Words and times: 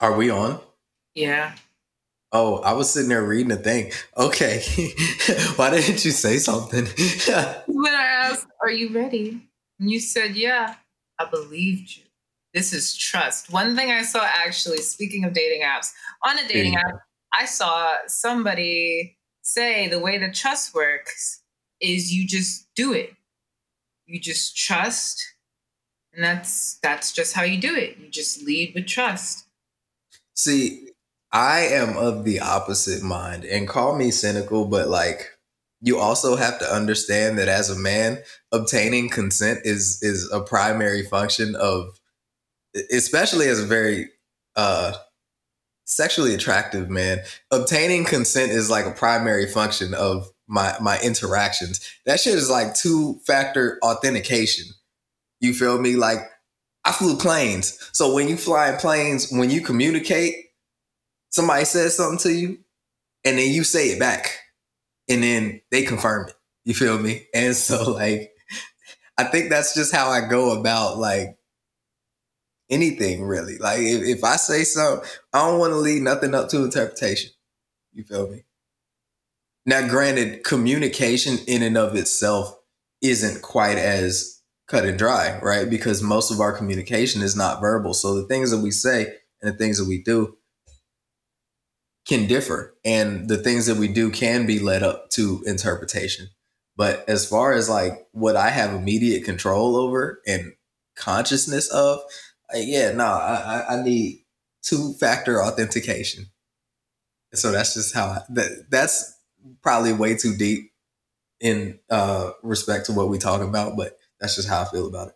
Are 0.00 0.16
we 0.16 0.30
on? 0.30 0.60
Yeah. 1.14 1.54
Oh, 2.30 2.58
I 2.58 2.72
was 2.74 2.90
sitting 2.90 3.08
there 3.08 3.24
reading 3.24 3.48
the 3.48 3.56
thing. 3.56 3.90
Okay. 4.16 4.60
Why 5.56 5.70
didn't 5.70 6.04
you 6.04 6.10
say 6.10 6.38
something? 6.38 6.84
when 7.66 7.94
I 7.94 8.04
asked, 8.04 8.46
Are 8.62 8.70
you 8.70 8.90
ready? 8.90 9.48
And 9.80 9.90
you 9.90 9.98
said, 9.98 10.36
Yeah, 10.36 10.74
I 11.18 11.24
believed 11.24 11.96
you. 11.96 12.04
This 12.54 12.72
is 12.72 12.96
trust. 12.96 13.50
One 13.52 13.74
thing 13.76 13.90
I 13.90 14.02
saw 14.02 14.24
actually, 14.24 14.78
speaking 14.78 15.24
of 15.24 15.32
dating 15.32 15.62
apps, 15.62 15.92
on 16.24 16.38
a 16.38 16.46
dating 16.46 16.74
Yeah. 16.74 16.80
app, 16.80 17.00
I 17.32 17.44
saw 17.44 17.92
somebody 18.06 19.16
say 19.42 19.88
the 19.88 19.98
way 19.98 20.18
that 20.18 20.34
trust 20.34 20.74
works 20.74 21.42
is 21.80 22.12
you 22.12 22.26
just 22.26 22.68
do 22.76 22.92
it. 22.92 23.14
You 24.06 24.18
just 24.20 24.56
trust, 24.56 25.22
and 26.14 26.24
that's 26.24 26.78
that's 26.82 27.12
just 27.12 27.34
how 27.34 27.42
you 27.42 27.60
do 27.60 27.74
it. 27.76 27.98
You 27.98 28.08
just 28.08 28.42
lead 28.42 28.74
with 28.74 28.86
trust. 28.86 29.47
See, 30.38 30.90
I 31.32 31.62
am 31.62 31.96
of 31.96 32.22
the 32.22 32.38
opposite 32.38 33.02
mind, 33.02 33.44
and 33.44 33.66
call 33.66 33.96
me 33.96 34.12
cynical, 34.12 34.66
but 34.66 34.86
like 34.86 35.26
you 35.80 35.98
also 35.98 36.36
have 36.36 36.60
to 36.60 36.72
understand 36.72 37.40
that 37.40 37.48
as 37.48 37.70
a 37.70 37.76
man, 37.76 38.18
obtaining 38.52 39.08
consent 39.08 39.62
is 39.64 39.98
is 40.00 40.30
a 40.30 40.40
primary 40.40 41.02
function 41.02 41.56
of, 41.56 41.98
especially 42.92 43.48
as 43.48 43.58
a 43.58 43.66
very 43.66 44.10
uh, 44.54 44.92
sexually 45.86 46.34
attractive 46.34 46.88
man. 46.88 47.18
Obtaining 47.50 48.04
consent 48.04 48.52
is 48.52 48.70
like 48.70 48.86
a 48.86 48.92
primary 48.92 49.46
function 49.46 49.92
of 49.92 50.30
my 50.46 50.76
my 50.80 51.00
interactions. 51.00 51.80
That 52.06 52.20
shit 52.20 52.36
is 52.36 52.48
like 52.48 52.76
two 52.76 53.18
factor 53.26 53.80
authentication. 53.82 54.66
You 55.40 55.52
feel 55.52 55.80
me? 55.80 55.96
Like 55.96 56.20
I 56.88 56.92
flew 56.92 57.16
planes, 57.16 57.78
so 57.92 58.14
when 58.14 58.28
you 58.28 58.36
fly 58.36 58.70
in 58.70 58.78
planes, 58.78 59.30
when 59.30 59.50
you 59.50 59.60
communicate 59.60 60.34
somebody 61.30 61.64
says 61.64 61.96
something 61.96 62.18
to 62.18 62.32
you 62.32 62.58
and 63.24 63.38
then 63.38 63.52
you 63.52 63.64
say 63.64 63.88
it 63.88 63.98
back 63.98 64.38
and 65.08 65.22
then 65.22 65.60
they 65.70 65.82
confirm 65.82 66.28
it. 66.28 66.34
You 66.64 66.74
feel 66.74 66.98
me? 66.98 67.26
And 67.34 67.54
so 67.54 67.92
like 67.92 68.32
i 69.16 69.24
think 69.24 69.50
that's 69.50 69.74
just 69.74 69.94
how 69.94 70.10
i 70.10 70.26
go 70.26 70.58
about 70.58 70.98
like 70.98 71.36
anything 72.70 73.24
really. 73.24 73.58
Like 73.58 73.80
if, 73.80 74.18
if 74.18 74.24
i 74.24 74.36
say 74.36 74.64
something 74.64 75.08
i 75.32 75.46
don't 75.46 75.58
want 75.58 75.72
to 75.72 75.78
leave 75.78 76.02
nothing 76.02 76.34
up 76.34 76.48
to 76.50 76.64
interpretation. 76.64 77.30
You 77.92 78.04
feel 78.04 78.30
me? 78.30 78.44
Now 79.66 79.86
granted 79.86 80.44
communication 80.44 81.38
in 81.46 81.62
and 81.62 81.76
of 81.76 81.96
itself 81.96 82.56
isn't 83.02 83.42
quite 83.42 83.78
as 83.78 84.37
cut 84.68 84.84
and 84.86 84.98
dry 84.98 85.38
right? 85.42 85.68
Because 85.70 86.02
most 86.02 86.30
of 86.30 86.40
our 86.40 86.52
communication 86.56 87.22
is 87.22 87.36
not 87.36 87.60
verbal. 87.60 87.94
So 87.94 88.14
the 88.14 88.26
things 88.28 88.50
that 88.52 88.60
we 88.60 88.70
say 88.70 89.14
and 89.42 89.52
the 89.54 89.58
things 89.58 89.78
that 89.78 89.88
we 89.88 90.02
do 90.02 90.36
can 92.06 92.26
differ. 92.26 92.74
And 92.84 93.28
the 93.28 93.36
things 93.36 93.66
that 93.66 93.76
we 93.76 93.88
do 93.88 94.10
can 94.10 94.46
be 94.46 94.58
led 94.58 94.82
up 94.82 95.10
to 95.10 95.42
interpretation. 95.46 96.28
But 96.76 97.04
as 97.08 97.28
far 97.28 97.52
as 97.52 97.68
like 97.68 98.06
what 98.12 98.36
i 98.36 98.50
have 98.50 98.72
immediate 98.72 99.24
control 99.24 99.76
over 99.76 100.20
and 100.26 100.52
consciousness 100.96 101.68
of 101.68 101.98
like, 102.52 102.64
yeah 102.66 102.92
no 102.92 103.04
I, 103.04 103.64
I- 103.68 103.82
need 103.82 104.24
two 104.62 104.94
factor 105.00 105.42
authentication. 105.42 106.26
So 107.34 107.52
that's 107.52 107.74
just 107.74 107.94
how 107.94 108.06
I, 108.06 108.20
that 108.30 108.66
that's 108.70 109.14
probably 109.62 109.92
way 109.92 110.16
too 110.16 110.34
deep 110.36 110.70
in 111.40 111.80
uh 111.90 112.32
respect 112.44 112.86
to 112.86 112.94
what 112.94 113.10
we 113.10 113.18
talk 113.18 113.42
about 113.42 113.76
but 113.76 113.97
that's 114.20 114.36
just 114.36 114.48
how 114.48 114.62
i 114.62 114.64
feel 114.66 114.86
about 114.86 115.08
it 115.08 115.14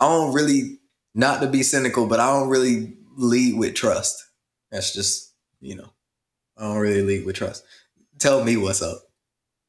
i 0.00 0.06
don't 0.06 0.32
really 0.32 0.78
not 1.14 1.40
to 1.40 1.46
be 1.46 1.62
cynical 1.62 2.06
but 2.06 2.20
i 2.20 2.26
don't 2.26 2.48
really 2.48 2.94
lead 3.16 3.56
with 3.58 3.74
trust 3.74 4.24
that's 4.70 4.94
just 4.94 5.34
you 5.60 5.74
know 5.76 5.88
I 6.56 6.64
don't 6.64 6.78
really 6.78 7.02
lead 7.02 7.26
with 7.26 7.36
trust. 7.36 7.64
Tell 8.18 8.44
me 8.44 8.56
what's 8.56 8.82
up. 8.82 8.98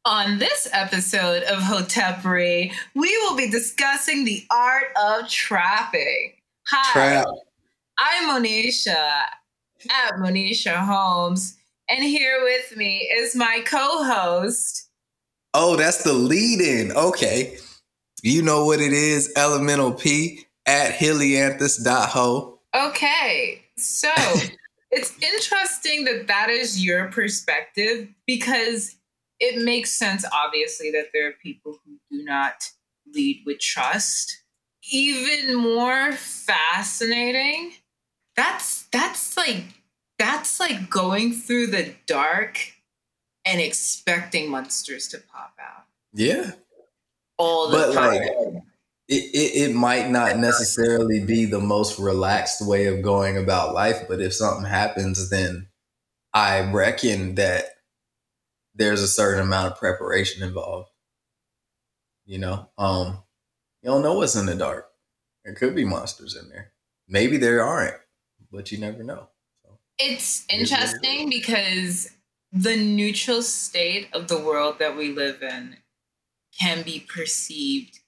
On 0.06 0.38
this 0.38 0.68
episode 0.74 1.44
of 1.44 1.60
Hotepery, 1.60 2.74
we 2.94 3.18
will 3.18 3.38
be 3.38 3.50
discussing 3.50 4.26
the 4.26 4.46
art 4.52 4.88
of 5.02 5.30
trapping. 5.30 6.34
Hi, 6.68 6.92
Trap. 6.92 7.26
I'm 7.98 8.30
Monisha 8.30 8.90
at 8.90 10.14
Monisha 10.20 10.76
Holmes, 10.76 11.56
and 11.90 12.04
here 12.04 12.42
with 12.44 12.76
me 12.76 13.10
is 13.18 13.36
my 13.36 13.64
co-host. 13.66 14.90
Oh, 15.54 15.76
that's 15.76 16.04
the 16.04 16.14
lead 16.14 16.62
in. 16.62 16.92
Okay. 16.92 17.58
You 18.24 18.42
know 18.42 18.66
what 18.66 18.80
it 18.80 18.94
is. 18.94 19.34
Elemental 19.36 19.92
P 19.92 20.46
at 20.66 20.94
helianthus.ho. 20.94 22.60
Okay, 22.74 23.64
so 23.78 24.10
it's 24.92 25.14
interesting 25.22 26.06
that 26.06 26.28
that 26.28 26.50
is 26.50 26.84
your 26.84 27.10
perspective 27.10 28.08
because 28.26 28.96
it 29.42 29.62
makes 29.62 29.92
sense, 29.92 30.24
obviously, 30.32 30.90
that 30.92 31.08
there 31.14 31.28
are 31.28 31.34
people 31.44 31.78
who 31.86 32.00
do 32.10 32.24
not 32.24 32.70
lead 33.14 33.44
with 33.46 33.60
trust. 33.60 34.42
Even 34.90 35.56
more 35.56 36.14
fascinating, 36.14 37.74
that's 38.38 38.84
that's 38.92 39.36
like 39.36 39.66
that's 40.18 40.62
like 40.62 40.90
going 40.90 41.34
through 41.34 41.68
the 41.68 41.94
dark 42.08 42.58
and 43.46 43.60
expecting 43.60 44.50
monsters 44.50 45.10
to 45.10 45.18
pop 45.18 45.54
out 45.60 45.84
Yeah. 46.14 46.52
All 47.38 47.70
the 47.70 47.78
But 47.78 47.94
time. 47.94 48.14
like 48.14 48.22
it, 49.10 49.36
it, 49.36 49.70
it 49.72 49.76
might 49.76 50.10
not 50.10 50.38
necessarily 50.38 51.24
be 51.26 51.46
the 51.46 51.60
most 51.60 52.00
relaxed 52.00 52.66
way 52.66 52.88
of 52.88 53.02
going 53.02 53.38
about 53.38 53.74
life, 53.74 54.04
but 54.08 54.22
if 54.22 54.34
something 54.34 54.66
happens, 54.66 55.30
then 55.30 55.68
I 56.34 56.62
reckon 56.72 57.36
that 57.36 57.66
there's 58.76 59.02
a 59.02 59.08
certain 59.08 59.42
amount 59.42 59.72
of 59.74 59.78
preparation 59.80 60.44
involved. 60.44 60.90
You 62.26 62.40
know, 62.40 62.70
um, 62.78 63.24
you 63.82 63.90
don't 63.90 64.02
know 64.04 64.14
what's 64.14 64.36
in 64.36 64.46
the 64.46 64.56
dark. 64.56 64.90
There 65.44 65.54
could 65.54 65.76
be 65.76 65.86
monsters 65.86 66.36
in 66.36 66.50
there. 66.50 66.72
Maybe 67.08 67.38
there 67.38 67.64
aren't, 67.64 67.98
but 68.52 68.72
you 68.72 68.78
never 68.80 69.04
know. 69.04 69.28
So, 69.64 69.78
It's 70.00 70.46
It 70.50 70.62
is 70.62 70.74
what 70.76 70.86
it 70.86 70.94
is. 70.94 71.04
interesting 71.04 71.30
because 71.30 72.10
the 72.52 72.78
neutral 72.78 73.42
state 73.42 74.08
of 74.14 74.28
the 74.30 74.40
world 74.40 74.80
that 74.80 74.96
we 74.96 75.12
live 75.12 75.42
in 75.44 75.78
can 76.60 76.84
be 76.84 77.00
perceived 77.00 78.00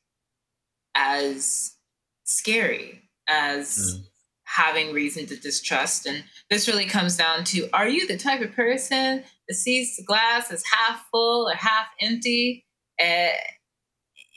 as 0.95 1.75
scary, 2.23 3.09
as 3.27 3.77
Mm. 3.77 4.07
having 4.43 4.93
reason 4.93 5.25
to 5.27 5.35
distrust. 5.35 6.05
And 6.05 6.23
this 6.49 6.67
really 6.67 6.85
comes 6.85 7.17
down 7.17 7.43
to 7.45 7.69
are 7.73 7.87
you 7.87 8.07
the 8.07 8.17
type 8.17 8.41
of 8.41 8.53
person 8.53 9.23
that 9.47 9.55
sees 9.55 9.95
the 9.97 10.03
glass 10.03 10.51
as 10.51 10.63
half 10.65 11.05
full 11.11 11.49
or 11.49 11.55
half 11.55 11.87
empty? 11.99 12.65
Uh, 12.99 13.33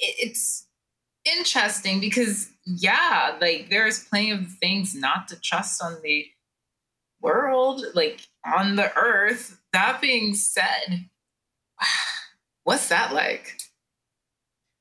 it's 0.01 0.67
interesting 1.25 2.01
because, 2.01 2.51
yeah, 2.65 3.37
like 3.41 3.69
there's 3.71 4.05
plenty 4.05 4.31
of 4.31 4.51
things 4.61 4.95
not 4.95 5.29
to 5.29 5.41
trust 5.41 5.83
on 5.83 6.01
the 6.03 6.27
world, 7.21 7.85
like 7.95 8.21
on 8.45 8.77
the 8.77 8.95
earth. 8.97 9.61
That 9.73 10.01
being 10.01 10.35
said, 10.35 11.09
what's 12.65 12.89
that 12.89 13.13
like? 13.13 13.57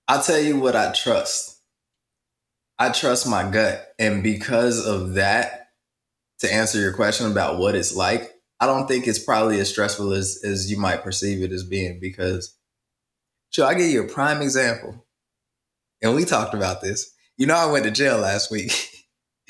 I'll 0.08 0.24
tell 0.24 0.40
you 0.40 0.60
what 0.60 0.76
I 0.76 0.92
trust. 0.94 1.60
I 2.80 2.90
trust 2.92 3.28
my 3.28 3.50
gut. 3.50 3.94
And 4.00 4.24
because 4.24 4.86
of 4.86 5.16
that, 5.16 5.70
to 6.40 6.54
answer 6.54 6.80
your 6.80 6.94
question 6.94 7.30
about 7.32 7.58
what 7.58 7.76
it's 7.76 7.96
like, 7.96 8.32
I 8.60 8.66
don't 8.66 8.88
think 8.88 9.08
it's 9.08 9.24
probably 9.24 9.60
as 9.60 9.70
stressful 9.70 10.14
as, 10.14 10.42
as 10.44 10.72
you 10.72 10.78
might 10.78 11.04
perceive 11.04 11.44
it 11.44 11.52
as 11.52 11.64
being 11.64 12.00
because, 12.00 12.56
sure, 13.50 13.66
I 13.66 13.74
give 13.74 13.90
you 13.90 14.04
a 14.04 14.08
prime 14.08 14.42
example. 14.42 15.06
And 16.02 16.16
we 16.16 16.26
talked 16.26 16.54
about 16.54 16.82
this. 16.82 17.14
You 17.38 17.48
know, 17.48 17.56
I 17.56 17.72
went 17.72 17.86
to 17.86 17.92
jail 17.92 18.18
last 18.18 18.52
week. 18.52 18.72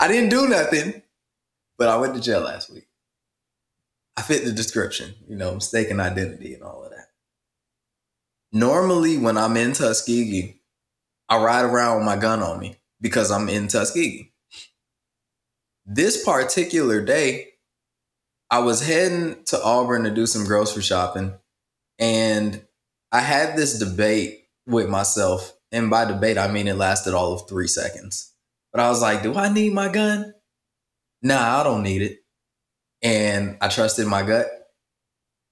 I 0.00 0.08
didn't 0.08 0.30
do 0.30 0.48
nothing, 0.48 1.02
but 1.76 1.88
I 1.88 1.96
went 1.96 2.14
to 2.14 2.20
jail 2.20 2.40
last 2.40 2.72
week. 2.72 2.88
I 4.16 4.22
fit 4.22 4.44
the 4.44 4.52
description, 4.52 5.14
you 5.28 5.36
know, 5.36 5.54
mistaken 5.54 6.00
identity 6.00 6.54
and 6.54 6.62
all 6.62 6.84
of 6.84 6.90
that. 6.90 6.97
Normally, 8.52 9.18
when 9.18 9.36
I'm 9.36 9.56
in 9.56 9.72
Tuskegee, 9.72 10.60
I 11.28 11.42
ride 11.42 11.64
around 11.64 11.98
with 11.98 12.06
my 12.06 12.16
gun 12.16 12.42
on 12.42 12.58
me 12.58 12.76
because 13.00 13.30
I'm 13.30 13.48
in 13.48 13.68
Tuskegee. 13.68 14.32
This 15.84 16.24
particular 16.24 17.04
day, 17.04 17.48
I 18.50 18.60
was 18.60 18.86
heading 18.86 19.44
to 19.46 19.62
Auburn 19.62 20.04
to 20.04 20.10
do 20.10 20.26
some 20.26 20.44
grocery 20.44 20.82
shopping, 20.82 21.34
and 21.98 22.62
I 23.12 23.20
had 23.20 23.56
this 23.56 23.78
debate 23.78 24.46
with 24.66 24.88
myself. 24.88 25.54
And 25.70 25.90
by 25.90 26.06
debate, 26.06 26.38
I 26.38 26.48
mean 26.48 26.68
it 26.68 26.76
lasted 26.76 27.12
all 27.12 27.34
of 27.34 27.46
three 27.46 27.66
seconds. 27.66 28.32
But 28.72 28.80
I 28.80 28.88
was 28.88 29.02
like, 29.02 29.22
do 29.22 29.34
I 29.34 29.52
need 29.52 29.72
my 29.74 29.88
gun? 29.88 30.32
Nah, 31.22 31.60
I 31.60 31.64
don't 31.64 31.82
need 31.82 32.02
it. 32.02 32.18
And 33.02 33.58
I 33.60 33.68
trusted 33.68 34.06
my 34.06 34.22
gut. 34.22 34.46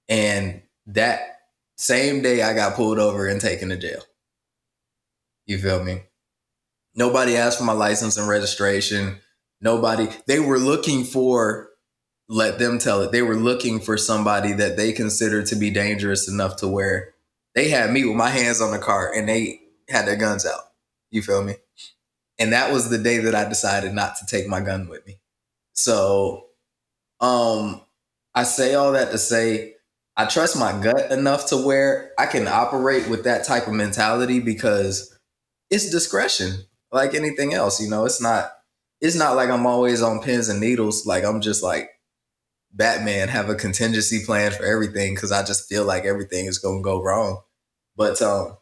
And 0.09 0.61
that 0.87 1.36
same 1.77 2.21
day, 2.21 2.41
I 2.41 2.53
got 2.53 2.75
pulled 2.75 2.99
over 2.99 3.27
and 3.27 3.39
taken 3.39 3.69
to 3.69 3.77
jail. 3.77 4.01
You 5.45 5.57
feel 5.59 5.83
me? 5.83 6.01
Nobody 6.95 7.37
asked 7.37 7.59
for 7.59 7.63
my 7.63 7.73
license 7.73 8.17
and 8.17 8.27
registration. 8.27 9.19
Nobody, 9.61 10.09
they 10.25 10.39
were 10.39 10.57
looking 10.57 11.03
for, 11.03 11.69
let 12.27 12.59
them 12.59 12.79
tell 12.79 13.01
it, 13.01 13.11
they 13.11 13.21
were 13.21 13.35
looking 13.35 13.79
for 13.79 13.97
somebody 13.97 14.53
that 14.53 14.75
they 14.75 14.91
considered 14.91 15.45
to 15.47 15.55
be 15.55 15.69
dangerous 15.69 16.27
enough 16.27 16.57
to 16.57 16.67
where 16.67 17.13
they 17.55 17.69
had 17.69 17.91
me 17.91 18.03
with 18.05 18.15
my 18.15 18.29
hands 18.29 18.59
on 18.59 18.71
the 18.71 18.79
car 18.79 19.11
and 19.13 19.29
they 19.29 19.61
had 19.89 20.05
their 20.05 20.15
guns 20.15 20.45
out. 20.45 20.61
You 21.11 21.21
feel 21.21 21.43
me? 21.43 21.55
And 22.39 22.53
that 22.53 22.71
was 22.71 22.89
the 22.89 22.97
day 22.97 23.19
that 23.19 23.33
I 23.33 23.47
decided 23.47 23.93
not 23.93 24.15
to 24.17 24.25
take 24.25 24.47
my 24.47 24.59
gun 24.59 24.89
with 24.89 25.05
me. 25.07 25.19
So, 25.73 26.47
um, 27.19 27.81
I 28.35 28.43
say 28.43 28.75
all 28.75 28.91
that 28.91 29.11
to 29.11 29.17
say 29.17 29.76
I 30.17 30.25
trust 30.25 30.57
my 30.57 30.71
gut 30.81 31.11
enough 31.11 31.47
to 31.49 31.57
where 31.57 32.11
I 32.17 32.25
can 32.25 32.47
operate 32.47 33.07
with 33.07 33.23
that 33.25 33.45
type 33.45 33.67
of 33.67 33.73
mentality 33.73 34.39
because 34.39 35.15
it's 35.69 35.91
discretion 35.91 36.65
like 36.91 37.13
anything 37.13 37.53
else, 37.53 37.79
you 37.79 37.89
know. 37.89 38.05
It's 38.05 38.21
not 38.21 38.51
it's 38.99 39.15
not 39.15 39.35
like 39.35 39.49
I'm 39.51 39.67
always 39.67 40.01
on 40.01 40.21
pins 40.21 40.49
and 40.49 40.59
needles 40.59 41.05
like 41.05 41.23
I'm 41.23 41.39
just 41.39 41.61
like 41.61 41.91
Batman 42.73 43.27
have 43.29 43.49
a 43.49 43.55
contingency 43.55 44.25
plan 44.25 44.51
for 44.51 44.65
everything 44.65 45.15
cuz 45.15 45.31
I 45.31 45.43
just 45.43 45.69
feel 45.69 45.85
like 45.85 46.05
everything 46.05 46.47
is 46.47 46.57
going 46.57 46.79
to 46.79 46.83
go 46.83 47.03
wrong. 47.03 47.41
But 47.95 48.21
um 48.21 48.57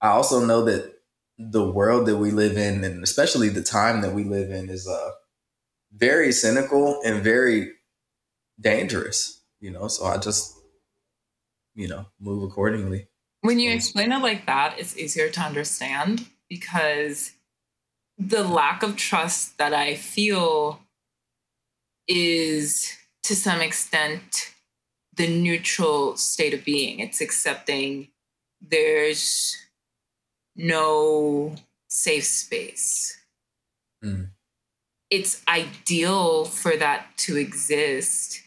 I 0.00 0.10
also 0.10 0.44
know 0.44 0.64
that 0.64 0.94
the 1.38 1.68
world 1.68 2.06
that 2.06 2.18
we 2.18 2.30
live 2.30 2.56
in 2.56 2.84
and 2.84 3.02
especially 3.02 3.48
the 3.48 3.62
time 3.62 4.02
that 4.02 4.14
we 4.14 4.24
live 4.24 4.50
in 4.50 4.68
is 4.70 4.86
uh 4.86 5.10
very 5.92 6.32
cynical 6.32 7.00
and 7.04 7.24
very 7.24 7.72
dangerous, 8.60 9.42
you 9.60 9.70
know. 9.70 9.88
So 9.88 10.06
I 10.06 10.18
just 10.18 10.61
you 11.74 11.88
know, 11.88 12.06
move 12.20 12.42
accordingly. 12.42 13.08
When 13.40 13.58
you 13.58 13.72
explain 13.72 14.12
it 14.12 14.22
like 14.22 14.46
that, 14.46 14.78
it's 14.78 14.96
easier 14.96 15.28
to 15.30 15.40
understand 15.40 16.26
because 16.48 17.32
the 18.18 18.44
lack 18.44 18.82
of 18.82 18.96
trust 18.96 19.58
that 19.58 19.74
I 19.74 19.96
feel 19.96 20.80
is 22.06 22.96
to 23.24 23.34
some 23.34 23.60
extent 23.60 24.52
the 25.16 25.28
neutral 25.28 26.16
state 26.16 26.54
of 26.54 26.64
being. 26.64 27.00
It's 27.00 27.20
accepting 27.20 28.08
there's 28.60 29.56
no 30.56 31.54
safe 31.88 32.24
space. 32.24 33.18
Mm. 34.04 34.30
It's 35.10 35.42
ideal 35.46 36.44
for 36.44 36.76
that 36.76 37.06
to 37.18 37.36
exist. 37.36 38.40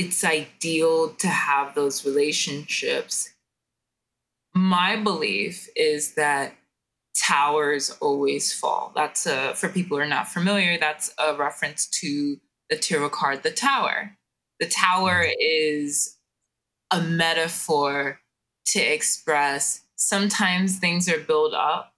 It's 0.00 0.24
ideal 0.24 1.10
to 1.10 1.28
have 1.28 1.74
those 1.74 2.06
relationships. 2.06 3.34
My 4.54 4.96
belief 4.96 5.68
is 5.76 6.14
that 6.14 6.54
towers 7.14 7.90
always 8.00 8.50
fall. 8.50 8.92
That's 8.96 9.26
a, 9.26 9.52
for 9.54 9.68
people 9.68 9.98
who 9.98 10.02
are 10.02 10.06
not 10.06 10.28
familiar, 10.28 10.78
that's 10.78 11.12
a 11.18 11.34
reference 11.34 11.86
to 12.00 12.38
the 12.70 12.78
tarot 12.78 13.10
card, 13.10 13.42
the 13.42 13.50
tower. 13.50 14.16
The 14.58 14.68
tower 14.68 15.22
mm. 15.22 15.34
is 15.38 16.16
a 16.90 17.02
metaphor 17.02 18.20
to 18.68 18.80
express 18.80 19.82
sometimes 19.96 20.78
things 20.78 21.10
are 21.10 21.20
built 21.20 21.52
up 21.52 21.92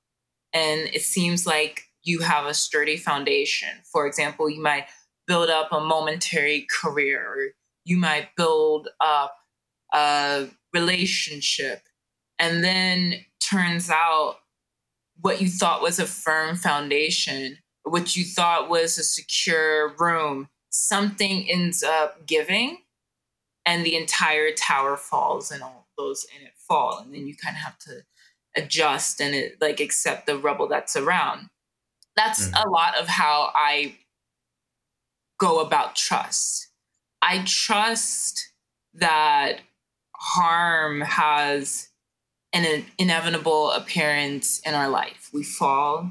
and 0.52 0.80
it 0.92 1.02
seems 1.02 1.46
like 1.46 1.84
you 2.02 2.18
have 2.18 2.46
a 2.46 2.54
sturdy 2.54 2.96
foundation. 2.96 3.68
For 3.92 4.08
example, 4.08 4.50
you 4.50 4.60
might 4.60 4.86
build 5.28 5.50
up 5.50 5.68
a 5.70 5.78
momentary 5.78 6.66
career, 6.68 7.24
or 7.24 7.46
you 7.84 7.96
might 7.96 8.34
build 8.36 8.88
up 9.00 9.36
a 9.92 10.48
relationship, 10.72 11.82
and 12.38 12.62
then 12.64 13.24
turns 13.40 13.90
out 13.90 14.36
what 15.20 15.40
you 15.40 15.48
thought 15.48 15.82
was 15.82 15.98
a 15.98 16.06
firm 16.06 16.56
foundation, 16.56 17.58
what 17.84 18.16
you 18.16 18.24
thought 18.24 18.68
was 18.68 18.98
a 18.98 19.02
secure 19.02 19.94
room, 19.98 20.48
something 20.70 21.48
ends 21.50 21.82
up 21.82 22.26
giving, 22.26 22.78
and 23.66 23.84
the 23.84 23.96
entire 23.96 24.50
tower 24.52 24.96
falls 24.96 25.50
and 25.50 25.62
all 25.62 25.86
those 25.96 26.26
in 26.36 26.46
it 26.46 26.54
fall. 26.56 26.98
And 26.98 27.14
then 27.14 27.26
you 27.26 27.36
kind 27.36 27.56
of 27.56 27.62
have 27.62 27.78
to 27.80 28.02
adjust 28.56 29.20
and 29.20 29.34
it, 29.34 29.58
like 29.60 29.80
accept 29.80 30.26
the 30.26 30.36
rubble 30.36 30.68
that's 30.68 30.96
around. 30.96 31.48
That's 32.16 32.48
mm-hmm. 32.48 32.68
a 32.68 32.70
lot 32.70 32.96
of 32.96 33.08
how 33.08 33.50
i 33.54 33.96
go 35.38 35.60
about 35.60 35.96
trust 35.96 36.68
i 37.22 37.42
trust 37.46 38.52
that 38.94 39.60
harm 40.14 41.00
has 41.00 41.88
an 42.52 42.84
inevitable 42.98 43.70
appearance 43.70 44.60
in 44.60 44.74
our 44.74 44.88
life 44.88 45.30
we 45.32 45.42
fall 45.42 46.10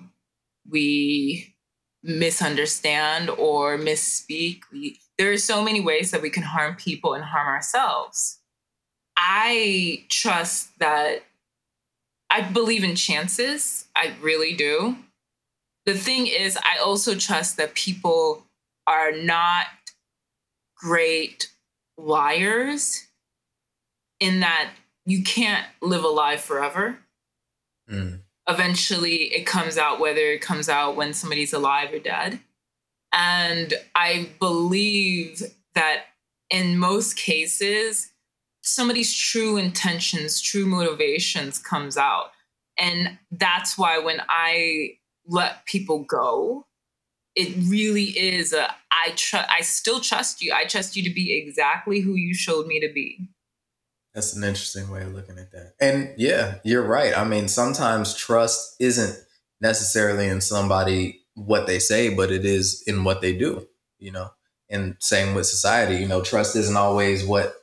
we 0.70 1.56
misunderstand 2.04 3.30
or 3.30 3.78
misspeak 3.78 4.62
we 4.72 4.98
there 5.18 5.32
are 5.32 5.38
so 5.38 5.64
many 5.64 5.80
ways 5.80 6.10
that 6.10 6.22
we 6.22 6.32
can 6.32 6.42
harm 6.42 6.76
people 6.76 7.14
and 7.14 7.24
harm 7.24 7.48
ourselves 7.48 8.42
I 9.24 10.06
trust 10.10 10.80
that 10.80 11.24
I 12.32 12.42
believe 12.42 12.84
in 12.84 12.96
chances. 12.96 13.86
I 13.96 14.14
really 14.20 14.54
do. 14.54 14.98
The 15.86 15.94
thing 15.94 16.26
is, 16.26 16.58
I 16.58 16.80
also 16.84 17.14
trust 17.14 17.58
that 17.58 17.76
people 17.76 18.44
are 18.88 19.12
not 19.12 19.68
great 20.82 21.50
liars 21.98 23.08
in 24.20 24.40
that 24.40 24.72
you 25.06 25.24
can't 25.24 25.66
live 25.82 26.04
a 26.04 26.08
lie 26.08 26.38
forever. 26.38 27.00
Mm. 27.90 28.22
Eventually, 28.48 29.34
it 29.34 29.46
comes 29.46 29.78
out 29.78 30.00
whether 30.00 30.22
it 30.22 30.42
comes 30.42 30.68
out 30.68 30.96
when 30.96 31.14
somebody's 31.14 31.54
alive 31.54 31.94
or 31.94 32.00
dead. 32.00 32.40
And 33.14 33.74
I 33.96 34.30
believe 34.40 35.42
that 35.76 36.06
in 36.50 36.78
most 36.78 37.18
cases, 37.18 38.12
somebody's 38.62 39.14
true 39.14 39.58
intentions, 39.58 40.42
true 40.42 40.66
motivations 40.66 41.60
comes 41.60 41.98
out. 41.98 42.32
And 42.78 43.18
that's 43.32 43.78
why 43.78 44.00
when 44.00 44.22
I 44.30 44.98
let 45.28 45.66
people 45.66 46.04
go, 46.04 46.66
it 47.36 47.56
really 47.68 48.06
is 48.06 48.54
a 48.54 48.68
I 48.92 49.12
trust 49.16 49.50
I 49.50 49.62
still 49.62 50.00
trust 50.00 50.42
you. 50.42 50.54
I 50.54 50.66
trust 50.66 50.96
you 50.96 51.04
to 51.04 51.10
be 51.10 51.34
exactly 51.34 52.02
who 52.02 52.16
you 52.16 52.34
showed 52.34 52.68
me 52.68 52.80
to 52.80 52.92
be. 52.94 53.30
That's 54.14 54.36
an 54.36 54.44
interesting 54.44 54.90
way 54.90 55.04
of 55.04 55.14
looking 55.14 55.38
at 55.38 55.52
that. 55.52 55.74
And 55.80 56.14
yeah, 56.18 56.56
you're 56.64 56.86
right. 56.86 57.18
I 57.18 57.24
mean, 57.24 57.48
sometimes 57.48 58.14
trust 58.14 58.76
isn't 58.80 59.18
necessarily 59.62 60.28
in 60.28 60.42
somebody 60.42 61.22
what 61.36 61.66
they 61.66 61.80
say, 61.80 62.14
but 62.14 62.30
it 62.32 62.44
is 62.44 62.84
in 62.86 63.06
what 63.06 63.22
they 63.22 63.38
do, 63.38 63.68
you 64.00 64.12
know. 64.12 64.32
And 64.70 64.96
same 65.00 65.34
with 65.34 65.46
society, 65.46 65.96
you 65.96 66.08
know, 66.08 66.22
trust 66.22 66.56
isn't 66.56 66.76
always 66.76 67.26
what 67.26 67.56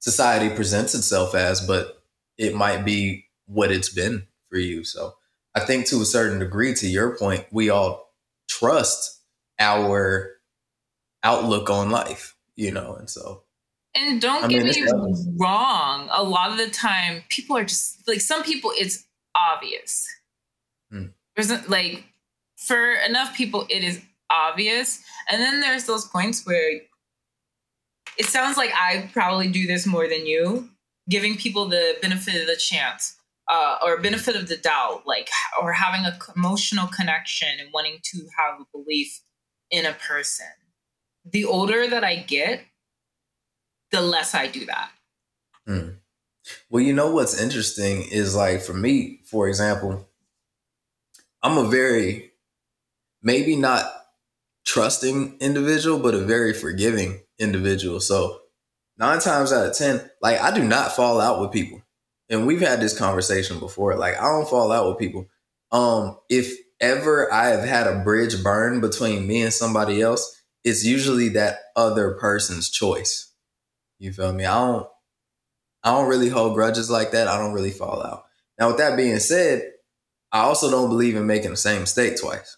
society 0.00 0.54
presents 0.54 0.94
itself 0.94 1.34
as, 1.34 1.60
but 1.60 2.02
it 2.36 2.54
might 2.54 2.84
be 2.84 3.26
what 3.46 3.70
it's 3.70 3.88
been 3.88 4.26
for 4.50 4.58
you. 4.58 4.84
So 4.84 5.14
I 5.54 5.60
think 5.60 5.86
to 5.86 6.00
a 6.00 6.06
certain 6.06 6.38
degree, 6.38 6.74
to 6.74 6.86
your 6.86 7.16
point, 7.16 7.46
we 7.52 7.70
all 7.70 8.01
trust 8.58 9.20
our 9.58 10.30
outlook 11.22 11.70
on 11.70 11.90
life, 11.90 12.36
you 12.56 12.70
know, 12.70 12.94
and 12.94 13.08
so. 13.08 13.44
And 13.94 14.20
don't 14.20 14.44
I 14.44 14.48
get 14.48 14.64
mean, 14.64 14.84
me 14.84 15.36
wrong. 15.36 16.08
A 16.10 16.22
lot 16.22 16.50
of 16.50 16.58
the 16.58 16.70
time, 16.70 17.22
people 17.28 17.56
are 17.56 17.64
just 17.64 18.08
like 18.08 18.20
some 18.20 18.42
people. 18.42 18.72
It's 18.74 19.04
obvious. 19.34 20.06
Hmm. 20.90 21.06
There's 21.36 21.50
like 21.68 22.04
for 22.56 22.92
enough 22.92 23.36
people, 23.36 23.66
it 23.68 23.84
is 23.84 24.00
obvious, 24.30 25.02
and 25.30 25.42
then 25.42 25.60
there's 25.60 25.84
those 25.84 26.06
points 26.06 26.46
where 26.46 26.80
it 28.18 28.26
sounds 28.26 28.56
like 28.56 28.70
I 28.72 29.10
probably 29.12 29.48
do 29.48 29.66
this 29.66 29.86
more 29.86 30.08
than 30.08 30.26
you, 30.26 30.70
giving 31.08 31.36
people 31.36 31.68
the 31.68 31.96
benefit 32.00 32.40
of 32.40 32.46
the 32.46 32.56
chance 32.56 33.16
uh, 33.52 33.76
or 33.84 34.00
benefit 34.00 34.34
of 34.34 34.48
the 34.48 34.56
doubt, 34.56 35.02
like 35.06 35.28
or 35.60 35.74
having 35.74 36.06
a 36.06 36.18
emotional 36.34 36.88
connection 36.88 37.48
and 37.60 37.68
wanting 37.72 37.98
to 38.02 38.26
have 38.38 38.60
a 38.60 38.64
belief 38.72 39.20
in 39.70 39.84
a 39.84 39.92
person. 39.92 40.46
The 41.30 41.44
older 41.44 41.86
that 41.86 42.02
I 42.02 42.16
get, 42.16 42.64
the 43.90 44.00
less 44.00 44.34
I 44.34 44.46
do 44.46 44.64
that. 44.66 44.90
Hmm. 45.66 45.88
Well, 46.70 46.82
you 46.82 46.94
know 46.94 47.12
what's 47.12 47.40
interesting 47.40 48.02
is 48.10 48.34
like 48.34 48.62
for 48.62 48.72
me, 48.72 49.20
for 49.26 49.48
example, 49.48 50.08
I'm 51.42 51.58
a 51.58 51.68
very 51.68 52.32
maybe 53.22 53.54
not 53.54 53.84
trusting 54.64 55.36
individual, 55.40 55.98
but 55.98 56.14
a 56.14 56.24
very 56.24 56.54
forgiving 56.54 57.20
individual. 57.38 58.00
So 58.00 58.40
nine 58.96 59.20
times 59.20 59.52
out 59.52 59.66
of 59.66 59.76
10, 59.76 60.10
like 60.22 60.40
I 60.40 60.54
do 60.54 60.64
not 60.64 60.96
fall 60.96 61.20
out 61.20 61.40
with 61.40 61.52
people. 61.52 61.81
And 62.30 62.46
we've 62.46 62.60
had 62.60 62.80
this 62.80 62.96
conversation 62.96 63.58
before. 63.58 63.96
Like 63.96 64.16
I 64.16 64.24
don't 64.24 64.48
fall 64.48 64.72
out 64.72 64.88
with 64.88 64.98
people. 64.98 65.26
Um, 65.70 66.18
if 66.28 66.56
ever 66.80 67.32
I 67.32 67.48
have 67.48 67.64
had 67.64 67.86
a 67.86 68.00
bridge 68.00 68.42
burn 68.42 68.80
between 68.80 69.26
me 69.26 69.42
and 69.42 69.52
somebody 69.52 70.00
else, 70.00 70.42
it's 70.64 70.84
usually 70.84 71.28
that 71.30 71.58
other 71.76 72.12
person's 72.12 72.70
choice. 72.70 73.32
You 73.98 74.12
feel 74.12 74.32
me? 74.32 74.44
I 74.44 74.54
don't 74.54 74.88
I 75.84 75.90
don't 75.90 76.08
really 76.08 76.28
hold 76.28 76.54
grudges 76.54 76.90
like 76.90 77.10
that. 77.12 77.28
I 77.28 77.38
don't 77.38 77.52
really 77.52 77.70
fall 77.70 78.02
out. 78.02 78.24
Now, 78.58 78.68
with 78.68 78.78
that 78.78 78.96
being 78.96 79.18
said, 79.18 79.72
I 80.30 80.40
also 80.40 80.70
don't 80.70 80.88
believe 80.88 81.16
in 81.16 81.26
making 81.26 81.50
the 81.50 81.56
same 81.56 81.80
mistake 81.80 82.20
twice. 82.20 82.56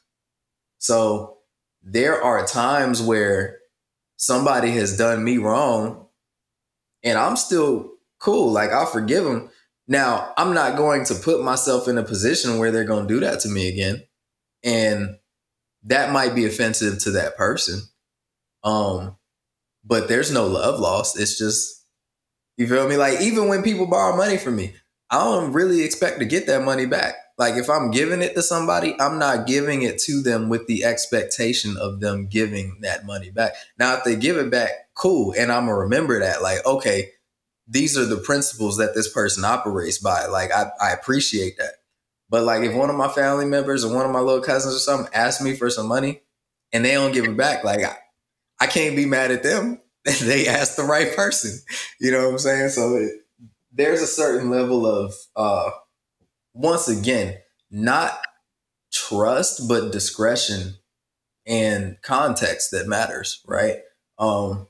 So 0.78 1.38
there 1.83 2.23
are 2.23 2.47
times 2.47 3.02
where 3.02 3.59
somebody 4.16 4.71
has 4.73 4.97
done 4.97 5.25
me 5.25 5.38
wrong 5.38 6.06
and 7.02 7.18
I'm 7.18 7.37
still 7.37 7.92
cool. 8.18 8.52
Like 8.52 8.71
I'll 8.71 8.87
forgive 8.87 9.25
them. 9.25 9.50
Now, 9.86 10.32
I'm 10.36 10.54
not 10.54 10.76
going 10.76 11.04
to 11.06 11.14
put 11.14 11.44
myself 11.44 11.88
in 11.88 11.98
a 11.98 12.02
position 12.02 12.58
where 12.58 12.70
they're 12.70 12.84
going 12.84 13.06
to 13.06 13.14
do 13.14 13.20
that 13.20 13.40
to 13.40 13.48
me 13.48 13.68
again. 13.68 14.02
And 14.62 15.16
that 15.84 16.12
might 16.12 16.34
be 16.34 16.46
offensive 16.46 16.98
to 17.00 17.10
that 17.12 17.36
person. 17.36 17.82
Um, 18.62 19.16
but 19.84 20.08
there's 20.08 20.32
no 20.32 20.46
love 20.46 20.80
lost. 20.80 21.20
It's 21.20 21.36
just, 21.36 21.84
you 22.56 22.66
feel 22.66 22.88
me? 22.88 22.96
Like, 22.96 23.20
even 23.20 23.48
when 23.48 23.62
people 23.62 23.86
borrow 23.86 24.16
money 24.16 24.38
from 24.38 24.56
me, 24.56 24.74
I 25.10 25.18
don't 25.18 25.52
really 25.52 25.82
expect 25.82 26.18
to 26.20 26.24
get 26.24 26.46
that 26.46 26.62
money 26.62 26.86
back. 26.86 27.16
Like, 27.36 27.56
if 27.56 27.68
I'm 27.68 27.90
giving 27.90 28.22
it 28.22 28.34
to 28.36 28.42
somebody, 28.42 28.96
I'm 28.98 29.18
not 29.18 29.46
giving 29.46 29.82
it 29.82 29.98
to 30.04 30.22
them 30.22 30.48
with 30.48 30.66
the 30.66 30.84
expectation 30.84 31.76
of 31.76 32.00
them 32.00 32.26
giving 32.26 32.78
that 32.80 33.04
money 33.04 33.30
back. 33.30 33.52
Now, 33.78 33.96
if 33.96 34.04
they 34.04 34.16
give 34.16 34.38
it 34.38 34.50
back, 34.50 34.70
cool. 34.94 35.34
And 35.36 35.52
I'm 35.52 35.66
going 35.66 35.76
to 35.76 35.82
remember 35.82 36.20
that. 36.20 36.40
Like, 36.40 36.64
okay, 36.64 37.10
these 37.66 37.97
are 37.97 38.04
the 38.04 38.16
principles 38.16 38.76
that 38.76 38.94
this 38.94 39.12
person 39.12 39.44
operates 39.44 39.99
by. 39.99 40.26
Like, 40.26 40.52
I, 40.52 40.66
I 40.80 40.90
appreciate 40.92 41.56
that. 41.59 41.75
But 42.28 42.44
like, 42.44 42.62
if 42.62 42.75
one 42.75 42.90
of 42.90 42.97
my 42.97 43.09
family 43.09 43.47
members 43.47 43.85
or 43.85 43.94
one 43.94 44.06
of 44.06 44.12
my 44.12 44.21
little 44.21 44.42
cousins 44.42 44.75
or 44.75 44.78
something 44.78 45.12
asks 45.14 45.42
me 45.42 45.54
for 45.54 45.71
some 45.71 45.87
money 45.87 46.23
and 46.73 46.85
they 46.85 46.92
don't 46.92 47.12
give 47.12 47.25
it 47.25 47.37
back, 47.37 47.64
like, 47.64 47.85
I, 47.85 47.97
I 48.61 48.66
can't 48.66 48.97
be 48.97 49.06
mad 49.06 49.30
at 49.30 49.42
them. 49.42 49.80
they 50.23 50.47
asked 50.47 50.76
the 50.76 50.85
right 50.85 51.14
person. 51.14 51.59
You 52.00 52.11
know 52.11 52.25
what 52.25 52.33
I'm 52.33 52.38
saying? 52.38 52.68
So 52.71 52.97
it, 52.97 53.12
there's 53.73 54.02
a 54.02 54.06
certain 54.06 54.50
level 54.50 54.87
of, 54.87 55.14
uh, 55.37 55.71
once 56.52 56.88
again, 56.88 57.38
not 57.71 58.18
trust, 58.92 59.68
but 59.68 59.92
discretion 59.92 60.75
and 61.47 61.97
context 62.02 62.71
that 62.71 62.87
matters, 62.87 63.42
right? 63.47 63.78
Um, 64.18 64.68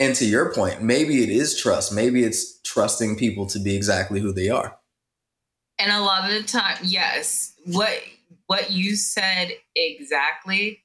and 0.00 0.14
to 0.16 0.24
your 0.24 0.52
point, 0.54 0.82
maybe 0.82 1.22
it 1.22 1.28
is 1.28 1.60
trust. 1.60 1.92
Maybe 1.92 2.24
it's 2.24 2.58
trusting 2.62 3.16
people 3.16 3.44
to 3.46 3.58
be 3.58 3.76
exactly 3.76 4.18
who 4.18 4.32
they 4.32 4.48
are. 4.48 4.78
And 5.78 5.92
a 5.92 6.00
lot 6.00 6.24
of 6.24 6.34
the 6.34 6.42
time, 6.42 6.78
yes, 6.82 7.54
what 7.66 8.02
what 8.46 8.70
you 8.70 8.96
said 8.96 9.52
exactly. 9.76 10.80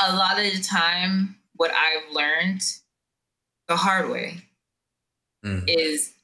A 0.00 0.16
lot 0.16 0.38
of 0.38 0.52
the 0.52 0.60
time, 0.60 1.36
what 1.54 1.70
I've 1.70 2.12
learned 2.12 2.62
the 3.68 3.76
hard 3.76 4.10
way 4.10 4.38
mm. 5.44 5.64
is 5.68 6.14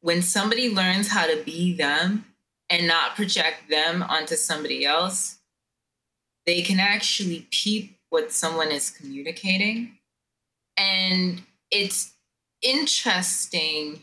when 0.00 0.22
somebody 0.22 0.74
learns 0.74 1.08
how 1.08 1.26
to 1.26 1.42
be 1.44 1.74
them 1.74 2.24
and 2.68 2.86
not 2.86 3.14
project 3.14 3.68
them 3.70 4.02
onto 4.02 4.36
somebody 4.36 4.84
else, 4.84 5.38
they 6.46 6.62
can 6.62 6.80
actually 6.80 7.46
peep 7.50 7.96
what 8.10 8.32
someone 8.32 8.70
is 8.70 8.90
communicating. 8.90 9.98
And 10.76 11.42
it's 11.70 12.12
interesting 12.62 14.02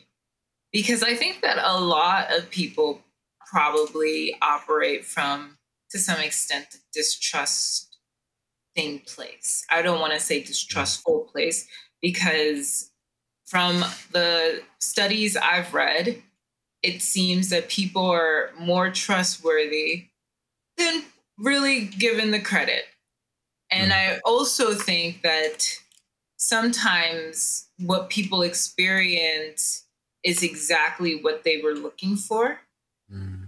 because 0.71 1.03
I 1.03 1.15
think 1.15 1.41
that 1.41 1.57
a 1.59 1.79
lot 1.79 2.31
of 2.35 2.49
people 2.49 3.01
probably 3.51 4.35
operate 4.41 5.05
from, 5.05 5.57
to 5.91 5.99
some 5.99 6.19
extent, 6.19 6.77
distrusting 6.93 7.89
place. 9.05 9.65
I 9.69 9.81
don't 9.81 9.99
want 9.99 10.13
to 10.13 10.19
say 10.19 10.41
distrustful 10.41 11.27
place 11.31 11.67
because 12.01 12.91
from 13.45 13.83
the 14.13 14.61
studies 14.79 15.35
I've 15.35 15.73
read, 15.73 16.21
it 16.81 17.01
seems 17.01 17.49
that 17.49 17.67
people 17.67 18.05
are 18.05 18.51
more 18.57 18.89
trustworthy 18.89 20.07
than 20.77 21.03
really 21.37 21.85
given 21.85 22.31
the 22.31 22.39
credit. 22.39 22.85
And 23.69 23.91
mm-hmm. 23.91 24.15
I 24.15 24.19
also 24.25 24.73
think 24.73 25.21
that 25.23 25.67
sometimes 26.41 27.67
what 27.77 28.09
people 28.09 28.41
experience 28.41 29.85
is 30.23 30.43
exactly 30.43 31.15
what 31.21 31.43
they 31.43 31.61
were 31.61 31.73
looking 31.73 32.15
for. 32.17 32.59
Mm. 33.11 33.47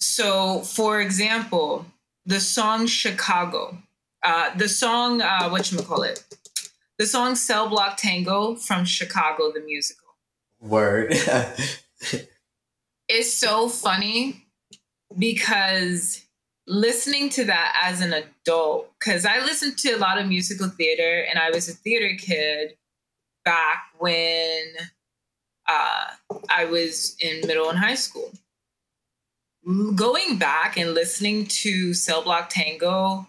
So, 0.00 0.60
for 0.60 1.00
example, 1.00 1.86
the 2.26 2.40
song 2.40 2.86
Chicago, 2.86 3.78
uh, 4.22 4.54
the 4.56 4.68
song, 4.68 5.22
uh, 5.22 5.48
whatchamacallit, 5.48 6.22
the 6.98 7.06
song 7.06 7.36
Cell 7.36 7.68
Block 7.68 7.96
Tango 7.96 8.56
from 8.56 8.84
Chicago, 8.84 9.52
the 9.52 9.60
musical. 9.60 10.08
Word. 10.60 11.12
it's 13.08 13.32
so 13.32 13.68
funny 13.68 14.44
because 15.16 16.27
listening 16.68 17.30
to 17.30 17.44
that 17.44 17.80
as 17.82 18.00
an 18.00 18.12
adult, 18.12 18.92
because 18.98 19.24
I 19.24 19.40
listened 19.40 19.78
to 19.78 19.92
a 19.92 19.98
lot 19.98 20.18
of 20.18 20.28
musical 20.28 20.68
theater 20.68 21.24
and 21.28 21.38
I 21.38 21.50
was 21.50 21.68
a 21.68 21.72
theater 21.72 22.14
kid 22.16 22.76
back 23.44 23.84
when 23.98 24.64
uh, 25.66 26.10
I 26.48 26.66
was 26.66 27.16
in 27.20 27.46
middle 27.46 27.70
and 27.70 27.78
high 27.78 27.94
school. 27.94 28.30
Going 29.94 30.38
back 30.38 30.76
and 30.76 30.94
listening 30.94 31.46
to 31.46 31.94
Cell 31.94 32.22
Block 32.22 32.48
Tango 32.50 33.26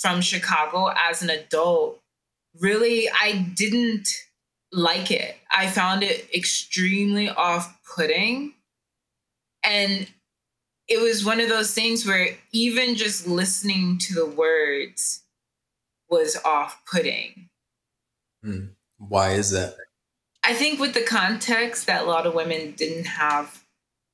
from 0.00 0.20
Chicago 0.20 0.92
as 0.96 1.22
an 1.22 1.30
adult, 1.30 2.00
really, 2.60 3.08
I 3.08 3.50
didn't 3.56 4.08
like 4.72 5.10
it. 5.10 5.36
I 5.50 5.68
found 5.68 6.02
it 6.02 6.28
extremely 6.34 7.28
off 7.28 7.78
putting. 7.96 8.54
And 9.64 10.08
it 10.88 11.00
was 11.00 11.24
one 11.24 11.40
of 11.40 11.48
those 11.48 11.72
things 11.74 12.06
where 12.06 12.30
even 12.52 12.94
just 12.94 13.26
listening 13.26 13.98
to 13.98 14.14
the 14.14 14.26
words 14.26 15.22
was 16.08 16.36
off 16.44 16.80
putting. 16.90 17.50
Hmm. 18.42 18.66
Why 18.96 19.32
is 19.32 19.50
that? 19.50 19.76
I 20.42 20.54
think 20.54 20.80
with 20.80 20.94
the 20.94 21.02
context 21.02 21.86
that 21.86 22.04
a 22.04 22.06
lot 22.06 22.26
of 22.26 22.34
women 22.34 22.72
didn't 22.72 23.04
have 23.04 23.64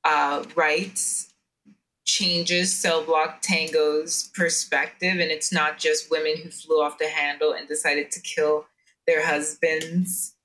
uh, 0.03 0.43
rights 0.55 1.33
changes 2.05 2.75
Cell 2.75 3.03
Block 3.03 3.41
Tango's 3.41 4.29
perspective. 4.35 5.13
And 5.13 5.31
it's 5.31 5.51
not 5.51 5.79
just 5.79 6.11
women 6.11 6.37
who 6.37 6.49
flew 6.49 6.81
off 6.81 6.99
the 6.99 7.07
handle 7.07 7.53
and 7.53 7.67
decided 7.67 8.11
to 8.11 8.21
kill 8.21 8.65
their 9.07 9.25
husbands 9.25 10.35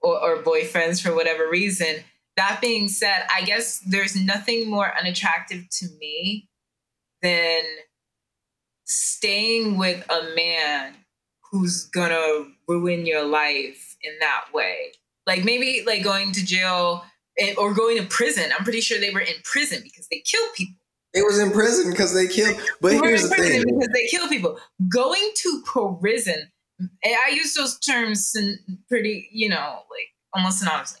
or, 0.00 0.18
or 0.18 0.42
boyfriends 0.42 1.02
for 1.02 1.14
whatever 1.14 1.48
reason 1.48 1.96
that 2.36 2.60
being 2.60 2.88
said, 2.88 3.26
I 3.34 3.42
guess 3.42 3.80
there's 3.80 4.14
nothing 4.14 4.70
more 4.70 4.92
unattractive 4.98 5.68
to 5.70 5.86
me 5.98 6.48
than 7.22 7.62
staying 8.84 9.78
with 9.78 10.04
a 10.10 10.34
man 10.34 10.94
who's 11.50 11.84
gonna 11.84 12.44
ruin 12.68 13.06
your 13.06 13.24
life 13.24 13.96
in 14.02 14.12
that 14.20 14.46
way. 14.52 14.92
Like 15.26 15.44
maybe 15.44 15.82
like 15.86 16.04
going 16.04 16.32
to 16.32 16.44
jail 16.44 17.04
eh, 17.38 17.54
or 17.56 17.74
going 17.74 17.96
to 17.98 18.06
prison. 18.06 18.50
I'm 18.56 18.64
pretty 18.64 18.80
sure 18.80 19.00
they 19.00 19.10
were 19.10 19.20
in 19.20 19.34
prison 19.44 19.80
because 19.82 20.06
they 20.08 20.20
killed 20.20 20.50
people. 20.54 20.76
They 21.14 21.22
was 21.22 21.38
in 21.38 21.50
prison 21.50 21.90
because 21.90 22.14
they 22.14 22.26
killed. 22.26 22.60
But 22.80 22.90
they 22.90 22.98
here's 22.98 23.28
the 23.28 23.34
thing: 23.34 23.64
because 23.64 23.88
they 23.94 24.06
kill 24.06 24.28
people. 24.28 24.58
Going 24.88 25.30
to 25.36 25.62
prison. 26.00 26.50
Eh, 27.02 27.16
I 27.26 27.30
use 27.30 27.54
those 27.54 27.78
terms 27.78 28.36
pretty, 28.88 29.30
you 29.32 29.48
know, 29.48 29.82
like 29.90 30.08
almost 30.34 30.62
synonymously 30.62 31.00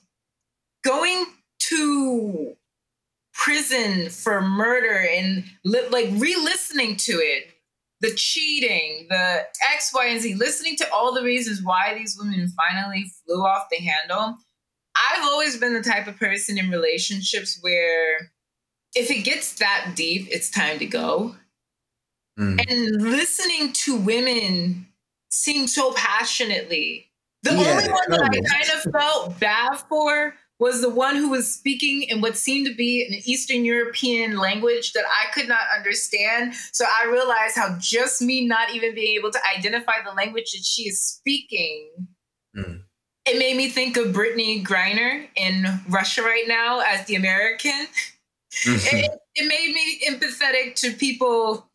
going 0.86 1.26
to 1.58 2.56
prison 3.34 4.08
for 4.08 4.40
murder 4.40 5.06
and 5.10 5.44
li- 5.64 5.88
like 5.90 6.08
re-listening 6.12 6.96
to 6.96 7.12
it 7.12 7.52
the 8.00 8.12
cheating 8.14 9.06
the 9.10 9.42
x 9.74 9.92
y 9.94 10.06
and 10.06 10.20
z 10.20 10.34
listening 10.34 10.76
to 10.76 10.90
all 10.92 11.12
the 11.12 11.22
reasons 11.22 11.60
why 11.62 11.94
these 11.94 12.16
women 12.18 12.48
finally 12.56 13.10
flew 13.24 13.44
off 13.44 13.66
the 13.70 13.76
handle. 13.76 14.36
I've 14.96 15.24
always 15.24 15.58
been 15.58 15.74
the 15.74 15.82
type 15.82 16.06
of 16.06 16.16
person 16.16 16.58
in 16.58 16.70
relationships 16.70 17.58
where 17.60 18.30
if 18.94 19.10
it 19.10 19.24
gets 19.24 19.54
that 19.54 19.92
deep 19.94 20.26
it's 20.30 20.50
time 20.50 20.78
to 20.78 20.86
go. 20.86 21.34
Mm. 22.38 22.60
and 22.68 23.02
listening 23.02 23.72
to 23.72 23.96
women 23.96 24.86
sing 25.30 25.66
so 25.66 25.92
passionately 25.94 27.06
the 27.42 27.52
yeah, 27.52 27.70
only 27.70 27.90
one 27.90 28.10
that 28.10 28.20
i 28.20 28.54
kind 28.54 28.70
of 28.74 28.92
felt 28.92 29.40
bad 29.40 29.76
for 29.88 30.34
was 30.58 30.80
the 30.80 30.90
one 30.90 31.16
who 31.16 31.28
was 31.28 31.52
speaking 31.52 32.04
in 32.04 32.20
what 32.20 32.36
seemed 32.36 32.66
to 32.66 32.74
be 32.74 33.04
an 33.06 33.20
Eastern 33.24 33.64
European 33.64 34.38
language 34.38 34.92
that 34.92 35.04
I 35.04 35.30
could 35.32 35.48
not 35.48 35.64
understand. 35.76 36.54
So 36.72 36.86
I 36.86 37.06
realized 37.06 37.56
how 37.56 37.76
just 37.78 38.22
me 38.22 38.46
not 38.46 38.74
even 38.74 38.94
being 38.94 39.18
able 39.18 39.30
to 39.32 39.38
identify 39.56 40.02
the 40.04 40.12
language 40.12 40.52
that 40.52 40.64
she 40.64 40.88
is 40.88 41.00
speaking. 41.00 41.90
Mm. 42.56 42.82
It 43.26 43.38
made 43.38 43.56
me 43.56 43.68
think 43.68 43.96
of 43.96 44.14
Brittney 44.14 44.64
Griner 44.64 45.26
in 45.36 45.66
Russia 45.88 46.22
right 46.22 46.46
now 46.46 46.80
as 46.80 47.04
the 47.06 47.16
American. 47.16 47.86
It, 48.64 49.10
it 49.34 49.46
made 49.46 49.74
me 49.74 50.00
empathetic 50.08 50.76
to 50.76 50.92
people 50.92 51.68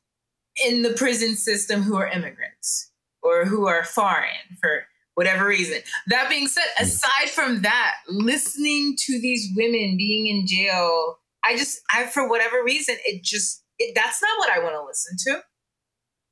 in 0.65 0.81
the 0.81 0.93
prison 0.93 1.35
system 1.35 1.83
who 1.83 1.95
are 1.95 2.07
immigrants 2.07 2.91
or 3.21 3.45
who 3.45 3.67
are 3.67 3.83
foreign 3.83 4.57
for 4.59 4.85
whatever 5.15 5.47
reason. 5.47 5.79
That 6.07 6.29
being 6.29 6.47
said, 6.47 6.65
aside 6.79 7.29
from 7.29 7.61
that, 7.61 7.95
listening 8.07 8.95
to 9.05 9.21
these 9.21 9.49
women 9.55 9.97
being 9.97 10.27
in 10.27 10.47
jail, 10.47 11.19
I 11.43 11.57
just, 11.57 11.79
I 11.93 12.05
for 12.05 12.27
whatever 12.29 12.63
reason, 12.63 12.95
it 13.05 13.23
just, 13.23 13.63
it, 13.79 13.93
that's 13.95 14.21
not 14.21 14.37
what 14.37 14.51
I 14.51 14.59
want 14.59 14.75
to 14.75 14.85
listen 14.85 15.17
to. 15.25 15.43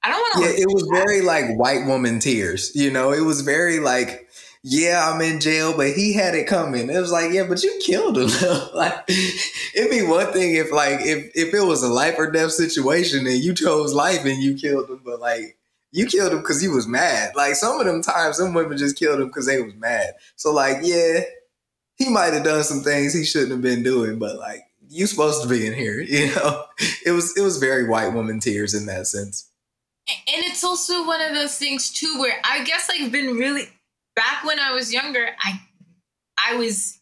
I 0.02 0.10
don't 0.10 0.20
want 0.20 0.34
to. 0.34 0.52
Yeah, 0.52 0.62
it 0.62 0.68
was 0.68 0.88
very 0.92 1.22
like 1.22 1.58
white 1.58 1.86
woman 1.86 2.20
tears. 2.20 2.72
You 2.74 2.90
know, 2.90 3.12
it 3.12 3.22
was 3.22 3.42
very 3.42 3.80
like 3.80 4.30
yeah, 4.64 5.10
I'm 5.10 5.22
in 5.22 5.40
jail, 5.40 5.76
but 5.76 5.94
he 5.94 6.14
had 6.14 6.36
it 6.36 6.46
coming. 6.46 6.90
It 6.90 7.00
was 7.00 7.12
like, 7.12 7.32
yeah, 7.32 7.46
but 7.48 7.64
you 7.64 7.80
killed 7.82 8.18
him. 8.18 8.28
like, 8.74 9.06
it'd 9.74 9.90
be 9.90 10.02
one 10.02 10.34
thing 10.34 10.56
if 10.56 10.72
like 10.72 11.00
if 11.02 11.32
if 11.34 11.54
it 11.54 11.66
was 11.66 11.82
a 11.82 11.88
life 11.88 12.16
or 12.18 12.30
death 12.30 12.52
situation 12.52 13.26
and 13.26 13.38
you 13.38 13.54
chose 13.54 13.94
life 13.94 14.26
and 14.26 14.44
you 14.44 14.56
killed 14.56 14.90
him, 14.90 15.02
but 15.06 15.20
like 15.20 15.58
you 15.92 16.06
killed 16.06 16.34
him 16.34 16.40
because 16.40 16.62
he 16.62 16.68
was 16.68 16.88
mad. 16.88 17.36
Like 17.36 17.56
some 17.56 17.80
of 17.80 17.86
them 17.86 18.02
times, 18.02 18.38
some 18.38 18.54
women 18.54 18.78
just 18.78 18.98
killed 18.98 19.20
him 19.20 19.28
because 19.28 19.48
they 19.48 19.62
was 19.62 19.74
mad. 19.76 20.14
So 20.36 20.54
like, 20.54 20.78
yeah, 20.82 21.22
he 21.98 22.10
might 22.10 22.34
have 22.34 22.44
done 22.44 22.64
some 22.64 22.82
things 22.82 23.14
he 23.14 23.24
shouldn't 23.24 23.52
have 23.52 23.62
been 23.62 23.84
doing, 23.84 24.20
but 24.20 24.38
like 24.38 24.62
you 24.90 25.06
supposed 25.08 25.44
to 25.44 25.50
be 25.50 25.66
in 25.66 25.74
here, 25.74 26.00
you 26.08 26.28
know. 26.36 26.66
It 27.06 27.12
was 27.12 27.36
it 27.38 27.42
was 27.42 27.58
very 27.58 27.88
white 27.88 28.14
woman 28.14 28.40
tears 28.40 28.74
in 28.74 28.86
that 28.88 29.08
sense. 29.08 29.50
And 30.10 30.44
it's 30.44 30.64
also 30.64 31.06
one 31.06 31.22
of 31.22 31.36
those 31.36 31.58
things 31.58 31.92
too 31.92 32.18
where 32.20 32.40
I 32.44 32.64
guess 32.64 32.90
I've 32.90 33.12
been 33.12 33.36
really 33.36 33.70
back 34.16 34.44
when 34.44 34.60
I 34.60 34.72
was 34.72 34.94
younger, 34.94 35.30
I 35.40 35.62
I 36.48 36.56
was 36.56 37.00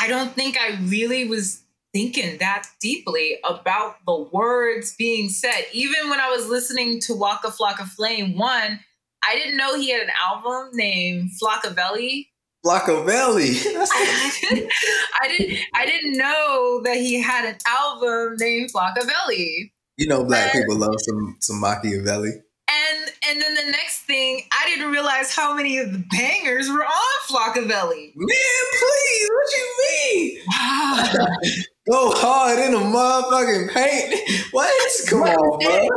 I 0.00 0.08
don't 0.08 0.32
think 0.32 0.56
I 0.58 0.78
really 0.82 1.26
was 1.26 1.62
thinking 1.98 2.38
that 2.38 2.64
deeply 2.80 3.38
about 3.48 3.96
the 4.06 4.16
words 4.32 4.94
being 4.96 5.28
said. 5.28 5.66
Even 5.72 6.08
when 6.08 6.20
I 6.20 6.30
was 6.30 6.48
listening 6.48 7.00
to 7.00 7.14
Waka 7.14 7.48
Flocka 7.48 7.88
Flame 7.88 8.38
one, 8.38 8.78
I 9.24 9.34
didn't 9.34 9.56
know 9.56 9.76
he 9.76 9.90
had 9.90 10.02
an 10.02 10.12
album 10.30 10.70
named 10.74 11.30
Flockaveli. 11.42 12.26
Flockaveli. 12.64 13.64
I, 13.66 14.28
didn't, 14.48 14.72
I 15.20 15.28
didn't 15.28 15.58
I 15.74 15.86
didn't 15.86 16.16
know 16.16 16.82
that 16.84 16.96
he 16.98 17.20
had 17.20 17.44
an 17.46 17.56
album 17.66 18.36
named 18.38 18.70
Flockaveli. 18.72 19.72
You 19.96 20.06
know 20.06 20.24
black 20.24 20.54
and, 20.54 20.62
people 20.62 20.76
love 20.76 20.94
some 20.98 21.36
some 21.40 21.60
Machiavelli. 21.60 22.30
And 22.70 23.12
and 23.28 23.42
then 23.42 23.54
the 23.54 23.72
next 23.72 24.02
thing, 24.02 24.42
I 24.52 24.68
didn't 24.68 24.92
realize 24.92 25.34
how 25.34 25.52
many 25.54 25.78
of 25.78 25.92
the 25.92 26.04
bangers 26.10 26.68
were 26.68 26.84
on 26.84 27.18
Flockaveli. 27.28 28.12
Man, 28.14 28.64
please, 28.78 29.28
what 29.30 29.48
you 29.56 29.66
mean? 29.82 31.64
Go 31.90 32.10
hard 32.10 32.58
in 32.58 32.72
the 32.72 32.78
motherfucking 32.78 33.72
paint. 33.72 34.48
What? 34.52 34.92
Come 35.08 35.22
on, 35.22 35.58
bro. 35.58 35.88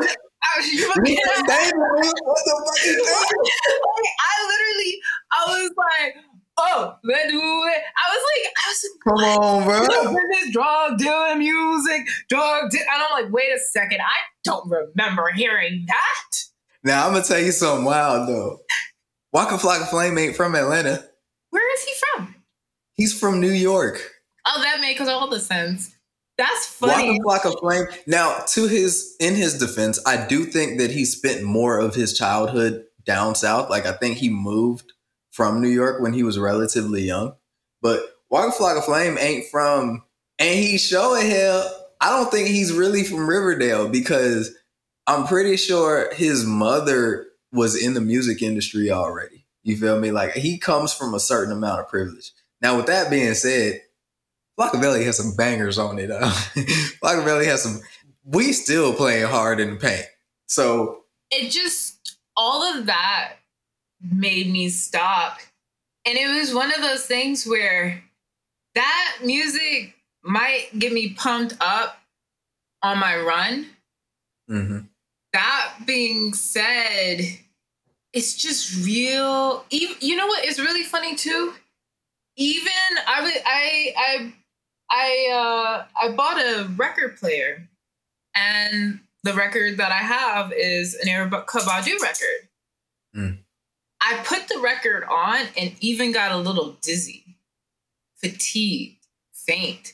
I 0.44 0.58
what 0.58 1.06
the 1.06 1.18
fuck 1.18 2.86
is 2.86 2.96
that? 3.06 3.32
I 4.20 4.34
literally, 4.48 4.94
I 5.32 5.46
was 5.48 5.72
like, 5.78 6.16
oh, 6.58 6.96
let's 7.04 7.32
do 7.32 7.38
it. 7.38 7.82
I 7.98 8.10
was 8.10 8.24
like, 8.28 8.44
I 8.58 8.66
was 8.68 8.80
like, 8.84 9.00
come 9.04 9.22
on, 9.44 9.64
bro. 9.66 10.18
This 10.32 10.52
drug 10.52 10.98
dealing 10.98 11.40
music, 11.40 12.08
drug, 12.30 12.74
and 12.74 12.84
I'm 12.92 13.24
like, 13.24 13.32
wait 13.32 13.52
a 13.54 13.60
second, 13.60 14.00
I 14.02 14.18
don't 14.44 14.70
remember 14.70 15.32
hearing 15.34 15.86
that. 15.88 16.32
Now 16.84 17.06
I'm 17.06 17.14
gonna 17.14 17.24
tell 17.24 17.40
you 17.40 17.52
something 17.52 17.86
wild 17.86 18.28
though. 18.28 18.60
Waka 19.34 19.56
Flocka 19.56 19.88
Flame 19.90 20.18
ain't 20.18 20.36
from 20.36 20.56
Atlanta. 20.56 21.06
Where 21.52 21.74
is 21.74 21.84
he 21.84 21.94
from? 22.00 22.36
He's 22.94 23.18
from 23.18 23.40
New 23.40 23.52
York. 23.52 24.21
Oh, 24.46 24.62
that 24.62 24.82
makes 24.82 25.02
all 25.02 25.30
the 25.30 25.40
sense. 25.40 25.96
That's 26.38 26.66
funny. 26.66 27.20
Waka 27.24 27.50
Flocka 27.50 27.60
Flame. 27.60 27.86
Now, 28.08 28.40
to 28.48 28.68
his 28.68 29.16
in 29.20 29.36
his 29.36 29.60
defense, 29.60 30.00
I 30.06 30.26
do 30.26 30.46
think 30.46 30.80
that 30.80 30.92
he 30.92 31.06
spent 31.06 31.44
more 31.44 31.80
of 31.80 31.94
his 31.94 32.18
childhood 32.18 32.86
down 33.06 33.36
south. 33.36 33.70
Like 33.70 33.86
I 33.86 33.92
think 33.92 34.18
he 34.18 34.30
moved 34.30 34.92
from 35.32 35.62
New 35.62 35.70
York 35.70 36.02
when 36.02 36.14
he 36.14 36.24
was 36.24 36.40
relatively 36.40 37.04
young. 37.04 37.34
But 37.82 38.02
Waka 38.30 38.56
Flocka 38.58 38.84
Flame 38.84 39.18
ain't 39.20 39.46
from, 39.52 40.04
and 40.40 40.60
he's 40.60 40.84
showing 40.84 41.30
hell. 41.30 41.90
I 42.00 42.10
don't 42.10 42.32
think 42.32 42.48
he's 42.48 42.74
really 42.74 43.04
from 43.04 43.28
Riverdale 43.28 43.88
because 43.88 44.56
I'm 45.06 45.28
pretty 45.28 45.58
sure 45.58 46.14
his 46.14 46.46
mother 46.46 47.28
was 47.52 47.82
in 47.82 47.94
the 47.94 48.02
music 48.02 48.42
industry 48.42 48.90
already. 48.90 49.46
You 49.64 49.78
feel 49.78 50.00
me? 50.00 50.12
Like 50.12 50.34
he 50.34 50.58
comes 50.58 50.94
from 50.94 51.14
a 51.14 51.20
certain 51.20 51.54
amount 51.54 51.82
of 51.82 51.90
privilege. 51.90 52.32
Now, 52.62 52.78
with 52.78 52.88
that 52.88 53.12
being 53.12 53.34
said, 53.34 53.82
Flockaveli 54.62 55.06
has 55.06 55.18
some 55.18 55.36
bangers 55.36 55.78
on 55.78 56.00
it. 56.00 56.12
Uh, 56.12 56.30
Flockaveli 57.02 57.46
has 57.52 57.64
some. 57.64 57.80
We 58.24 58.54
still 58.54 58.94
playing 58.94 59.28
hard 59.28 59.60
in 59.60 59.72
the 59.72 59.76
paint. 59.78 60.06
So 60.48 61.04
it 61.32 61.50
just 61.50 62.18
all 62.38 62.64
of 62.64 62.86
that 62.86 63.34
made 64.02 64.52
me 64.52 64.70
stop, 64.70 65.40
and 66.06 66.18
it 66.18 66.28
was 66.28 66.54
one 66.54 66.74
of 66.74 66.82
those 66.82 67.06
things 67.06 67.46
where 67.46 68.04
that 68.76 69.18
music 69.24 69.96
might 70.24 70.68
get 70.78 70.94
me 70.94 71.14
pumped 71.14 71.56
up 71.60 71.98
on 72.84 73.00
my 73.00 73.18
run. 73.18 73.68
Mm-hmm 74.50 74.80
that 75.34 75.76
being 75.86 76.34
said, 76.34 77.20
it's 78.14 78.36
just 78.36 78.86
real. 78.86 79.66
Even, 79.70 79.96
you 80.00 80.16
know 80.16 80.28
what 80.28 80.46
is 80.46 80.60
really 80.60 80.84
funny 80.84 81.16
too? 81.16 81.54
Even 82.38 82.72
I 83.08 83.42
I 83.46 83.94
I 83.98 84.34
I 84.92 85.30
uh 85.34 85.86
I 86.00 86.12
bought 86.12 86.38
a 86.38 86.70
record 86.76 87.18
player, 87.18 87.68
and 88.36 89.00
the 89.24 89.34
record 89.34 89.78
that 89.78 89.92
I 89.92 90.00
have 90.00 90.52
is 90.52 90.96
an 90.96 91.08
Erykah 91.08 91.46
Badu 91.46 92.00
record. 92.02 92.50
Mm. 93.16 93.38
I 94.02 94.22
put 94.24 94.48
the 94.48 94.60
record 94.60 95.04
on 95.10 95.46
and 95.58 95.76
even 95.80 96.12
got 96.12 96.32
a 96.32 96.38
little 96.38 96.78
dizzy, 96.82 97.38
fatigued, 98.18 99.06
faint. 99.34 99.94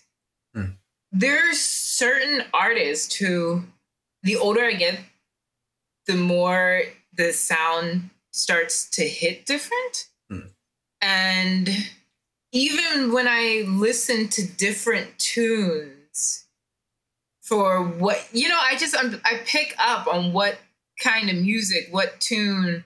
Mm. 0.55 0.77
There's 1.12 1.60
certain 1.60 2.43
artists 2.53 3.15
who, 3.15 3.63
the 4.23 4.38
older 4.38 4.63
I 4.63 4.73
get, 4.73 4.99
the 6.05 6.15
more 6.15 6.83
the 7.13 7.33
sound 7.33 8.10
starts 8.31 8.89
to 8.91 9.05
hit 9.05 9.45
different. 9.45 10.07
Mm. 10.31 10.51
And 11.01 11.69
even 12.58 13.12
when 13.13 13.28
I 13.28 13.65
listen 13.67 14.30
to 14.30 14.48
different 14.48 15.20
tunes 15.20 16.48
for 17.43 17.84
what, 17.84 18.28
you 18.32 18.50
know, 18.50 18.60
I 18.60 18.76
just, 18.78 18.98
I'm, 18.98 19.22
I 19.24 19.41
pick 19.46 19.76
up 19.78 20.08
on 20.08 20.34
what 20.34 20.58
kind 21.02 21.30
of 21.30 21.36
music, 21.36 21.89
what 21.91 22.20
tune. 22.20 22.84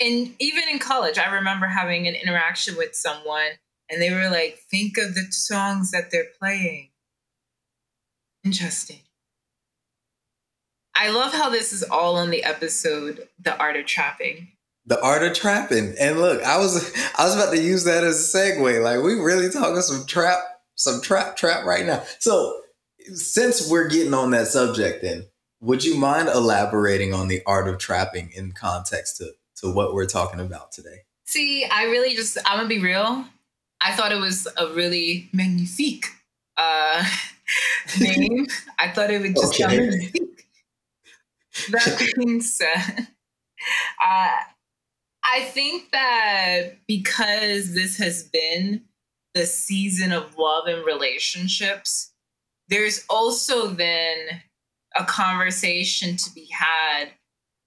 And 0.00 0.34
even 0.40 0.64
in 0.68 0.80
college, 0.80 1.16
I 1.16 1.32
remember 1.32 1.66
having 1.66 2.08
an 2.08 2.16
interaction 2.16 2.76
with 2.76 2.96
someone 2.96 3.52
and 3.88 4.02
they 4.02 4.10
were 4.10 4.30
like, 4.30 4.58
think 4.68 4.98
of 4.98 5.14
the 5.14 5.26
songs 5.30 5.92
that 5.92 6.10
they're 6.10 6.26
playing. 6.40 6.88
Interesting. 8.44 8.98
I 10.96 11.10
love 11.10 11.32
how 11.32 11.50
this 11.50 11.72
is 11.72 11.84
all 11.84 12.16
on 12.16 12.30
the 12.30 12.42
episode, 12.42 13.28
The 13.40 13.56
Art 13.58 13.76
of 13.76 13.86
Trapping. 13.86 14.48
The 14.86 15.02
art 15.02 15.22
of 15.22 15.34
trapping. 15.34 15.94
And 15.98 16.20
look, 16.20 16.42
I 16.42 16.58
was 16.58 16.92
I 17.18 17.24
was 17.24 17.34
about 17.34 17.52
to 17.52 17.60
use 17.60 17.84
that 17.84 18.04
as 18.04 18.34
a 18.34 18.38
segue. 18.38 18.82
Like 18.82 19.02
we 19.02 19.14
really 19.14 19.50
talking 19.50 19.80
some 19.80 20.06
trap, 20.06 20.38
some 20.74 21.00
trap 21.00 21.36
trap 21.36 21.64
right 21.64 21.86
now. 21.86 22.02
So 22.18 22.60
since 23.14 23.70
we're 23.70 23.88
getting 23.88 24.14
on 24.14 24.30
that 24.32 24.48
subject 24.48 25.02
then, 25.02 25.26
would 25.60 25.84
you 25.84 25.96
mind 25.96 26.28
elaborating 26.28 27.14
on 27.14 27.28
the 27.28 27.42
art 27.46 27.68
of 27.68 27.78
trapping 27.78 28.30
in 28.34 28.52
context 28.52 29.18
to, 29.18 29.32
to 29.56 29.72
what 29.72 29.94
we're 29.94 30.06
talking 30.06 30.40
about 30.40 30.72
today? 30.72 31.02
See, 31.24 31.64
I 31.64 31.84
really 31.84 32.14
just 32.14 32.36
I'm 32.44 32.58
gonna 32.58 32.68
be 32.68 32.80
real. 32.80 33.24
I 33.80 33.92
thought 33.92 34.12
it 34.12 34.20
was 34.20 34.46
a 34.56 34.68
really 34.68 35.28
magnifique 35.32 36.06
uh 36.56 37.04
name. 38.00 38.46
I 38.78 38.88
thought 38.90 39.10
it 39.10 39.20
would 39.20 39.34
just 39.34 39.54
okay. 39.54 39.62
sound 39.62 39.76
magnifique 39.76 40.34
that 41.70 42.12
being 42.16 42.40
said, 42.40 42.68
uh, 44.04 44.28
I 45.24 45.44
think 45.44 45.90
that 45.92 46.78
because 46.86 47.74
this 47.74 47.96
has 47.98 48.24
been 48.24 48.82
the 49.34 49.46
season 49.46 50.12
of 50.12 50.36
love 50.36 50.66
and 50.66 50.84
relationships, 50.84 52.12
there's 52.68 53.04
also 53.08 53.68
then 53.68 54.16
a 54.96 55.04
conversation 55.04 56.16
to 56.16 56.30
be 56.34 56.48
had 56.52 57.08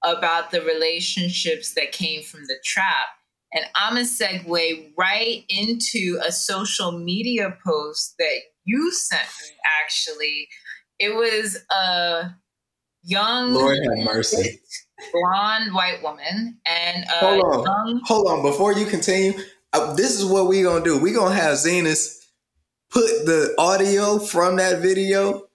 about 0.04 0.52
the 0.52 0.62
relationships 0.62 1.74
that 1.74 1.91
came 1.91 2.24
from 2.24 2.46
the 2.46 2.56
trap. 2.63 3.08
And 3.54 3.65
I'm 3.76 3.96
to 3.96 4.02
segue 4.02 4.91
right 4.98 5.43
into 5.50 6.20
a 6.26 6.32
social 6.32 6.91
media 6.91 7.58
post 7.65 8.15
that 8.20 8.39
you 8.65 8.91
sent 8.91 9.22
me, 9.22 9.56
actually. 9.84 10.48
It 11.00 11.15
was 11.15 11.58
a 11.72 12.36
young 13.04 13.54
Lord 13.54 13.80
have 13.84 14.06
mercy. 14.06 14.60
Blonde 15.14 15.74
white 15.74 16.02
woman 16.02 16.58
and 16.66 17.06
hold 17.08 17.44
on, 17.44 17.64
young- 17.64 18.02
hold 18.06 18.28
on. 18.28 18.42
Before 18.42 18.74
you 18.74 18.86
continue, 18.86 19.34
uh, 19.74 19.94
this 19.94 20.20
is 20.20 20.26
what 20.26 20.48
we 20.48 20.64
gonna 20.64 20.84
do. 20.84 20.98
We 21.00 21.12
gonna 21.12 21.36
have 21.36 21.54
Zenas 21.58 22.16
put 22.90 23.06
the 23.26 23.54
audio 23.58 24.18
from 24.20 24.56
that 24.58 24.80
video 24.82 25.48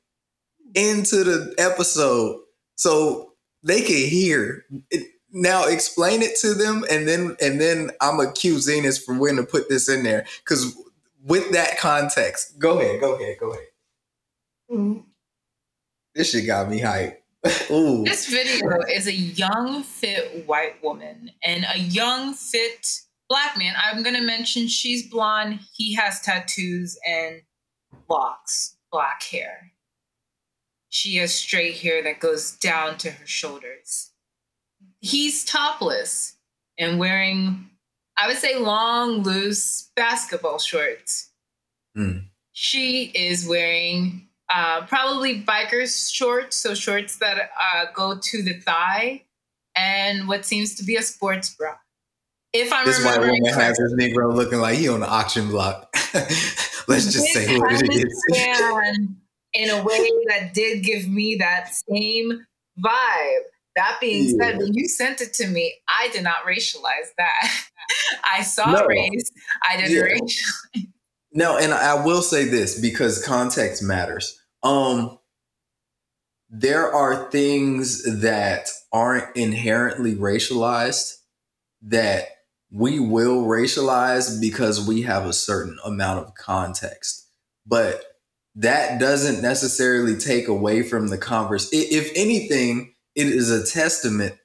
into 0.74 1.24
the 1.24 1.54
episode 1.58 2.40
so 2.76 3.32
they 3.62 3.80
can 3.80 4.08
hear. 4.08 4.64
It, 4.90 5.08
now 5.34 5.64
explain 5.66 6.20
it 6.22 6.36
to 6.40 6.54
them, 6.54 6.84
and 6.90 7.08
then 7.08 7.36
and 7.40 7.60
then 7.60 7.90
I'm 8.00 8.18
gonna 8.18 8.28
accuse 8.28 8.68
Zenas 8.68 9.02
for 9.02 9.18
when 9.18 9.36
to 9.36 9.42
put 9.44 9.68
this 9.68 9.88
in 9.88 10.02
there 10.02 10.24
because 10.44 10.76
with 11.24 11.50
that 11.52 11.78
context, 11.78 12.58
go 12.58 12.78
ahead, 12.78 13.00
go 13.00 13.14
ahead, 13.14 13.36
go 13.40 13.50
ahead. 13.52 13.66
Mm-hmm. 14.70 15.00
This 16.14 16.30
shit 16.30 16.46
got 16.46 16.68
me 16.68 16.80
hyped. 16.80 17.16
Ooh. 17.70 18.04
This 18.04 18.26
video 18.26 18.80
is 18.88 19.06
a 19.06 19.12
young, 19.12 19.82
fit 19.82 20.46
white 20.46 20.82
woman 20.82 21.30
and 21.42 21.66
a 21.74 21.78
young, 21.78 22.34
fit 22.34 23.00
black 23.28 23.56
man. 23.56 23.74
I'm 23.82 24.02
going 24.02 24.14
to 24.14 24.22
mention 24.22 24.68
she's 24.68 25.08
blonde. 25.08 25.60
He 25.72 25.94
has 25.94 26.20
tattoos 26.20 26.98
and 27.06 27.42
locks, 28.08 28.76
black 28.92 29.22
hair. 29.24 29.72
She 30.88 31.16
has 31.16 31.34
straight 31.34 31.78
hair 31.78 32.02
that 32.04 32.20
goes 32.20 32.52
down 32.52 32.98
to 32.98 33.10
her 33.10 33.26
shoulders. 33.26 34.12
He's 35.00 35.44
topless 35.44 36.36
and 36.78 36.98
wearing, 36.98 37.70
I 38.16 38.28
would 38.28 38.36
say, 38.36 38.58
long, 38.58 39.22
loose 39.22 39.90
basketball 39.96 40.58
shorts. 40.58 41.30
Mm. 41.96 42.26
She 42.52 43.04
is 43.14 43.48
wearing 43.48 44.28
uh, 44.52 44.86
probably 44.86 45.42
biker's 45.42 46.10
shorts, 46.10 46.56
so 46.56 46.74
shorts 46.74 47.16
that 47.18 47.50
uh, 47.60 47.86
go 47.94 48.18
to 48.20 48.42
the 48.42 48.54
thigh, 48.54 49.22
and 49.76 50.28
what 50.28 50.44
seems 50.44 50.74
to 50.76 50.84
be 50.84 50.96
a 50.96 51.02
sports 51.02 51.54
bra. 51.54 51.74
If 52.52 52.70
I'm 52.70 52.84
this 52.84 53.02
white 53.02 53.20
woman 53.20 53.44
has 53.46 53.78
this 53.78 53.94
Negro 53.94 54.34
looking 54.34 54.58
like 54.58 54.78
he 54.78 54.88
on 54.88 55.00
the 55.00 55.08
auction 55.08 55.48
block. 55.48 55.88
Let's 56.86 57.10
just 57.10 57.26
say 57.28 57.58
what 57.58 57.72
it 57.72 57.94
is. 57.94 58.22
in 59.54 59.70
a 59.70 59.82
way 59.82 60.10
that 60.28 60.52
did 60.52 60.82
give 60.84 61.08
me 61.08 61.36
that 61.36 61.70
same 61.74 62.44
vibe. 62.78 63.40
That 63.74 63.96
being 64.02 64.24
yeah. 64.24 64.48
said, 64.50 64.58
when 64.58 64.74
you 64.74 64.86
sent 64.86 65.22
it 65.22 65.32
to 65.34 65.46
me, 65.46 65.72
I 65.88 66.10
did 66.12 66.24
not 66.24 66.44
racialize 66.46 67.08
that. 67.16 67.50
I 68.24 68.42
saw 68.42 68.70
no. 68.70 68.86
race. 68.86 69.30
I 69.66 69.78
didn't 69.78 69.92
yeah. 69.92 70.18
racialize. 70.18 70.88
No, 71.32 71.56
and 71.56 71.72
I 71.72 72.04
will 72.04 72.20
say 72.20 72.44
this 72.44 72.78
because 72.78 73.24
context 73.24 73.82
matters. 73.82 74.41
Um, 74.62 75.18
there 76.48 76.92
are 76.92 77.30
things 77.30 78.20
that 78.20 78.68
aren't 78.92 79.34
inherently 79.36 80.14
racialized 80.14 81.16
that 81.82 82.28
we 82.70 83.00
will 83.00 83.44
racialize 83.44 84.40
because 84.40 84.86
we 84.86 85.02
have 85.02 85.26
a 85.26 85.32
certain 85.32 85.78
amount 85.84 86.26
of 86.26 86.34
context. 86.34 87.26
But 87.66 88.04
that 88.54 89.00
doesn't 89.00 89.42
necessarily 89.42 90.16
take 90.16 90.48
away 90.48 90.82
from 90.82 91.08
the 91.08 91.18
converse. 91.18 91.68
If 91.72 92.10
anything, 92.14 92.94
it 93.14 93.26
is 93.26 93.50
a 93.50 93.64
testament 93.64 94.36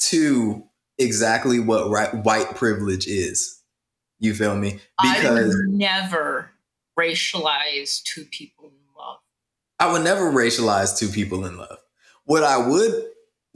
to 0.00 0.64
exactly 0.98 1.60
what 1.60 1.90
right, 1.90 2.14
white 2.14 2.56
privilege 2.56 3.06
is. 3.06 3.60
You 4.18 4.34
feel 4.34 4.56
me? 4.56 4.80
Because 5.00 5.54
I 5.54 5.58
would 5.58 5.68
never 5.68 6.50
racialize 6.98 8.02
two 8.02 8.24
people. 8.24 8.72
I 9.78 9.92
would 9.92 10.02
never 10.02 10.30
racialize 10.32 10.98
two 10.98 11.08
people 11.08 11.44
in 11.44 11.56
love. 11.56 11.78
What 12.24 12.42
I 12.42 12.58
would 12.58 13.04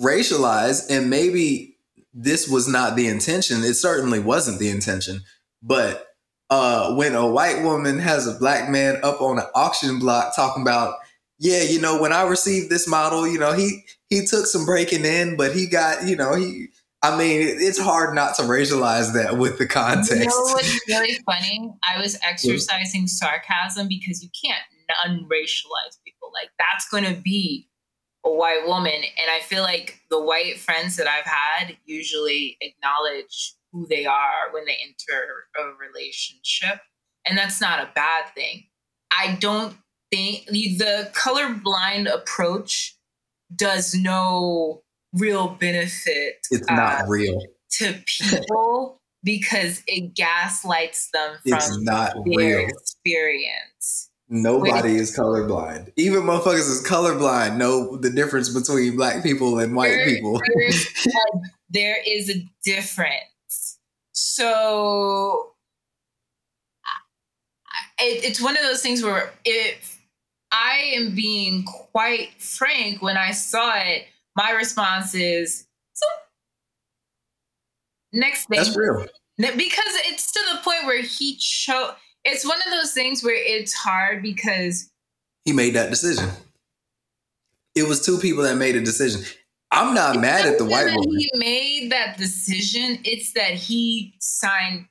racialize, 0.01 0.91
and 0.91 1.11
maybe 1.11 1.77
this 2.15 2.49
was 2.49 2.69
not 2.69 2.97
the 2.97 3.09
intention, 3.09 3.63
it 3.65 3.75
certainly 3.75 4.19
wasn't 4.19 4.59
the 4.59 4.69
intention, 4.69 5.23
but 5.63 6.09
uh, 6.51 6.95
when 6.95 7.15
a 7.15 7.27
white 7.27 7.63
woman 7.63 7.99
has 7.99 8.27
a 8.27 8.39
black 8.39 8.69
man 8.69 8.99
up 9.03 9.21
on 9.21 9.39
an 9.39 9.47
auction 9.55 9.99
block 9.99 10.37
talking 10.37 10.63
about, 10.63 10.97
yeah, 11.39 11.63
you 11.63 11.81
know, 11.81 12.01
when 12.01 12.13
I 12.13 12.23
received 12.23 12.71
this 12.71 12.87
model, 12.87 13.27
you 13.27 13.39
know, 13.39 13.53
he 13.53 13.85
he 14.11 14.27
took 14.27 14.47
some 14.47 14.67
breaking 14.67 15.05
in, 15.05 15.37
but 15.37 15.57
he 15.57 15.67
got, 15.67 16.07
you 16.07 16.15
know, 16.15 16.35
he 16.35 16.69
I 17.03 17.17
mean, 17.17 17.41
it's 17.43 17.81
hard 17.81 18.15
not 18.15 18.37
to 18.37 18.43
racialize 18.43 19.13
that 19.15 19.37
with 19.37 19.59
the 19.59 19.67
context. 19.67 20.13
You 20.13 20.27
know 20.27 20.53
what's 20.53 20.89
really 20.89 21.19
funny? 21.27 21.73
I 21.83 22.01
was 22.01 22.17
exercising 22.23 23.09
sarcasm 23.09 23.89
because 23.89 24.23
you 24.23 24.29
can't 24.45 24.63
unracialize. 25.07 25.99
Like 26.33 26.51
that's 26.59 26.89
going 26.89 27.05
to 27.05 27.21
be 27.21 27.69
a 28.25 28.33
white 28.33 28.67
woman, 28.67 28.93
and 28.93 29.31
I 29.31 29.41
feel 29.41 29.63
like 29.63 30.01
the 30.11 30.23
white 30.23 30.59
friends 30.59 30.97
that 30.97 31.07
I've 31.09 31.25
had 31.27 31.77
usually 31.85 32.57
acknowledge 32.61 33.55
who 33.73 33.87
they 33.87 34.07
are 34.07 34.53
when 34.53 34.65
they 34.67 34.77
enter 34.85 35.47
a 35.59 35.65
relationship, 35.79 36.81
and 37.27 37.37
that's 37.37 37.61
not 37.61 37.81
a 37.81 37.91
bad 37.95 38.27
thing. 38.35 38.65
I 39.11 39.37
don't 39.41 39.77
think 40.11 40.47
the 40.47 41.11
colorblind 41.13 42.13
approach 42.13 42.97
does 43.55 43.95
no 43.95 44.83
real 45.13 45.49
benefit. 45.49 46.47
It's 46.51 46.69
not 46.71 47.03
uh, 47.03 47.07
real 47.07 47.43
to 47.79 47.95
people 48.07 49.01
because 49.25 49.83
it 49.87 50.15
gaslights 50.15 51.11
them 51.13 51.37
from 51.43 51.53
it's 51.55 51.79
not 51.81 52.15
their 52.25 52.59
real. 52.59 52.69
experience. 52.69 54.11
Nobody 54.35 54.97
is 54.97 55.15
colorblind. 55.15 55.93
Even 55.97 56.23
motherfuckers 56.23 56.61
is 56.61 56.83
colorblind 56.89 57.59
know 57.59 57.99
the 57.99 58.09
difference 58.09 58.49
between 58.49 58.97
black 58.97 59.23
people 59.23 59.59
and 59.59 59.77
white 59.77 59.91
there, 59.91 60.07
people. 60.07 60.41
there 61.69 61.99
is 62.07 62.31
a 62.31 62.43
difference. 62.65 63.79
So 64.13 65.53
it, 68.01 68.25
it's 68.25 68.41
one 68.41 68.57
of 68.57 68.63
those 68.63 68.81
things 68.81 69.03
where 69.03 69.35
if 69.45 70.01
I 70.51 70.93
am 70.95 71.15
being 71.15 71.65
quite 71.65 72.31
frank 72.41 73.03
when 73.03 73.19
I 73.19 73.33
saw 73.33 73.75
it, 73.77 74.07
my 74.35 74.53
response 74.53 75.15
is 75.15 75.67
so 75.93 76.07
next 78.15 78.47
thing. 78.47 78.57
That's 78.57 78.75
real. 78.75 79.07
Because 79.37 79.93
it's 80.07 80.33
to 80.33 80.41
the 80.53 80.63
point 80.63 80.87
where 80.87 81.03
he 81.03 81.37
chose. 81.37 81.93
It's 82.25 82.47
one 82.47 82.59
of 82.59 82.71
those 82.71 82.93
things 82.93 83.25
where 83.25 83.37
it's 83.37 83.73
hard 83.73 84.23
because 84.23 84.91
he 85.45 85.53
made 85.53 85.75
that 85.75 85.91
decision. 85.91 86.29
It 87.75 87.89
was 87.89 88.05
two 88.05 88.19
people 88.19 88.43
that 88.45 88.57
made 88.57 88.77
a 88.77 88.81
decision. 88.81 89.23
I'm 89.71 89.95
not 89.95 90.21
mad 90.21 90.47
at 90.47 90.59
the 90.59 90.65
white 90.65 90.95
woman. 90.95 91.19
He 91.19 91.31
made 91.35 91.91
that 91.91 92.19
decision. 92.19 92.99
It's 93.05 93.33
that 93.33 93.55
he 93.55 94.15
signed. 94.21 94.87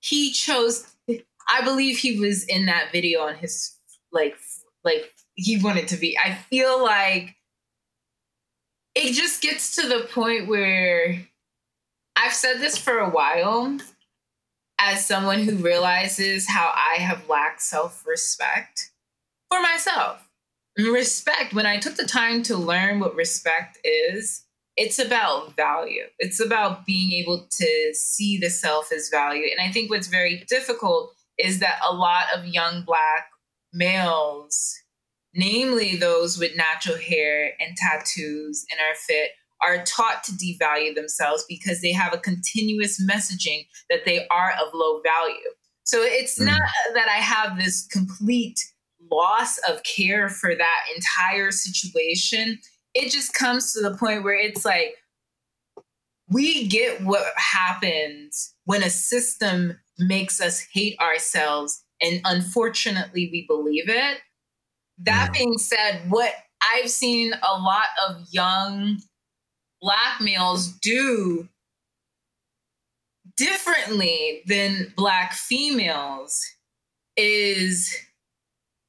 He 0.00 0.30
chose. 0.30 0.86
I 1.48 1.62
believe 1.62 1.98
he 1.98 2.20
was 2.20 2.44
in 2.44 2.66
that 2.66 2.92
video 2.92 3.22
on 3.22 3.36
his 3.36 3.76
like 4.12 4.36
like 4.84 5.10
he 5.34 5.60
wanted 5.62 5.88
to 5.88 5.96
be. 5.96 6.16
I 6.22 6.34
feel 6.34 6.82
like 6.82 7.34
it 8.94 9.14
just 9.14 9.40
gets 9.42 9.76
to 9.76 9.88
the 9.88 10.06
point 10.12 10.48
where 10.48 11.26
I've 12.16 12.34
said 12.34 12.58
this 12.58 12.76
for 12.76 12.98
a 12.98 13.08
while 13.08 13.78
as 14.80 15.06
someone 15.06 15.40
who 15.40 15.56
realizes 15.56 16.48
how 16.48 16.72
I 16.74 17.00
have 17.00 17.28
lacked 17.28 17.62
self 17.62 18.06
respect 18.06 18.90
for 19.50 19.60
myself. 19.60 20.26
Respect, 20.78 21.52
when 21.52 21.66
I 21.66 21.78
took 21.78 21.96
the 21.96 22.06
time 22.06 22.42
to 22.44 22.56
learn 22.56 23.00
what 23.00 23.14
respect 23.14 23.78
is, 23.84 24.44
it's 24.76 24.98
about 24.98 25.54
value. 25.54 26.04
It's 26.18 26.40
about 26.40 26.86
being 26.86 27.12
able 27.12 27.46
to 27.50 27.90
see 27.92 28.38
the 28.38 28.48
self 28.48 28.90
as 28.92 29.10
value. 29.10 29.46
And 29.50 29.68
I 29.68 29.70
think 29.70 29.90
what's 29.90 30.06
very 30.06 30.44
difficult 30.48 31.14
is 31.38 31.58
that 31.58 31.80
a 31.86 31.92
lot 31.92 32.24
of 32.34 32.46
young 32.46 32.84
Black 32.84 33.26
males 33.72 34.80
namely 35.34 35.96
those 35.96 36.38
with 36.38 36.56
natural 36.56 36.96
hair 36.96 37.52
and 37.60 37.76
tattoos 37.76 38.64
and 38.70 38.80
are 38.80 38.96
fit, 38.96 39.30
are 39.62 39.84
taught 39.84 40.24
to 40.24 40.32
devalue 40.32 40.94
themselves 40.94 41.44
because 41.48 41.80
they 41.80 41.92
have 41.92 42.12
a 42.12 42.18
continuous 42.18 43.02
messaging 43.04 43.66
that 43.88 44.04
they 44.04 44.26
are 44.28 44.52
of 44.60 44.72
low 44.74 45.00
value. 45.02 45.36
So 45.84 46.02
it's 46.02 46.38
mm. 46.38 46.46
not 46.46 46.62
that 46.94 47.08
I 47.08 47.18
have 47.18 47.58
this 47.58 47.86
complete 47.86 48.60
loss 49.10 49.58
of 49.68 49.82
care 49.82 50.28
for 50.28 50.54
that 50.54 50.80
entire 50.94 51.50
situation. 51.50 52.58
It 52.94 53.10
just 53.10 53.34
comes 53.34 53.72
to 53.72 53.80
the 53.80 53.96
point 53.96 54.24
where 54.24 54.38
it's 54.38 54.64
like, 54.64 54.94
we 56.28 56.68
get 56.68 57.02
what 57.02 57.26
happens 57.36 58.54
when 58.64 58.82
a 58.84 58.90
system 58.90 59.78
makes 59.98 60.40
us 60.40 60.64
hate 60.72 60.98
ourselves. 61.00 61.84
And 62.00 62.20
unfortunately, 62.24 63.28
we 63.32 63.46
believe 63.48 63.88
it. 63.88 64.18
That 64.98 65.32
being 65.32 65.58
said, 65.58 66.02
what 66.08 66.32
I've 66.62 66.90
seen 66.90 67.32
a 67.32 67.58
lot 67.58 67.86
of 68.08 68.26
young 68.30 69.00
black 69.80 70.20
males 70.20 70.68
do 70.68 71.48
differently 73.36 74.42
than 74.46 74.92
black 74.96 75.32
females 75.32 76.44
is 77.16 77.96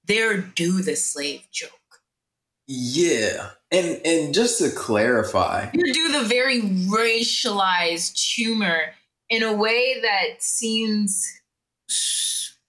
their 0.06 0.38
do 0.38 0.82
the 0.82 0.96
slave 0.96 1.44
joke. 1.52 1.72
Yeah. 2.68 3.52
And 3.72 4.02
and 4.06 4.34
just 4.34 4.60
to 4.60 4.70
clarify, 4.70 5.70
you 5.74 5.94
do 5.94 6.12
the 6.12 6.26
very 6.26 6.62
racialized 6.62 8.20
humor 8.20 8.94
in 9.30 9.44
a 9.44 9.54
way 9.54 10.02
that 10.02 10.44
seems 10.44 11.26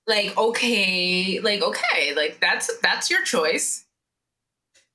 like 0.07 0.37
okay 0.37 1.41
like 1.41 1.63
okay 1.63 2.13
like 2.15 2.39
that's 2.41 2.71
that's 2.79 3.11
your 3.11 3.23
choice 3.23 3.82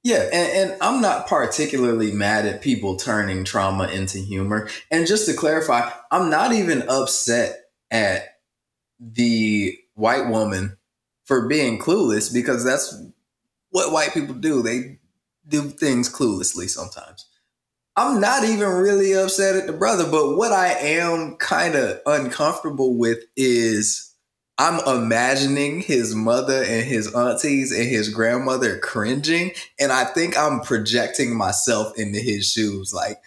yeah 0.07 0.29
and, 0.31 0.71
and 0.71 0.81
i'm 0.81 1.01
not 1.01 1.27
particularly 1.27 2.11
mad 2.11 2.45
at 2.45 2.61
people 2.61 2.95
turning 2.95 3.43
trauma 3.43 3.87
into 3.87 4.17
humor 4.17 4.69
and 4.91 5.07
just 5.07 5.27
to 5.27 5.33
clarify 5.33 5.89
i'm 6.11 6.29
not 6.29 6.51
even 6.51 6.83
upset 6.89 7.65
at 7.91 8.39
the 8.99 9.77
white 9.95 10.27
woman 10.27 10.77
for 11.25 11.47
being 11.47 11.79
clueless 11.79 12.33
because 12.33 12.63
that's 12.63 12.95
what 13.69 13.91
white 13.91 14.13
people 14.13 14.35
do 14.35 14.61
they 14.61 14.97
do 15.47 15.69
things 15.69 16.11
cluelessly 16.11 16.69
sometimes. 16.69 17.25
I'm 17.95 18.21
not 18.21 18.43
even 18.43 18.69
really 18.69 19.13
upset 19.13 19.55
at 19.55 19.65
the 19.65 19.73
brother, 19.73 20.09
but 20.09 20.37
what 20.37 20.51
I 20.51 20.67
am 20.73 21.35
kind 21.37 21.75
of 21.75 21.99
uncomfortable 22.05 22.95
with 22.95 23.19
is 23.35 24.06
I'm 24.59 24.79
imagining 24.87 25.81
his 25.81 26.15
mother 26.15 26.63
and 26.63 26.83
his 26.83 27.13
aunties 27.13 27.71
and 27.71 27.87
his 27.87 28.09
grandmother 28.09 28.79
cringing, 28.79 29.51
and 29.79 29.91
I 29.91 30.05
think 30.05 30.37
I'm 30.37 30.61
projecting 30.61 31.35
myself 31.35 31.97
into 31.97 32.19
his 32.19 32.51
shoes. 32.51 32.91
Like, 32.93 33.21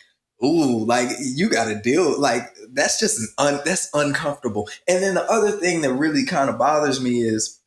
ooh, 0.44 0.84
like 0.84 1.08
you 1.20 1.48
got 1.48 1.66
to 1.66 1.80
deal. 1.80 2.18
Like 2.18 2.42
that's 2.72 2.98
just 2.98 3.20
un, 3.38 3.60
that's 3.64 3.90
uncomfortable. 3.94 4.68
And 4.88 5.02
then 5.02 5.14
the 5.14 5.30
other 5.30 5.52
thing 5.52 5.82
that 5.82 5.92
really 5.92 6.24
kind 6.24 6.50
of 6.50 6.58
bothers 6.58 7.00
me 7.00 7.22
is, 7.22 7.60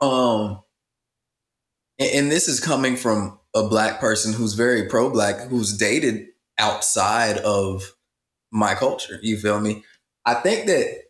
um, 0.00 0.62
and, 1.98 2.10
and 2.14 2.32
this 2.32 2.48
is 2.48 2.60
coming 2.60 2.96
from 2.96 3.38
a 3.54 3.68
black 3.68 4.00
person 4.00 4.32
who's 4.32 4.54
very 4.54 4.88
pro 4.88 5.10
black, 5.10 5.40
who's 5.48 5.76
dated 5.76 6.28
outside 6.58 7.38
of 7.38 7.94
my 8.50 8.74
culture. 8.74 9.18
You 9.22 9.36
feel 9.38 9.60
me? 9.60 9.84
I 10.24 10.34
think 10.34 10.66
that, 10.66 11.07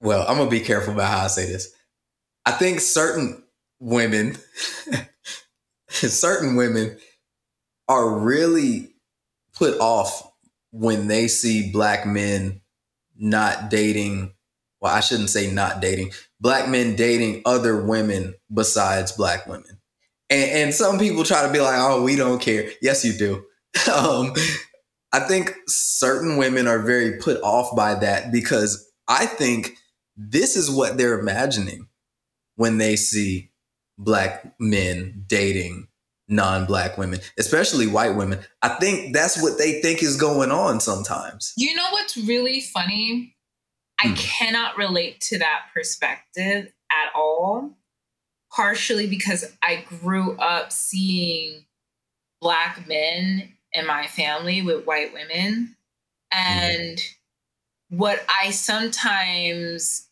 well, 0.00 0.26
I'm 0.28 0.36
to 0.38 0.46
be 0.50 0.60
careful 0.60 0.94
about 0.94 1.10
how 1.10 1.24
I 1.24 1.28
say 1.28 1.46
this. 1.46 1.72
I 2.44 2.52
think 2.52 2.80
certain 2.80 3.42
women, 3.80 4.36
certain 5.88 6.56
women 6.56 6.98
are 7.88 8.18
really 8.18 8.94
put 9.54 9.78
off 9.80 10.30
when 10.70 11.08
they 11.08 11.28
see 11.28 11.70
black 11.70 12.06
men 12.06 12.60
not 13.18 13.70
dating. 13.70 14.32
Well, 14.80 14.94
I 14.94 15.00
shouldn't 15.00 15.30
say 15.30 15.50
not 15.50 15.80
dating, 15.80 16.12
black 16.40 16.68
men 16.68 16.96
dating 16.96 17.42
other 17.46 17.82
women 17.82 18.34
besides 18.52 19.12
black 19.12 19.46
women. 19.46 19.80
And, 20.28 20.50
and 20.50 20.74
some 20.74 20.98
people 20.98 21.24
try 21.24 21.46
to 21.46 21.52
be 21.52 21.60
like, 21.60 21.78
oh, 21.78 22.02
we 22.02 22.16
don't 22.16 22.40
care. 22.40 22.70
Yes, 22.82 23.04
you 23.04 23.12
do. 23.12 23.44
um, 23.94 24.34
I 25.12 25.20
think 25.20 25.56
certain 25.66 26.36
women 26.36 26.66
are 26.66 26.80
very 26.80 27.18
put 27.18 27.40
off 27.42 27.74
by 27.74 27.94
that 27.94 28.32
because 28.32 28.90
I 29.08 29.26
think 29.26 29.76
this 30.16 30.56
is 30.56 30.70
what 30.70 30.96
they're 30.96 31.18
imagining 31.18 31.88
when 32.56 32.78
they 32.78 32.96
see 32.96 33.50
black 33.98 34.54
men 34.58 35.24
dating 35.26 35.88
non-black 36.28 36.98
women, 36.98 37.20
especially 37.38 37.86
white 37.86 38.16
women. 38.16 38.40
I 38.60 38.70
think 38.80 39.14
that's 39.14 39.40
what 39.40 39.58
they 39.58 39.80
think 39.80 40.02
is 40.02 40.16
going 40.16 40.50
on 40.50 40.80
sometimes. 40.80 41.52
You 41.56 41.74
know 41.74 41.86
what's 41.92 42.16
really 42.16 42.60
funny? 42.60 43.36
I 44.02 44.08
hmm. 44.08 44.14
cannot 44.14 44.76
relate 44.76 45.20
to 45.22 45.38
that 45.38 45.66
perspective 45.72 46.72
at 46.90 47.14
all 47.14 47.76
partially 48.56 49.06
because 49.06 49.44
I 49.62 49.84
grew 49.86 50.36
up 50.38 50.72
seeing 50.72 51.66
black 52.40 52.88
men 52.88 53.52
in 53.72 53.86
my 53.86 54.06
family 54.06 54.62
with 54.62 54.86
white 54.86 55.12
women. 55.12 55.76
And 56.32 56.96
mm-hmm. 56.98 57.98
what 57.98 58.24
I 58.28 58.50
sometimes 58.50 60.05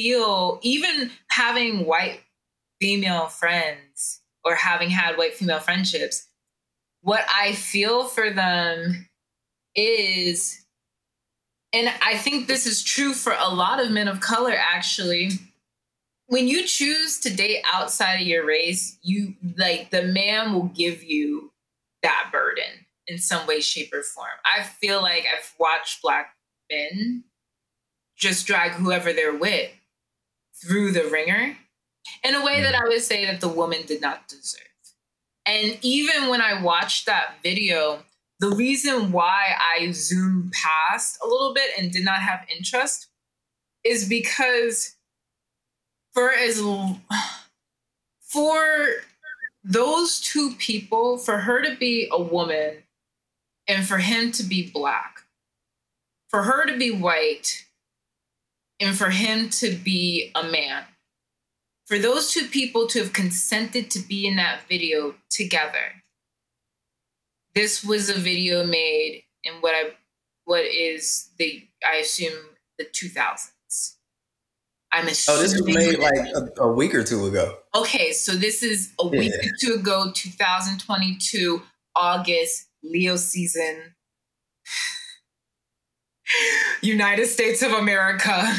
feel, 0.00 0.60
even 0.62 1.10
having 1.30 1.84
white 1.84 2.20
female 2.80 3.26
friends 3.26 4.20
or 4.44 4.54
having 4.54 4.90
had 4.90 5.16
white 5.16 5.34
female 5.34 5.60
friendships, 5.60 6.28
what 7.02 7.24
I 7.34 7.52
feel 7.52 8.04
for 8.04 8.30
them 8.30 9.08
is, 9.74 10.64
and 11.72 11.92
I 12.02 12.16
think 12.16 12.46
this 12.46 12.66
is 12.66 12.82
true 12.82 13.12
for 13.12 13.34
a 13.38 13.52
lot 13.52 13.84
of 13.84 13.90
men 13.90 14.08
of 14.08 14.20
color 14.20 14.54
actually 14.56 15.30
when 16.28 16.46
you 16.46 16.64
choose 16.66 17.18
to 17.20 17.34
date 17.34 17.62
outside 17.72 18.20
of 18.20 18.26
your 18.26 18.46
race, 18.46 18.98
you 19.02 19.34
like 19.56 19.90
the 19.90 20.02
man 20.02 20.52
will 20.52 20.66
give 20.66 21.02
you 21.02 21.50
that 22.02 22.28
burden 22.30 22.86
in 23.06 23.18
some 23.18 23.46
way, 23.46 23.60
shape, 23.60 23.92
or 23.94 24.02
form. 24.02 24.28
I 24.44 24.62
feel 24.62 25.00
like 25.00 25.24
I've 25.24 25.54
watched 25.58 26.02
black 26.02 26.36
men 26.70 27.24
just 28.14 28.46
drag 28.46 28.72
whoever 28.72 29.12
they're 29.12 29.36
with 29.36 29.70
through 30.62 30.92
the 30.92 31.04
ringer 31.04 31.56
in 32.24 32.34
a 32.34 32.44
way 32.44 32.60
that 32.62 32.74
mm. 32.74 32.80
I 32.80 32.88
would 32.88 33.02
say 33.02 33.26
that 33.26 33.40
the 33.40 33.48
woman 33.48 33.80
did 33.86 34.00
not 34.00 34.28
deserve. 34.28 34.62
And 35.46 35.78
even 35.82 36.28
when 36.28 36.40
I 36.40 36.62
watched 36.62 37.06
that 37.06 37.36
video, 37.42 38.02
the 38.40 38.50
reason 38.50 39.12
why 39.12 39.54
I 39.58 39.90
zoomed 39.92 40.52
past 40.52 41.18
a 41.24 41.26
little 41.26 41.54
bit 41.54 41.70
and 41.78 41.90
did 41.90 42.04
not 42.04 42.18
have 42.18 42.46
interest 42.54 43.08
is 43.84 44.08
because 44.08 44.96
for 46.12 46.32
as 46.32 46.60
for 48.20 48.88
those 49.64 50.20
two 50.20 50.52
people, 50.58 51.18
for 51.18 51.38
her 51.38 51.62
to 51.62 51.76
be 51.76 52.08
a 52.12 52.20
woman 52.20 52.82
and 53.66 53.86
for 53.86 53.98
him 53.98 54.32
to 54.32 54.42
be 54.42 54.70
black, 54.70 55.22
for 56.28 56.42
her 56.42 56.66
to 56.66 56.76
be 56.76 56.90
white 56.90 57.64
and 58.80 58.96
for 58.96 59.10
him 59.10 59.50
to 59.50 59.74
be 59.74 60.30
a 60.34 60.42
man, 60.42 60.84
for 61.86 61.98
those 61.98 62.32
two 62.32 62.46
people 62.46 62.86
to 62.88 63.00
have 63.00 63.12
consented 63.12 63.90
to 63.90 64.00
be 64.00 64.26
in 64.26 64.36
that 64.36 64.60
video 64.68 65.14
together. 65.30 66.02
This 67.54 67.82
was 67.82 68.08
a 68.08 68.14
video 68.14 68.64
made 68.64 69.24
in 69.42 69.54
what 69.60 69.74
I 69.74 69.90
what 70.44 70.64
is 70.64 71.30
the 71.38 71.66
I 71.84 71.96
assume 71.96 72.34
the 72.78 72.84
2000s. 72.84 73.94
I'm 74.90 75.06
assuming. 75.06 75.38
Oh, 75.38 75.42
this 75.42 75.54
was 75.54 75.66
made 75.66 75.98
like 75.98 76.18
a, 76.34 76.62
a, 76.62 76.72
week 76.72 76.94
or 76.94 77.04
two 77.04 77.26
ago. 77.26 77.58
Okay, 77.74 78.12
so 78.12 78.32
this 78.32 78.62
is 78.62 78.92
a 78.98 79.06
week 79.06 79.32
yeah. 79.42 79.50
or 79.50 79.52
two 79.60 79.74
ago, 79.74 80.10
2022, 80.14 81.62
August, 81.94 82.68
Leo 82.82 83.16
season. 83.16 83.94
United 86.82 87.26
States 87.26 87.62
of 87.62 87.72
America. 87.72 88.52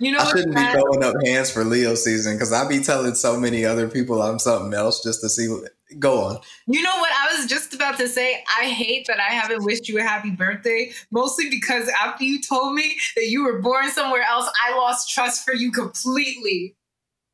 you 0.00 0.12
know, 0.12 0.18
I 0.18 0.30
shouldn't 0.30 0.56
be 0.56 0.62
throwing 0.62 1.04
up 1.04 1.14
hands 1.24 1.50
for 1.50 1.64
Leo 1.64 1.94
season 1.94 2.34
because 2.34 2.52
I'd 2.52 2.68
be 2.68 2.80
telling 2.80 3.14
so 3.14 3.38
many 3.38 3.64
other 3.64 3.88
people 3.88 4.22
I'm 4.22 4.38
something 4.38 4.74
else 4.74 5.02
just 5.02 5.20
to 5.22 5.28
see 5.28 5.48
what, 5.48 5.70
Go 5.98 6.22
on. 6.22 6.38
You 6.66 6.82
know 6.82 6.96
what 6.98 7.10
I 7.12 7.36
was 7.36 7.46
just 7.46 7.72
about 7.72 7.96
to 7.98 8.08
say? 8.08 8.44
I 8.60 8.66
hate 8.66 9.06
that 9.06 9.18
I 9.18 9.32
haven't 9.32 9.64
wished 9.64 9.88
you 9.88 9.98
a 9.98 10.02
happy 10.02 10.30
birthday, 10.30 10.92
mostly 11.10 11.48
because 11.48 11.88
after 11.88 12.24
you 12.24 12.42
told 12.42 12.74
me 12.74 12.98
that 13.16 13.28
you 13.28 13.44
were 13.44 13.60
born 13.60 13.90
somewhere 13.90 14.22
else, 14.22 14.50
I 14.62 14.76
lost 14.76 15.10
trust 15.10 15.46
for 15.46 15.54
you 15.54 15.72
completely. 15.72 16.76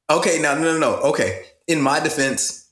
Okay, 0.09 0.39
now 0.41 0.55
no 0.55 0.79
no 0.79 0.79
no. 0.79 0.95
Okay. 0.99 1.47
In 1.67 1.81
my 1.81 1.99
defense, 1.99 2.64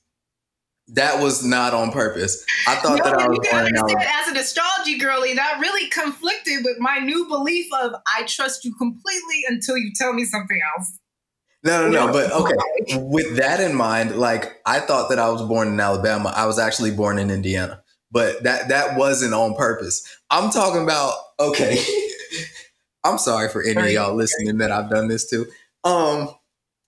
that 0.88 1.22
was 1.22 1.44
not 1.44 1.74
on 1.74 1.92
purpose. 1.92 2.44
I 2.66 2.74
thought 2.76 2.98
no, 2.98 3.04
that 3.04 3.14
I 3.14 3.28
was 3.28 3.38
you 3.42 3.50
born 3.50 3.66
understand, 3.66 4.02
as 4.02 4.28
an 4.28 4.36
astrology 4.36 4.98
girly, 4.98 5.34
that 5.34 5.58
really 5.60 5.88
conflicted 5.88 6.64
with 6.64 6.78
my 6.78 6.98
new 6.98 7.26
belief 7.28 7.66
of 7.82 7.92
I 8.06 8.24
trust 8.24 8.64
you 8.64 8.74
completely 8.74 9.44
until 9.48 9.76
you 9.76 9.92
tell 9.94 10.12
me 10.12 10.24
something 10.24 10.60
else. 10.76 10.98
No, 11.64 11.88
no, 11.88 12.06
no. 12.06 12.12
But 12.12 12.32
okay, 12.32 12.98
with 12.98 13.36
that 13.36 13.60
in 13.60 13.74
mind, 13.74 14.16
like 14.16 14.60
I 14.66 14.80
thought 14.80 15.10
that 15.10 15.18
I 15.18 15.30
was 15.30 15.42
born 15.42 15.68
in 15.68 15.78
Alabama. 15.78 16.32
I 16.34 16.46
was 16.46 16.58
actually 16.58 16.90
born 16.90 17.18
in 17.18 17.30
Indiana, 17.30 17.82
but 18.10 18.42
that 18.42 18.68
that 18.68 18.96
wasn't 18.96 19.34
on 19.34 19.54
purpose. 19.54 20.02
I'm 20.30 20.50
talking 20.50 20.82
about 20.82 21.14
okay. 21.38 21.82
I'm 23.04 23.18
sorry 23.18 23.48
for 23.48 23.62
any 23.62 23.80
of 23.80 23.90
y'all 23.90 24.14
listening 24.14 24.58
that 24.58 24.70
I've 24.70 24.90
done 24.90 25.08
this 25.08 25.28
to. 25.30 25.46
Um, 25.82 26.28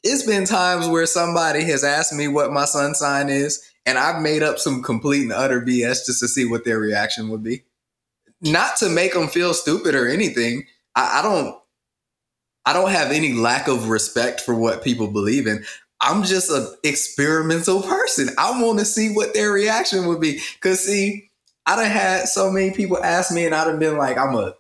it's 0.05 0.25
been 0.25 0.45
times 0.45 0.87
where 0.87 1.07
somebody 1.07 1.65
has 1.65 1.83
asked 1.83 2.13
me 2.13 2.29
what 2.29 2.53
my 2.53 2.67
sun 2.67 2.95
sign 2.95 3.29
is, 3.29 3.65
and 3.87 3.99
I've 3.99 4.23
made 4.23 4.43
up 4.43 4.59
some 4.59 4.83
complete 4.83 5.23
and 5.23 5.33
utter 5.33 5.61
BS 5.61 6.07
just 6.07 6.21
to 6.21 6.29
see 6.29 6.45
what 6.45 6.65
their 6.65 6.79
reaction 6.79 7.29
would 7.29 7.43
be. 7.43 7.65
Not 8.41 8.77
to 8.79 8.89
make 8.89 9.15
them 9.15 9.29
feel 9.29 9.55
stupid 9.55 9.95
or 9.95 10.09
anything. 10.09 10.67
I, 10.95 11.21
I 11.21 11.23
don't 11.23 11.59
I 12.67 12.73
don't 12.73 12.91
have 12.91 13.13
any 13.13 13.35
lack 13.35 13.69
of 13.69 13.89
respect 13.89 14.41
for 14.41 14.55
what 14.55 14.83
people 14.83 15.09
believe 15.09 15.47
in. 15.47 15.65
I'm 16.01 16.23
just 16.25 16.51
an 16.51 16.67
experimental 16.83 17.83
person. 17.83 18.29
I 18.39 18.61
want 18.61 18.79
to 18.79 18.85
see 18.85 19.13
what 19.13 19.35
their 19.35 19.51
reaction 19.51 20.07
would 20.07 20.21
be. 20.21 20.41
Cause 20.61 20.81
see, 20.81 21.31
I'd 21.67 21.83
have 21.83 21.93
had 21.93 22.29
so 22.29 22.51
many 22.51 22.73
people 22.73 23.03
ask 23.03 23.33
me, 23.33 23.47
and 23.47 23.55
I'd 23.55 23.69
have 23.69 23.79
been 23.79 23.97
like, 23.97 24.19
I'm 24.19 24.35
a 24.35 24.55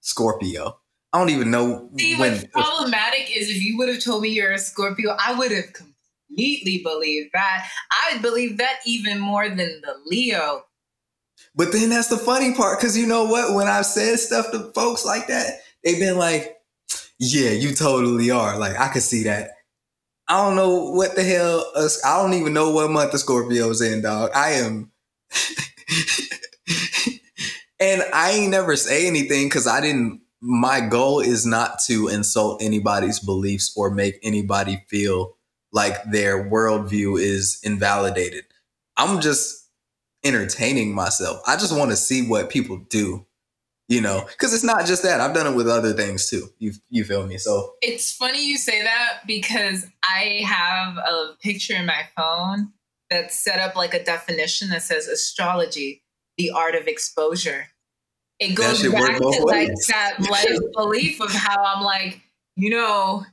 Scorpio. 0.00 0.78
I 1.12 1.18
don't 1.18 1.30
even 1.30 1.50
know. 1.50 1.90
See, 1.98 2.16
when, 2.16 2.32
what's 2.32 2.46
problematic 2.46 3.34
is 3.34 3.50
if 3.50 3.62
you 3.62 3.76
would 3.78 3.88
have 3.88 4.02
told 4.02 4.22
me 4.22 4.30
you're 4.30 4.52
a 4.52 4.58
Scorpio, 4.58 5.16
I 5.18 5.38
would 5.38 5.50
have 5.50 5.72
completely 5.72 5.97
believed 6.38 7.30
that. 7.34 7.68
I 7.90 8.18
believe 8.18 8.58
that 8.58 8.78
even 8.86 9.18
more 9.18 9.48
than 9.48 9.80
the 9.82 9.94
Leo. 10.06 10.62
But 11.54 11.72
then 11.72 11.90
that's 11.90 12.08
the 12.08 12.18
funny 12.18 12.54
part, 12.54 12.78
because 12.78 12.96
you 12.96 13.06
know 13.06 13.24
what? 13.24 13.54
When 13.54 13.66
I've 13.66 13.86
said 13.86 14.18
stuff 14.18 14.50
to 14.52 14.70
folks 14.74 15.04
like 15.04 15.26
that, 15.28 15.60
they've 15.82 15.98
been 15.98 16.18
like, 16.18 16.56
yeah, 17.18 17.50
you 17.50 17.74
totally 17.74 18.30
are. 18.30 18.58
Like 18.58 18.78
I 18.78 18.88
could 18.88 19.02
see 19.02 19.24
that. 19.24 19.50
I 20.28 20.44
don't 20.44 20.56
know 20.56 20.90
what 20.90 21.16
the 21.16 21.24
hell. 21.24 21.64
I 22.04 22.22
don't 22.22 22.34
even 22.34 22.52
know 22.52 22.70
what 22.70 22.90
month 22.90 23.12
the 23.12 23.18
Scorpio's 23.18 23.80
in, 23.80 24.02
dog. 24.02 24.30
I 24.34 24.52
am. 24.52 24.92
and 27.80 28.02
I 28.12 28.32
ain't 28.32 28.50
never 28.50 28.76
say 28.76 29.06
anything 29.06 29.46
because 29.46 29.66
I 29.66 29.80
didn't. 29.80 30.20
My 30.40 30.80
goal 30.80 31.20
is 31.20 31.44
not 31.44 31.80
to 31.86 32.08
insult 32.08 32.62
anybody's 32.62 33.18
beliefs 33.18 33.72
or 33.76 33.90
make 33.90 34.20
anybody 34.22 34.84
feel 34.88 35.36
like 35.72 36.02
their 36.04 36.48
worldview 36.48 37.20
is 37.20 37.60
invalidated. 37.62 38.44
I'm 38.96 39.20
just 39.20 39.68
entertaining 40.24 40.94
myself. 40.94 41.40
I 41.46 41.56
just 41.56 41.76
want 41.76 41.90
to 41.90 41.96
see 41.96 42.26
what 42.26 42.50
people 42.50 42.78
do, 42.90 43.26
you 43.88 44.00
know, 44.00 44.26
because 44.26 44.52
it's 44.52 44.64
not 44.64 44.86
just 44.86 45.02
that. 45.02 45.20
I've 45.20 45.34
done 45.34 45.52
it 45.52 45.56
with 45.56 45.68
other 45.68 45.92
things 45.92 46.28
too. 46.28 46.48
You 46.58 46.72
you 46.90 47.04
feel 47.04 47.26
me? 47.26 47.38
So 47.38 47.74
it's 47.82 48.12
funny 48.12 48.46
you 48.46 48.56
say 48.56 48.82
that 48.82 49.20
because 49.26 49.86
I 50.02 50.42
have 50.44 50.96
a 50.96 51.36
picture 51.40 51.74
in 51.74 51.86
my 51.86 52.02
phone 52.16 52.72
that's 53.10 53.38
set 53.38 53.60
up 53.60 53.76
like 53.76 53.94
a 53.94 54.04
definition 54.04 54.70
that 54.70 54.82
says 54.82 55.06
astrology, 55.06 56.02
the 56.36 56.50
art 56.50 56.74
of 56.74 56.86
exposure. 56.86 57.68
It 58.38 58.54
goes 58.54 58.82
back 58.92 59.16
to 59.16 59.44
like 59.44 59.70
that 59.88 60.16
life 60.30 60.58
belief 60.74 61.20
of 61.20 61.32
how 61.32 61.60
I'm 61.64 61.82
like, 61.82 62.20
you 62.54 62.70
know, 62.70 63.24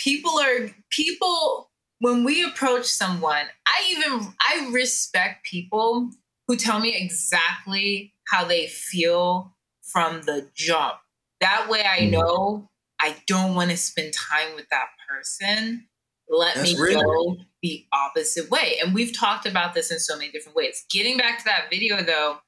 people 0.00 0.40
are 0.40 0.70
people 0.90 1.70
when 2.00 2.24
we 2.24 2.42
approach 2.42 2.86
someone, 2.86 3.44
I 3.66 3.94
even 3.96 4.32
I 4.40 4.70
respect 4.72 5.44
people 5.44 6.10
who 6.48 6.56
tell 6.56 6.80
me 6.80 6.96
exactly 6.96 8.14
how 8.28 8.44
they 8.44 8.66
feel 8.66 9.54
from 9.82 10.22
the 10.22 10.48
jump. 10.54 10.94
That 11.40 11.68
way 11.68 11.84
I 11.84 12.00
mm. 12.00 12.12
know 12.12 12.70
I 13.00 13.16
don't 13.26 13.54
want 13.54 13.70
to 13.70 13.76
spend 13.76 14.12
time 14.14 14.56
with 14.56 14.68
that 14.70 14.86
person. 15.08 15.86
Let 16.28 16.56
That's 16.56 16.72
me 16.74 16.80
really- 16.80 17.04
go 17.04 17.36
the 17.62 17.84
opposite 17.92 18.50
way. 18.50 18.78
And 18.82 18.94
we've 18.94 19.16
talked 19.16 19.44
about 19.44 19.74
this 19.74 19.90
in 19.90 19.98
so 19.98 20.16
many 20.16 20.30
different 20.30 20.56
ways. 20.56 20.86
Getting 20.90 21.18
back 21.18 21.38
to 21.40 21.44
that 21.44 21.68
video 21.68 22.02
though, 22.02 22.38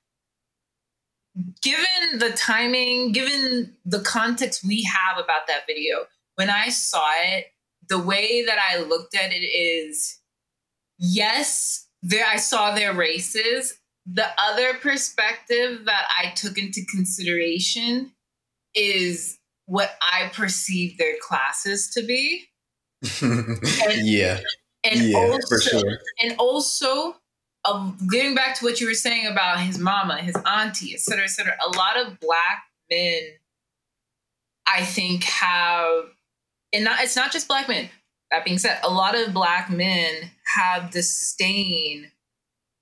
given 1.63 2.19
the 2.19 2.31
timing, 2.31 3.13
given 3.13 3.77
the 3.85 4.01
context 4.01 4.65
we 4.65 4.83
have 4.85 5.23
about 5.23 5.47
that 5.49 5.67
video, 5.67 6.07
when 6.37 6.51
I 6.51 6.69
saw 6.69 7.09
it, 7.25 7.47
the 7.89 7.99
way 7.99 8.45
that 8.45 8.59
I 8.59 8.79
looked 8.79 9.15
at 9.15 9.33
it 9.33 9.45
is 9.45 10.19
yes, 10.99 11.89
there 12.03 12.27
I 12.27 12.37
saw 12.37 12.75
their 12.75 12.95
races. 12.95 13.79
The 14.07 14.27
other 14.39 14.75
perspective 14.75 15.85
that 15.85 16.07
I 16.19 16.31
took 16.31 16.59
into 16.59 16.85
consideration 16.87 18.13
is 18.75 19.39
what 19.67 19.97
I 20.03 20.31
perceive 20.33 20.99
their 20.99 21.15
classes 21.21 21.91
to 21.95 22.03
be. 22.03 22.47
and, 23.23 24.07
yeah. 24.07 24.41
And 24.85 25.01
yeah, 25.01 25.19
also, 25.19 25.39
for 25.49 25.61
sure. 25.61 25.99
And 26.21 26.35
also, 26.39 27.17
um, 27.65 27.97
getting 28.11 28.35
back 28.35 28.57
to 28.59 28.65
what 28.65 28.81
you 28.81 28.89
were 28.89 28.95
saying 28.95 29.27
about 29.27 29.61
his 29.61 29.79
mama, 29.79 30.19
his 30.19 30.37
auntie, 30.47 30.95
et 30.95 31.01
cetera, 31.01 31.25
et 31.25 31.31
cetera, 31.31 31.57
a 31.65 31.77
lot 31.77 31.97
of 31.97 32.19
black 32.19 32.65
men, 32.91 33.21
I 34.67 34.85
think, 34.85 35.25
have 35.25 36.05
and 36.73 36.85
not, 36.85 37.03
it's 37.03 37.17
not 37.17 37.33
just 37.33 37.49
black 37.49 37.69
men. 37.69 37.89
That 38.31 38.45
being 38.45 38.59
said, 38.59 38.79
a 38.83 38.91
lot 38.91 39.15
of 39.15 39.35
black 39.35 39.71
men 39.71 40.31
have 40.57 40.91
disdain 40.91 42.11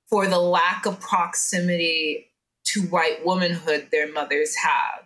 for 0.08 0.26
the 0.26 0.38
lack 0.38 0.86
of 0.86 1.00
proximity 1.00 2.28
to 2.66 2.82
white 2.82 3.24
womanhood 3.24 3.88
their 3.90 4.12
mothers 4.12 4.54
have. 4.56 5.04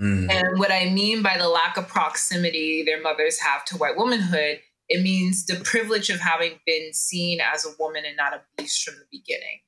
Mm. 0.00 0.30
And 0.30 0.58
what 0.58 0.70
I 0.70 0.90
mean 0.90 1.22
by 1.22 1.38
the 1.38 1.48
lack 1.48 1.76
of 1.76 1.88
proximity 1.88 2.82
their 2.84 3.00
mothers 3.00 3.40
have 3.40 3.64
to 3.66 3.76
white 3.76 3.96
womanhood, 3.96 4.60
it 4.88 5.02
means 5.02 5.46
the 5.46 5.56
privilege 5.56 6.10
of 6.10 6.20
having 6.20 6.60
been 6.66 6.92
seen 6.92 7.40
as 7.40 7.64
a 7.64 7.70
woman 7.78 8.04
and 8.06 8.16
not 8.16 8.34
a 8.34 8.42
beast 8.56 8.84
from 8.84 8.94
the 8.94 9.18
beginning. 9.18 9.60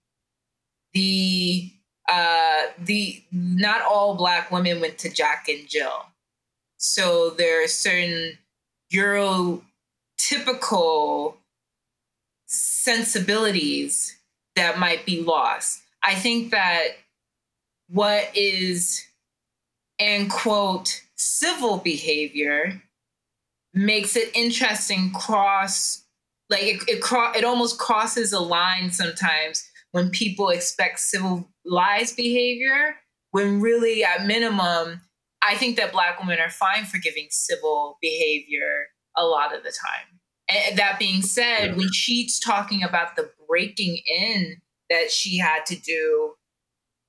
The 0.92 1.72
uh, 2.08 2.68
the 2.78 3.22
not 3.30 3.82
all 3.82 4.16
black 4.16 4.50
women 4.50 4.80
went 4.80 4.98
to 4.98 5.10
Jack 5.10 5.46
and 5.48 5.68
Jill, 5.68 6.06
so 6.78 7.30
there 7.30 7.62
are 7.62 7.68
certain 7.68 8.38
Eurotypical 8.92 11.34
sensibilities 12.46 14.16
that 14.56 14.78
might 14.78 15.06
be 15.06 15.22
lost. 15.22 15.80
I 16.02 16.14
think 16.14 16.50
that 16.50 16.88
what 17.88 18.30
is, 18.34 19.06
and 19.98 20.30
quote, 20.30 21.02
civil 21.16 21.78
behavior 21.78 22.82
makes 23.74 24.16
it 24.16 24.30
interesting 24.34 25.12
cross 25.12 26.04
like 26.50 26.62
it 26.62 26.82
it, 26.88 27.02
cro- 27.02 27.32
it 27.32 27.44
almost 27.44 27.78
crosses 27.78 28.32
a 28.32 28.40
line 28.40 28.90
sometimes 28.90 29.68
when 29.92 30.10
people 30.10 30.48
expect 30.48 30.98
civilized 30.98 32.16
behavior 32.16 32.96
when 33.30 33.60
really 33.60 34.02
at 34.02 34.26
minimum 34.26 35.00
I 35.42 35.56
think 35.56 35.76
that 35.76 35.92
black 35.92 36.18
women 36.18 36.40
are 36.40 36.50
fine 36.50 36.84
for 36.84 36.98
giving 36.98 37.28
civil 37.30 37.98
behavior 38.00 38.88
a 39.16 39.24
lot 39.24 39.54
of 39.54 39.62
the 39.62 39.70
time. 39.70 40.18
And 40.48 40.78
that 40.78 40.98
being 40.98 41.22
said, 41.22 41.76
when 41.76 41.92
she's 41.92 42.40
talking 42.40 42.82
about 42.82 43.16
the 43.16 43.30
breaking 43.46 44.00
in 44.06 44.56
that 44.88 45.10
she 45.10 45.36
had 45.38 45.66
to 45.66 45.76
do, 45.76 46.34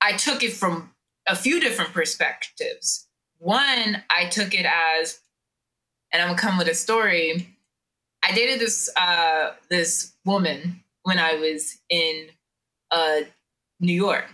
I 0.00 0.12
took 0.12 0.42
it 0.42 0.52
from 0.52 0.92
a 1.26 1.34
few 1.34 1.60
different 1.60 1.92
perspectives. 1.92 3.08
One, 3.38 4.02
I 4.10 4.26
took 4.26 4.52
it 4.54 4.66
as, 4.66 5.20
and 6.12 6.22
I'm 6.22 6.28
gonna 6.28 6.38
come 6.38 6.58
with 6.58 6.68
a 6.68 6.74
story. 6.74 7.56
I 8.22 8.32
dated 8.32 8.60
this 8.60 8.90
uh, 8.96 9.52
this 9.70 10.14
woman 10.26 10.82
when 11.04 11.18
I 11.18 11.34
was 11.34 11.78
in 11.88 12.28
uh, 12.90 13.20
New 13.80 13.94
York, 13.94 14.26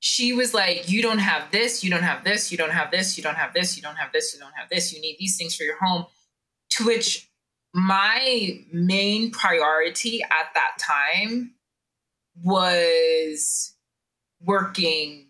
she 0.00 0.32
was 0.32 0.52
like, 0.52 0.90
You 0.90 1.02
don't 1.02 1.18
have 1.18 1.50
this, 1.52 1.84
you 1.84 1.90
don't 1.90 2.02
have 2.02 2.24
this, 2.24 2.50
you 2.50 2.58
don't 2.58 2.72
have 2.72 2.90
this, 2.90 3.16
you 3.16 3.22
don't 3.22 3.36
have 3.36 3.52
this, 3.52 3.76
you 3.76 3.82
don't 3.82 3.96
have 3.96 4.12
this, 4.12 4.34
you 4.34 4.40
don't 4.40 4.54
have 4.54 4.68
this, 4.70 4.92
you 4.92 5.00
need 5.00 5.16
these 5.18 5.36
things 5.36 5.54
for 5.54 5.62
your 5.62 5.78
home. 5.78 6.06
To 6.70 6.86
which 6.86 7.28
my 7.72 8.64
main 8.72 9.30
priority 9.30 10.22
at 10.22 10.54
that 10.54 10.72
time 10.78 11.54
was 12.42 13.74
working 14.42 15.26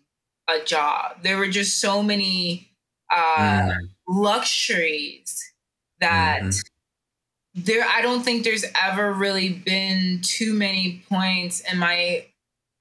a 0.47 0.63
job. 0.63 1.21
There 1.21 1.37
were 1.37 1.47
just 1.47 1.79
so 1.79 2.01
many 2.01 2.71
uh, 3.11 3.71
mm. 3.71 3.77
luxuries 4.07 5.37
that 5.99 6.41
mm-hmm. 6.43 7.61
there, 7.63 7.85
I 7.87 8.01
don't 8.01 8.23
think 8.23 8.43
there's 8.43 8.65
ever 8.81 9.13
really 9.13 9.49
been 9.49 10.21
too 10.23 10.53
many 10.53 11.03
points 11.09 11.59
in 11.59 11.77
my 11.77 12.25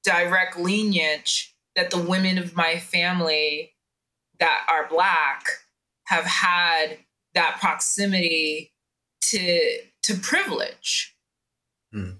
direct 0.04 0.58
lineage 0.58 1.54
that 1.76 1.90
the 1.90 1.98
women 1.98 2.38
of 2.38 2.56
my 2.56 2.78
family 2.78 3.72
that 4.38 4.66
are 4.68 4.88
black 4.88 5.46
have 6.06 6.24
had 6.24 6.98
that 7.34 7.58
proximity 7.60 8.72
to 9.22 9.78
to 10.02 10.14
privilege. 10.16 11.14
Hmm. 11.92 12.10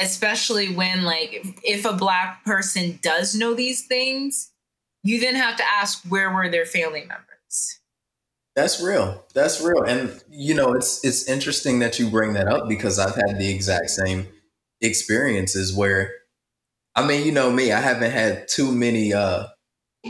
especially 0.00 0.74
when 0.74 1.04
like 1.04 1.60
if 1.62 1.84
a 1.84 1.92
black 1.92 2.44
person 2.44 2.98
does 3.02 3.36
know 3.36 3.54
these 3.54 3.86
things 3.86 4.50
you 5.06 5.20
then 5.20 5.36
have 5.36 5.56
to 5.56 5.64
ask 5.64 6.04
where 6.08 6.32
were 6.32 6.48
their 6.48 6.66
family 6.66 7.00
members? 7.00 7.78
That's 8.56 8.82
real. 8.82 9.24
That's 9.34 9.60
real. 9.60 9.82
And 9.84 10.20
you 10.28 10.54
know 10.54 10.72
it's 10.72 11.04
it's 11.04 11.28
interesting 11.28 11.78
that 11.78 11.98
you 11.98 12.10
bring 12.10 12.32
that 12.32 12.48
up 12.48 12.68
because 12.68 12.98
i've 12.98 13.14
had 13.14 13.38
the 13.38 13.48
exact 13.48 13.90
same 13.90 14.26
experiences 14.80 15.74
where 15.74 16.12
I 16.96 17.06
mean, 17.06 17.26
you 17.26 17.32
know 17.32 17.52
me, 17.52 17.72
I 17.72 17.80
haven't 17.80 18.12
had 18.12 18.48
too 18.48 18.72
many 18.72 19.14
uh 19.14 19.46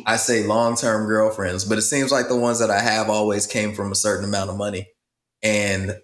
I 0.06 0.16
say 0.16 0.44
long-term 0.46 1.06
girlfriends, 1.08 1.64
but 1.64 1.78
it 1.78 1.82
seems 1.82 2.12
like 2.12 2.28
the 2.28 2.36
ones 2.36 2.60
that 2.60 2.70
I 2.70 2.80
have 2.80 3.10
always 3.10 3.46
came 3.46 3.74
from 3.74 3.92
a 3.92 3.96
certain 3.96 4.24
amount 4.26 4.50
of 4.50 4.56
money. 4.58 4.88
And 5.42 5.96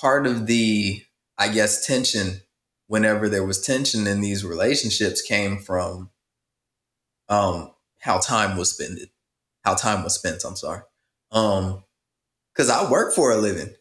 part 0.00 0.26
of 0.26 0.46
the 0.46 1.02
I 1.38 1.48
guess 1.50 1.86
tension 1.86 2.42
whenever 2.88 3.28
there 3.28 3.44
was 3.46 3.62
tension 3.62 4.06
in 4.08 4.20
these 4.22 4.44
relationships 4.44 5.22
came 5.22 5.58
from 5.58 6.10
um 7.28 7.70
how 8.00 8.18
time 8.18 8.56
was 8.56 8.70
spent 8.70 8.98
how 9.64 9.74
time 9.74 10.04
was 10.04 10.14
spent, 10.14 10.42
I'm 10.44 10.56
sorry. 10.56 10.82
Um 11.32 11.84
cuz 12.56 12.70
I 12.70 12.90
work 12.90 13.14
for 13.14 13.32
a 13.32 13.36
living. 13.36 13.74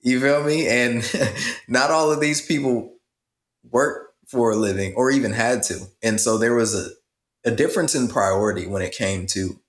You 0.00 0.20
feel 0.20 0.44
me? 0.44 0.68
And 0.68 1.02
not 1.68 1.90
all 1.90 2.10
of 2.10 2.20
these 2.20 2.44
people 2.44 2.94
work 3.70 4.07
for 4.28 4.50
a 4.50 4.56
living 4.56 4.94
or 4.94 5.10
even 5.10 5.32
had 5.32 5.62
to. 5.64 5.80
And 6.02 6.20
so 6.20 6.38
there 6.38 6.54
was 6.54 6.74
a, 6.74 6.90
a 7.48 7.50
difference 7.50 7.94
in 7.94 8.08
priority 8.08 8.66
when 8.66 8.82
it 8.82 8.92
came 8.92 9.26
to 9.28 9.60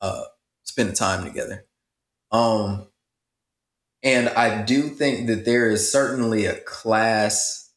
uh, 0.00 0.24
spending 0.62 0.94
time 0.94 1.24
together. 1.24 1.64
Um, 2.30 2.86
and 4.02 4.28
I 4.30 4.62
do 4.62 4.88
think 4.88 5.28
that 5.28 5.44
there 5.44 5.70
is 5.70 5.90
certainly 5.90 6.46
a 6.46 6.60
class 6.60 7.72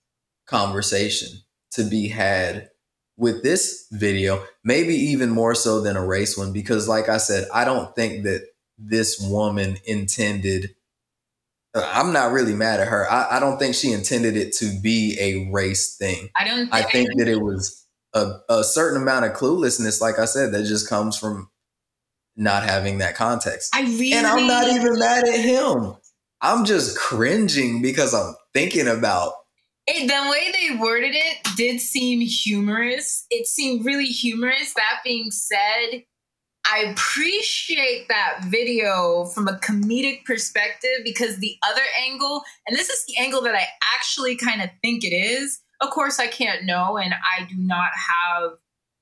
conversation 0.47 1.29
to 1.71 1.83
be 1.83 2.09
had 2.09 2.69
with 3.17 3.43
this 3.43 3.87
video, 3.91 4.43
maybe 4.63 4.93
even 4.95 5.29
more 5.29 5.55
so 5.55 5.81
than 5.81 5.95
a 5.95 6.05
race 6.05 6.37
one, 6.37 6.51
because 6.51 6.87
like 6.87 7.07
I 7.07 7.17
said, 7.17 7.47
I 7.53 7.63
don't 7.63 7.95
think 7.95 8.23
that 8.23 8.45
this 8.77 9.19
woman 9.19 9.77
intended 9.85 10.74
I'm 11.75 12.13
not 12.13 12.31
really 12.31 12.53
mad 12.53 12.79
at 12.79 12.87
her. 12.87 13.09
I, 13.11 13.37
I, 13.37 13.39
don't 13.39 13.57
think 13.59 13.75
she 13.75 13.91
intended 13.91 14.37
it 14.37 14.53
to 14.57 14.79
be 14.81 15.17
a 15.19 15.51
race 15.51 15.97
thing. 15.97 16.29
I 16.35 16.45
don't. 16.45 16.69
Think 16.69 16.73
I 16.73 16.81
think 16.83 17.09
that 17.17 17.27
it 17.27 17.41
was 17.41 17.85
a, 18.13 18.31
a 18.49 18.63
certain 18.63 19.01
amount 19.01 19.25
of 19.25 19.33
cluelessness, 19.33 19.99
like 19.99 20.17
I 20.17 20.25
said, 20.25 20.53
that 20.53 20.65
just 20.65 20.89
comes 20.89 21.17
from 21.17 21.49
not 22.37 22.63
having 22.63 22.99
that 22.99 23.15
context. 23.15 23.75
I 23.75 23.81
really 23.81 24.13
and 24.13 24.25
I'm 24.25 24.47
not 24.47 24.67
even 24.67 24.97
mad 24.99 25.27
at 25.27 25.39
him. 25.39 25.95
I'm 26.41 26.65
just 26.65 26.97
cringing 26.97 27.81
because 27.81 28.13
I'm 28.13 28.35
thinking 28.53 28.87
about 28.87 29.33
it, 29.87 30.07
the 30.07 30.31
way 30.31 30.51
they 30.51 30.77
worded 30.77 31.13
it 31.13 31.37
did 31.55 31.79
seem 31.79 32.19
humorous. 32.21 33.25
It 33.29 33.47
seemed 33.47 33.85
really 33.85 34.05
humorous. 34.05 34.73
That 34.73 35.01
being 35.03 35.29
said, 35.29 36.03
I 36.65 36.79
appreciate 36.91 38.07
that 38.07 38.39
video 38.45 39.25
from 39.25 39.47
a 39.47 39.53
comedic 39.59 40.25
perspective 40.25 41.01
because 41.03 41.37
the 41.37 41.57
other 41.69 41.83
angle, 42.03 42.43
and 42.67 42.75
this 42.75 42.89
is 42.89 43.05
the 43.05 43.21
angle 43.21 43.41
that 43.43 43.55
I 43.55 43.67
actually 43.95 44.35
kind 44.35 44.61
of 44.61 44.69
think 44.81 45.03
it 45.03 45.15
is. 45.15 45.61
Of 45.81 45.91
course, 45.91 46.19
I 46.19 46.27
can't 46.27 46.65
know, 46.65 46.97
and 46.97 47.13
I 47.13 47.45
do 47.45 47.55
not 47.57 47.89
have 47.93 48.51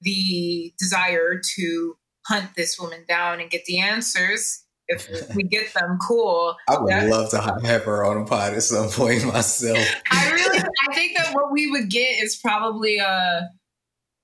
the 0.02 0.74
desire 0.78 1.40
to 1.56 1.96
hunt 2.28 2.50
this 2.56 2.78
woman 2.80 3.06
down 3.08 3.40
and 3.40 3.50
get 3.50 3.64
the 3.66 3.80
answers. 3.80 4.66
If 4.90 5.08
we 5.34 5.44
get 5.50 5.74
them, 5.74 5.98
cool. 6.06 6.58
I 6.68 6.78
would 6.78 6.92
That's, 6.92 7.10
love 7.10 7.30
to 7.32 7.40
have 7.66 7.84
her 7.84 8.04
on 8.04 8.24
a 8.24 8.26
pod 8.26 8.54
at 8.54 8.64
some 8.64 8.90
point 8.90 9.26
myself. 9.34 9.78
I 10.12 10.32
really, 10.32 10.60
I 10.60 10.94
think 10.94 11.18
that 11.18 11.34
what 11.34 11.52
we 11.52 11.72
would 11.72 11.90
get 11.90 12.22
is 12.22 12.36
probably 12.36 12.98
a, 12.98 13.08
uh, 13.08 13.42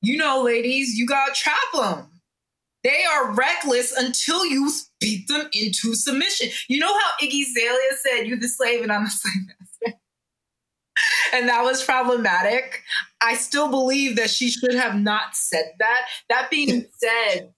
you 0.02 0.18
know, 0.18 0.42
ladies, 0.44 0.98
you 0.98 1.06
got 1.06 1.36
trap 1.36 1.58
them 1.74 2.09
they 2.84 3.04
are 3.04 3.34
reckless 3.34 3.96
until 3.96 4.46
you 4.46 4.72
beat 5.00 5.28
them 5.28 5.50
into 5.54 5.94
submission. 5.96 6.50
You 6.68 6.80
know 6.80 6.88
how 6.88 7.12
Iggy 7.22 7.44
Azalea 7.44 7.98
said, 8.02 8.28
"You're 8.28 8.40
the 8.40 8.48
slave 8.48 8.84
and 8.84 8.92
I'm 8.92 9.06
the 9.06 9.10
slave 9.12 9.48
master," 9.60 10.00
and 11.34 11.50
that 11.50 11.64
was 11.64 11.84
problematic. 11.84 12.84
I 13.22 13.36
still 13.36 13.70
believe 13.70 14.16
that 14.16 14.30
she 14.30 14.50
should 14.50 14.76
have 14.76 14.96
not 14.96 15.36
said 15.36 15.74
that. 15.80 16.06
That 16.30 16.50
being 16.50 16.86
said, 16.98 17.54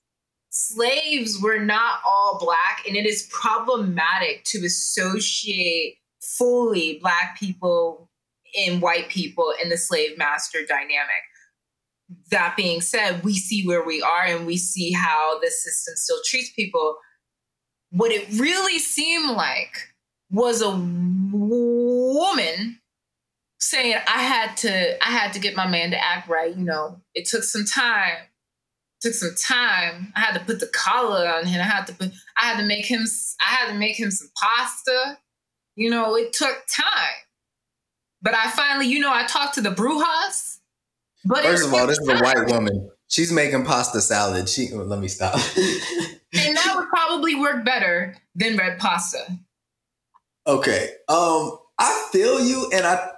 slaves 0.49 1.39
were 1.41 1.59
not 1.59 1.99
all 2.05 2.39
black, 2.39 2.84
and 2.88 2.97
it 2.97 3.05
is 3.05 3.28
problematic 3.32 4.43
to 4.45 4.65
associate 4.65 5.97
fully 6.22 6.99
black 7.01 7.38
people 7.38 8.09
and 8.57 8.82
white 8.82 9.09
people 9.09 9.53
in 9.63 9.69
the 9.69 9.78
slave 9.78 10.17
master 10.17 10.65
dynamic 10.67 11.24
that 12.32 12.57
being 12.57 12.82
said, 12.82 13.23
we 13.23 13.36
see 13.36 13.65
where 13.65 13.84
we 13.84 14.01
are 14.01 14.23
and 14.23 14.45
we 14.45 14.57
see 14.57 14.91
how 14.91 15.39
the 15.39 15.47
system 15.47 15.95
still 15.95 16.19
treats 16.25 16.51
people. 16.51 16.97
What 17.91 18.11
it 18.11 18.27
really 18.39 18.79
seemed 18.79 19.32
like 19.32 19.93
was 20.32 20.61
a 20.61 20.71
woman 20.71 22.79
saying 23.59 23.97
I 24.07 24.23
had 24.23 24.57
to 24.57 25.05
I 25.05 25.11
had 25.11 25.34
to 25.34 25.39
get 25.39 25.55
my 25.55 25.67
man 25.67 25.91
to 25.91 26.03
act 26.03 26.29
right, 26.29 26.55
you 26.55 26.63
know. 26.63 27.01
It 27.13 27.27
took 27.27 27.43
some 27.43 27.65
time. 27.65 28.17
It 28.97 29.07
took 29.07 29.13
some 29.13 29.36
time. 29.36 30.13
I 30.15 30.21
had 30.21 30.34
to 30.34 30.45
put 30.45 30.61
the 30.61 30.67
collar 30.67 31.27
on 31.27 31.45
him. 31.45 31.59
I 31.59 31.65
had 31.65 31.86
to 31.88 31.93
put 31.93 32.11
I 32.38 32.45
had 32.45 32.57
to 32.59 32.65
make 32.65 32.86
him 32.86 33.05
I 33.45 33.55
had 33.55 33.73
to 33.73 33.77
make 33.77 33.99
him 33.99 34.09
some 34.09 34.29
pasta. 34.41 35.17
You 35.75 35.89
know, 35.89 36.15
it 36.15 36.34
took 36.34 36.63
time. 36.67 37.15
But 38.21 38.36
I 38.36 38.49
finally, 38.51 38.88
you 38.88 38.99
know, 38.99 39.11
I 39.11 39.25
talked 39.25 39.55
to 39.55 39.61
the 39.61 39.71
Brujas 39.71 40.51
but 41.26 41.43
First 41.43 41.67
of 41.67 41.74
all, 41.74 41.88
this 41.88 41.99
is 41.99 42.07
a 42.07 42.19
white 42.19 42.47
woman. 42.47 42.89
She's 43.07 43.32
making 43.32 43.65
pasta 43.65 44.01
salad. 44.01 44.47
She 44.47 44.69
oh, 44.74 44.78
let 44.78 44.99
me 44.99 45.07
stop. 45.07 45.36
and 46.34 46.57
that 46.57 46.74
would 46.76 46.89
probably 46.89 47.36
work 47.36 47.65
better 47.65 48.15
than 48.36 48.57
red 48.57 48.80
pasta. 48.80 49.38
Okay. 50.47 50.89
Um, 51.07 51.59
I 51.78 52.07
feel 52.11 52.39
you, 52.39 52.69
and 52.74 52.86
I 52.86 53.11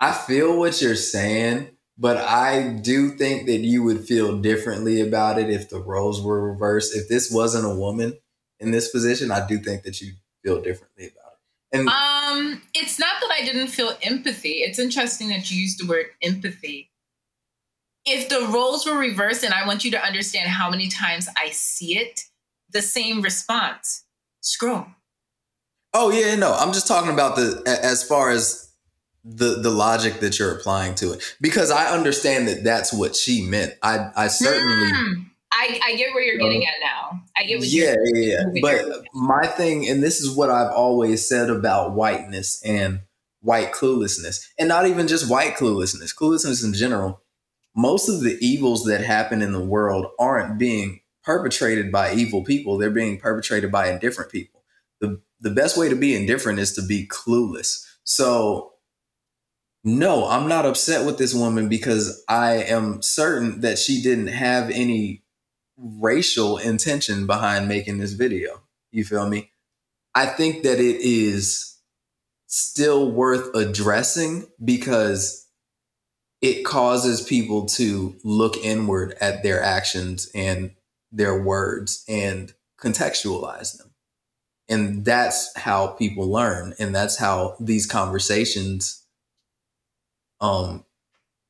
I 0.00 0.12
feel 0.12 0.56
what 0.56 0.80
you're 0.80 0.94
saying, 0.94 1.70
but 1.96 2.16
I 2.16 2.68
do 2.82 3.10
think 3.10 3.46
that 3.46 3.58
you 3.58 3.82
would 3.82 4.06
feel 4.06 4.38
differently 4.38 5.00
about 5.00 5.38
it 5.38 5.50
if 5.50 5.68
the 5.68 5.80
roles 5.80 6.22
were 6.22 6.52
reversed. 6.52 6.96
If 6.96 7.08
this 7.08 7.30
wasn't 7.30 7.66
a 7.66 7.74
woman 7.74 8.18
in 8.60 8.70
this 8.70 8.90
position, 8.90 9.30
I 9.30 9.46
do 9.46 9.58
think 9.58 9.82
that 9.82 10.00
you 10.00 10.12
feel 10.44 10.62
differently 10.62 11.06
about 11.06 11.27
it. 11.27 11.27
And 11.72 11.88
um, 11.88 12.62
it's 12.74 12.98
not 12.98 13.20
that 13.20 13.30
I 13.30 13.44
didn't 13.44 13.68
feel 13.68 13.92
empathy. 14.02 14.60
It's 14.60 14.78
interesting 14.78 15.28
that 15.28 15.50
you 15.50 15.60
used 15.60 15.82
the 15.82 15.86
word 15.86 16.06
empathy. 16.22 16.90
If 18.06 18.30
the 18.30 18.48
roles 18.52 18.86
were 18.86 18.96
reversed, 18.96 19.44
and 19.44 19.52
I 19.52 19.66
want 19.66 19.84
you 19.84 19.90
to 19.90 20.02
understand 20.02 20.48
how 20.48 20.70
many 20.70 20.88
times 20.88 21.28
I 21.36 21.50
see 21.50 21.98
it, 21.98 22.22
the 22.70 22.80
same 22.80 23.20
response. 23.20 24.04
Scroll. 24.40 24.86
Oh 25.92 26.10
yeah, 26.10 26.34
no. 26.36 26.54
I'm 26.54 26.72
just 26.72 26.86
talking 26.86 27.12
about 27.12 27.36
the 27.36 27.62
as 27.82 28.02
far 28.02 28.30
as 28.30 28.72
the 29.24 29.60
the 29.60 29.70
logic 29.70 30.20
that 30.20 30.38
you're 30.38 30.56
applying 30.56 30.94
to 30.96 31.12
it 31.12 31.36
because 31.40 31.70
I 31.70 31.94
understand 31.94 32.48
that 32.48 32.64
that's 32.64 32.92
what 32.92 33.14
she 33.16 33.42
meant. 33.42 33.74
I 33.82 34.10
I 34.16 34.28
certainly 34.28 34.92
mm. 34.92 35.27
I, 35.58 35.80
I 35.84 35.96
get 35.96 36.14
where 36.14 36.22
you're 36.22 36.38
getting 36.38 36.64
at 36.64 36.74
now. 36.80 37.20
I 37.36 37.44
get 37.44 37.58
what 37.58 37.68
yeah, 37.68 37.96
yeah, 38.14 38.44
yeah. 38.52 38.60
But 38.62 39.04
my 39.12 39.44
thing, 39.46 39.88
and 39.88 40.02
this 40.02 40.20
is 40.20 40.30
what 40.30 40.50
I've 40.50 40.70
always 40.70 41.28
said 41.28 41.50
about 41.50 41.94
whiteness 41.94 42.62
and 42.64 43.00
white 43.40 43.72
cluelessness, 43.72 44.46
and 44.56 44.68
not 44.68 44.86
even 44.86 45.08
just 45.08 45.28
white 45.28 45.56
cluelessness, 45.56 46.14
cluelessness 46.14 46.64
in 46.64 46.74
general. 46.74 47.22
Most 47.74 48.08
of 48.08 48.20
the 48.20 48.38
evils 48.40 48.84
that 48.84 49.00
happen 49.00 49.42
in 49.42 49.52
the 49.52 49.64
world 49.64 50.06
aren't 50.18 50.58
being 50.58 51.00
perpetrated 51.24 51.90
by 51.90 52.14
evil 52.14 52.44
people; 52.44 52.78
they're 52.78 52.90
being 52.90 53.18
perpetrated 53.18 53.72
by 53.72 53.90
indifferent 53.90 54.30
people. 54.30 54.62
the 55.00 55.20
The 55.40 55.50
best 55.50 55.76
way 55.76 55.88
to 55.88 55.96
be 55.96 56.14
indifferent 56.14 56.60
is 56.60 56.72
to 56.74 56.82
be 56.82 57.08
clueless. 57.08 57.84
So 58.04 58.74
no, 59.82 60.28
I'm 60.28 60.48
not 60.48 60.66
upset 60.66 61.04
with 61.04 61.18
this 61.18 61.34
woman 61.34 61.68
because 61.68 62.22
I 62.28 62.54
am 62.54 63.02
certain 63.02 63.60
that 63.62 63.78
she 63.78 64.02
didn't 64.02 64.28
have 64.28 64.70
any 64.70 65.24
racial 65.78 66.58
intention 66.58 67.26
behind 67.26 67.68
making 67.68 67.98
this 67.98 68.12
video. 68.12 68.62
You 68.90 69.04
feel 69.04 69.28
me? 69.28 69.50
I 70.14 70.26
think 70.26 70.62
that 70.64 70.80
it 70.80 71.00
is 71.00 71.76
still 72.46 73.10
worth 73.10 73.54
addressing 73.54 74.48
because 74.64 75.46
it 76.40 76.64
causes 76.64 77.20
people 77.20 77.66
to 77.66 78.16
look 78.24 78.56
inward 78.58 79.14
at 79.20 79.42
their 79.42 79.62
actions 79.62 80.30
and 80.34 80.72
their 81.12 81.40
words 81.42 82.04
and 82.08 82.52
contextualize 82.80 83.76
them. 83.76 83.90
And 84.68 85.04
that's 85.04 85.56
how 85.56 85.88
people 85.88 86.30
learn. 86.30 86.74
And 86.78 86.94
that's 86.94 87.16
how 87.16 87.56
these 87.58 87.86
conversations 87.86 89.04
um, 90.40 90.84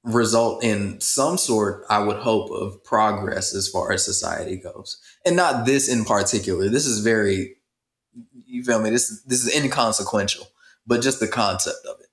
result 0.04 0.62
in 0.62 1.00
some 1.00 1.36
sort, 1.38 1.84
I 1.90 1.98
would 1.98 2.18
hope, 2.18 2.50
of 2.50 2.82
progress 2.84 3.54
as 3.54 3.68
far 3.68 3.92
as 3.92 4.04
society 4.04 4.56
goes. 4.56 5.00
And 5.24 5.36
not 5.36 5.66
this 5.66 5.88
in 5.88 6.04
particular. 6.04 6.68
This 6.68 6.86
is 6.86 7.00
very, 7.00 7.56
you 8.46 8.62
feel 8.64 8.80
me? 8.80 8.90
This 8.90 9.22
this 9.24 9.44
is 9.44 9.54
inconsequential, 9.54 10.46
but 10.86 11.02
just 11.02 11.20
the 11.20 11.28
concept 11.28 11.84
of 11.86 12.00
it. 12.00 12.06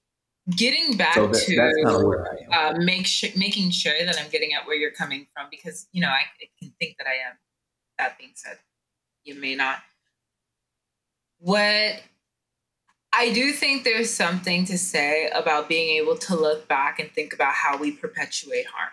Getting 0.56 0.96
back 0.96 1.16
so 1.16 1.28
that, 1.28 1.40
to 1.48 2.56
uh, 2.56 2.74
make 2.78 3.08
sh- 3.08 3.36
making 3.36 3.72
sure 3.72 3.94
that 4.06 4.20
I'm 4.20 4.30
getting 4.30 4.54
at 4.54 4.68
where 4.68 4.76
you're 4.76 4.92
coming 4.92 5.28
from, 5.34 5.48
because 5.50 5.88
you 5.92 6.02
know 6.02 6.10
I, 6.10 6.22
I 6.42 6.50
can 6.60 6.72
think 6.80 6.98
that 6.98 7.08
I 7.08 7.30
am. 7.30 7.38
That 7.98 8.18
being 8.18 8.34
said, 8.36 8.60
you 9.24 9.36
may 9.36 9.56
not. 9.56 9.80
What 11.40 12.02
I 13.18 13.32
do 13.32 13.54
think 13.54 13.84
there's 13.84 14.12
something 14.12 14.66
to 14.66 14.78
say 14.78 15.30
about 15.34 15.70
being 15.70 15.98
able 15.98 16.18
to 16.18 16.36
look 16.36 16.68
back 16.68 17.00
and 17.00 17.10
think 17.12 17.34
about 17.34 17.54
how 17.54 17.78
we 17.78 17.92
perpetuate 17.92 18.66
harm. 18.66 18.92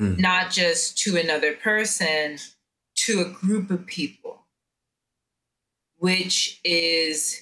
Mm. 0.00 0.18
Not 0.18 0.50
just 0.50 0.98
to 0.98 1.16
another 1.16 1.54
person, 1.54 2.38
to 2.96 3.20
a 3.20 3.24
group 3.24 3.70
of 3.70 3.86
people, 3.86 4.46
which 5.96 6.60
is 6.64 7.40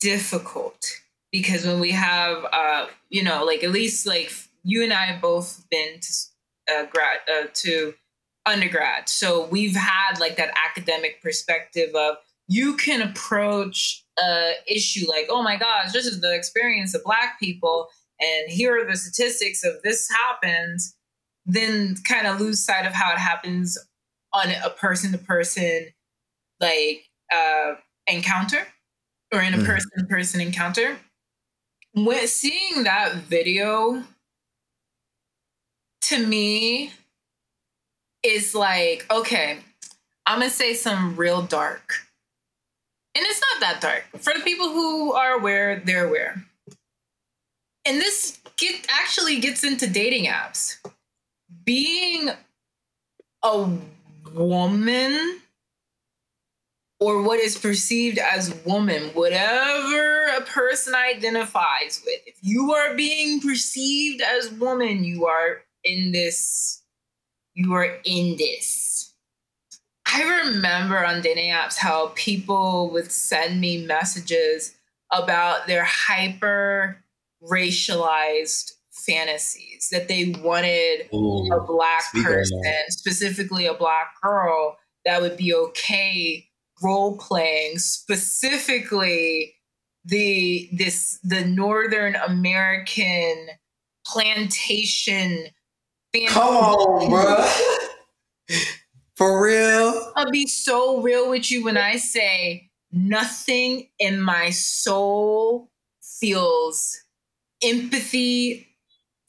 difficult 0.00 1.00
because 1.32 1.66
when 1.66 1.80
we 1.80 1.92
have, 1.92 2.44
uh, 2.52 2.86
you 3.08 3.22
know, 3.22 3.44
like 3.44 3.64
at 3.64 3.70
least 3.70 4.06
like 4.06 4.32
you 4.62 4.82
and 4.82 4.92
I 4.92 5.06
have 5.06 5.20
both 5.20 5.64
been 5.70 6.00
to 6.00 6.74
uh, 6.74 6.84
grad 6.86 7.18
uh, 7.28 7.46
to 7.52 7.94
undergrad, 8.46 9.08
so 9.08 9.46
we've 9.46 9.76
had 9.76 10.18
like 10.18 10.36
that 10.36 10.54
academic 10.68 11.22
perspective 11.22 11.94
of 11.94 12.16
you 12.48 12.76
can 12.76 13.02
approach 13.02 14.04
a 14.22 14.52
issue 14.66 15.08
like, 15.08 15.26
oh 15.28 15.42
my 15.42 15.56
gosh, 15.56 15.92
this 15.92 16.06
is 16.06 16.20
the 16.20 16.34
experience 16.34 16.94
of 16.94 17.02
Black 17.04 17.38
people, 17.40 17.88
and 18.20 18.50
here 18.50 18.80
are 18.80 18.84
the 18.84 18.96
statistics 18.96 19.64
of 19.64 19.80
this 19.82 20.08
happens, 20.10 20.96
then 21.46 21.96
kind 22.06 22.26
of 22.26 22.40
lose 22.40 22.64
sight 22.64 22.86
of 22.86 22.92
how 22.92 23.12
it 23.12 23.18
happens 23.18 23.78
on 24.32 24.48
a 24.64 24.70
person 24.70 25.12
to 25.12 25.18
person 25.18 25.86
like 26.60 27.04
uh, 27.34 27.74
encounter 28.06 28.66
or 29.32 29.40
in 29.40 29.54
a 29.54 29.64
person 29.64 29.90
to 29.98 30.04
person 30.04 30.40
encounter. 30.40 30.98
When 31.94 32.26
seeing 32.28 32.84
that 32.84 33.14
video 33.14 34.04
to 36.02 36.26
me 36.26 36.92
is 38.22 38.54
like, 38.54 39.06
okay, 39.10 39.58
I'm 40.26 40.40
gonna 40.40 40.50
say 40.50 40.74
some 40.74 41.16
real 41.16 41.42
dark 41.42 41.94
and 43.20 43.28
it's 43.28 43.42
not 43.52 43.60
that 43.60 43.80
dark. 43.82 44.04
For 44.22 44.32
the 44.32 44.42
people 44.42 44.70
who 44.70 45.12
are 45.12 45.32
aware, 45.32 45.82
they're 45.84 46.06
aware. 46.06 46.42
And 47.84 48.00
this 48.00 48.38
get 48.56 48.86
actually 48.88 49.40
gets 49.40 49.62
into 49.62 49.86
dating 49.86 50.24
apps. 50.24 50.78
Being 51.64 52.30
a 53.42 53.68
woman 54.32 55.40
or 56.98 57.22
what 57.22 57.40
is 57.40 57.58
perceived 57.58 58.16
as 58.16 58.54
woman, 58.64 59.10
whatever 59.12 60.28
a 60.38 60.40
person 60.40 60.94
identifies 60.94 62.00
with, 62.06 62.20
if 62.24 62.36
you 62.40 62.72
are 62.72 62.94
being 62.94 63.42
perceived 63.42 64.22
as 64.22 64.50
woman, 64.50 65.04
you 65.04 65.26
are 65.26 65.60
in 65.84 66.10
this, 66.12 66.82
you 67.52 67.74
are 67.74 67.98
in 68.04 68.38
this. 68.38 69.09
I 70.12 70.44
remember 70.44 71.04
on 71.04 71.20
dating 71.20 71.50
apps 71.50 71.76
how 71.76 72.12
people 72.14 72.90
would 72.90 73.10
send 73.12 73.60
me 73.60 73.84
messages 73.84 74.74
about 75.12 75.66
their 75.66 75.84
hyper 75.84 77.04
racialized 77.42 78.72
fantasies 78.92 79.88
that 79.90 80.08
they 80.08 80.34
wanted 80.42 81.08
Ooh, 81.14 81.52
a 81.52 81.60
black 81.64 82.12
person, 82.12 82.62
specifically 82.88 83.66
a 83.66 83.74
black 83.74 84.08
girl, 84.22 84.76
that 85.04 85.20
would 85.20 85.36
be 85.36 85.54
okay 85.54 86.46
role 86.82 87.16
playing 87.18 87.78
specifically 87.78 89.54
the 90.04 90.68
this 90.72 91.18
the 91.22 91.44
Northern 91.44 92.16
American 92.16 93.48
plantation. 94.06 95.46
Come 96.28 96.56
on, 96.56 97.10
bro. 97.10 98.56
For 99.20 99.44
real? 99.44 100.12
I'll 100.16 100.30
be 100.30 100.46
so 100.46 101.02
real 101.02 101.28
with 101.28 101.50
you 101.50 101.62
when 101.62 101.76
I 101.76 101.98
say 101.98 102.70
nothing 102.90 103.90
in 103.98 104.18
my 104.18 104.48
soul 104.48 105.68
feels 106.00 107.02
empathy 107.62 108.66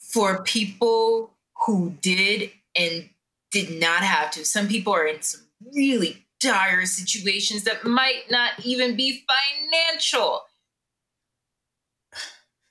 for 0.00 0.42
people 0.44 1.34
who 1.66 1.90
did 2.00 2.52
and 2.74 3.10
did 3.50 3.78
not 3.78 4.00
have 4.02 4.30
to. 4.30 4.46
Some 4.46 4.66
people 4.66 4.94
are 4.94 5.06
in 5.06 5.20
some 5.20 5.42
really 5.76 6.24
dire 6.40 6.86
situations 6.86 7.64
that 7.64 7.84
might 7.84 8.30
not 8.30 8.52
even 8.64 8.96
be 8.96 9.26
financial. 9.28 10.40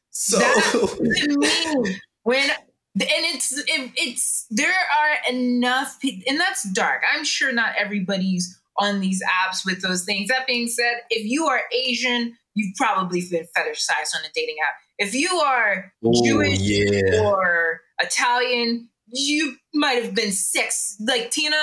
So 0.10 0.40
that 0.40 2.00
when 2.24 2.50
and 2.96 3.04
it's 3.04 3.58
it, 3.58 3.92
it's 3.96 4.46
there 4.50 4.70
are 4.70 5.34
enough 5.34 5.98
and 6.28 6.40
that's 6.40 6.64
dark. 6.72 7.04
I'm 7.14 7.24
sure 7.24 7.52
not 7.52 7.74
everybody's 7.78 8.60
on 8.78 9.00
these 9.00 9.22
apps 9.24 9.66
with 9.66 9.82
those 9.82 10.04
things. 10.04 10.30
That 10.30 10.48
being 10.48 10.68
said, 10.68 11.02
if 11.10 11.26
you 11.26 11.46
are 11.46 11.62
Asian, 11.74 12.38
you've 12.54 12.76
probably 12.76 13.22
been 13.30 13.48
fetishized 13.56 14.16
on 14.16 14.24
a 14.26 14.32
dating 14.34 14.58
app. 14.68 14.76
If 14.98 15.14
you 15.14 15.30
are 15.30 15.94
Ooh, 16.06 16.14
Jewish 16.24 16.60
yeah. 16.60 17.24
or 17.24 17.82
Italian, 18.00 18.90
you 19.08 19.56
might 19.74 20.04
have 20.04 20.14
been 20.14 20.32
sex 20.32 20.96
like 21.00 21.32
Tina 21.32 21.58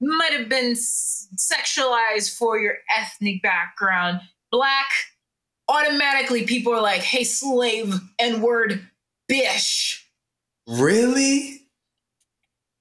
might 0.00 0.32
have 0.32 0.48
been 0.48 0.72
sexualized 0.72 2.36
for 2.36 2.58
your 2.58 2.74
ethnic 2.96 3.40
background. 3.40 4.20
Black, 4.50 4.88
automatically 5.68 6.44
people 6.44 6.74
are 6.74 6.82
like, 6.82 7.02
"Hey, 7.02 7.24
slave," 7.24 7.94
and 8.18 8.42
word, 8.42 8.88
bish. 9.28 10.01
Really? 10.66 11.62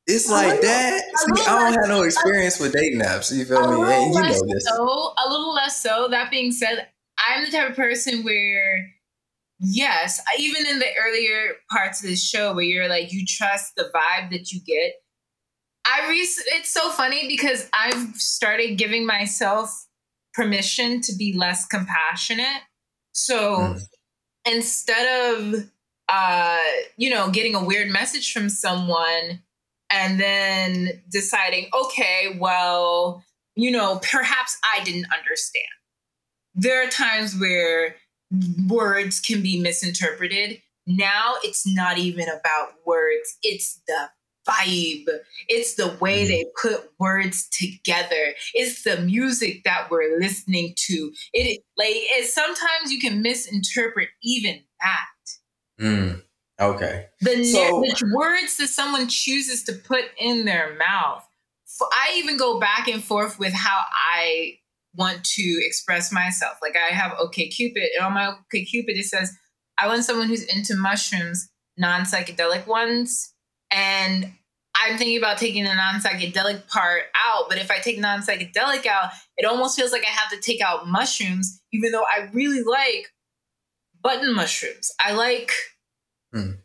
It's 0.07 0.29
like 0.29 0.61
that. 0.61 1.01
See, 1.15 1.45
I 1.47 1.59
don't 1.59 1.73
have 1.73 1.89
no 1.89 2.03
experience 2.03 2.59
with 2.59 2.73
dating 2.73 3.01
apps. 3.01 3.35
You 3.35 3.45
feel 3.45 3.61
me? 3.61 3.93
And 3.93 4.13
you 4.13 4.21
know 4.21 4.53
this. 4.53 4.65
So, 4.65 5.13
a 5.17 5.29
little 5.29 5.53
less 5.53 5.81
so. 5.81 6.07
That 6.09 6.31
being 6.31 6.51
said, 6.51 6.87
I'm 7.17 7.45
the 7.45 7.51
type 7.51 7.69
of 7.69 7.75
person 7.75 8.23
where 8.23 8.91
yes, 9.59 10.21
even 10.39 10.65
in 10.65 10.79
the 10.79 10.87
earlier 10.99 11.55
parts 11.69 12.03
of 12.03 12.09
the 12.09 12.15
show 12.15 12.53
where 12.53 12.63
you're 12.63 12.89
like 12.89 13.13
you 13.13 13.25
trust 13.25 13.75
the 13.75 13.91
vibe 13.95 14.31
that 14.31 14.51
you 14.51 14.59
get. 14.65 14.93
I 15.85 16.07
re- 16.09 16.17
it's 16.19 16.71
so 16.71 16.89
funny 16.91 17.27
because 17.27 17.69
I've 17.73 18.15
started 18.15 18.77
giving 18.77 19.05
myself 19.05 19.87
permission 20.33 21.01
to 21.01 21.15
be 21.15 21.33
less 21.37 21.65
compassionate. 21.65 22.61
So 23.13 23.57
mm. 23.57 23.81
instead 24.45 25.35
of 25.35 25.69
uh, 26.11 26.59
you 26.97 27.09
know, 27.09 27.29
getting 27.29 27.55
a 27.55 27.63
weird 27.63 27.89
message 27.89 28.33
from 28.33 28.49
someone 28.49 29.41
and 29.89 30.19
then 30.19 31.01
deciding, 31.09 31.69
okay, 31.73 32.37
well, 32.39 33.23
you 33.55 33.71
know, 33.71 33.99
perhaps 34.11 34.57
I 34.75 34.83
didn't 34.83 35.07
understand. 35.17 35.65
There 36.53 36.85
are 36.85 36.89
times 36.89 37.37
where 37.39 37.95
words 38.67 39.19
can 39.19 39.41
be 39.41 39.61
misinterpreted. 39.61 40.61
Now 40.85 41.35
it's 41.43 41.65
not 41.65 41.97
even 41.97 42.27
about 42.27 42.73
words, 42.85 43.37
it's 43.43 43.81
the 43.87 44.09
vibe. 44.47 45.05
It's 45.47 45.75
the 45.75 45.95
way 46.01 46.23
mm-hmm. 46.23 46.29
they 46.29 46.45
put 46.61 46.91
words 46.99 47.47
together. 47.49 48.33
It's 48.53 48.83
the 48.83 48.97
music 49.01 49.63
that 49.65 49.89
we're 49.91 50.19
listening 50.19 50.73
to. 50.87 51.11
It 51.33 51.61
like 51.77 51.93
it, 51.93 52.27
sometimes 52.27 52.91
you 52.91 52.99
can 52.99 53.21
misinterpret 53.21 54.09
even 54.23 54.61
that. 54.81 55.05
Mm, 55.81 56.21
okay. 56.59 57.07
The, 57.21 57.43
so, 57.43 57.81
the 57.81 58.13
words 58.15 58.57
that 58.57 58.67
someone 58.67 59.07
chooses 59.07 59.63
to 59.63 59.73
put 59.73 60.05
in 60.19 60.45
their 60.45 60.75
mouth. 60.77 61.25
I 61.81 62.13
even 62.17 62.37
go 62.37 62.59
back 62.59 62.87
and 62.87 63.03
forth 63.03 63.39
with 63.39 63.53
how 63.53 63.83
I 63.91 64.57
want 64.95 65.23
to 65.23 65.61
express 65.65 66.11
myself. 66.11 66.57
Like 66.61 66.75
I 66.75 66.93
have 66.93 67.13
OK 67.19 67.47
Cupid, 67.47 67.89
and 67.97 68.05
on 68.05 68.13
my 68.13 68.27
OK 68.27 68.65
Cupid 68.65 68.97
it 68.97 69.05
says 69.05 69.35
I 69.77 69.87
want 69.87 70.03
someone 70.03 70.27
who's 70.27 70.43
into 70.43 70.75
mushrooms, 70.75 71.49
non 71.77 72.01
psychedelic 72.01 72.67
ones, 72.67 73.33
and 73.71 74.31
I'm 74.75 74.97
thinking 74.97 75.17
about 75.17 75.37
taking 75.37 75.63
the 75.63 75.73
non 75.73 76.01
psychedelic 76.01 76.67
part 76.67 77.03
out. 77.15 77.45
But 77.49 77.57
if 77.57 77.71
I 77.71 77.79
take 77.79 77.99
non 77.99 78.21
psychedelic 78.21 78.85
out, 78.85 79.11
it 79.37 79.45
almost 79.45 79.77
feels 79.77 79.91
like 79.91 80.03
I 80.05 80.11
have 80.11 80.29
to 80.31 80.39
take 80.39 80.61
out 80.61 80.87
mushrooms, 80.87 81.61
even 81.73 81.91
though 81.91 82.03
I 82.03 82.29
really 82.33 82.63
like 82.63 83.07
button 84.01 84.33
mushrooms. 84.35 84.91
I 84.99 85.13
like 85.13 85.51
mm. 86.33 86.57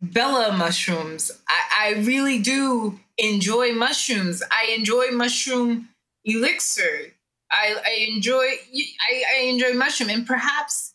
Bella 0.00 0.52
mushrooms. 0.52 1.32
I, 1.48 1.88
I 1.88 2.00
really 2.00 2.38
do 2.38 2.98
enjoy 3.18 3.72
mushrooms. 3.72 4.42
I 4.50 4.74
enjoy 4.76 5.10
mushroom 5.12 5.88
elixir. 6.24 7.14
I, 7.50 7.76
I 7.84 8.06
enjoy 8.10 8.44
I, 8.44 9.22
I 9.36 9.40
enjoy 9.44 9.72
mushroom 9.74 10.10
and 10.10 10.26
perhaps 10.26 10.94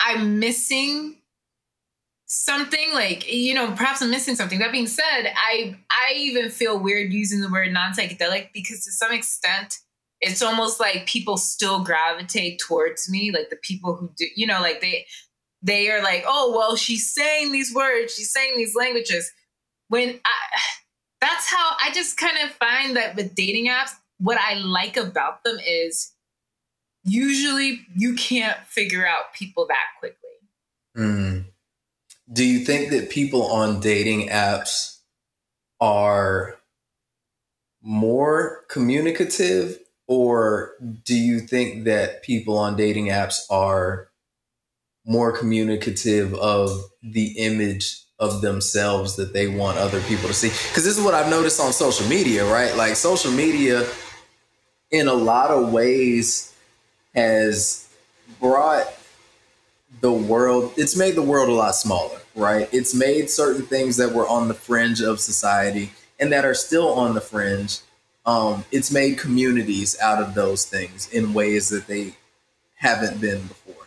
I'm 0.00 0.38
missing 0.38 1.16
something 2.26 2.92
like 2.92 3.30
you 3.30 3.54
know 3.54 3.70
perhaps 3.72 4.00
i'm 4.00 4.10
missing 4.10 4.34
something 4.34 4.58
that 4.58 4.72
being 4.72 4.86
said 4.86 5.32
i 5.36 5.76
i 5.90 6.14
even 6.16 6.50
feel 6.50 6.78
weird 6.78 7.12
using 7.12 7.40
the 7.40 7.50
word 7.50 7.70
non-psychedelic 7.72 8.48
because 8.52 8.82
to 8.84 8.90
some 8.90 9.12
extent 9.12 9.78
it's 10.20 10.42
almost 10.42 10.80
like 10.80 11.06
people 11.06 11.36
still 11.36 11.84
gravitate 11.84 12.58
towards 12.58 13.10
me 13.10 13.30
like 13.30 13.50
the 13.50 13.56
people 13.56 13.94
who 13.94 14.10
do 14.16 14.26
you 14.34 14.46
know 14.46 14.60
like 14.60 14.80
they 14.80 15.06
they 15.64 15.90
are 15.90 16.02
like 16.02 16.22
oh 16.28 16.54
well 16.56 16.76
she's 16.76 17.12
saying 17.12 17.50
these 17.50 17.74
words 17.74 18.14
she's 18.14 18.32
saying 18.32 18.56
these 18.56 18.76
languages 18.76 19.32
when 19.88 20.20
i 20.24 20.32
that's 21.20 21.50
how 21.50 21.72
i 21.82 21.90
just 21.92 22.16
kind 22.16 22.36
of 22.44 22.50
find 22.52 22.96
that 22.96 23.16
with 23.16 23.34
dating 23.34 23.66
apps 23.66 23.90
what 24.18 24.38
I 24.38 24.54
like 24.54 24.96
about 24.96 25.44
them 25.44 25.58
is 25.66 26.12
usually 27.04 27.80
you 27.94 28.14
can't 28.14 28.58
figure 28.66 29.06
out 29.06 29.34
people 29.34 29.66
that 29.68 29.84
quickly. 29.98 30.16
Mm. 30.96 31.44
Do 32.32 32.44
you 32.44 32.64
think 32.64 32.90
that 32.90 33.10
people 33.10 33.42
on 33.42 33.80
dating 33.80 34.28
apps 34.28 34.98
are 35.80 36.56
more 37.82 38.64
communicative, 38.70 39.78
or 40.06 40.72
do 41.04 41.14
you 41.14 41.40
think 41.40 41.84
that 41.84 42.22
people 42.22 42.56
on 42.56 42.76
dating 42.76 43.08
apps 43.08 43.40
are 43.50 44.08
more 45.04 45.36
communicative 45.36 46.34
of 46.34 46.84
the 47.02 47.32
image 47.38 48.00
of 48.18 48.40
themselves 48.40 49.16
that 49.16 49.32
they 49.32 49.48
want 49.48 49.78
other 49.78 50.00
people 50.02 50.28
to 50.28 50.34
see? 50.34 50.48
Because 50.48 50.84
this 50.84 50.96
is 50.96 51.04
what 51.04 51.14
I've 51.14 51.30
noticed 51.30 51.60
on 51.60 51.72
social 51.72 52.06
media, 52.08 52.44
right? 52.50 52.74
Like 52.76 52.96
social 52.96 53.32
media 53.32 53.86
in 54.90 55.08
a 55.08 55.14
lot 55.14 55.50
of 55.50 55.72
ways 55.72 56.54
has 57.14 57.88
brought 58.40 58.86
the 60.00 60.12
world 60.12 60.72
it's 60.76 60.96
made 60.96 61.14
the 61.14 61.22
world 61.22 61.48
a 61.48 61.52
lot 61.52 61.74
smaller 61.74 62.18
right 62.34 62.68
it's 62.72 62.94
made 62.94 63.30
certain 63.30 63.62
things 63.62 63.96
that 63.96 64.12
were 64.12 64.26
on 64.28 64.48
the 64.48 64.54
fringe 64.54 65.00
of 65.00 65.20
society 65.20 65.90
and 66.18 66.32
that 66.32 66.44
are 66.44 66.54
still 66.54 66.88
on 66.94 67.14
the 67.14 67.20
fringe 67.20 67.80
um, 68.26 68.64
it's 68.72 68.90
made 68.90 69.18
communities 69.18 69.98
out 70.00 70.22
of 70.22 70.34
those 70.34 70.64
things 70.64 71.08
in 71.12 71.34
ways 71.34 71.68
that 71.68 71.86
they 71.86 72.14
haven't 72.74 73.20
been 73.20 73.46
before 73.46 73.86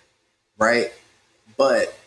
right 0.57 0.91
but 1.58 1.97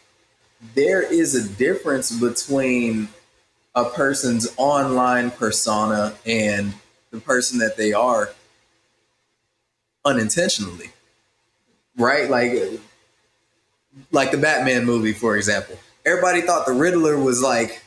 there 0.75 1.03
is 1.03 1.35
a 1.35 1.49
difference 1.49 2.11
between 2.13 3.09
a 3.75 3.85
person's 3.85 4.53
online 4.57 5.31
persona 5.31 6.15
and 6.27 6.75
the 7.11 7.21
person 7.21 7.59
that 7.59 7.77
they 7.77 7.93
are 7.93 8.31
unintentionally, 10.05 10.91
right? 11.97 12.31
Like, 12.31 12.53
like 14.13 14.31
the 14.31 14.39
Batman 14.39 14.85
movie, 14.85 15.13
for 15.13 15.37
example. 15.37 15.79
Everybody 16.07 16.43
thought 16.43 16.67
the 16.67 16.73
Riddler 16.73 17.19
was 17.19 17.43
like 17.43 17.83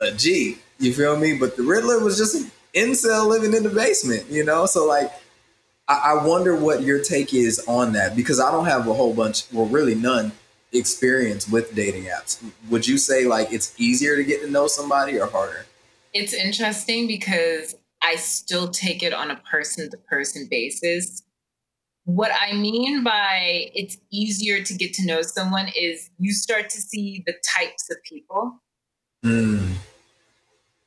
a 0.00 0.12
G, 0.12 0.58
you 0.78 0.94
feel 0.94 1.16
me? 1.16 1.36
But 1.36 1.56
the 1.56 1.62
Riddler 1.62 2.00
was 2.00 2.16
just 2.16 2.34
an 2.34 2.50
incel 2.74 3.28
living 3.28 3.54
in 3.54 3.62
the 3.62 3.70
basement, 3.70 4.30
you 4.30 4.44
know? 4.44 4.66
So 4.66 4.86
like 4.86 5.10
I, 5.90 6.12
I 6.12 6.24
wonder 6.24 6.54
what 6.54 6.82
your 6.82 7.02
take 7.02 7.34
is 7.34 7.62
on 7.66 7.94
that 7.94 8.14
because 8.14 8.38
I 8.38 8.52
don't 8.52 8.66
have 8.66 8.86
a 8.86 8.94
whole 8.94 9.12
bunch, 9.12 9.44
well, 9.52 9.66
really 9.66 9.96
none 9.96 10.30
experience 10.72 11.48
with 11.48 11.74
dating 11.74 12.04
apps. 12.04 12.40
Would 12.70 12.86
you 12.86 12.96
say 12.96 13.24
like 13.24 13.52
it's 13.52 13.74
easier 13.76 14.14
to 14.14 14.22
get 14.22 14.40
to 14.42 14.50
know 14.50 14.68
somebody 14.68 15.18
or 15.18 15.26
harder? 15.26 15.66
It's 16.14 16.32
interesting 16.32 17.08
because 17.08 17.74
I 18.02 18.14
still 18.16 18.68
take 18.68 19.02
it 19.02 19.12
on 19.12 19.32
a 19.32 19.36
person 19.50 19.90
to 19.90 19.96
person 19.96 20.46
basis. 20.48 21.24
What 22.04 22.30
I 22.40 22.52
mean 22.52 23.02
by 23.02 23.70
it's 23.74 23.98
easier 24.12 24.62
to 24.62 24.74
get 24.74 24.94
to 24.94 25.06
know 25.06 25.22
someone 25.22 25.70
is 25.76 26.08
you 26.18 26.32
start 26.32 26.70
to 26.70 26.80
see 26.80 27.24
the 27.26 27.34
types 27.56 27.90
of 27.90 27.96
people. 28.04 28.60
Mm. 29.24 29.74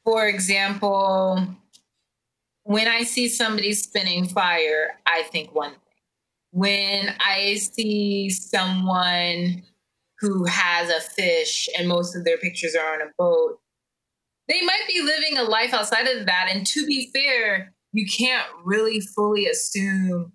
For 0.06 0.28
example, 0.28 1.56
when 2.64 2.88
I 2.88 3.04
see 3.04 3.28
somebody 3.28 3.74
spinning 3.74 4.26
fire, 4.26 5.00
I 5.06 5.24
think 5.24 5.54
one 5.54 5.72
thing. 5.72 5.80
When 6.52 7.16
I 7.20 7.56
see 7.56 8.30
someone 8.30 9.64
who 10.20 10.46
has 10.46 10.90
a 10.90 11.02
fish 11.02 11.68
and 11.78 11.88
most 11.88 12.16
of 12.16 12.24
their 12.24 12.38
pictures 12.38 12.76
are 12.76 12.94
on 12.94 13.02
a 13.02 13.12
boat, 13.18 13.60
they 14.48 14.62
might 14.62 14.84
be 14.88 15.02
living 15.02 15.38
a 15.38 15.44
life 15.44 15.74
outside 15.74 16.08
of 16.08 16.26
that. 16.26 16.48
And 16.52 16.66
to 16.68 16.86
be 16.86 17.12
fair, 17.14 17.74
you 17.92 18.06
can't 18.06 18.48
really 18.64 19.00
fully 19.00 19.48
assume 19.48 20.32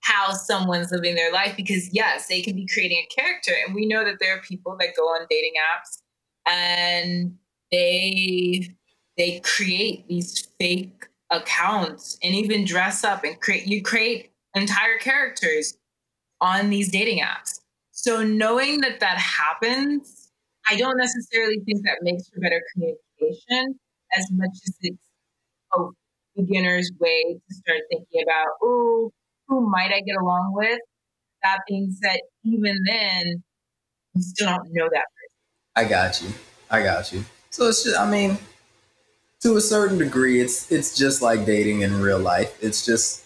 how 0.00 0.32
someone's 0.32 0.90
living 0.90 1.14
their 1.14 1.32
life 1.32 1.56
because, 1.56 1.92
yes, 1.92 2.26
they 2.26 2.42
can 2.42 2.56
be 2.56 2.66
creating 2.66 3.04
a 3.04 3.14
character. 3.14 3.52
And 3.64 3.74
we 3.74 3.86
know 3.86 4.04
that 4.04 4.18
there 4.20 4.36
are 4.36 4.40
people 4.40 4.76
that 4.80 4.96
go 4.96 5.04
on 5.04 5.26
dating 5.30 5.54
apps 5.56 6.02
and 6.46 7.36
they 7.70 8.74
they 9.16 9.40
create 9.40 10.08
these 10.08 10.48
fake 10.58 11.06
accounts 11.32 12.18
and 12.22 12.34
even 12.34 12.64
dress 12.64 13.04
up 13.04 13.24
and 13.24 13.40
create 13.40 13.66
you 13.66 13.82
create 13.82 14.32
entire 14.54 14.98
characters 14.98 15.74
on 16.40 16.70
these 16.70 16.90
dating 16.90 17.20
apps. 17.20 17.60
So 17.92 18.22
knowing 18.22 18.80
that 18.82 19.00
that 19.00 19.18
happens 19.18 20.22
i 20.68 20.76
don't 20.76 20.96
necessarily 20.96 21.58
think 21.66 21.82
that 21.84 21.98
makes 22.02 22.28
for 22.28 22.40
better 22.40 22.62
communication 22.72 23.78
as 24.16 24.28
much 24.32 24.50
as 24.64 24.76
it's 24.82 25.08
a 25.74 25.78
beginner's 26.36 26.90
way 27.00 27.36
to 27.48 27.54
start 27.54 27.80
thinking 27.90 28.22
about 28.22 28.46
oh 28.62 29.10
who 29.48 29.68
might 29.68 29.90
i 29.92 30.00
get 30.00 30.16
along 30.20 30.52
with? 30.54 30.78
That 31.42 31.58
being 31.68 31.94
said 32.02 32.20
even 32.44 32.78
then 32.86 33.42
you 34.14 34.22
still 34.22 34.48
don't 34.48 34.68
know 34.72 34.88
that 34.92 35.04
person. 35.16 35.38
I 35.74 35.84
got 35.84 36.22
you. 36.22 36.28
I 36.70 36.82
got 36.82 37.12
you. 37.12 37.24
So 37.50 37.68
it's 37.68 37.84
just 37.84 37.98
i 37.98 38.08
mean 38.08 38.38
to 39.42 39.56
a 39.56 39.60
certain 39.60 39.98
degree, 39.98 40.40
it's 40.40 40.70
it's 40.70 40.96
just 40.96 41.20
like 41.20 41.44
dating 41.44 41.82
in 41.82 42.00
real 42.00 42.18
life. 42.18 42.56
It's 42.62 42.86
just 42.86 43.24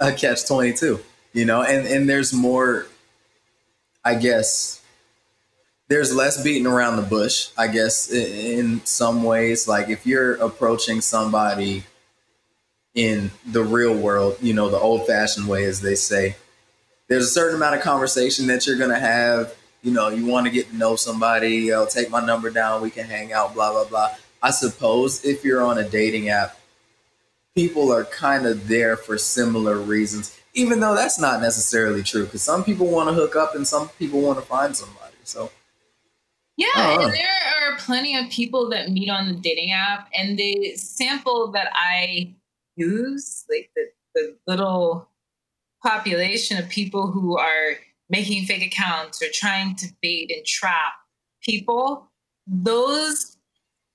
a 0.00 0.12
catch 0.12 0.46
twenty 0.46 0.72
two, 0.72 1.00
you 1.32 1.44
know. 1.44 1.62
And 1.62 1.86
and 1.86 2.08
there's 2.08 2.32
more. 2.32 2.86
I 4.06 4.14
guess 4.14 4.82
there's 5.88 6.14
less 6.14 6.42
beating 6.42 6.66
around 6.66 6.96
the 6.96 7.02
bush. 7.02 7.50
I 7.56 7.68
guess 7.68 8.10
in 8.10 8.84
some 8.84 9.22
ways, 9.22 9.68
like 9.68 9.88
if 9.88 10.06
you're 10.06 10.34
approaching 10.34 11.00
somebody 11.00 11.84
in 12.94 13.30
the 13.46 13.62
real 13.62 13.94
world, 13.94 14.36
you 14.40 14.54
know, 14.54 14.68
the 14.68 14.78
old 14.78 15.06
fashioned 15.06 15.48
way, 15.48 15.64
as 15.64 15.80
they 15.80 15.94
say, 15.94 16.36
there's 17.08 17.24
a 17.24 17.30
certain 17.30 17.56
amount 17.56 17.76
of 17.76 17.82
conversation 17.82 18.46
that 18.46 18.66
you're 18.66 18.78
gonna 18.78 18.98
have. 18.98 19.54
You 19.82 19.92
know, 19.92 20.08
you 20.08 20.24
want 20.24 20.46
to 20.46 20.50
get 20.50 20.70
to 20.70 20.76
know 20.76 20.96
somebody. 20.96 21.70
I'll 21.70 21.86
take 21.86 22.08
my 22.08 22.24
number 22.24 22.48
down. 22.48 22.80
We 22.80 22.88
can 22.88 23.04
hang 23.04 23.34
out. 23.34 23.52
Blah 23.52 23.72
blah 23.72 23.84
blah 23.84 24.14
I 24.44 24.50
suppose 24.50 25.24
if 25.24 25.42
you're 25.42 25.62
on 25.62 25.78
a 25.78 25.88
dating 25.88 26.28
app, 26.28 26.60
people 27.54 27.90
are 27.90 28.04
kind 28.04 28.44
of 28.44 28.68
there 28.68 28.94
for 28.94 29.16
similar 29.16 29.78
reasons, 29.78 30.38
even 30.52 30.80
though 30.80 30.94
that's 30.94 31.18
not 31.18 31.40
necessarily 31.40 32.02
true 32.02 32.26
because 32.26 32.42
some 32.42 32.62
people 32.62 32.88
want 32.88 33.08
to 33.08 33.14
hook 33.14 33.36
up 33.36 33.54
and 33.54 33.66
some 33.66 33.88
people 33.98 34.20
want 34.20 34.38
to 34.38 34.44
find 34.44 34.76
somebody. 34.76 35.16
So, 35.22 35.50
yeah, 36.58 37.00
and 37.00 37.10
there 37.10 37.26
are 37.72 37.78
plenty 37.78 38.18
of 38.18 38.28
people 38.28 38.68
that 38.68 38.90
meet 38.90 39.08
on 39.08 39.28
the 39.28 39.40
dating 39.40 39.72
app, 39.72 40.10
and 40.14 40.38
the 40.38 40.76
sample 40.76 41.50
that 41.52 41.70
I 41.72 42.34
use, 42.76 43.46
like 43.48 43.70
the, 43.74 43.86
the 44.14 44.36
little 44.46 45.08
population 45.82 46.58
of 46.58 46.68
people 46.68 47.10
who 47.10 47.38
are 47.38 47.78
making 48.10 48.44
fake 48.44 48.74
accounts 48.74 49.22
or 49.22 49.26
trying 49.32 49.74
to 49.76 49.86
bait 50.02 50.30
and 50.36 50.44
trap 50.44 50.92
people, 51.40 52.10
those 52.46 53.33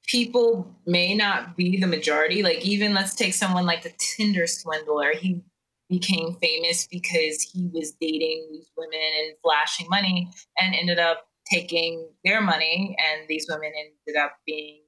people 0.10 0.68
may 0.88 1.14
not 1.14 1.56
be 1.56 1.80
the 1.80 1.88
majority. 1.88 2.42
Like 2.42 2.66
even 2.66 2.94
let's 2.94 3.16
take 3.16 3.34
someone 3.34 3.66
like 3.66 3.84
the 3.84 3.94
Tinder 3.98 4.48
swindler. 4.48 5.14
He 5.14 5.44
became 5.88 6.36
famous 6.42 6.88
because 6.88 7.42
he 7.42 7.70
was 7.72 7.94
dating 8.02 8.48
these 8.52 8.72
women 8.76 9.00
and 9.20 9.36
flashing 9.44 9.88
money 9.88 10.30
and 10.58 10.76
ended 10.76 11.00
up 11.00 11.28
taking 11.50 12.10
their 12.26 12.42
money 12.42 12.96
and 13.00 13.28
these 13.28 13.48
women 13.50 13.72
ended 13.78 14.20
up 14.20 14.34
being 14.46 14.82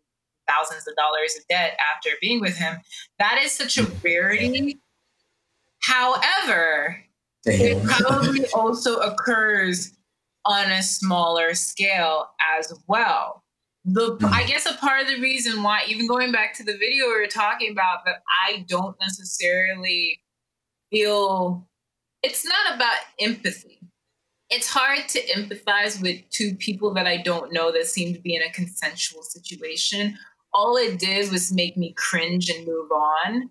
thousands 0.48 0.88
of 0.88 0.96
dollars 0.96 1.36
of 1.38 1.48
debt 1.48 1.78
after 1.96 2.10
being 2.20 2.42
with 2.42 2.58
him. 2.58 2.78
That 3.20 3.40
is 3.42 3.52
such 3.52 3.78
a 3.78 3.86
rarity. 4.04 4.80
However, 5.84 7.04
Damn. 7.46 7.62
it 7.62 7.84
probably 7.84 8.46
also 8.54 8.98
occurs 8.98 9.92
on 10.46 10.72
a 10.72 10.82
smaller 10.82 11.54
scale 11.54 12.28
as 12.58 12.74
well 12.88 13.41
the 13.86 14.18
mm. 14.18 14.32
I 14.32 14.44
guess 14.44 14.66
a 14.66 14.76
part 14.76 15.02
of 15.02 15.08
the 15.08 15.20
reason 15.20 15.64
why, 15.64 15.82
even 15.88 16.08
going 16.08 16.32
back 16.32 16.54
to 16.56 16.64
the 16.64 16.74
video 16.74 17.08
we 17.08 17.20
were 17.20 17.28
talking 17.28 17.72
about, 17.72 18.06
that 18.06 18.22
I 18.48 18.66
don't 18.68 18.96
necessarily 19.00 20.22
feel 20.92 21.68
it's 22.24 22.46
not 22.46 22.76
about 22.76 22.98
empathy. 23.20 23.80
It's 24.50 24.70
hard 24.70 25.08
to 25.10 25.22
empathize 25.28 26.02
with 26.02 26.30
two 26.30 26.56
people 26.56 26.94
that 26.94 27.08
I 27.08 27.18
don't 27.18 27.54
know 27.54 27.72
that 27.72 27.86
seem 27.86 28.14
to 28.14 28.20
be 28.20 28.36
in 28.36 28.42
a 28.42 28.52
consensual 28.52 29.24
situation. 29.24 30.18
All 30.54 30.76
it 30.76 31.00
did 31.00 31.32
was 31.32 31.54
make 31.54 31.78
me 31.78 31.94
cringe 31.98 32.50
and 32.50 32.68
move 32.68 32.92
on. 32.92 33.50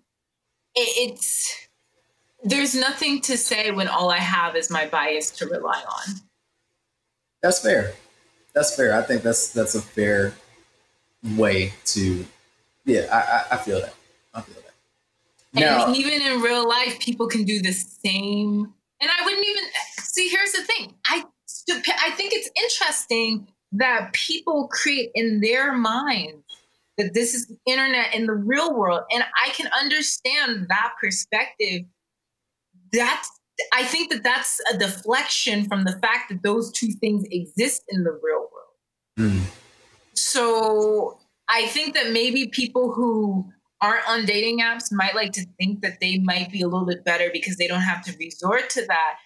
it's 0.75 1.67
there's 2.43 2.73
nothing 2.73 3.21
to 3.21 3.37
say 3.37 3.69
when 3.71 3.87
all 3.87 4.09
I 4.09 4.17
have 4.17 4.55
is 4.55 4.71
my 4.71 4.87
bias 4.87 5.29
to 5.31 5.45
rely 5.45 5.83
on. 5.87 6.15
That's 7.41 7.59
fair 7.59 7.93
that's 8.53 8.75
fair. 8.75 8.97
I 8.97 9.01
think 9.01 9.23
that's 9.23 9.49
that's 9.49 9.75
a 9.75 9.81
fair 9.81 10.33
way 11.37 11.73
to. 11.85 12.25
Yeah, 12.85 13.07
I, 13.11 13.17
I, 13.17 13.55
I 13.55 13.57
feel 13.57 13.79
that. 13.79 13.93
I 14.33 14.41
feel 14.41 14.55
that. 14.55 14.73
Now, 15.53 15.87
and 15.87 15.95
even 15.95 16.21
in 16.21 16.41
real 16.41 16.67
life, 16.67 16.99
people 16.99 17.27
can 17.27 17.43
do 17.43 17.61
the 17.61 17.71
same. 17.71 18.73
And 19.01 19.09
I 19.19 19.23
wouldn't 19.23 19.45
even 19.45 19.63
see. 19.99 20.29
Here's 20.29 20.51
the 20.51 20.63
thing. 20.63 20.93
I 21.05 21.23
I 21.69 22.11
think 22.11 22.33
it's 22.33 22.49
interesting 22.55 23.47
that 23.73 24.13
people 24.13 24.67
create 24.67 25.11
in 25.15 25.39
their 25.41 25.73
minds 25.73 26.43
that 26.97 27.13
this 27.13 27.33
is 27.33 27.47
the 27.47 27.57
internet 27.65 28.13
in 28.13 28.25
the 28.25 28.33
real 28.33 28.75
world, 28.75 29.03
and 29.11 29.23
I 29.43 29.49
can 29.49 29.69
understand 29.79 30.67
that 30.69 30.93
perspective. 30.99 31.83
That's 32.91 33.40
I 33.73 33.83
think 33.83 34.11
that 34.11 34.23
that's 34.23 34.61
a 34.73 34.77
deflection 34.77 35.65
from 35.65 35.83
the 35.83 35.93
fact 35.93 36.29
that 36.29 36.43
those 36.43 36.71
two 36.71 36.91
things 36.91 37.25
exist 37.31 37.83
in 37.89 38.03
the 38.03 38.11
real 38.11 38.47
world. 38.51 38.71
Mm. 39.19 39.41
So 40.13 41.19
I 41.49 41.67
think 41.67 41.93
that 41.95 42.11
maybe 42.11 42.47
people 42.47 42.93
who 42.93 43.45
aren't 43.81 44.07
on 44.07 44.25
dating 44.25 44.59
apps 44.59 44.91
might 44.91 45.15
like 45.15 45.31
to 45.33 45.45
think 45.59 45.81
that 45.81 45.99
they 45.99 46.19
might 46.19 46.51
be 46.51 46.61
a 46.61 46.67
little 46.67 46.85
bit 46.85 47.03
better 47.03 47.29
because 47.33 47.57
they 47.57 47.67
don't 47.67 47.81
have 47.81 48.03
to 48.05 48.15
resort 48.19 48.69
to 48.71 48.85
that. 48.85 49.17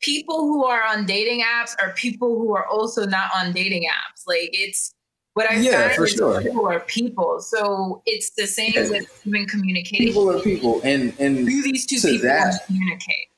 People 0.00 0.42
who 0.42 0.64
are 0.64 0.84
on 0.84 1.04
dating 1.04 1.42
apps 1.42 1.74
are 1.82 1.92
people 1.94 2.38
who 2.38 2.54
are 2.54 2.66
also 2.66 3.06
not 3.06 3.30
on 3.34 3.52
dating 3.52 3.82
apps. 3.84 4.22
Like 4.26 4.50
it's 4.52 4.94
what 5.34 5.50
I 5.50 5.56
yeah, 5.56 5.90
is 6.00 6.12
sure. 6.12 6.40
people 6.40 6.66
are 6.66 6.80
people. 6.80 7.40
So 7.40 8.02
it's 8.06 8.30
the 8.36 8.46
same 8.46 8.72
yeah. 8.74 8.88
with 8.88 9.22
human 9.22 9.46
communication. 9.46 10.06
People 10.06 10.30
are 10.30 10.40
people, 10.40 10.80
and 10.82 11.12
and 11.18 11.46
do 11.46 11.62
these 11.62 11.84
two 11.86 12.00
people 12.00 12.28
that, 12.28 12.64
communicate? 12.66 13.28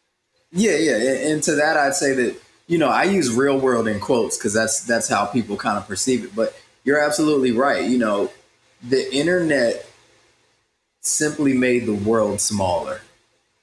Yeah, 0.50 0.76
yeah, 0.76 0.96
and 1.30 1.42
to 1.42 1.54
that 1.56 1.76
I'd 1.76 1.94
say 1.94 2.14
that 2.14 2.40
you 2.66 2.78
know 2.78 2.88
I 2.88 3.04
use 3.04 3.30
real 3.30 3.58
world 3.58 3.86
in 3.86 4.00
quotes 4.00 4.38
because 4.38 4.54
that's 4.54 4.80
that's 4.80 5.08
how 5.08 5.26
people 5.26 5.56
kind 5.56 5.76
of 5.76 5.86
perceive 5.86 6.24
it. 6.24 6.34
But 6.34 6.56
you're 6.84 6.98
absolutely 7.00 7.52
right. 7.52 7.84
You 7.84 7.98
know, 7.98 8.30
the 8.82 9.14
internet 9.14 9.86
simply 11.00 11.52
made 11.52 11.86
the 11.86 11.94
world 11.94 12.40
smaller, 12.40 13.02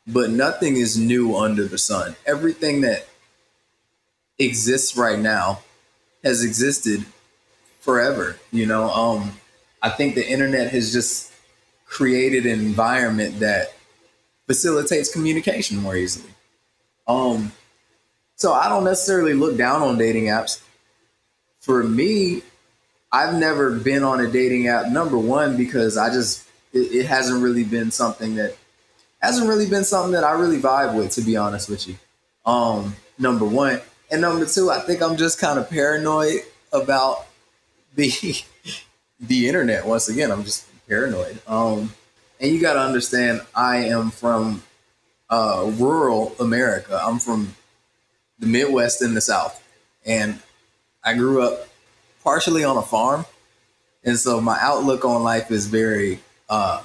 but 0.05 0.29
nothing 0.29 0.75
is 0.77 0.97
new 0.97 1.35
under 1.35 1.65
the 1.67 1.77
sun. 1.77 2.15
Everything 2.25 2.81
that 2.81 3.07
exists 4.37 4.95
right 4.95 5.19
now 5.19 5.61
has 6.23 6.43
existed 6.43 7.05
forever. 7.79 8.37
You 8.51 8.67
know, 8.67 8.89
um, 8.91 9.33
I 9.81 9.89
think 9.89 10.13
the 10.13 10.27
internet 10.27 10.71
has 10.71 10.93
just 10.93 11.31
created 11.85 12.45
an 12.45 12.59
environment 12.59 13.39
that 13.39 13.73
facilitates 14.45 15.11
communication 15.11 15.77
more 15.77 15.95
easily. 15.95 16.34
Um, 17.07 17.51
so 18.35 18.53
I 18.53 18.69
don't 18.69 18.83
necessarily 18.83 19.33
look 19.33 19.57
down 19.57 19.81
on 19.81 19.97
dating 19.97 20.25
apps. 20.25 20.61
For 21.61 21.83
me, 21.83 22.41
I've 23.11 23.35
never 23.35 23.71
been 23.71 24.03
on 24.03 24.19
a 24.19 24.29
dating 24.29 24.67
app. 24.67 24.87
Number 24.87 25.17
one, 25.17 25.57
because 25.57 25.97
I 25.97 26.09
just 26.09 26.47
it, 26.73 26.91
it 26.93 27.05
hasn't 27.05 27.41
really 27.41 27.63
been 27.63 27.91
something 27.91 28.35
that 28.35 28.55
hasn't 29.19 29.47
really 29.47 29.67
been 29.67 29.83
something 29.83 30.11
that 30.11 30.23
I 30.23 30.31
really 30.31 30.59
vibe 30.59 30.95
with, 30.95 31.11
to 31.11 31.21
be 31.21 31.37
honest 31.37 31.69
with 31.69 31.87
you. 31.87 31.95
Um, 32.45 32.95
number 33.17 33.45
one. 33.45 33.81
And 34.11 34.21
number 34.21 34.45
two, 34.45 34.69
I 34.69 34.79
think 34.79 35.01
I'm 35.01 35.17
just 35.17 35.39
kind 35.39 35.57
of 35.57 35.69
paranoid 35.69 36.41
about 36.71 37.25
the 37.95 38.11
the 39.19 39.47
internet. 39.47 39.85
Once 39.85 40.09
again, 40.09 40.31
I'm 40.31 40.43
just 40.43 40.67
paranoid. 40.87 41.39
Um, 41.47 41.93
and 42.39 42.51
you 42.51 42.59
got 42.59 42.73
to 42.73 42.81
understand, 42.81 43.41
I 43.55 43.77
am 43.85 44.11
from 44.11 44.61
uh, 45.29 45.71
rural 45.77 46.35
America. 46.39 46.99
I'm 47.03 47.19
from 47.19 47.55
the 48.39 48.47
Midwest 48.47 49.01
and 49.01 49.15
the 49.15 49.21
South, 49.21 49.63
and 50.05 50.39
I 51.03 51.13
grew 51.13 51.41
up 51.41 51.67
partially 52.23 52.63
on 52.63 52.77
a 52.77 52.81
farm, 52.81 53.25
and 54.03 54.17
so 54.17 54.41
my 54.41 54.57
outlook 54.59 55.05
on 55.05 55.23
life 55.23 55.51
is 55.51 55.67
very. 55.67 56.19
Uh, 56.49 56.83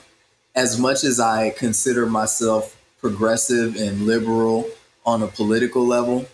as 0.54 0.80
much 0.80 1.04
as 1.04 1.20
I 1.20 1.50
consider 1.50 2.06
myself 2.06 2.76
progressive 3.00 3.76
and 3.76 4.02
liberal 4.02 4.68
on 5.06 5.22
a 5.22 5.28
political 5.28 5.86
level, 5.86 6.26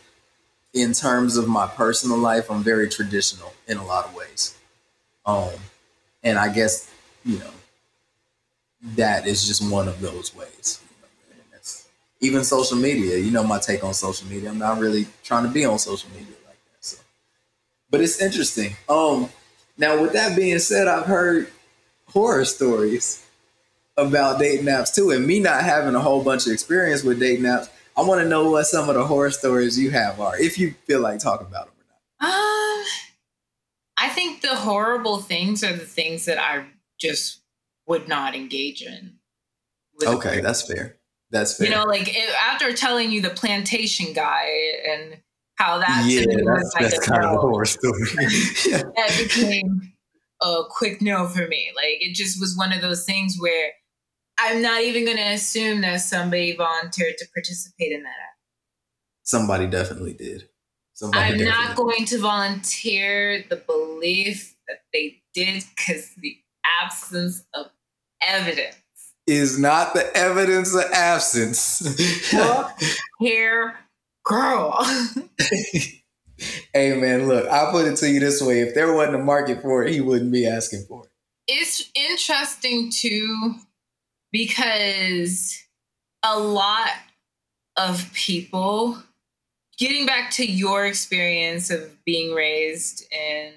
in 0.72 0.92
terms 0.92 1.36
of 1.36 1.48
my 1.48 1.66
personal 1.66 2.18
life, 2.18 2.50
I'm 2.50 2.62
very 2.62 2.88
traditional 2.88 3.52
in 3.66 3.78
a 3.78 3.84
lot 3.84 4.07
of 4.07 4.14
ways. 4.14 4.57
Um, 5.24 5.50
and 6.22 6.38
I 6.38 6.52
guess 6.52 6.90
you 7.24 7.38
know 7.38 7.50
that 8.94 9.26
is 9.26 9.46
just 9.46 9.68
one 9.70 9.88
of 9.88 10.00
those 10.00 10.34
ways. 10.34 10.80
Even 12.20 12.44
social 12.44 12.76
media. 12.76 13.18
You 13.18 13.30
know 13.30 13.44
my 13.44 13.58
take 13.58 13.84
on 13.84 13.94
social 13.94 14.28
media. 14.28 14.50
I'm 14.50 14.58
not 14.58 14.78
really 14.78 15.06
trying 15.22 15.44
to 15.44 15.50
be 15.50 15.64
on 15.64 15.78
social 15.78 16.10
media 16.10 16.34
like 16.46 16.58
that. 16.64 16.84
So, 16.84 16.98
but 17.90 18.00
it's 18.00 18.20
interesting. 18.20 18.76
Um, 18.88 19.28
now 19.78 20.00
with 20.00 20.12
that 20.14 20.36
being 20.36 20.58
said, 20.58 20.88
I've 20.88 21.06
heard 21.06 21.48
horror 22.08 22.44
stories 22.44 23.24
about 23.96 24.38
dating 24.38 24.66
apps 24.66 24.94
too, 24.94 25.10
and 25.10 25.26
me 25.26 25.40
not 25.40 25.62
having 25.62 25.94
a 25.94 26.00
whole 26.00 26.22
bunch 26.22 26.46
of 26.46 26.52
experience 26.52 27.02
with 27.02 27.18
dating 27.20 27.44
apps. 27.44 27.68
I 27.96 28.02
want 28.02 28.20
to 28.20 28.28
know 28.28 28.50
what 28.50 28.64
some 28.64 28.88
of 28.90 28.94
the 28.94 29.06
horror 29.06 29.30
stories 29.30 29.78
you 29.78 29.90
have 29.90 30.20
are, 30.20 30.38
if 30.38 30.58
you 30.58 30.74
feel 30.86 31.00
like 31.00 31.18
talking 31.18 31.46
about 31.46 31.66
them 31.66 31.74
or 31.78 32.26
not. 32.26 32.34
Um, 32.34 32.84
I 33.96 34.10
think 34.10 34.42
the 34.42 34.54
horrible 34.54 35.18
things 35.18 35.64
are 35.64 35.72
the 35.72 35.86
things 35.86 36.26
that 36.26 36.38
I 36.38 36.66
just 36.98 37.40
would 37.86 38.06
not 38.06 38.34
engage 38.34 38.82
in. 38.82 39.14
Okay, 40.04 40.40
that's 40.40 40.70
fair. 40.70 40.95
That's 41.30 41.56
fair. 41.56 41.68
You 41.68 41.74
know, 41.74 41.84
like 41.84 42.08
it, 42.08 42.34
after 42.40 42.72
telling 42.72 43.10
you 43.10 43.20
the 43.20 43.30
plantation 43.30 44.12
guy 44.12 44.48
and 44.88 45.20
how 45.56 45.78
that 45.78 46.04
yeah, 46.06 46.24
that's, 46.26 46.74
like 46.74 46.90
that's 46.90 47.06
kind 47.06 47.24
of 47.24 47.32
a 47.32 47.38
horror 47.38 47.64
story. 47.64 48.04
that 48.14 49.14
became 49.18 49.92
a 50.42 50.62
quick 50.68 51.02
no 51.02 51.26
for 51.26 51.46
me. 51.48 51.72
Like 51.74 51.98
it 52.00 52.14
just 52.14 52.40
was 52.40 52.56
one 52.56 52.72
of 52.72 52.80
those 52.80 53.04
things 53.04 53.36
where 53.38 53.70
I'm 54.38 54.60
not 54.60 54.82
even 54.82 55.04
going 55.04 55.16
to 55.16 55.32
assume 55.32 55.80
that 55.80 56.00
somebody 56.02 56.54
volunteered 56.54 57.16
to 57.18 57.26
participate 57.34 57.92
in 57.92 58.02
that 58.02 58.08
act. 58.08 58.38
Somebody 59.22 59.66
definitely 59.66 60.12
did. 60.12 60.48
Somebody 60.92 61.24
I'm 61.24 61.38
definitely 61.38 61.64
not 61.66 61.76
going 61.76 62.04
to 62.06 62.18
volunteer 62.18 63.44
the 63.48 63.56
belief 63.56 64.54
that 64.68 64.78
they 64.92 65.22
did 65.34 65.64
because 65.74 66.10
the 66.18 66.36
absence 66.82 67.44
of 67.54 67.66
evidence 68.22 68.76
is 69.26 69.58
not 69.58 69.94
the 69.94 70.16
evidence 70.16 70.74
of 70.74 70.84
absence. 70.92 71.82
here, 73.18 73.76
girl. 74.24 74.78
hey 76.72 77.00
man, 77.00 77.28
look, 77.28 77.48
I'll 77.48 77.72
put 77.72 77.86
it 77.86 77.96
to 77.96 78.10
you 78.10 78.20
this 78.20 78.42
way: 78.42 78.60
if 78.60 78.74
there 78.74 78.92
wasn't 78.92 79.16
a 79.16 79.24
market 79.24 79.62
for 79.62 79.84
it, 79.84 79.92
he 79.92 80.00
wouldn't 80.00 80.32
be 80.32 80.46
asking 80.46 80.84
for 80.88 81.04
it. 81.04 81.10
It's 81.48 81.90
interesting 81.94 82.90
too 82.90 83.54
because 84.32 85.62
a 86.22 86.38
lot 86.38 86.90
of 87.76 88.12
people 88.12 89.02
getting 89.78 90.06
back 90.06 90.30
to 90.32 90.44
your 90.44 90.86
experience 90.86 91.70
of 91.70 92.02
being 92.04 92.34
raised 92.34 93.04
in 93.12 93.52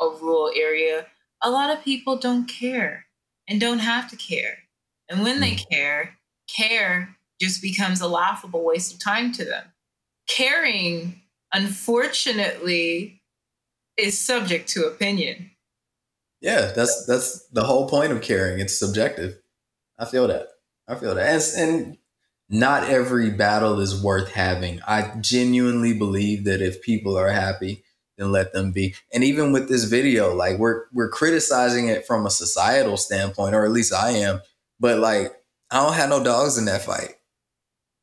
a 0.00 0.06
rural 0.06 0.50
area, 0.56 1.06
a 1.42 1.50
lot 1.50 1.70
of 1.70 1.84
people 1.84 2.16
don't 2.16 2.46
care 2.46 3.06
and 3.48 3.60
don't 3.60 3.80
have 3.80 4.08
to 4.10 4.16
care. 4.16 4.58
And 5.08 5.22
when 5.22 5.40
they 5.40 5.52
mm. 5.52 5.70
care, 5.70 6.18
care 6.48 7.16
just 7.40 7.60
becomes 7.60 8.00
a 8.00 8.08
laughable 8.08 8.64
waste 8.64 8.94
of 8.94 9.00
time 9.00 9.32
to 9.32 9.44
them. 9.44 9.64
Caring, 10.26 11.20
unfortunately, 11.52 13.20
is 13.96 14.18
subject 14.18 14.68
to 14.70 14.86
opinion. 14.86 15.50
Yeah, 16.40 16.72
that's 16.74 17.06
that's 17.06 17.46
the 17.48 17.64
whole 17.64 17.88
point 17.88 18.12
of 18.12 18.22
caring. 18.22 18.60
It's 18.60 18.78
subjective. 18.78 19.38
I 19.98 20.04
feel 20.04 20.28
that. 20.28 20.48
I 20.86 20.94
feel 20.96 21.14
that. 21.14 21.56
And, 21.56 21.70
and 21.70 21.98
not 22.48 22.84
every 22.84 23.30
battle 23.30 23.80
is 23.80 24.02
worth 24.02 24.32
having. 24.32 24.80
I 24.86 25.14
genuinely 25.20 25.96
believe 25.96 26.44
that 26.44 26.60
if 26.60 26.82
people 26.82 27.16
are 27.16 27.30
happy, 27.30 27.82
then 28.18 28.30
let 28.30 28.52
them 28.52 28.72
be. 28.72 28.94
And 29.12 29.24
even 29.24 29.52
with 29.52 29.68
this 29.68 29.84
video, 29.84 30.34
like 30.34 30.58
we're 30.58 30.84
we're 30.92 31.08
criticizing 31.08 31.88
it 31.88 32.06
from 32.06 32.26
a 32.26 32.30
societal 32.30 32.96
standpoint, 32.96 33.54
or 33.54 33.64
at 33.64 33.72
least 33.72 33.92
I 33.92 34.10
am. 34.10 34.40
But 34.84 34.98
like 34.98 35.32
I 35.70 35.82
don't 35.82 35.94
have 35.94 36.10
no 36.10 36.22
dogs 36.22 36.58
in 36.58 36.66
that 36.66 36.82
fight. 36.82 37.14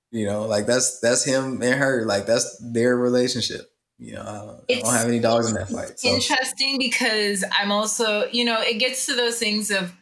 You 0.09 0.25
know, 0.25 0.47
like 0.47 0.65
that's 0.65 0.99
that's 0.99 1.23
him 1.23 1.61
and 1.61 1.79
her. 1.79 2.05
Like 2.07 2.25
that's 2.25 2.57
their 2.57 2.97
relationship. 2.97 3.69
You 3.99 4.15
know, 4.15 4.21
I 4.21 4.33
don't, 4.33 4.65
I 4.67 4.81
don't 4.81 4.93
have 4.95 5.07
any 5.07 5.19
dogs 5.19 5.47
in 5.47 5.53
that 5.53 5.69
fight. 5.69 5.99
So. 5.99 6.09
Interesting 6.09 6.79
because 6.79 7.43
I'm 7.51 7.71
also, 7.71 8.25
you 8.31 8.43
know, 8.43 8.59
it 8.61 8.79
gets 8.79 9.05
to 9.05 9.15
those 9.15 9.37
things 9.37 9.69
of 9.69 9.93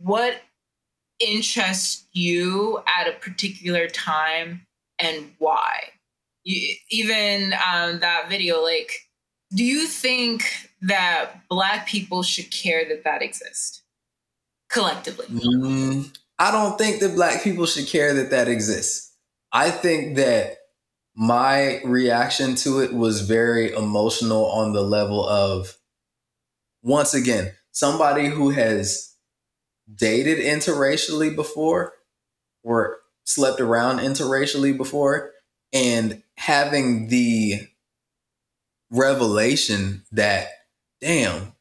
what 0.00 0.34
interests 1.18 2.04
you 2.12 2.82
at 2.86 3.08
a 3.08 3.12
particular 3.12 3.88
time 3.88 4.66
and 4.98 5.32
why. 5.38 5.80
You, 6.44 6.74
even 6.90 7.54
um, 7.54 8.00
that 8.00 8.28
video, 8.28 8.62
like, 8.62 8.92
do 9.56 9.64
you 9.64 9.86
think 9.86 10.44
that 10.82 11.48
Black 11.48 11.88
people 11.88 12.22
should 12.22 12.50
care 12.50 12.86
that 12.86 13.04
that 13.04 13.22
exists 13.22 13.82
collectively? 14.68 15.26
Mm, 15.26 16.16
I 16.38 16.50
don't 16.50 16.78
think 16.78 17.00
that 17.00 17.14
Black 17.14 17.42
people 17.42 17.66
should 17.66 17.86
care 17.86 18.14
that 18.14 18.30
that 18.30 18.48
exists. 18.48 19.12
I 19.52 19.70
think 19.70 20.16
that 20.16 20.56
my 21.14 21.80
reaction 21.84 22.54
to 22.54 22.80
it 22.80 22.92
was 22.94 23.22
very 23.22 23.72
emotional 23.72 24.46
on 24.46 24.72
the 24.72 24.82
level 24.82 25.26
of, 25.28 25.76
once 26.82 27.12
again, 27.12 27.52
somebody 27.72 28.28
who 28.28 28.50
has 28.50 29.14
dated 29.92 30.38
interracially 30.38 31.34
before 31.34 31.94
or 32.62 32.98
slept 33.24 33.60
around 33.60 33.98
interracially 33.98 34.76
before 34.76 35.32
and 35.72 36.22
having 36.36 37.08
the 37.08 37.60
revelation 38.90 40.02
that 40.12 40.48
damn 41.00 41.52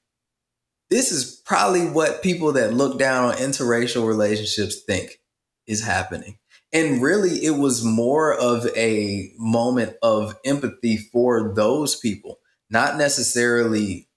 this 0.89 1.11
is 1.11 1.41
probably 1.45 1.89
what 1.89 2.23
people 2.23 2.53
that 2.53 2.73
look 2.73 2.97
down 2.97 3.25
on 3.25 3.35
interracial 3.35 4.07
relationships 4.07 4.81
think 4.83 5.19
is 5.65 5.83
happening. 5.83 6.37
And 6.73 7.01
really 7.01 7.45
it 7.45 7.57
was 7.57 7.83
more 7.83 8.33
of 8.33 8.67
a 8.75 9.31
moment 9.37 9.95
of 10.01 10.35
empathy 10.45 10.97
for 10.97 11.53
those 11.53 11.95
people 11.95 12.39
not 12.69 12.97
necessarily 12.97 14.07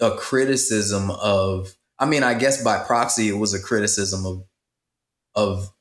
a 0.00 0.10
criticism 0.12 1.10
of 1.10 1.74
I 1.98 2.04
mean, 2.04 2.22
I 2.22 2.34
guess 2.34 2.62
by 2.62 2.78
proxy, 2.80 3.28
it 3.28 3.38
was 3.38 3.54
a 3.54 3.62
criticism 3.62 4.26
of 4.26 4.44
of 5.34 5.72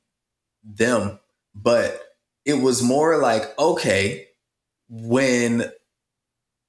them, 0.64 1.20
but 1.54 2.02
it 2.46 2.56
was 2.56 2.82
more 2.82 3.18
like, 3.18 3.58
okay, 3.60 4.28
when 4.88 5.70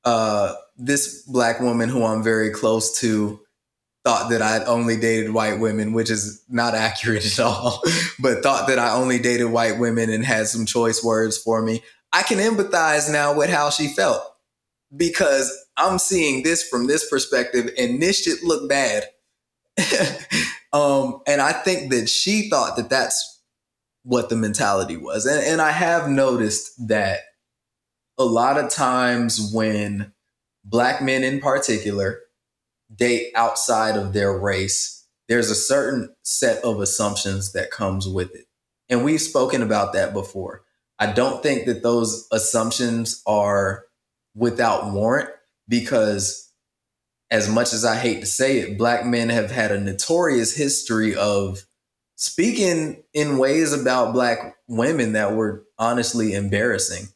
uh, 0.05 0.55
this 0.77 1.23
black 1.23 1.61
woman 1.61 1.89
who 1.89 2.05
I'm 2.05 2.23
very 2.23 2.51
close 2.51 2.99
to 3.01 3.41
thought 4.07 4.31
that 4.31 4.41
I'd 4.41 4.63
only 4.69 4.97
dated 4.97 5.35
white 5.35 5.59
women, 5.59 5.93
which 5.93 6.11
is 6.11 6.41
not 6.49 6.77
accurate 6.77 7.27
at 7.27 7.41
all, 7.41 7.83
but 8.21 8.41
thought 8.41 8.69
that 8.69 8.79
I 8.79 8.93
only 8.93 9.19
dated 9.19 9.49
white 9.49 9.81
women 9.81 10.11
and 10.11 10.25
had 10.25 10.47
some 10.47 10.65
choice 10.65 11.03
words 11.03 11.37
for 11.37 11.61
me. 11.61 11.83
I 12.13 12.23
can 12.23 12.39
empathize 12.39 13.11
now 13.11 13.37
with 13.37 13.51
how 13.51 13.71
she 13.71 13.89
felt 13.89 14.23
because 14.97 15.53
I'm 15.77 15.99
seeing 15.99 16.45
this 16.45 16.69
from 16.69 16.87
this 16.87 17.11
perspective 17.11 17.69
and 17.77 18.01
this 18.01 18.23
shit 18.23 18.45
look 18.45 18.69
bad 18.69 19.07
um, 20.73 21.21
and 21.27 21.41
I 21.41 21.51
think 21.51 21.91
that 21.91 22.09
she 22.09 22.49
thought 22.49 22.77
that 22.77 22.89
that's 22.89 23.43
what 24.05 24.29
the 24.29 24.37
mentality 24.37 24.97
was. 24.97 25.27
And, 25.27 25.45
and 25.45 25.61
I 25.61 25.73
have 25.73 26.09
noticed 26.09 26.87
that 26.87 27.23
a 28.19 28.25
lot 28.25 28.57
of 28.57 28.71
times 28.71 29.51
when 29.53 30.13
black 30.65 31.03
men 31.03 31.25
in 31.25 31.41
particular 31.41 32.21
date 32.95 33.33
outside 33.35 33.97
of 33.97 34.13
their 34.13 34.37
race, 34.37 35.07
there's 35.29 35.51
a 35.51 35.57
certain 35.57 36.15
set 36.23 36.63
of 36.65 36.81
assumptions 36.81 37.53
that 37.53 37.71
comes 37.71 38.07
with 38.09 38.35
it. 38.35 38.47
And 38.89 39.05
we've 39.05 39.21
spoken 39.21 39.63
about 39.63 39.93
that 39.95 40.13
before. 40.13 40.63
I 40.99 41.13
don't 41.13 41.43
think 41.43 41.67
that 41.67 41.83
those 41.83 42.27
assumptions 42.33 43.23
are 43.27 43.85
without 44.35 44.93
warrant 44.93 45.31
because 45.69 46.53
as 47.31 47.49
much 47.49 47.73
as 47.73 47.85
I 47.85 47.97
hate 47.97 48.21
to 48.21 48.27
say 48.27 48.59
it, 48.59 48.79
black 48.79 49.05
men 49.05 49.29
have 49.31 49.51
had 49.51 49.73
a 49.73 49.81
notorious 49.81 50.55
history 50.57 51.15
of 51.17 51.65
speaking 52.15 53.03
in 53.13 53.39
ways 53.39 53.73
about 53.73 54.13
black 54.13 54.57
women 54.69 55.13
that 55.13 55.35
were 55.35 55.65
honestly 55.79 56.35
embarrassing. 56.35 57.09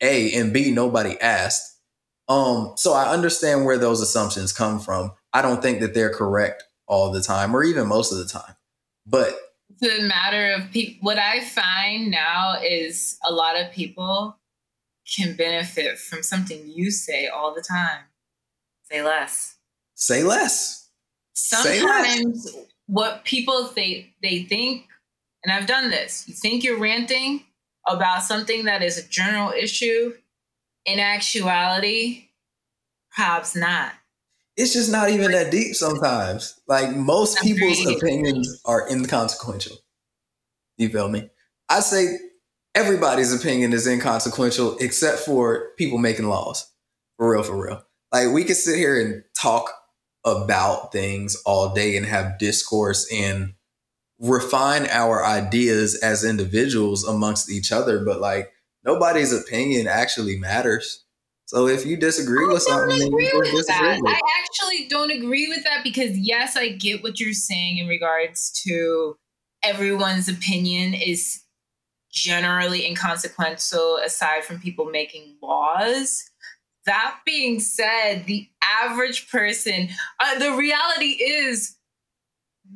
A 0.00 0.32
and 0.34 0.52
B, 0.52 0.70
nobody 0.70 1.18
asked. 1.20 1.78
Um, 2.30 2.74
so 2.76 2.92
I 2.92 3.12
understand 3.12 3.64
where 3.64 3.76
those 3.76 4.00
assumptions 4.00 4.52
come 4.52 4.78
from. 4.78 5.10
I 5.32 5.42
don't 5.42 5.60
think 5.60 5.80
that 5.80 5.94
they're 5.94 6.14
correct 6.14 6.62
all 6.86 7.10
the 7.10 7.20
time, 7.20 7.54
or 7.54 7.64
even 7.64 7.88
most 7.88 8.12
of 8.12 8.18
the 8.18 8.24
time. 8.24 8.54
But 9.04 9.34
it's 9.68 9.98
a 9.98 10.02
matter 10.02 10.52
of 10.52 10.70
people. 10.70 10.98
What 11.00 11.18
I 11.18 11.40
find 11.40 12.08
now 12.08 12.54
is 12.62 13.18
a 13.28 13.32
lot 13.32 13.60
of 13.60 13.72
people 13.72 14.38
can 15.16 15.34
benefit 15.34 15.98
from 15.98 16.22
something 16.22 16.62
you 16.66 16.92
say 16.92 17.26
all 17.26 17.52
the 17.52 17.62
time. 17.62 18.02
Say 18.84 19.02
less. 19.02 19.56
Say 19.96 20.22
less. 20.22 20.88
Sometimes 21.32 22.44
say 22.44 22.58
less. 22.58 22.66
what 22.86 23.24
people 23.24 23.70
they 23.74 24.14
they 24.22 24.44
think, 24.44 24.86
and 25.42 25.52
I've 25.52 25.66
done 25.66 25.90
this. 25.90 26.28
You 26.28 26.34
think 26.34 26.62
you're 26.62 26.78
ranting 26.78 27.42
about 27.88 28.22
something 28.22 28.66
that 28.66 28.84
is 28.84 28.98
a 28.98 29.08
general 29.08 29.50
issue. 29.50 30.12
In 30.84 30.98
actuality, 30.98 32.28
perhaps 33.14 33.54
not. 33.54 33.92
It's 34.56 34.72
just 34.72 34.90
not 34.90 35.10
even 35.10 35.32
that 35.32 35.50
deep 35.50 35.74
sometimes. 35.74 36.60
Like 36.66 36.94
most 36.94 37.40
people's 37.40 37.86
opinions 37.86 38.60
are 38.64 38.88
inconsequential. 38.88 39.76
You 40.76 40.88
feel 40.88 41.08
me? 41.08 41.30
I 41.68 41.80
say 41.80 42.18
everybody's 42.74 43.32
opinion 43.32 43.72
is 43.72 43.86
inconsequential 43.86 44.76
except 44.78 45.20
for 45.20 45.70
people 45.76 45.98
making 45.98 46.28
laws. 46.28 46.70
For 47.16 47.32
real, 47.32 47.42
for 47.42 47.66
real. 47.66 47.82
Like 48.12 48.32
we 48.32 48.44
could 48.44 48.56
sit 48.56 48.76
here 48.76 49.00
and 49.00 49.22
talk 49.34 49.72
about 50.24 50.92
things 50.92 51.36
all 51.46 51.74
day 51.74 51.96
and 51.96 52.06
have 52.06 52.38
discourse 52.38 53.10
and 53.12 53.54
refine 54.18 54.86
our 54.88 55.24
ideas 55.24 55.98
as 56.02 56.24
individuals 56.24 57.06
amongst 57.06 57.50
each 57.50 57.72
other, 57.72 58.04
but 58.04 58.20
like 58.20 58.52
nobody's 58.84 59.32
opinion 59.32 59.86
actually 59.86 60.38
matters. 60.38 61.04
So 61.46 61.66
if 61.66 61.84
you 61.84 61.96
disagree 61.96 62.46
with 62.46 62.62
something, 62.62 63.02
agree 63.02 63.30
with 63.34 63.50
disagree 63.50 63.88
that. 63.88 64.00
With. 64.00 64.12
I 64.12 64.20
actually 64.40 64.86
don't 64.88 65.10
agree 65.10 65.48
with 65.48 65.64
that 65.64 65.82
because 65.82 66.16
yes, 66.16 66.56
I 66.56 66.68
get 66.68 67.02
what 67.02 67.18
you're 67.18 67.32
saying 67.32 67.78
in 67.78 67.88
regards 67.88 68.52
to 68.66 69.16
everyone's 69.62 70.28
opinion 70.28 70.94
is 70.94 71.42
generally 72.12 72.86
inconsequential 72.86 73.98
aside 74.04 74.44
from 74.44 74.60
people 74.60 74.86
making 74.86 75.36
laws. 75.42 76.24
That 76.86 77.18
being 77.26 77.58
said, 77.60 78.26
the 78.26 78.48
average 78.62 79.28
person, 79.30 79.88
uh, 80.20 80.38
the 80.38 80.52
reality 80.52 81.18
is 81.22 81.76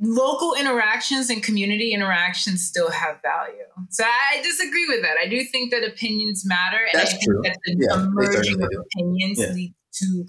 local 0.00 0.54
interactions 0.54 1.30
and 1.30 1.42
community 1.42 1.92
interactions 1.92 2.66
still 2.66 2.90
have 2.90 3.20
value. 3.22 3.64
So 3.90 4.04
I 4.04 4.42
disagree 4.42 4.86
with 4.88 5.02
that. 5.02 5.16
I 5.22 5.28
do 5.28 5.44
think 5.44 5.70
that 5.70 5.84
opinions 5.84 6.44
matter. 6.46 6.78
And 6.92 7.00
That's 7.00 7.14
I 7.14 7.16
think 7.16 7.24
true. 7.24 7.40
that 7.44 7.58
the 7.64 7.76
yeah, 7.78 8.02
emerging 8.02 8.62
of 8.62 8.70
opinions 8.86 9.38
yeah. 9.40 9.52
leads 9.52 9.74
to 10.00 10.24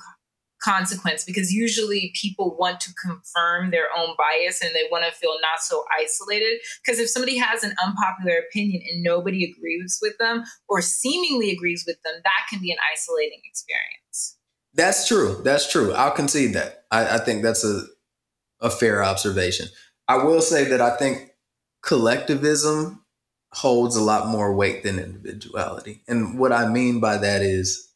consequence 0.63 1.23
because 1.23 1.51
usually 1.51 2.11
people 2.19 2.55
want 2.59 2.79
to 2.79 2.91
confirm 2.95 3.69
their 3.71 3.87
own 3.95 4.15
bias 4.17 4.61
and 4.61 4.73
they 4.73 4.87
want 4.91 5.05
to 5.05 5.11
feel 5.11 5.35
not 5.41 5.59
so 5.59 5.83
isolated. 5.99 6.59
Because 6.83 6.99
if 6.99 7.09
somebody 7.09 7.37
has 7.37 7.63
an 7.63 7.75
unpopular 7.83 8.37
opinion 8.49 8.81
and 8.91 9.03
nobody 9.03 9.43
agrees 9.43 9.99
with 10.01 10.17
them 10.17 10.43
or 10.67 10.81
seemingly 10.81 11.51
agrees 11.51 11.83
with 11.85 12.01
them, 12.03 12.15
that 12.23 12.47
can 12.49 12.59
be 12.59 12.71
an 12.71 12.77
isolating 12.93 13.41
experience. 13.45 14.37
That's 14.73 15.07
true. 15.07 15.41
That's 15.43 15.71
true. 15.71 15.93
I'll 15.93 16.11
concede 16.11 16.53
that. 16.53 16.85
I, 16.91 17.15
I 17.15 17.17
think 17.19 17.43
that's 17.43 17.63
a 17.63 17.83
a 18.65 18.69
fair 18.69 19.03
observation. 19.03 19.67
I 20.07 20.17
will 20.17 20.41
say 20.41 20.65
that 20.65 20.81
I 20.81 20.97
think 20.97 21.31
collectivism 21.81 23.05
holds 23.53 23.95
a 23.95 24.01
lot 24.01 24.27
more 24.27 24.53
weight 24.53 24.83
than 24.83 24.99
individuality. 24.99 26.01
And 26.07 26.37
what 26.37 26.51
I 26.51 26.67
mean 26.67 26.99
by 26.99 27.17
that 27.17 27.41
is 27.41 27.89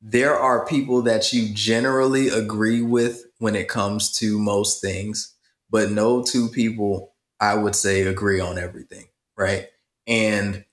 there 0.00 0.36
are 0.36 0.66
people 0.66 1.02
that 1.02 1.32
you 1.32 1.52
generally 1.52 2.28
agree 2.28 2.82
with 2.82 3.24
when 3.38 3.56
it 3.56 3.68
comes 3.68 4.12
to 4.18 4.38
most 4.38 4.80
things, 4.80 5.34
but 5.70 5.90
no 5.90 6.22
two 6.22 6.48
people, 6.48 7.14
I 7.40 7.54
would 7.54 7.74
say, 7.74 8.02
agree 8.02 8.40
on 8.40 8.58
everything, 8.58 9.06
right? 9.36 9.66
And 10.06 10.64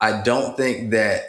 I 0.00 0.22
don't 0.22 0.56
think 0.56 0.92
that 0.92 1.22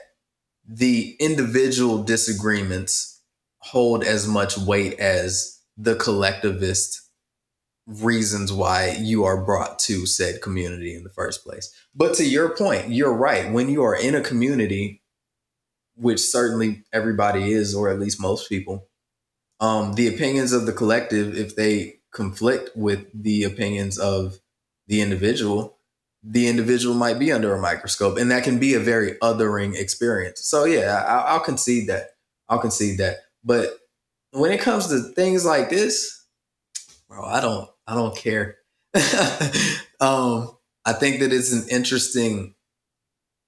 the 0.68 1.16
individual 1.20 2.04
disagreements 2.04 3.22
hold 3.60 4.04
as 4.04 4.28
much 4.28 4.58
weight 4.58 5.00
as 5.00 5.60
the 5.78 5.96
collectivist 5.96 7.03
reasons 7.86 8.52
why 8.52 8.96
you 9.00 9.26
are 9.26 9.44
brought 9.44 9.78
to 9.78 10.06
said 10.06 10.42
community 10.42 10.96
in 10.96 11.04
the 11.04 11.10
first 11.10 11.44
place. 11.44 11.74
But 11.94 12.16
to 12.16 12.26
your 12.26 12.56
point, 12.56 12.90
you're 12.90 13.14
right. 13.14 13.52
When 13.52 13.70
you 13.70 13.84
are 13.84 13.96
in 13.96 14.16
a 14.16 14.22
community, 14.22 15.02
which 15.96 16.20
certainly 16.20 16.84
everybody 16.94 17.52
is, 17.52 17.76
or 17.76 17.90
at 17.90 18.00
least 18.00 18.22
most 18.22 18.48
people, 18.48 18.88
um, 19.60 19.94
the 19.94 20.08
opinions 20.08 20.54
of 20.54 20.66
the 20.66 20.74
collective, 20.74 21.38
if 21.38 21.56
they 21.56 21.96
conflict 22.12 22.72
with 22.76 23.06
the 23.14 23.44
opinions 23.44 23.98
of 23.98 24.40
the 24.88 25.02
individual, 25.02 25.78
the 26.24 26.48
individual 26.48 26.96
might 26.96 27.20
be 27.20 27.32
under 27.32 27.54
a 27.54 27.62
microscope, 27.62 28.18
and 28.18 28.32
that 28.32 28.44
can 28.44 28.60
be 28.60 28.74
a 28.74 28.80
very 28.80 29.14
othering 29.22 29.76
experience. 29.76 30.46
So 30.46 30.64
yeah, 30.64 31.04
I, 31.06 31.34
I'll 31.34 31.40
concede 31.42 31.88
that. 31.90 32.12
I'll 32.48 32.60
concede 32.60 32.98
that. 33.00 33.18
But 33.44 33.78
when 34.32 34.52
it 34.52 34.62
comes 34.62 34.88
to 34.88 35.02
things 35.14 35.46
like 35.46 35.70
this, 35.70 36.26
bro, 37.10 37.26
I 37.26 37.42
don't, 37.42 37.70
I 37.88 37.96
don't 37.96 38.16
care. 38.16 38.58
um, 40.00 40.58
I 40.86 40.94
think 40.94 41.20
that 41.20 41.34
it's 41.34 41.52
an 41.52 41.68
interesting 41.70 42.56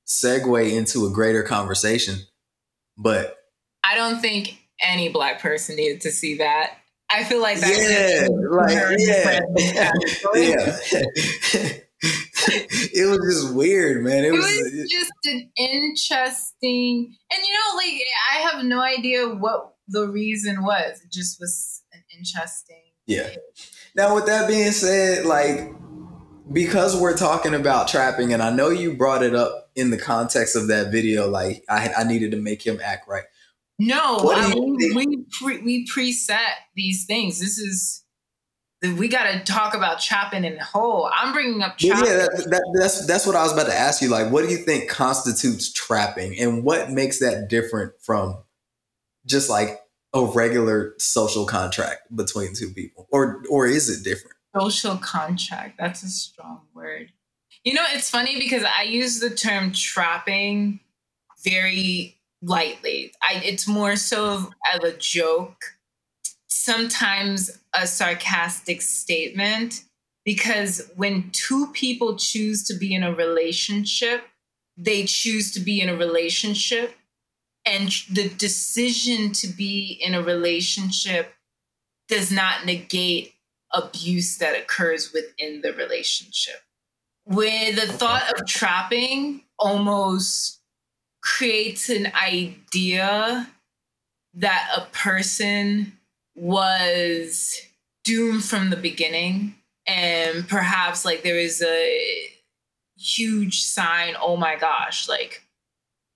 segue 0.08 0.72
into 0.72 1.06
a 1.06 1.12
greater 1.12 1.44
conversation 1.44 2.20
but 2.98 3.38
I 3.84 3.96
don't 3.96 4.20
think 4.20 4.60
any 4.82 5.10
black 5.10 5.42
person 5.42 5.76
needed 5.76 6.02
to 6.02 6.12
see 6.12 6.38
that. 6.38 6.78
I 7.10 7.24
feel 7.24 7.42
like 7.42 7.60
that. 7.60 7.70
Yeah, 7.70 8.28
like 8.50 8.72
yeah, 8.98 9.40
yeah. 10.34 11.70
it 12.94 13.10
was 13.10 13.20
just 13.34 13.54
weird, 13.54 14.04
man. 14.04 14.24
It, 14.24 14.30
it 14.30 14.32
was, 14.32 14.44
was 14.44 14.90
just 14.90 15.12
an 15.26 15.52
interesting, 15.56 17.16
and 17.32 17.44
you 17.46 17.54
know, 17.54 17.78
like 17.78 18.02
I 18.34 18.38
have 18.40 18.66
no 18.66 18.82
idea 18.82 19.28
what 19.28 19.76
the 19.88 20.08
reason 20.08 20.64
was. 20.64 21.02
It 21.04 21.12
just 21.12 21.40
was 21.40 21.84
an 21.94 22.04
interesting. 22.18 22.82
Yeah. 23.06 23.30
Now, 23.96 24.16
with 24.16 24.26
that 24.26 24.48
being 24.48 24.72
said, 24.72 25.26
like 25.26 25.72
because 26.52 27.00
we're 27.00 27.18
talking 27.18 27.54
about 27.54 27.88
trapping, 27.88 28.34
and 28.34 28.42
I 28.42 28.52
know 28.52 28.70
you 28.70 28.94
brought 28.94 29.24
it 29.24 29.34
up 29.34 29.70
in 29.76 29.90
the 29.90 29.98
context 29.98 30.56
of 30.56 30.68
that 30.68 30.92
video, 30.92 31.30
like 31.30 31.64
I, 31.70 31.92
I 31.98 32.04
needed 32.04 32.32
to 32.32 32.38
make 32.38 32.66
him 32.66 32.80
act 32.84 33.08
right. 33.08 33.24
No, 33.78 34.32
I, 34.34 34.54
we 34.56 35.26
pre, 35.32 35.62
we 35.62 35.86
preset 35.86 36.54
these 36.76 37.06
things. 37.06 37.40
This 37.40 37.58
is 37.58 38.04
we 38.98 39.08
got 39.08 39.32
to 39.32 39.44
talk 39.52 39.74
about 39.74 40.00
trapping 40.00 40.44
in 40.44 40.58
whole. 40.60 41.10
I'm 41.14 41.34
bringing 41.34 41.62
up 41.62 41.78
trapping. 41.78 42.06
Yeah, 42.06 42.18
that, 42.18 42.48
that, 42.52 42.78
that's 42.80 43.06
that's 43.06 43.26
what 43.26 43.36
I 43.36 43.44
was 43.44 43.52
about 43.52 43.68
to 43.68 43.76
ask 43.76 44.02
you. 44.02 44.10
Like, 44.10 44.32
what 44.32 44.46
do 44.46 44.52
you 44.52 44.58
think 44.58 44.90
constitutes 44.90 45.74
trapping, 45.74 46.40
and 46.40 46.64
what 46.64 46.92
makes 46.92 47.20
that 47.20 47.50
different 47.50 47.94
from 48.02 48.38
just 49.26 49.50
like 49.50 49.80
a 50.16 50.26
regular 50.26 50.96
social 50.98 51.46
contract 51.46 52.16
between 52.16 52.56
two 52.56 52.72
people, 52.72 53.08
or 53.12 53.44
or 53.50 53.68
is 53.68 53.90
it 53.90 54.04
different? 54.04 54.36
social 54.56 54.98
contract. 54.98 55.78
That's 55.78 56.04
a 56.04 56.08
strong 56.08 56.62
word. 56.74 57.12
You 57.64 57.74
know, 57.74 57.84
it's 57.94 58.10
funny 58.10 58.40
because 58.40 58.64
I 58.64 58.84
use 58.84 59.20
the 59.20 59.30
term 59.30 59.72
trapping 59.72 60.80
very 61.44 62.18
lightly. 62.42 63.12
I, 63.22 63.42
it's 63.44 63.68
more 63.68 63.96
so 63.96 64.26
of, 64.26 64.50
of 64.74 64.84
a 64.84 64.94
joke, 64.94 65.58
sometimes 66.48 67.60
a 67.74 67.88
sarcastic 67.88 68.82
statement, 68.82 69.84
because 70.24 70.92
when 70.96 71.32
two 71.32 71.68
people 71.74 72.16
choose 72.16 72.64
to 72.66 72.76
be 72.76 72.94
in 72.94 73.04
a 73.04 73.14
relationship, 73.14 74.24
they 74.78 75.06
choose 75.06 75.52
to 75.54 75.60
be 75.60 75.82
in 75.82 75.90
a 75.90 75.96
relationship. 75.96 76.96
And 77.66 77.90
the 78.12 78.30
decision 78.30 79.32
to 79.34 79.48
be 79.48 80.00
in 80.02 80.14
a 80.14 80.22
relationship 80.22 81.34
does 82.08 82.32
not 82.32 82.66
negate 82.66 83.34
abuse 83.74 84.38
that 84.38 84.58
occurs 84.58 85.12
within 85.14 85.62
the 85.62 85.74
relationship. 85.74 86.62
Where 87.24 87.74
the 87.74 87.88
thought 87.88 88.32
of 88.40 88.46
trapping 88.46 89.42
almost 89.58 90.60
creates 91.24 91.90
an 91.90 92.12
idea 92.14 93.50
that 94.36 94.70
a 94.78 94.82
person 94.92 95.94
was 96.36 97.60
doomed 98.04 98.44
from 98.44 98.70
the 98.70 98.76
beginning 98.76 99.56
and 99.88 100.48
perhaps 100.48 101.06
like 101.06 101.24
there 101.24 101.40
is 101.40 101.64
a 101.64 102.28
huge 102.98 103.64
sign 103.64 104.14
oh 104.22 104.36
my 104.36 104.56
gosh 104.56 105.08
like 105.08 105.42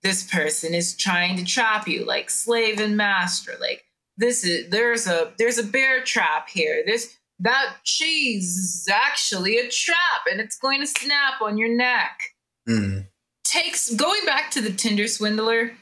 this 0.02 0.22
person 0.30 0.74
is 0.74 0.96
trying 0.96 1.36
to 1.36 1.44
trap 1.44 1.86
you 1.88 2.04
like 2.04 2.30
slave 2.30 2.80
and 2.80 2.96
master 2.96 3.52
like 3.60 3.84
this 4.16 4.44
is 4.44 4.68
there's 4.70 5.06
a 5.06 5.32
there's 5.38 5.58
a 5.58 5.62
bear 5.64 6.02
trap 6.02 6.48
here 6.48 6.82
this 6.86 7.16
that 7.40 7.76
cheese 7.84 8.56
is 8.56 8.88
actually 8.92 9.56
a 9.58 9.68
trap 9.68 10.22
and 10.30 10.40
it's 10.40 10.58
going 10.58 10.80
to 10.80 10.86
snap 10.86 11.40
on 11.40 11.56
your 11.56 11.74
neck. 11.74 12.20
Mm. 12.68 13.06
Takes 13.44 13.94
going 13.94 14.24
back 14.26 14.50
to 14.52 14.60
the 14.60 14.70
Tinder 14.70 15.08
swindler. 15.08 15.72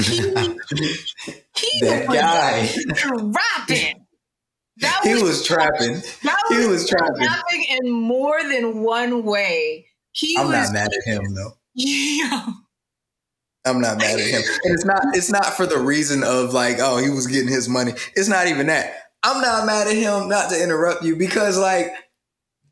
He, 0.00 0.16
he 0.20 1.80
that 1.80 2.06
was 2.08 2.16
guy. 2.16 2.68
trapping. 2.94 4.06
That 4.78 5.00
He 5.04 5.14
was 5.22 5.44
trapping. 5.44 5.94
that 6.22 6.44
he 6.50 6.66
was 6.66 6.88
trapping. 6.88 7.26
trapping 7.26 7.64
in 7.82 7.90
more 7.90 8.42
than 8.44 8.82
one 8.82 9.24
way. 9.24 9.86
He 10.12 10.36
I'm 10.38 10.46
was 10.46 10.70
not 10.70 10.72
mad 10.72 10.90
at 10.92 11.12
him 11.12 11.34
though. 11.34 11.54
yeah. 11.74 12.46
I'm 13.66 13.80
not 13.80 13.98
mad 13.98 14.20
at 14.20 14.26
him. 14.26 14.42
And 14.64 14.74
it's 14.74 14.84
not 14.84 15.00
it's 15.14 15.30
not 15.30 15.46
for 15.56 15.66
the 15.66 15.78
reason 15.78 16.22
of 16.22 16.52
like, 16.52 16.76
oh, 16.80 16.98
he 16.98 17.10
was 17.10 17.26
getting 17.26 17.48
his 17.48 17.68
money. 17.68 17.92
It's 18.14 18.28
not 18.28 18.46
even 18.46 18.66
that. 18.68 18.94
I'm 19.22 19.40
not 19.40 19.66
mad 19.66 19.88
at 19.88 19.96
him, 19.96 20.28
not 20.28 20.50
to 20.50 20.62
interrupt 20.62 21.02
you, 21.02 21.16
because 21.16 21.58
like 21.58 21.88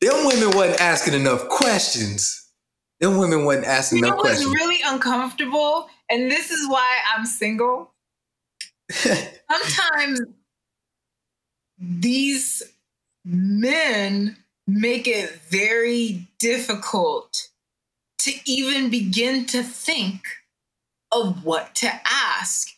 them 0.01 0.27
women 0.27 0.57
wasn't 0.57 0.81
asking 0.81 1.15
enough 1.15 1.49
questions. 1.49 2.41
Them 3.01 3.19
women 3.19 3.45
wasn't 3.45 3.67
asking 3.67 3.99
You 3.99 4.03
know 4.03 4.09
enough 4.09 4.19
what's 4.19 4.45
questions. 4.45 4.55
really 4.55 4.79
uncomfortable? 4.85 5.89
And 6.11 6.31
this 6.31 6.51
is 6.51 6.69
why 6.69 6.99
I'm 7.15 7.27
single. 7.27 7.93
Sometimes 8.91 10.21
these 11.79 12.63
men 13.25 14.37
make 14.67 15.09
it 15.09 15.31
very 15.49 16.29
difficult 16.39 17.49
to 18.21 18.33
even 18.47 18.91
begin 18.91 19.47
to 19.47 19.63
think 19.63 20.23
of 21.15 21.45
what 21.45 21.75
to 21.77 21.91
ask. 22.05 22.69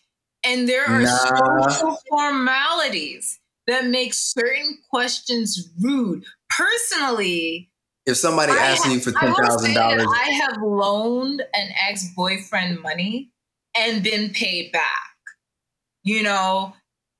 And 0.44 0.68
there 0.68 0.86
are 0.86 1.02
Nah. 1.02 1.68
social 1.68 1.98
formalities 2.08 3.40
that 3.66 3.86
make 3.86 4.14
certain 4.14 4.78
questions 4.90 5.70
rude. 5.80 6.24
Personally, 6.48 7.70
if 8.06 8.16
somebody 8.16 8.52
I 8.52 8.56
asking 8.58 8.92
you 8.92 9.00
for 9.00 9.10
ten 9.12 9.34
thousand 9.34 9.74
dollars, 9.74 10.06
I 10.08 10.30
have 10.30 10.62
loaned 10.62 11.40
an 11.54 11.68
ex 11.88 12.06
boyfriend 12.14 12.80
money 12.80 13.30
and 13.76 14.02
been 14.02 14.30
paid 14.30 14.70
back. 14.72 15.10
You 16.04 16.22
know, 16.22 16.74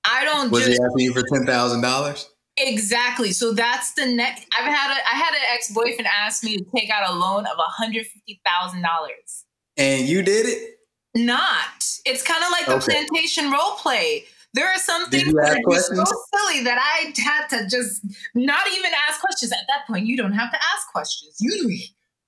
I 0.08 0.24
don't 0.24 0.50
was 0.52 0.64
just 0.64 0.78
he 0.78 0.84
asking 0.84 1.04
you 1.04 1.12
for 1.12 1.22
ten 1.22 1.44
thousand 1.44 1.80
dollars? 1.80 2.30
exactly. 2.56 3.32
So 3.32 3.52
that's 3.52 3.92
the 3.94 4.06
next. 4.06 4.46
I've 4.56 4.72
had 4.72 4.96
a 4.96 5.08
I 5.08 5.16
had 5.16 5.34
an 5.34 5.40
ex 5.52 5.72
boyfriend 5.72 6.06
ask 6.06 6.44
me 6.44 6.56
to 6.56 6.64
take 6.74 6.90
out 6.90 7.10
a 7.10 7.14
loan 7.14 7.46
of 7.46 7.56
hundred 7.58 8.06
fifty 8.06 8.40
thousand 8.46 8.82
dollars. 8.82 9.44
And 9.76 10.08
you 10.08 10.22
did 10.22 10.46
it? 10.46 10.76
Not. 11.16 11.84
It's 12.04 12.22
kind 12.22 12.44
of 12.44 12.50
like 12.50 12.66
the 12.66 12.74
Okay. 12.74 13.06
plantation 13.06 13.50
role 13.50 13.72
play. 13.76 14.26
There 14.54 14.68
are 14.68 14.78
some 14.78 15.10
things 15.10 15.32
that 15.34 15.62
are 15.66 15.80
so 15.80 16.22
silly 16.34 16.62
that 16.64 16.78
I 16.78 17.12
had 17.20 17.48
to 17.48 17.68
just 17.68 18.02
not 18.34 18.66
even 18.68 18.90
ask 19.08 19.20
questions. 19.20 19.52
At 19.52 19.66
that 19.68 19.86
point, 19.86 20.06
you 20.06 20.16
don't 20.16 20.32
have 20.32 20.50
to 20.50 20.56
ask 20.74 20.88
questions. 20.92 21.36
You 21.40 21.78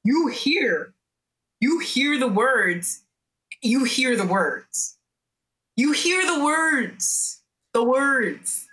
you 0.04 0.28
hear, 0.28 0.94
you 1.60 1.78
hear 1.78 2.18
the 2.18 2.28
words. 2.28 3.02
You 3.62 3.84
hear 3.84 4.16
the 4.16 4.26
words. 4.26 4.96
You 5.76 5.92
hear 5.92 6.24
the 6.26 6.44
words. 6.44 7.42
The 7.72 7.84
words. 7.84 8.66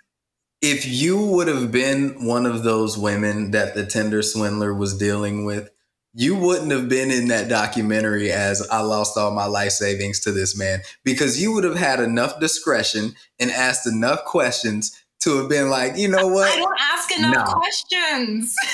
If 0.62 0.86
you 0.86 1.18
would 1.18 1.48
have 1.48 1.70
been 1.70 2.24
one 2.26 2.46
of 2.46 2.62
those 2.62 2.96
women 2.98 3.50
that 3.52 3.74
the 3.74 3.86
Tinder 3.86 4.22
swindler 4.22 4.74
was 4.74 4.96
dealing 4.96 5.44
with, 5.44 5.70
you 6.18 6.34
wouldn't 6.34 6.70
have 6.72 6.88
been 6.88 7.10
in 7.10 7.28
that 7.28 7.46
documentary 7.48 8.32
as 8.32 8.66
I 8.70 8.80
lost 8.80 9.18
all 9.18 9.30
my 9.32 9.44
life 9.44 9.72
savings 9.72 10.18
to 10.20 10.32
this 10.32 10.56
man 10.58 10.80
because 11.04 11.40
you 11.40 11.52
would 11.52 11.64
have 11.64 11.76
had 11.76 12.00
enough 12.00 12.40
discretion 12.40 13.14
and 13.38 13.50
asked 13.50 13.86
enough 13.86 14.24
questions 14.24 14.98
to 15.20 15.36
have 15.36 15.50
been 15.50 15.68
like, 15.68 15.98
you 15.98 16.08
know 16.08 16.26
what? 16.26 16.50
I 16.50 16.56
don't 16.56 16.78
ask 16.80 17.16
enough 17.18 17.34
Nah. 17.34 17.52
questions. 17.52 18.54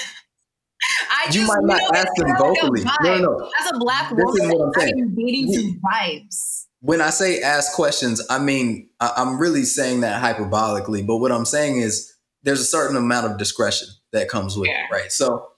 I 1.10 1.26
just 1.26 1.36
You 1.38 1.46
might 1.46 1.62
not 1.64 1.80
ask 1.96 2.08
them 2.16 2.26
kinda 2.26 2.42
like 2.44 2.58
a 2.58 2.60
vocally. 2.66 2.84
No, 2.84 2.90
vibe. 3.02 3.20
no. 3.22 3.50
As 3.60 3.70
a 3.72 3.78
black 3.78 4.10
This 4.10 4.18
is 4.18 4.40
woman, 4.40 4.58
what 4.58 4.66
I'm 4.66 4.80
saying. 4.80 5.14
dating 5.16 5.80
vibes. 5.80 6.66
When 6.80 7.00
I 7.00 7.10
say 7.10 7.40
ask 7.40 7.72
questions, 7.72 8.20
I 8.28 8.38
mean, 8.38 8.88
I- 9.00 9.12
I'm 9.16 9.38
really 9.38 9.64
saying 9.64 10.00
that 10.00 10.20
hyperbolically, 10.22 11.06
but 11.06 11.16
what 11.16 11.30
I'm 11.32 11.44
saying 11.44 11.80
is 11.80 12.12
there's 12.42 12.60
a 12.60 12.64
certain 12.64 12.96
amount 12.96 13.26
of 13.30 13.38
discretion 13.38 13.88
that 14.12 14.28
comes 14.28 14.56
with 14.56 14.68
Yeah. 14.68 14.84
it, 14.90 14.92
right? 14.92 15.12
So 15.12 15.48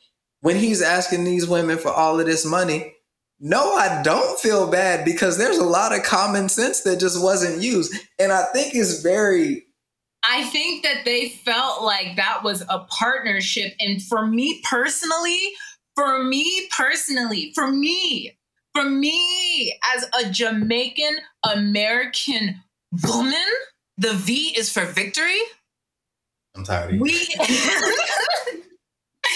when 0.44 0.56
he's 0.56 0.82
asking 0.82 1.24
these 1.24 1.48
women 1.48 1.78
for 1.78 1.88
all 1.88 2.20
of 2.20 2.26
this 2.26 2.44
money, 2.44 2.94
no, 3.40 3.76
I 3.76 4.02
don't 4.02 4.38
feel 4.38 4.70
bad 4.70 5.02
because 5.02 5.38
there's 5.38 5.56
a 5.56 5.64
lot 5.64 5.96
of 5.96 6.02
common 6.02 6.50
sense 6.50 6.82
that 6.82 7.00
just 7.00 7.22
wasn't 7.22 7.62
used. 7.62 7.94
And 8.18 8.30
I 8.30 8.42
think 8.52 8.74
it's 8.74 9.00
very, 9.00 9.64
I 10.22 10.44
think 10.44 10.82
that 10.82 11.06
they 11.06 11.30
felt 11.30 11.82
like 11.82 12.16
that 12.16 12.42
was 12.44 12.62
a 12.68 12.80
partnership. 12.90 13.72
And 13.80 14.02
for 14.02 14.26
me 14.26 14.60
personally, 14.68 15.52
for 15.94 16.22
me 16.22 16.68
personally, 16.76 17.52
for 17.54 17.72
me, 17.72 18.36
for 18.74 18.84
me 18.84 19.78
as 19.96 20.04
a 20.20 20.30
Jamaican 20.30 21.20
American 21.50 22.60
woman, 23.02 23.46
the 23.96 24.12
V 24.12 24.54
is 24.58 24.70
for 24.70 24.84
victory. 24.84 25.40
I'm 26.54 26.64
tired 26.64 26.90
of 26.90 26.96
you. 26.96 27.00
We 27.00 27.28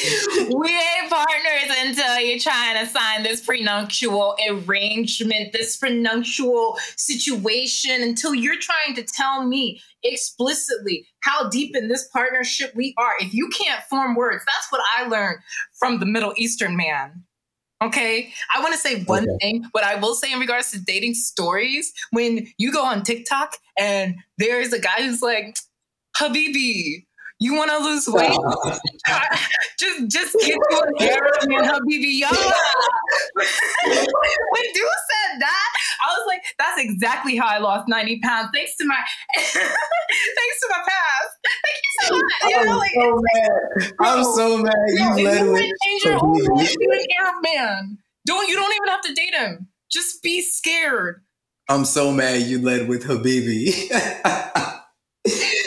we 0.02 0.68
ain't 0.68 1.10
partners 1.10 1.76
until 1.78 2.18
you're 2.20 2.38
trying 2.38 2.84
to 2.84 2.90
sign 2.90 3.22
this 3.22 3.44
prenuptial 3.44 4.36
arrangement, 4.48 5.52
this 5.52 5.76
prenuptial 5.76 6.78
situation, 6.96 8.02
until 8.02 8.34
you're 8.34 8.58
trying 8.58 8.94
to 8.94 9.02
tell 9.02 9.44
me 9.46 9.80
explicitly 10.02 11.06
how 11.20 11.48
deep 11.48 11.74
in 11.74 11.88
this 11.88 12.08
partnership 12.08 12.72
we 12.74 12.94
are. 12.98 13.14
If 13.20 13.34
you 13.34 13.48
can't 13.48 13.82
form 13.84 14.14
words, 14.14 14.44
that's 14.46 14.70
what 14.70 14.80
I 14.96 15.08
learned 15.08 15.40
from 15.78 15.98
the 15.98 16.06
Middle 16.06 16.32
Eastern 16.36 16.76
man. 16.76 17.24
Okay, 17.82 18.32
I 18.54 18.60
want 18.60 18.74
to 18.74 18.80
say 18.80 19.04
one 19.04 19.24
Okay. 19.24 19.38
thing. 19.40 19.64
What 19.70 19.84
I 19.84 19.94
will 19.96 20.14
say 20.14 20.32
in 20.32 20.40
regards 20.40 20.72
to 20.72 20.80
dating 20.80 21.14
stories, 21.14 21.92
when 22.10 22.48
you 22.58 22.72
go 22.72 22.84
on 22.84 23.04
TikTok 23.04 23.56
and 23.78 24.16
there's 24.36 24.72
a 24.72 24.80
guy 24.80 24.96
who's 24.98 25.22
like, 25.22 25.56
Habibi, 26.16 27.06
you 27.40 27.54
want 27.54 27.70
to 27.70 27.78
lose 27.78 28.08
weight? 28.08 28.30
just 29.78 30.08
just 30.08 30.36
get 30.40 30.56
you 30.56 30.82
an 30.82 31.08
Arabian 31.08 31.64
Habibi 31.64 32.18
Yalla. 32.18 32.34
when 33.36 34.64
dude 34.74 34.98
said 35.08 35.40
that, 35.40 35.68
I 36.04 36.08
was 36.08 36.24
like, 36.26 36.42
that's 36.58 36.80
exactly 36.80 37.36
how 37.36 37.46
I 37.46 37.58
lost 37.58 37.88
90 37.88 38.20
pounds. 38.20 38.48
Thanks 38.52 38.76
to 38.78 38.84
my 38.86 38.98
thanks 39.34 40.60
to 40.60 40.68
my 40.70 40.82
past. 40.88 41.30
Thank 41.64 41.78
you 41.84 41.92
so 42.02 42.14
much. 42.16 42.24
You 42.42 42.64
know, 42.64 42.72
I'm 42.72 42.78
like, 42.78 42.92
so 42.94 43.22
mad. 43.22 43.92
I'm 44.00 44.24
so 44.24 44.58
mad. 44.58 44.74
Yo, 44.88 45.16
You 45.16 45.24
led 45.24 45.40
you 45.40 45.52
with 45.52 45.62
wanna 45.62 45.74
change 45.84 46.04
your 46.04 46.14
life, 46.56 46.74
you 46.80 46.92
an 46.92 47.06
Arab 47.20 47.34
man. 47.42 47.98
Don't 48.26 48.48
you 48.48 48.56
don't 48.56 48.74
even 48.74 48.88
have 48.88 49.02
to 49.02 49.14
date 49.14 49.34
him. 49.34 49.68
Just 49.90 50.22
be 50.22 50.42
scared. 50.42 51.22
I'm 51.68 51.84
so 51.84 52.10
mad 52.10 52.42
you 52.42 52.60
led 52.60 52.88
with 52.88 53.04
Habibi. 53.04 53.68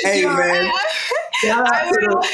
hey, 0.04 0.26
man. 0.26 0.72
Shout 1.42 1.68
out 1.68 1.74
I 1.74 1.84
to 1.86 1.90
would 1.92 2.02
the- 2.02 2.28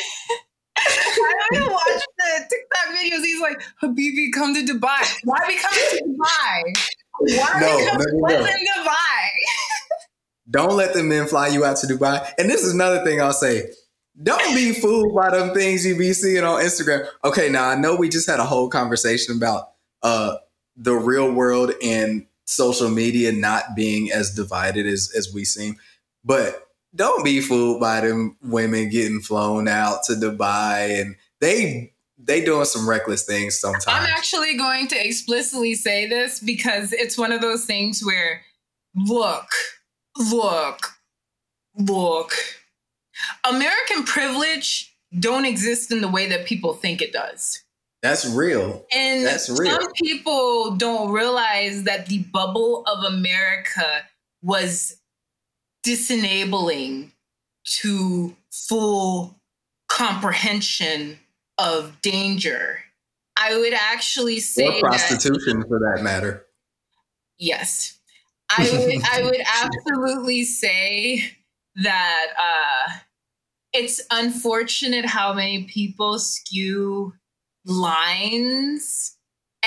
I 0.79 1.47
would 1.51 1.71
watch 1.71 2.03
the 2.17 2.47
TikTok 2.49 2.95
videos. 2.95 3.23
He's 3.23 3.41
like, 3.41 3.61
Habibi, 3.81 4.31
come 4.33 4.53
to 4.53 4.61
Dubai. 4.63 5.19
Why 5.23 5.39
we 5.47 5.55
coming 5.57 5.85
to 5.91 6.03
Dubai? 6.03 6.73
Why 7.19 7.59
No, 7.59 7.77
we 7.77 7.85
come 7.87 7.97
no, 7.97 8.05
to 8.05 8.33
no, 8.33 8.39
no. 8.39 8.47
Dubai? 8.47 9.29
Don't 10.49 10.75
let 10.77 10.93
the 10.93 11.03
men 11.03 11.27
fly 11.27 11.47
you 11.47 11.65
out 11.65 11.77
to 11.77 11.87
Dubai. 11.87 12.31
And 12.37 12.49
this 12.49 12.63
is 12.63 12.73
another 12.73 13.03
thing 13.03 13.21
I'll 13.21 13.33
say. 13.33 13.69
Don't 14.21 14.55
be 14.55 14.71
fooled 14.73 15.13
by 15.15 15.29
them 15.31 15.53
things 15.53 15.85
you 15.85 15.97
be 15.97 16.13
seeing 16.13 16.43
on 16.43 16.61
Instagram. 16.61 17.07
Okay, 17.23 17.49
now 17.49 17.69
I 17.69 17.75
know 17.75 17.95
we 17.95 18.09
just 18.09 18.27
had 18.29 18.39
a 18.39 18.45
whole 18.45 18.69
conversation 18.69 19.35
about 19.37 19.69
uh 20.03 20.35
the 20.75 20.93
real 20.93 21.31
world 21.31 21.73
and 21.83 22.25
social 22.45 22.89
media 22.89 23.31
not 23.31 23.75
being 23.75 24.11
as 24.11 24.33
divided 24.33 24.85
as, 24.87 25.11
as 25.15 25.33
we 25.33 25.43
seem. 25.43 25.75
But 26.23 26.66
don't 26.97 27.23
be 27.23 27.39
fooled 27.41 27.79
by 27.79 28.01
them 28.01 28.35
women 28.41 28.89
getting 28.89 29.21
flown 29.21 29.67
out 29.67 30.03
to 30.05 30.13
Dubai 30.13 31.01
and 31.01 31.15
they 31.39 31.93
they 32.17 32.43
doing 32.43 32.65
some 32.65 32.89
reckless 32.89 33.23
things 33.23 33.59
sometimes. 33.59 33.85
I'm 33.87 34.05
actually 34.05 34.57
going 34.57 34.87
to 34.87 35.07
explicitly 35.07 35.75
say 35.75 36.07
this 36.07 36.39
because 36.39 36.91
it's 36.91 37.17
one 37.17 37.31
of 37.31 37.41
those 37.41 37.65
things 37.65 38.01
where, 38.03 38.41
look, 38.95 39.47
look, 40.17 40.79
look. 41.75 42.33
American 43.47 44.03
privilege 44.03 44.95
don't 45.19 45.45
exist 45.45 45.91
in 45.91 46.01
the 46.01 46.07
way 46.07 46.27
that 46.27 46.45
people 46.45 46.73
think 46.73 47.01
it 47.01 47.13
does. 47.13 47.63
That's 48.01 48.27
real. 48.27 48.85
And 48.93 49.25
That's 49.25 49.49
real. 49.49 49.71
some 49.71 49.91
people 49.93 50.75
don't 50.75 51.11
realize 51.11 51.83
that 51.83 52.07
the 52.07 52.19
bubble 52.19 52.83
of 52.85 53.03
America 53.03 54.03
was 54.41 54.97
disenabling 55.87 57.11
to 57.81 58.35
full 58.51 59.39
comprehension 59.87 61.17
of 61.57 62.01
danger. 62.01 62.79
I 63.37 63.57
would 63.57 63.73
actually 63.73 64.39
say 64.39 64.67
Or 64.67 64.71
that 64.73 64.81
prostitution 64.81 65.63
for 65.67 65.79
that 65.79 66.01
matter. 66.03 66.45
yes. 67.37 67.93
I 68.49 68.63
would 68.71 69.01
I 69.11 69.23
would 69.23 69.41
absolutely 69.63 70.43
say 70.45 71.31
that 71.83 72.27
uh 72.39 72.93
it's 73.73 74.01
unfortunate 74.09 75.05
how 75.05 75.33
many 75.33 75.65
people 75.65 76.17
skew 76.17 77.13
lines 77.65 79.16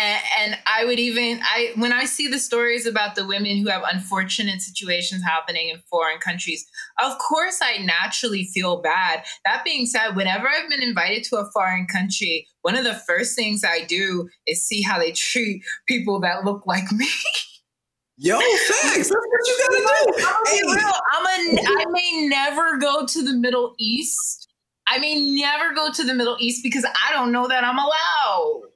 and, 0.00 0.22
and, 0.38 0.58
I 0.66 0.84
would 0.84 0.98
even 0.98 1.40
I 1.42 1.72
when 1.76 1.92
I 1.92 2.04
see 2.04 2.26
the 2.28 2.38
stories 2.38 2.86
about 2.86 3.14
the 3.14 3.26
women 3.26 3.58
who 3.58 3.68
have 3.68 3.82
unfortunate 3.90 4.62
situations 4.62 5.22
happening 5.22 5.68
in 5.68 5.80
foreign 5.90 6.18
countries, 6.18 6.66
of 6.98 7.18
course 7.18 7.60
I 7.62 7.78
naturally 7.78 8.44
feel 8.44 8.80
bad. 8.80 9.24
That 9.44 9.64
being 9.64 9.86
said, 9.86 10.16
whenever 10.16 10.48
I've 10.48 10.68
been 10.68 10.82
invited 10.82 11.24
to 11.24 11.36
a 11.36 11.50
foreign 11.52 11.86
country, 11.86 12.46
one 12.62 12.76
of 12.76 12.84
the 12.84 12.94
first 12.94 13.36
things 13.36 13.62
I 13.64 13.84
do 13.84 14.28
is 14.46 14.66
see 14.66 14.82
how 14.82 14.98
they 14.98 15.12
treat 15.12 15.62
people 15.86 16.20
that 16.20 16.44
look 16.44 16.66
like 16.66 16.90
me. 16.92 17.06
Yo, 18.22 18.38
thanks. 18.38 19.08
That's 19.08 19.10
what 19.10 19.46
you 19.46 19.68
gotta 19.68 20.14
do. 20.16 20.24
I'm 20.26 20.46
hey. 20.46 20.60
real. 20.62 20.92
I'm 21.12 21.26
a. 21.26 21.62
I 21.66 21.84
may 21.90 22.26
never 22.28 22.76
go 22.76 23.06
to 23.06 23.24
the 23.24 23.32
Middle 23.32 23.74
East. 23.78 24.48
I 24.86 24.98
may 24.98 25.20
never 25.20 25.72
go 25.74 25.90
to 25.90 26.04
the 26.04 26.12
Middle 26.14 26.36
East 26.38 26.62
because 26.62 26.84
I 26.84 27.12
don't 27.12 27.32
know 27.32 27.48
that 27.48 27.64
I'm 27.64 27.78
allowed. 27.78 28.69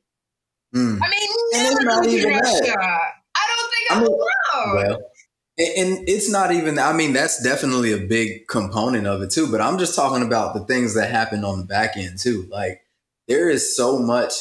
Mm. 0.75 0.99
I 1.03 1.09
mean, 1.09 1.29
never 1.53 1.85
go 1.85 2.03
to 2.03 2.29
Russia. 2.29 2.61
That. 2.65 3.01
I 3.37 3.47
don't 3.49 3.71
think 3.71 3.91
I'm 3.91 3.99
I 3.99 4.01
mean, 4.01 4.11
allowed. 4.13 4.75
Well, 4.75 4.99
and 5.57 6.09
it's 6.09 6.31
not 6.31 6.53
even. 6.53 6.79
I 6.79 6.93
mean, 6.93 7.13
that's 7.13 7.43
definitely 7.43 7.93
a 7.93 7.99
big 7.99 8.49
component 8.49 9.07
of 9.07 9.23
it 9.23 9.31
too. 9.31 9.51
But 9.51 9.61
I'm 9.61 9.79
just 9.79 9.95
talking 9.95 10.27
about 10.27 10.55
the 10.55 10.65
things 10.65 10.95
that 10.95 11.11
happen 11.11 11.45
on 11.45 11.61
the 11.61 11.65
back 11.65 11.97
end 11.97 12.19
too. 12.19 12.49
Like 12.51 12.81
there 13.29 13.49
is 13.49 13.77
so 13.77 13.99
much, 13.99 14.33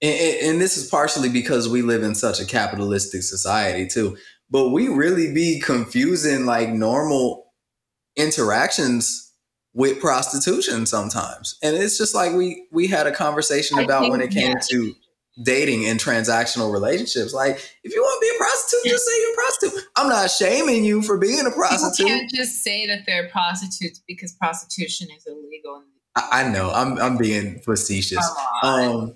and, 0.00 0.36
and 0.42 0.60
this 0.60 0.76
is 0.78 0.88
partially 0.88 1.28
because 1.28 1.68
we 1.68 1.82
live 1.82 2.02
in 2.02 2.14
such 2.14 2.40
a 2.40 2.46
capitalistic 2.46 3.22
society 3.22 3.86
too 3.86 4.16
but 4.52 4.68
we 4.68 4.86
really 4.86 5.32
be 5.32 5.58
confusing 5.58 6.44
like 6.44 6.68
normal 6.68 7.46
interactions 8.16 9.32
with 9.74 9.98
prostitution 9.98 10.84
sometimes 10.84 11.58
and 11.62 11.74
it's 11.74 11.96
just 11.96 12.14
like 12.14 12.34
we 12.34 12.66
we 12.70 12.86
had 12.86 13.06
a 13.06 13.12
conversation 13.12 13.78
about 13.78 14.10
when 14.10 14.20
it 14.20 14.30
came 14.30 14.52
yeah. 14.52 14.60
to 14.70 14.94
dating 15.42 15.86
and 15.86 15.98
transactional 15.98 16.72
relationships. 16.72 17.32
Like 17.32 17.56
if 17.84 17.94
you 17.94 18.02
want 18.02 18.22
to 18.22 18.28
be 18.28 18.34
a 18.34 18.38
prostitute 18.38 18.90
just 18.90 19.06
say 19.06 19.20
you're 19.20 19.32
a 19.32 19.34
prostitute. 19.34 19.84
I'm 19.96 20.08
not 20.08 20.30
shaming 20.30 20.84
you 20.84 21.02
for 21.02 21.18
being 21.18 21.46
a 21.46 21.50
prostitute 21.50 22.06
you 22.06 22.14
can't 22.14 22.30
just 22.30 22.62
say 22.62 22.86
that 22.86 23.04
they're 23.06 23.28
prostitutes 23.28 24.02
because 24.06 24.32
prostitution 24.32 25.08
is 25.16 25.26
illegal 25.26 25.82
i, 26.16 26.42
I 26.42 26.48
know. 26.48 26.70
I'm 26.70 26.98
i'm 26.98 27.16
being 27.16 27.60
facetious. 27.60 28.28
Um 28.62 29.14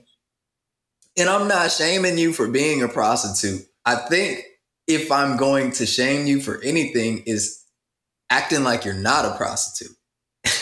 and 1.18 1.28
i'm 1.28 1.48
not 1.48 1.70
shaming 1.70 2.18
you 2.18 2.32
for 2.32 2.48
being 2.48 2.82
a 2.82 2.88
prostitute. 2.88 3.66
I 3.84 3.96
think 3.96 4.44
if 4.86 5.10
I'm 5.10 5.36
going 5.36 5.72
to 5.72 5.86
shame 5.86 6.26
you 6.26 6.40
for 6.40 6.60
anything, 6.62 7.22
is 7.26 7.64
acting 8.30 8.64
like 8.64 8.84
you're 8.84 8.94
not 8.94 9.24
a 9.24 9.36
prostitute. 9.36 9.95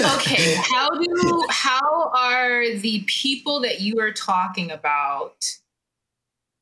Okay, 0.01 0.55
how 0.55 0.91
do 0.91 1.47
how 1.51 2.11
are 2.15 2.75
the 2.75 3.05
people 3.07 3.61
that 3.61 3.81
you 3.81 4.01
are 4.01 4.13
talking 4.13 4.71
about 4.71 5.59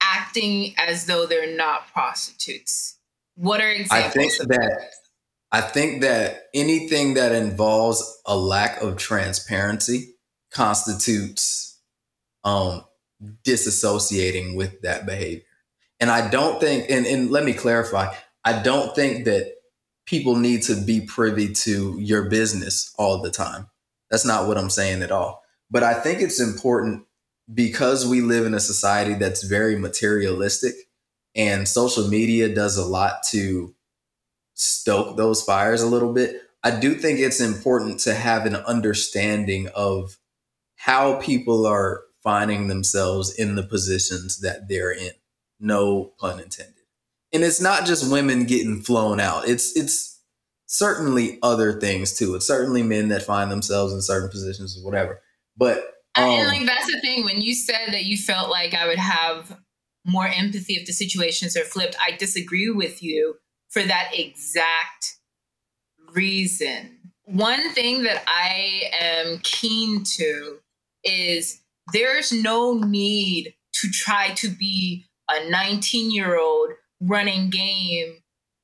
acting 0.02 0.74
as 0.78 1.06
though 1.06 1.26
they're 1.26 1.56
not 1.56 1.92
prostitutes? 1.92 2.98
What 3.36 3.60
are 3.60 3.70
examples? 3.70 4.04
I 4.04 4.08
think 4.08 4.32
that, 4.38 4.48
that 4.48 4.90
I 5.52 5.60
think 5.60 6.02
that 6.02 6.44
anything 6.54 7.14
that 7.14 7.32
involves 7.32 8.20
a 8.26 8.36
lack 8.36 8.80
of 8.80 8.96
transparency 8.96 10.14
constitutes 10.50 11.80
um, 12.44 12.84
disassociating 13.44 14.56
with 14.56 14.80
that 14.82 15.06
behavior. 15.06 15.42
And 16.00 16.10
I 16.10 16.28
don't 16.28 16.60
think, 16.60 16.90
and, 16.90 17.06
and 17.06 17.30
let 17.30 17.44
me 17.44 17.52
clarify, 17.52 18.12
I 18.44 18.60
don't 18.60 18.94
think 18.94 19.24
that 19.26 19.52
people 20.06 20.36
need 20.36 20.62
to 20.62 20.74
be 20.74 21.00
privy 21.00 21.52
to 21.52 21.96
your 21.98 22.28
business 22.28 22.92
all 22.98 23.20
the 23.22 23.30
time. 23.30 23.68
That's 24.10 24.26
not 24.26 24.46
what 24.46 24.58
I'm 24.58 24.70
saying 24.70 25.02
at 25.02 25.12
all. 25.12 25.42
But 25.70 25.82
I 25.82 25.94
think 25.94 26.20
it's 26.20 26.40
important 26.40 27.04
because 27.52 28.06
we 28.06 28.20
live 28.20 28.46
in 28.46 28.54
a 28.54 28.60
society 28.60 29.14
that's 29.14 29.42
very 29.42 29.78
materialistic 29.78 30.74
and 31.34 31.66
social 31.66 32.08
media 32.08 32.54
does 32.54 32.76
a 32.76 32.84
lot 32.84 33.22
to 33.30 33.74
stoke 34.54 35.16
those 35.16 35.42
fires 35.42 35.82
a 35.82 35.88
little 35.88 36.12
bit. 36.12 36.42
I 36.62 36.78
do 36.78 36.94
think 36.94 37.18
it's 37.18 37.40
important 37.40 38.00
to 38.00 38.14
have 38.14 38.46
an 38.46 38.56
understanding 38.56 39.68
of 39.74 40.18
how 40.76 41.20
people 41.20 41.66
are 41.66 42.02
finding 42.22 42.68
themselves 42.68 43.34
in 43.34 43.56
the 43.56 43.62
positions 43.62 44.40
that 44.40 44.68
they're 44.68 44.92
in 44.92 45.12
no 45.62 46.12
pun 46.18 46.40
intended. 46.40 46.71
And 47.32 47.42
it's 47.42 47.60
not 47.60 47.86
just 47.86 48.10
women 48.10 48.44
getting 48.44 48.82
flown 48.82 49.20
out. 49.20 49.48
It's 49.48 49.76
it's 49.76 50.20
certainly 50.66 51.38
other 51.42 51.78
things 51.80 52.16
too. 52.16 52.34
It's 52.34 52.46
certainly 52.46 52.82
men 52.82 53.08
that 53.08 53.22
find 53.22 53.50
themselves 53.50 53.92
in 53.92 54.02
certain 54.02 54.28
positions 54.28 54.78
or 54.78 54.84
whatever. 54.84 55.20
But 55.56 55.78
um, 56.14 56.24
and 56.24 56.48
like 56.48 56.66
that's 56.66 56.86
the 56.86 57.00
thing 57.00 57.24
when 57.24 57.40
you 57.40 57.54
said 57.54 57.88
that 57.88 58.04
you 58.04 58.18
felt 58.18 58.50
like 58.50 58.74
I 58.74 58.86
would 58.86 58.98
have 58.98 59.58
more 60.04 60.26
empathy 60.26 60.74
if 60.74 60.86
the 60.86 60.92
situations 60.92 61.56
are 61.56 61.64
flipped. 61.64 61.96
I 62.04 62.16
disagree 62.16 62.70
with 62.70 63.02
you 63.02 63.36
for 63.70 63.82
that 63.82 64.10
exact 64.12 65.16
reason. 66.14 66.98
One 67.24 67.72
thing 67.72 68.02
that 68.02 68.22
I 68.26 68.90
am 68.98 69.38
keen 69.42 70.04
to 70.16 70.58
is 71.04 71.60
there's 71.92 72.32
no 72.32 72.74
need 72.74 73.54
to 73.74 73.90
try 73.90 74.30
to 74.34 74.48
be 74.48 75.06
a 75.30 75.48
19 75.48 76.10
year 76.10 76.38
old 76.38 76.70
running 77.02 77.50
game 77.50 78.18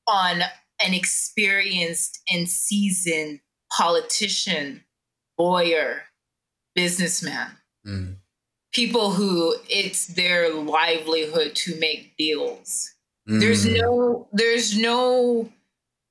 on 0.07 0.41
an 0.83 0.93
experienced 0.93 2.19
and 2.31 2.49
seasoned 2.49 3.41
politician, 3.71 4.83
lawyer, 5.37 6.03
businessman. 6.75 7.51
Mm. 7.85 8.15
People 8.73 9.11
who 9.11 9.55
it's 9.67 10.07
their 10.07 10.53
livelihood 10.53 11.55
to 11.55 11.77
make 11.79 12.15
deals. 12.17 12.91
Mm. 13.27 13.39
There's 13.39 13.65
no, 13.65 14.27
there's 14.31 14.77
no, 14.77 15.49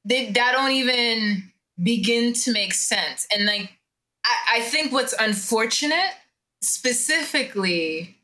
they, 0.04 0.30
that 0.30 0.52
don't 0.52 0.72
even 0.72 1.50
begin 1.82 2.32
to 2.32 2.52
make 2.52 2.74
sense. 2.74 3.26
And 3.32 3.46
like, 3.46 3.72
I, 4.24 4.56
I 4.56 4.60
think 4.60 4.92
what's 4.92 5.14
unfortunate 5.18 6.12
specifically 6.60 8.17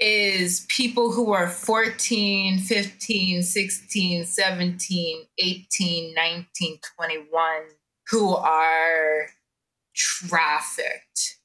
is 0.00 0.66
people 0.68 1.12
who 1.12 1.32
are 1.32 1.48
14, 1.48 2.58
15, 2.58 3.42
16, 3.42 4.24
17, 4.24 5.24
18, 5.38 6.14
19, 6.14 6.78
21 6.96 7.62
who 8.10 8.34
are 8.34 9.26
trafficked 9.94 11.38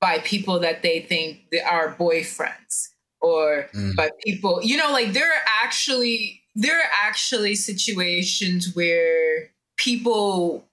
by 0.00 0.18
people 0.20 0.58
that 0.58 0.82
they 0.82 1.00
think 1.00 1.40
are 1.68 1.94
boyfriends 1.94 2.88
or 3.20 3.68
mm. 3.74 3.94
by 3.94 4.10
people, 4.24 4.60
you 4.62 4.76
know, 4.76 4.90
like 4.92 5.12
there 5.12 5.30
are 5.30 5.42
actually 5.62 6.40
there 6.56 6.78
are 6.78 6.90
actually 6.92 7.54
situations 7.54 8.74
where 8.74 9.50
people 9.76 10.64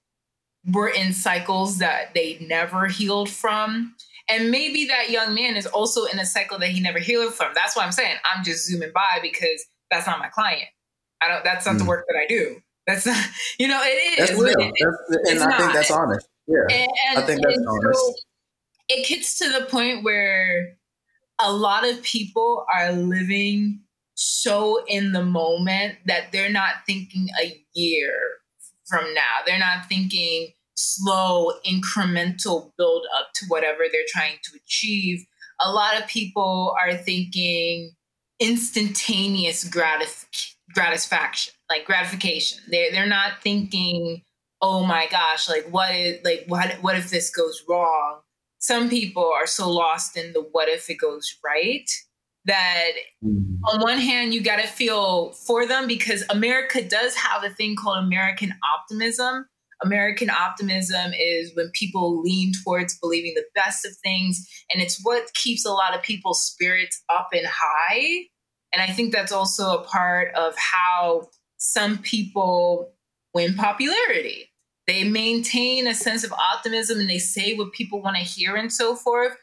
were 0.71 0.89
in 0.89 1.13
cycles 1.13 1.77
that 1.77 2.13
they 2.13 2.37
never 2.41 2.87
healed 2.87 3.29
from 3.29 3.95
and 4.29 4.51
maybe 4.51 4.85
that 4.85 5.09
young 5.09 5.33
man 5.33 5.55
is 5.55 5.65
also 5.65 6.05
in 6.05 6.19
a 6.19 6.25
cycle 6.25 6.59
that 6.59 6.69
he 6.69 6.79
never 6.79 6.99
healed 6.99 7.33
from. 7.33 7.53
That's 7.55 7.75
why 7.75 7.83
I'm 7.83 7.91
saying 7.91 8.17
I'm 8.33 8.43
just 8.43 8.65
zooming 8.67 8.91
by 8.93 9.19
because 9.21 9.65
that's 9.89 10.07
not 10.07 10.19
my 10.19 10.27
client. 10.27 10.67
I 11.21 11.27
don't. 11.27 11.43
That's 11.43 11.65
not 11.65 11.75
mm. 11.75 11.79
the 11.79 11.85
work 11.85 12.05
that 12.07 12.17
I 12.17 12.25
do. 12.27 12.61
That's 12.85 13.05
not. 13.05 13.17
You 13.59 13.67
know, 13.67 13.81
it 13.83 14.19
is. 14.19 14.29
That's 14.29 14.41
real. 14.41 14.55
It, 14.59 14.73
that's, 15.09 15.31
and 15.31 15.39
I 15.39 15.49
not. 15.49 15.59
think 15.59 15.73
that's 15.73 15.91
honest. 15.91 16.27
Yeah, 16.47 16.59
and, 16.69 16.91
and, 17.09 17.19
I 17.19 17.21
think 17.21 17.41
that's 17.41 17.57
honest. 17.67 17.99
So 17.99 18.13
it 18.89 19.07
gets 19.07 19.39
to 19.39 19.51
the 19.51 19.65
point 19.65 20.03
where 20.03 20.77
a 21.39 21.51
lot 21.51 21.87
of 21.87 22.01
people 22.03 22.65
are 22.73 22.91
living 22.91 23.81
so 24.15 24.83
in 24.87 25.11
the 25.11 25.23
moment 25.23 25.97
that 26.05 26.31
they're 26.31 26.51
not 26.51 26.85
thinking 26.85 27.29
a 27.41 27.61
year 27.73 28.11
from 28.85 29.13
now. 29.13 29.41
They're 29.45 29.59
not 29.59 29.87
thinking 29.87 30.49
slow 30.77 31.53
incremental 31.65 32.71
build 32.77 33.05
up 33.17 33.27
to 33.35 33.45
whatever 33.47 33.85
they're 33.91 34.01
trying 34.07 34.37
to 34.43 34.51
achieve. 34.63 35.25
A 35.59 35.71
lot 35.71 35.99
of 35.99 36.07
people 36.07 36.75
are 36.79 36.95
thinking 36.95 37.91
instantaneous 38.39 39.67
gratif- 39.67 40.53
gratification 40.73 41.53
like 41.69 41.85
gratification. 41.85 42.59
They're, 42.69 42.91
they're 42.91 43.07
not 43.07 43.41
thinking 43.41 44.21
oh 44.61 44.83
my 44.83 45.07
gosh 45.11 45.47
like 45.47 45.67
what 45.69 45.93
is 45.93 46.23
like 46.23 46.45
what 46.47 46.73
what 46.81 46.95
if 46.95 47.09
this 47.09 47.29
goes 47.29 47.63
wrong? 47.67 48.19
Some 48.59 48.89
people 48.89 49.25
are 49.25 49.47
so 49.47 49.69
lost 49.69 50.17
in 50.17 50.33
the 50.33 50.41
what 50.51 50.69
if 50.69 50.89
it 50.89 50.95
goes 50.95 51.37
right 51.43 51.89
that 52.45 52.91
mm-hmm. 53.23 53.63
on 53.65 53.81
one 53.81 53.97
hand 53.99 54.33
you 54.33 54.41
got 54.41 54.57
to 54.57 54.67
feel 54.67 55.33
for 55.33 55.67
them 55.67 55.85
because 55.85 56.23
america 56.29 56.81
does 56.81 57.13
have 57.13 57.43
a 57.43 57.49
thing 57.49 57.75
called 57.75 58.03
american 58.03 58.53
optimism 58.73 59.45
American 59.83 60.29
optimism 60.29 61.13
is 61.13 61.51
when 61.55 61.69
people 61.73 62.21
lean 62.21 62.51
towards 62.63 62.97
believing 62.99 63.33
the 63.35 63.45
best 63.55 63.85
of 63.85 63.95
things. 63.97 64.47
And 64.73 64.81
it's 64.81 64.99
what 65.03 65.33
keeps 65.33 65.65
a 65.65 65.71
lot 65.71 65.95
of 65.95 66.01
people's 66.01 66.43
spirits 66.43 67.03
up 67.09 67.29
and 67.31 67.45
high. 67.45 68.25
And 68.73 68.81
I 68.81 68.87
think 68.87 69.13
that's 69.13 69.31
also 69.31 69.77
a 69.77 69.83
part 69.83 70.33
of 70.35 70.55
how 70.57 71.29
some 71.57 71.99
people 71.99 72.93
win 73.33 73.53
popularity. 73.55 74.51
they 74.87 75.03
maintain 75.03 75.85
a 75.85 75.93
sense 75.93 76.23
of 76.23 76.31
optimism 76.31 76.99
and 76.99 77.09
they 77.09 77.19
say 77.19 77.53
what 77.53 77.73
people 77.73 78.01
want 78.01 78.15
to 78.15 78.23
hear 78.23 78.55
and 78.55 78.71
so 78.71 78.95
forth. 78.95 79.35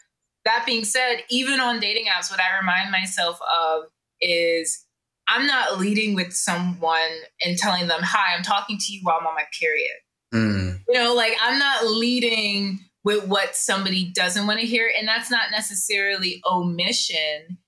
That 0.46 0.64
being 0.66 0.84
said, 0.84 1.18
even 1.30 1.60
on 1.60 1.80
dating 1.80 2.06
apps, 2.06 2.30
what 2.30 2.40
I 2.40 2.56
remind 2.58 2.90
myself 2.90 3.38
of 3.42 3.84
is 4.20 4.84
I'm 5.28 5.46
not 5.46 5.78
leading 5.78 6.14
with 6.14 6.32
someone 6.32 7.00
and 7.44 7.56
telling 7.58 7.88
them, 7.88 8.00
Hi, 8.02 8.34
I'm 8.34 8.42
talking 8.42 8.78
to 8.78 8.92
you 8.92 9.00
while 9.02 9.18
I'm 9.20 9.26
on 9.26 9.34
my 9.34 9.44
period. 9.58 9.96
Mm. 10.34 10.80
You 10.88 10.94
know, 10.94 11.14
like 11.14 11.34
I'm 11.40 11.58
not 11.58 11.86
leading 11.86 12.80
with 13.04 13.26
what 13.26 13.54
somebody 13.54 14.10
doesn't 14.12 14.46
want 14.46 14.60
to 14.60 14.66
hear. 14.66 14.90
And 14.98 15.06
that's 15.06 15.30
not 15.30 15.50
necessarily 15.50 16.42
omission. 16.50 17.58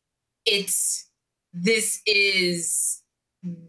It's 0.47 1.09
this 1.53 2.01
is 2.07 3.03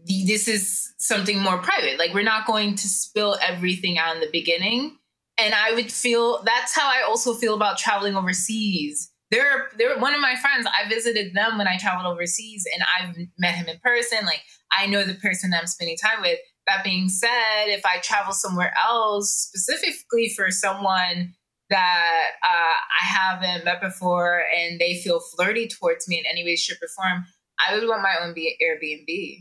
this 0.06 0.48
is 0.48 0.92
something 0.98 1.38
more 1.38 1.58
private. 1.58 1.98
Like 1.98 2.14
we're 2.14 2.22
not 2.22 2.46
going 2.46 2.74
to 2.74 2.88
spill 2.88 3.38
everything 3.40 3.98
out 3.98 4.14
in 4.14 4.20
the 4.20 4.30
beginning. 4.32 4.96
And 5.38 5.54
I 5.54 5.72
would 5.72 5.92
feel 5.92 6.42
that's 6.42 6.74
how 6.74 6.88
I 6.88 7.02
also 7.06 7.34
feel 7.34 7.54
about 7.54 7.78
traveling 7.78 8.16
overseas. 8.16 9.12
They're 9.30 9.68
they're 9.76 9.98
one 9.98 10.14
of 10.14 10.20
my 10.20 10.36
friends. 10.36 10.66
I 10.66 10.88
visited 10.88 11.34
them 11.34 11.58
when 11.58 11.68
I 11.68 11.76
traveled 11.76 12.10
overseas 12.12 12.64
and 12.74 12.82
I've 12.82 13.16
met 13.38 13.54
him 13.54 13.68
in 13.68 13.78
person. 13.80 14.24
Like 14.24 14.42
I 14.72 14.86
know 14.86 15.04
the 15.04 15.14
person 15.14 15.52
I'm 15.54 15.66
spending 15.66 15.98
time 15.98 16.22
with. 16.22 16.38
That 16.68 16.84
being 16.84 17.08
said, 17.08 17.66
if 17.66 17.84
I 17.86 17.98
travel 17.98 18.32
somewhere 18.32 18.74
else, 18.86 19.50
specifically 19.52 20.32
for 20.36 20.50
someone 20.50 21.34
that 21.70 22.30
uh, 22.42 22.46
I 22.46 23.04
haven't 23.04 23.64
met 23.64 23.80
before 23.80 24.42
and 24.56 24.80
they 24.80 24.96
feel 24.96 25.20
flirty 25.20 25.68
towards 25.68 26.08
me 26.08 26.18
in 26.18 26.24
any 26.30 26.44
way, 26.44 26.56
shape, 26.56 26.78
or 26.82 26.88
form, 26.88 27.26
I 27.58 27.74
would 27.74 27.86
want 27.88 28.02
my 28.02 28.14
own 28.22 28.34
Airbnb. 28.34 29.38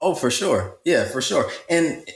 Oh, 0.00 0.14
for 0.14 0.30
sure. 0.30 0.78
Yeah, 0.84 1.04
for 1.04 1.20
sure. 1.20 1.50
And 1.68 2.06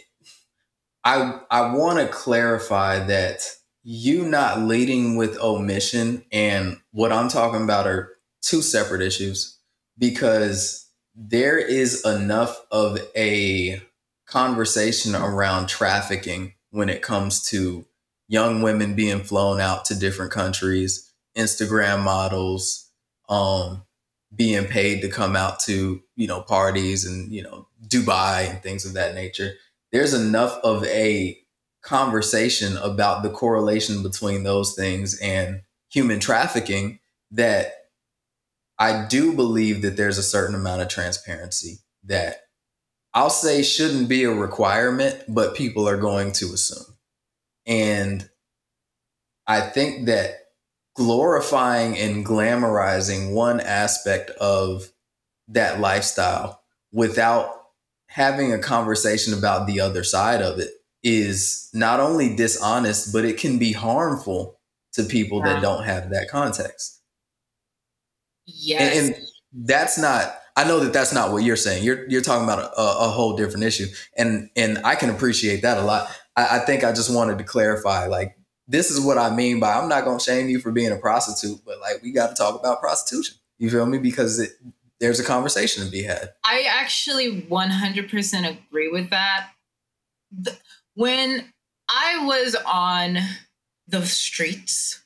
I 1.05 1.41
I 1.51 1.75
want 1.75 1.99
to 1.99 2.07
clarify 2.07 3.05
that 3.07 3.43
you 3.83 4.25
not 4.25 4.61
leading 4.61 5.17
with 5.17 5.39
omission 5.41 6.25
and 6.31 6.79
what 6.93 7.13
I'm 7.13 7.29
talking 7.29 7.65
about 7.65 7.89
are 7.89 8.11
two 8.41 8.63
separate 8.63 9.03
issues 9.03 9.59
because 9.99 10.89
there 11.15 11.59
is 11.59 12.05
enough 12.07 12.61
of 12.71 12.99
a 13.17 13.83
conversation 14.33 15.15
around 15.15 15.69
trafficking 15.69 16.55
when 16.71 16.89
it 16.89 17.03
comes 17.03 17.47
to 17.51 17.85
young 18.29 18.63
women 18.63 18.95
being 18.95 19.23
flown 19.23 19.61
out 19.61 19.85
to 19.85 19.95
different 19.95 20.33
countries, 20.33 21.13
Instagram 21.37 22.03
models, 22.03 22.89
um, 23.29 23.83
being 24.35 24.65
paid 24.65 25.03
to 25.03 25.09
come 25.09 25.37
out 25.37 25.61
to, 25.61 26.03
you 26.17 26.27
know, 26.27 26.41
parties 26.41 27.05
and, 27.05 27.31
you 27.31 27.43
know, 27.43 27.69
Dubai 27.87 28.49
and 28.49 28.63
things 28.63 28.87
of 28.87 28.95
that 28.95 29.15
nature. 29.15 29.53
There's 29.91 30.15
enough 30.15 30.59
of 30.65 30.83
a 30.85 31.39
conversation 31.83 32.79
about 32.79 33.23
the 33.23 33.31
correlation 33.31 34.03
between 34.03 34.45
those 34.45 34.75
things 34.75 35.19
and 35.21 35.61
human 35.91 36.21
trafficking 36.21 37.01
that 37.33 37.75
I 38.79 39.07
do 39.07 39.35
believe 39.35 39.83
that 39.83 39.99
there's 39.99 40.17
a 40.17 40.23
certain 40.23 40.55
amount 40.55 40.81
of 40.81 40.89
transparency 40.89 41.81
that 42.05 42.42
I'll 43.15 43.31
say 43.31 43.63
shouldn't 43.63 44.09
be 44.09 44.25
a 44.25 44.33
requirement, 44.33 45.23
but 45.29 45.55
people 45.55 45.89
are 45.89 45.99
going 45.99 46.33
to 46.33 46.47
assume. 46.47 46.97
And 47.67 48.29
I 49.47 49.61
think 49.61 50.07
that 50.07 50.37
glorifying 50.95 51.97
and 51.99 52.25
glamorizing 52.25 53.35
one 53.35 53.61
aspect 53.61 54.31
of 54.31 54.91
that 55.49 55.81
lifestyle 55.81 56.63
without 56.93 57.63
having 58.07 58.53
a 58.53 58.59
conversation 58.59 59.33
about 59.33 59.67
the 59.67 59.81
other 59.81 60.05
side 60.05 60.43
of 60.43 60.59
it 60.59 60.71
is 61.03 61.69
not 61.73 62.01
only 62.01 62.37
dishonest, 62.37 63.13
but 63.13 63.25
it 63.25 63.39
can 63.39 63.59
be 63.59 63.73
harmful 63.73 64.59
to 64.93 65.03
people 65.03 65.43
that 65.43 65.63
don't 65.63 65.85
have 65.85 66.11
that 66.11 66.29
context. 66.29 67.01
Yes. 68.47 68.99
And, 68.99 69.15
and, 69.15 69.25
that's 69.55 69.99
not, 69.99 70.35
I 70.57 70.65
know 70.65 70.81
that 70.81 70.93
that's 70.93 71.15
not 71.15 71.33
what 71.33 71.45
you're 71.45 71.57
saying. 71.57 71.83
You're, 71.83 72.09
you're 72.09 72.23
talking 72.23 72.45
about 72.45 72.59
a, 72.59 72.81
a 72.81 73.09
whole 73.09 73.37
different 73.37 73.65
issue. 73.65 73.87
And, 74.17 74.51
and 74.55 74.79
I 74.85 74.95
can 74.97 75.11
appreciate 75.11 75.63
that 75.63 75.79
a 75.79 75.83
lot. 75.83 76.09
I, 76.37 76.57
I 76.57 76.59
think 76.61 76.85
I 76.85 76.93
just 76.93 77.13
wanted 77.13 77.39
to 77.39 77.45
clarify, 77.45 78.07
like, 78.07 78.37
this 78.69 78.91
is 78.91 79.01
what 79.01 79.19
I 79.19 79.35
mean 79.35 79.61
by 79.61 79.75
I'm 79.75 79.89
not 79.89 80.05
going 80.05 80.19
to 80.19 80.25
shame 80.25 80.49
you 80.49 80.61
for 80.61 80.71
being 80.71 80.93
a 80.93 80.97
prostitute, 80.97 81.61
but 81.65 81.81
like, 81.81 82.03
we 82.03 82.13
got 82.13 82.29
to 82.29 82.35
talk 82.35 82.59
about 82.59 82.81
prostitution. 82.81 83.37
You 83.59 83.71
feel 83.71 83.87
me? 83.87 83.99
Because 83.99 84.39
it, 84.39 84.51
there's 85.01 85.21
a 85.21 85.25
conversation 85.25 85.85
to 85.85 85.91
be 85.91 86.03
had. 86.03 86.31
I 86.45 86.65
actually 86.69 87.43
100% 87.43 88.49
agree 88.49 88.89
with 88.89 89.11
that. 89.11 89.51
When 90.95 91.53
I 91.89 92.25
was 92.25 92.57
on 92.67 93.19
the 93.89 94.05
streets, 94.07 95.03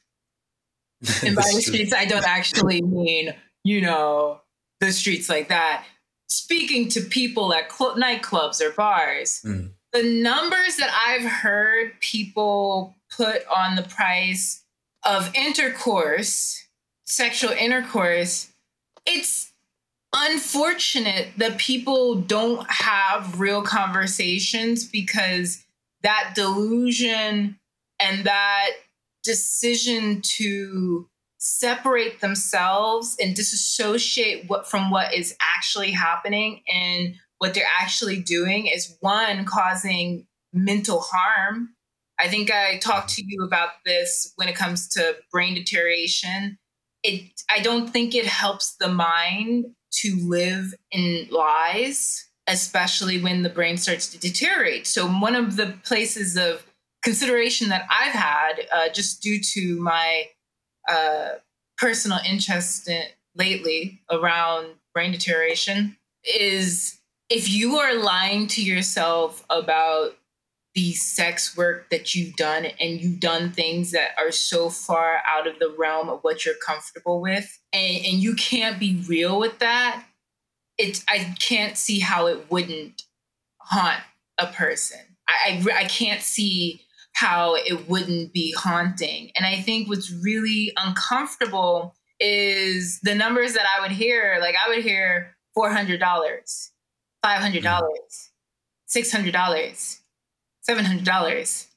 and 1.25 1.37
by 1.37 1.43
the 1.43 1.63
streets, 1.63 1.93
I 1.93 2.05
don't 2.05 2.27
actually 2.27 2.83
mean, 2.83 3.35
you 3.65 3.81
know, 3.81 4.41
the 4.81 4.93
streets 4.93 5.29
like 5.29 5.49
that. 5.49 5.85
Speaking 6.29 6.89
to 6.91 7.01
people 7.01 7.53
at 7.53 7.73
cl- 7.73 7.97
nightclubs 7.97 8.61
or 8.61 8.71
bars, 8.71 9.41
mm. 9.45 9.71
the 9.93 10.03
numbers 10.03 10.77
that 10.77 10.91
I've 10.93 11.29
heard 11.29 12.01
people 12.01 12.97
put 13.17 13.47
on 13.47 13.77
the 13.77 13.83
price 13.83 14.65
of 15.05 15.33
intercourse, 15.35 16.67
sexual 17.05 17.53
intercourse, 17.53 18.53
it's 19.07 19.53
unfortunate 20.15 21.29
that 21.37 21.59
people 21.59 22.17
don't 22.17 22.69
have 22.71 23.39
real 23.39 23.63
conversations 23.63 24.85
because 24.85 25.65
that 26.03 26.33
delusion 26.35 27.59
and 28.01 28.25
that 28.25 28.71
decision 29.23 30.21
to 30.23 31.09
separate 31.47 32.21
themselves 32.21 33.17
and 33.21 33.35
disassociate 33.35 34.49
what 34.49 34.69
from 34.69 34.91
what 34.91 35.15
is 35.15 35.37
actually 35.41 35.91
happening 35.91 36.63
and 36.73 37.15
what 37.39 37.55
they're 37.55 37.65
actually 37.81 38.21
doing 38.21 38.67
is 38.67 38.97
one 39.01 39.45
causing 39.45 40.27
mental 40.53 41.01
harm 41.01 41.69
i 42.19 42.29
think 42.29 42.51
i 42.51 42.79
talked 42.79 43.11
to 43.11 43.23
you 43.25 43.45
about 43.45 43.71
this 43.85 44.33
when 44.37 44.49
it 44.49 44.57
comes 44.57 44.89
to 44.89 45.15
brain 45.31 45.55
deterioration 45.55 46.59
it 47.03 47.23
i 47.51 47.61
don't 47.61 47.91
think 47.91 48.15
it 48.15 48.27
helps 48.27 48.77
the 48.81 48.89
mind 48.89 49.67
to 49.97 50.17
live 50.29 50.75
in 50.91 51.27
lies, 51.31 52.29
especially 52.47 53.21
when 53.21 53.43
the 53.43 53.49
brain 53.49 53.77
starts 53.77 54.09
to 54.09 54.19
deteriorate. 54.19 54.87
So, 54.87 55.07
one 55.07 55.35
of 55.35 55.57
the 55.57 55.75
places 55.85 56.37
of 56.37 56.65
consideration 57.03 57.69
that 57.69 57.87
I've 57.91 58.13
had, 58.13 58.67
uh, 58.73 58.89
just 58.93 59.23
due 59.23 59.41
to 59.55 59.81
my 59.81 60.27
personal 61.77 62.19
interest 62.27 62.89
in, 62.89 63.05
lately 63.35 64.01
around 64.11 64.69
brain 64.95 65.13
deterioration, 65.13 65.97
is 66.25 66.99
if 67.29 67.49
you 67.51 67.77
are 67.77 67.95
lying 67.95 68.47
to 68.49 68.63
yourself 68.63 69.45
about 69.51 70.17
the 70.75 70.93
sex 70.93 71.57
work 71.57 71.89
that 71.91 72.15
you've 72.15 72.37
done 72.37 72.67
and 72.79 73.01
you've 73.01 73.21
done 73.21 73.51
things 73.51 73.93
that 73.93 74.11
are 74.19 74.31
so 74.31 74.69
far 74.69 75.23
out 75.27 75.47
of 75.47 75.59
the 75.59 75.75
realm 75.79 76.09
of 76.09 76.21
what 76.21 76.45
you're 76.45 76.55
comfortable 76.55 77.21
with 77.21 77.59
and, 77.73 77.97
and 78.05 78.19
you 78.19 78.35
can't 78.35 78.79
be 78.79 79.03
real 79.09 79.39
with 79.39 79.59
that 79.59 80.05
it 80.77 81.03
i 81.09 81.35
can't 81.41 81.79
see 81.79 82.01
how 82.01 82.27
it 82.27 82.51
wouldn't 82.51 83.05
haunt 83.67 84.03
a 84.39 84.47
person. 84.47 85.01
I, 85.29 85.63
I, 85.69 85.81
I 85.81 85.85
can't 85.85 86.23
see 86.23 86.83
how 87.17 87.55
it 87.55 87.89
wouldn't 87.89 88.33
be 88.33 88.53
haunting 88.53 89.31
and 89.37 89.47
i 89.47 89.57
think 89.57 89.89
what's 89.89 90.13
really 90.23 90.73
uncomfortable 90.77 91.95
is 92.21 93.01
the 93.03 93.15
numbers 93.15 93.53
that 93.55 93.67
i 93.77 93.81
would 93.81 93.91
hear 93.91 94.39
like 94.41 94.55
i 94.65 94.69
would 94.69 94.83
hear 94.83 95.35
$400 95.57 95.99
$500 95.99 96.71
mm-hmm. 97.25 98.99
$600 98.99 99.99
seven 100.67 100.85
hundred 100.85 101.05
dollars. 101.05 101.69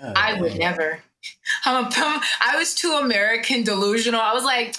Oh, 0.00 0.12
I 0.16 0.40
would 0.40 0.56
never. 0.56 1.00
I'm 1.64 1.84
a, 1.84 1.90
I 2.40 2.56
was 2.56 2.74
too 2.74 2.92
American 2.92 3.64
delusional. 3.64 4.20
I 4.20 4.32
was 4.32 4.44
like, 4.44 4.76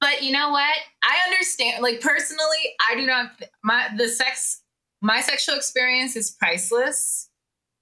but 0.00 0.22
you 0.22 0.32
know 0.32 0.50
what? 0.50 0.74
I 1.02 1.16
understand. 1.30 1.82
Like 1.82 2.00
personally, 2.00 2.74
I 2.88 2.94
do 2.94 3.06
not. 3.06 3.30
My 3.62 3.88
the 3.96 4.08
sex, 4.08 4.62
my 5.00 5.20
sexual 5.20 5.56
experience 5.56 6.14
is 6.14 6.30
priceless, 6.30 7.30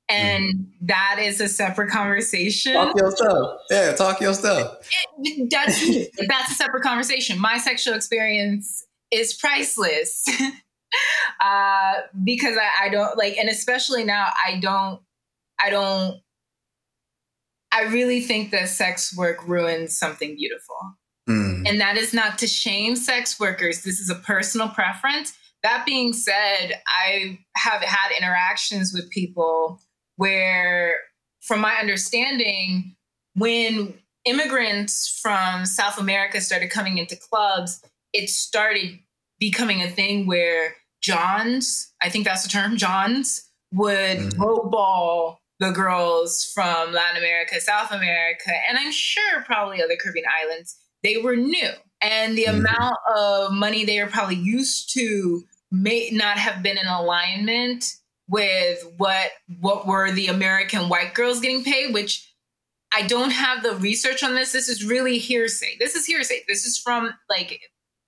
and 0.08 0.54
mm. 0.54 0.66
that 0.82 1.18
is 1.20 1.40
a 1.40 1.48
separate 1.48 1.90
conversation. 1.90 2.74
Talk 2.74 2.96
your 2.96 3.10
stuff. 3.10 3.60
Yeah, 3.70 3.92
talk 3.92 4.20
your 4.20 4.34
stuff. 4.34 4.78
It, 5.18 5.50
that's 5.50 5.80
that's 6.28 6.52
a 6.52 6.54
separate 6.54 6.82
conversation. 6.82 7.38
My 7.38 7.58
sexual 7.58 7.94
experience 7.94 8.86
is 9.10 9.34
priceless. 9.34 10.24
uh, 11.40 11.92
because 12.24 12.56
I, 12.56 12.86
I 12.86 12.88
don't 12.88 13.16
like, 13.16 13.36
and 13.36 13.48
especially 13.48 14.04
now, 14.04 14.28
I 14.46 14.58
don't, 14.58 15.00
I 15.60 15.70
don't, 15.70 16.20
I 17.72 17.84
really 17.84 18.20
think 18.20 18.50
that 18.50 18.68
sex 18.68 19.16
work 19.16 19.46
ruins 19.46 19.96
something 19.96 20.34
beautiful. 20.36 20.76
Mm. 21.28 21.68
And 21.68 21.80
that 21.80 21.96
is 21.96 22.12
not 22.12 22.38
to 22.38 22.46
shame 22.46 22.96
sex 22.96 23.38
workers. 23.38 23.82
This 23.82 24.00
is 24.00 24.10
a 24.10 24.16
personal 24.16 24.68
preference. 24.68 25.32
That 25.62 25.86
being 25.86 26.12
said, 26.12 26.80
I 26.86 27.38
have 27.56 27.82
had 27.82 28.10
interactions 28.18 28.92
with 28.92 29.08
people 29.10 29.80
where 30.16 30.98
from 31.40 31.60
my 31.60 31.74
understanding, 31.74 32.94
when 33.34 33.94
immigrants 34.24 35.18
from 35.20 35.66
South 35.66 35.98
America 35.98 36.40
started 36.40 36.70
coming 36.70 36.98
into 36.98 37.16
clubs, 37.16 37.82
it 38.12 38.28
started 38.28 38.98
becoming 39.38 39.82
a 39.82 39.90
thing 39.90 40.26
where 40.26 40.74
Johns, 41.02 41.92
I 42.00 42.08
think 42.08 42.24
that's 42.24 42.44
the 42.44 42.48
term, 42.48 42.76
Johns 42.76 43.50
would 43.72 44.18
mm-hmm. 44.18 44.40
lowball 44.40 45.38
the 45.58 45.70
girls 45.70 46.50
from 46.54 46.92
Latin 46.92 47.18
America, 47.18 47.60
South 47.60 47.90
America, 47.90 48.50
and 48.68 48.78
I'm 48.78 48.92
sure 48.92 49.42
probably 49.42 49.82
other 49.82 49.96
Caribbean 50.00 50.26
islands. 50.42 50.76
They 51.02 51.16
were 51.16 51.36
new. 51.36 51.70
And 52.00 52.36
the 52.36 52.44
mm-hmm. 52.44 52.60
amount 52.60 52.96
of 53.16 53.52
money 53.52 53.84
they 53.84 54.02
were 54.02 54.10
probably 54.10 54.36
used 54.36 54.92
to 54.94 55.42
may 55.70 56.10
not 56.12 56.38
have 56.38 56.62
been 56.62 56.78
in 56.78 56.86
alignment 56.86 57.84
with 58.28 58.84
what 58.96 59.30
what 59.60 59.86
were 59.86 60.10
the 60.10 60.28
American 60.28 60.88
white 60.88 61.14
girls 61.14 61.40
getting 61.40 61.64
paid, 61.64 61.92
which 61.92 62.28
I 62.92 63.02
don't 63.02 63.30
have 63.30 63.62
the 63.62 63.74
research 63.76 64.22
on 64.22 64.34
this. 64.34 64.52
This 64.52 64.68
is 64.68 64.84
really 64.84 65.18
hearsay. 65.18 65.76
This 65.78 65.94
is 65.94 66.06
hearsay. 66.06 66.42
This 66.46 66.64
is 66.64 66.78
from 66.78 67.10
like 67.30 67.60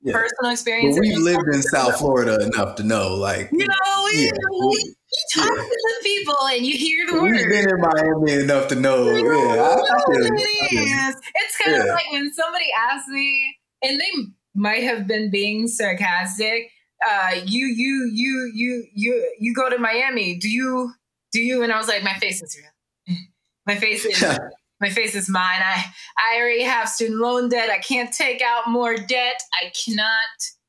yeah. 0.02 0.12
personal 0.12 0.52
experience. 0.52 0.98
We've 1.00 1.18
lived 1.18 1.48
in 1.52 1.62
South 1.62 1.96
Florida 1.96 2.38
enough 2.44 2.76
to 2.76 2.82
know, 2.82 3.14
like 3.14 3.50
you 3.50 3.66
know, 3.66 4.08
yeah. 4.12 4.30
you, 4.52 4.70
you 4.78 4.94
talk 5.34 5.50
yeah. 5.50 5.62
to 5.62 5.94
the 5.98 6.04
people 6.04 6.36
and 6.48 6.66
you 6.66 6.76
hear 6.76 7.06
the 7.06 7.22
words. 7.22 7.38
We've 7.38 7.48
been 7.48 7.68
in 7.68 7.80
Miami 7.80 8.32
enough 8.44 8.68
to 8.68 8.74
know. 8.74 9.10
You 9.10 9.24
know 9.24 9.54
yeah, 9.54 9.62
I, 9.62 9.74
I 9.74 9.98
oh, 10.06 10.12
it 10.12 10.72
is. 10.72 11.16
It's 11.34 11.56
kind 11.64 11.80
of 11.80 11.86
like 11.88 12.12
when 12.12 12.32
somebody 12.32 12.66
asks 12.90 13.08
me, 13.08 13.56
and 13.82 13.98
they 13.98 14.32
might 14.54 14.82
have 14.84 15.06
been 15.06 15.30
being 15.30 15.66
sarcastic. 15.66 16.70
Uh, 17.06 17.40
you, 17.44 17.66
you, 17.66 18.10
you, 18.12 18.52
you, 18.54 18.84
you, 18.94 19.34
you 19.38 19.54
go 19.54 19.68
to 19.68 19.78
Miami. 19.78 20.36
Do 20.38 20.48
you? 20.48 20.92
Do 21.32 21.40
you? 21.40 21.62
And 21.62 21.72
I 21.72 21.78
was 21.78 21.88
like, 21.88 22.02
my 22.02 22.14
face 22.14 22.42
is 22.42 22.56
real. 22.56 23.16
my 23.66 23.76
face 23.76 24.04
is 24.04 24.22
my 24.80 24.90
face 24.90 25.14
is 25.14 25.28
mine. 25.28 25.60
I, 25.62 25.84
I 26.18 26.38
already 26.38 26.62
have 26.62 26.88
student 26.88 27.20
loan 27.20 27.48
debt. 27.48 27.70
I 27.70 27.78
can't 27.78 28.12
take 28.12 28.42
out 28.42 28.68
more 28.68 28.96
debt. 28.96 29.40
I 29.54 29.72
cannot 29.84 30.08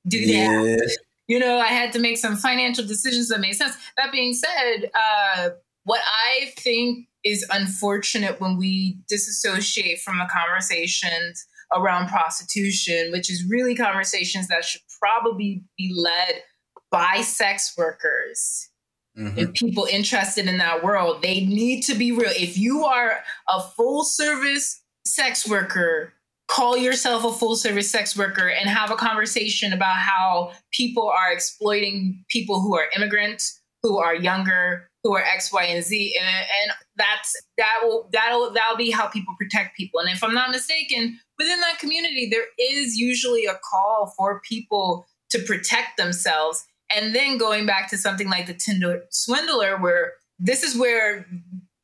do 0.07 0.26
that. 0.26 0.78
Yeah. 0.80 0.88
You 1.28 1.40
know, 1.40 1.57
I 1.57 1.68
had 1.68 1.91
to 1.94 1.99
make 1.99 2.18
some 2.18 2.36
financial 2.36 2.86
decisions 2.86 3.30
that 3.30 3.40
made 3.40 3.53
sense. 3.53 3.76
That 3.98 4.12
being 4.12 4.34
said, 4.34 4.91
uh, 4.94 5.49
what 5.84 6.02
I 6.06 6.52
think 6.57 7.07
is 7.24 7.45
unfortunate 7.52 8.40
when 8.40 8.57
we 8.57 8.99
disassociate 9.10 9.99
from 10.02 10.20
the 10.20 10.30
conversations 10.32 11.45
around 11.74 12.10
prostitution, 12.10 13.12
which 13.12 13.32
is 13.32 13.44
really 13.49 13.76
conversations 13.76 14.48
that 14.48 14.64
should 14.64 14.82
probably 15.06 15.64
be 15.77 15.94
led 15.95 16.41
by 16.91 17.22
sex 17.22 17.73
workers 17.77 18.69
mm-hmm. 19.18 19.38
and 19.38 19.53
people 19.53 19.86
interested 19.86 20.48
in 20.48 20.57
that 20.57 20.84
world. 20.84 21.22
They 21.22 21.45
need 21.45 21.82
to 21.84 21.95
be 21.95 22.11
real. 22.11 22.32
If 22.32 22.57
you 22.57 22.86
are 22.86 23.19
a 23.49 23.61
full 23.61 24.03
service 24.03 24.82
sex 25.06 25.48
worker, 25.48 26.14
call 26.48 26.77
yourself 26.77 27.23
a 27.23 27.32
full 27.32 27.56
service 27.56 27.90
sex 27.90 28.18
worker 28.18 28.49
and 28.49 28.68
have 28.69 28.90
a 28.90 28.95
conversation 28.95 29.73
about 29.73 29.95
how 29.95 30.53
people 30.72 31.07
are 31.07 31.32
exploiting 31.32 32.23
people 32.30 32.61
who 32.61 32.76
are 32.76 32.86
immigrants, 32.95 33.61
who 33.84 33.98
are 33.98 34.15
younger, 34.15 34.90
who 35.03 35.15
are 35.15 35.22
X, 35.22 35.53
Y, 35.53 35.64
and 35.64 35.84
Z. 35.84 36.15
And, 36.19 36.27
and 36.27 36.72
that's 36.95 37.36
that 37.60 37.82
will 37.84 38.10
that'll 38.11 38.52
that'll 38.52 38.77
be 38.77 38.90
how 38.90 39.07
people 39.07 39.36
protect 39.40 39.77
people. 39.77 39.99
And 39.99 40.10
if 40.10 40.23
I'm 40.23 40.34
not 40.34 40.49
mistaken, 40.49 41.19
within 41.38 41.60
that 41.62 41.80
community, 41.80 42.30
there 42.30 42.45
is 42.60 42.95
usually 42.95 43.45
a 43.45 43.60
call 43.70 44.14
for 44.18 44.41
people 44.41 45.07
to 45.30 45.40
protect 45.40 45.98
themselves. 45.98 46.66
And 46.95 47.16
then 47.16 47.38
going 47.38 47.66
back 47.66 47.90
to 47.90 47.98
something 47.98 48.30
like 48.30 48.48
the 48.48 48.53
Tinder 48.53 49.03
swindler, 49.10 49.78
where 49.78 50.14
this 50.40 50.64
is 50.64 50.78
where 50.78 51.26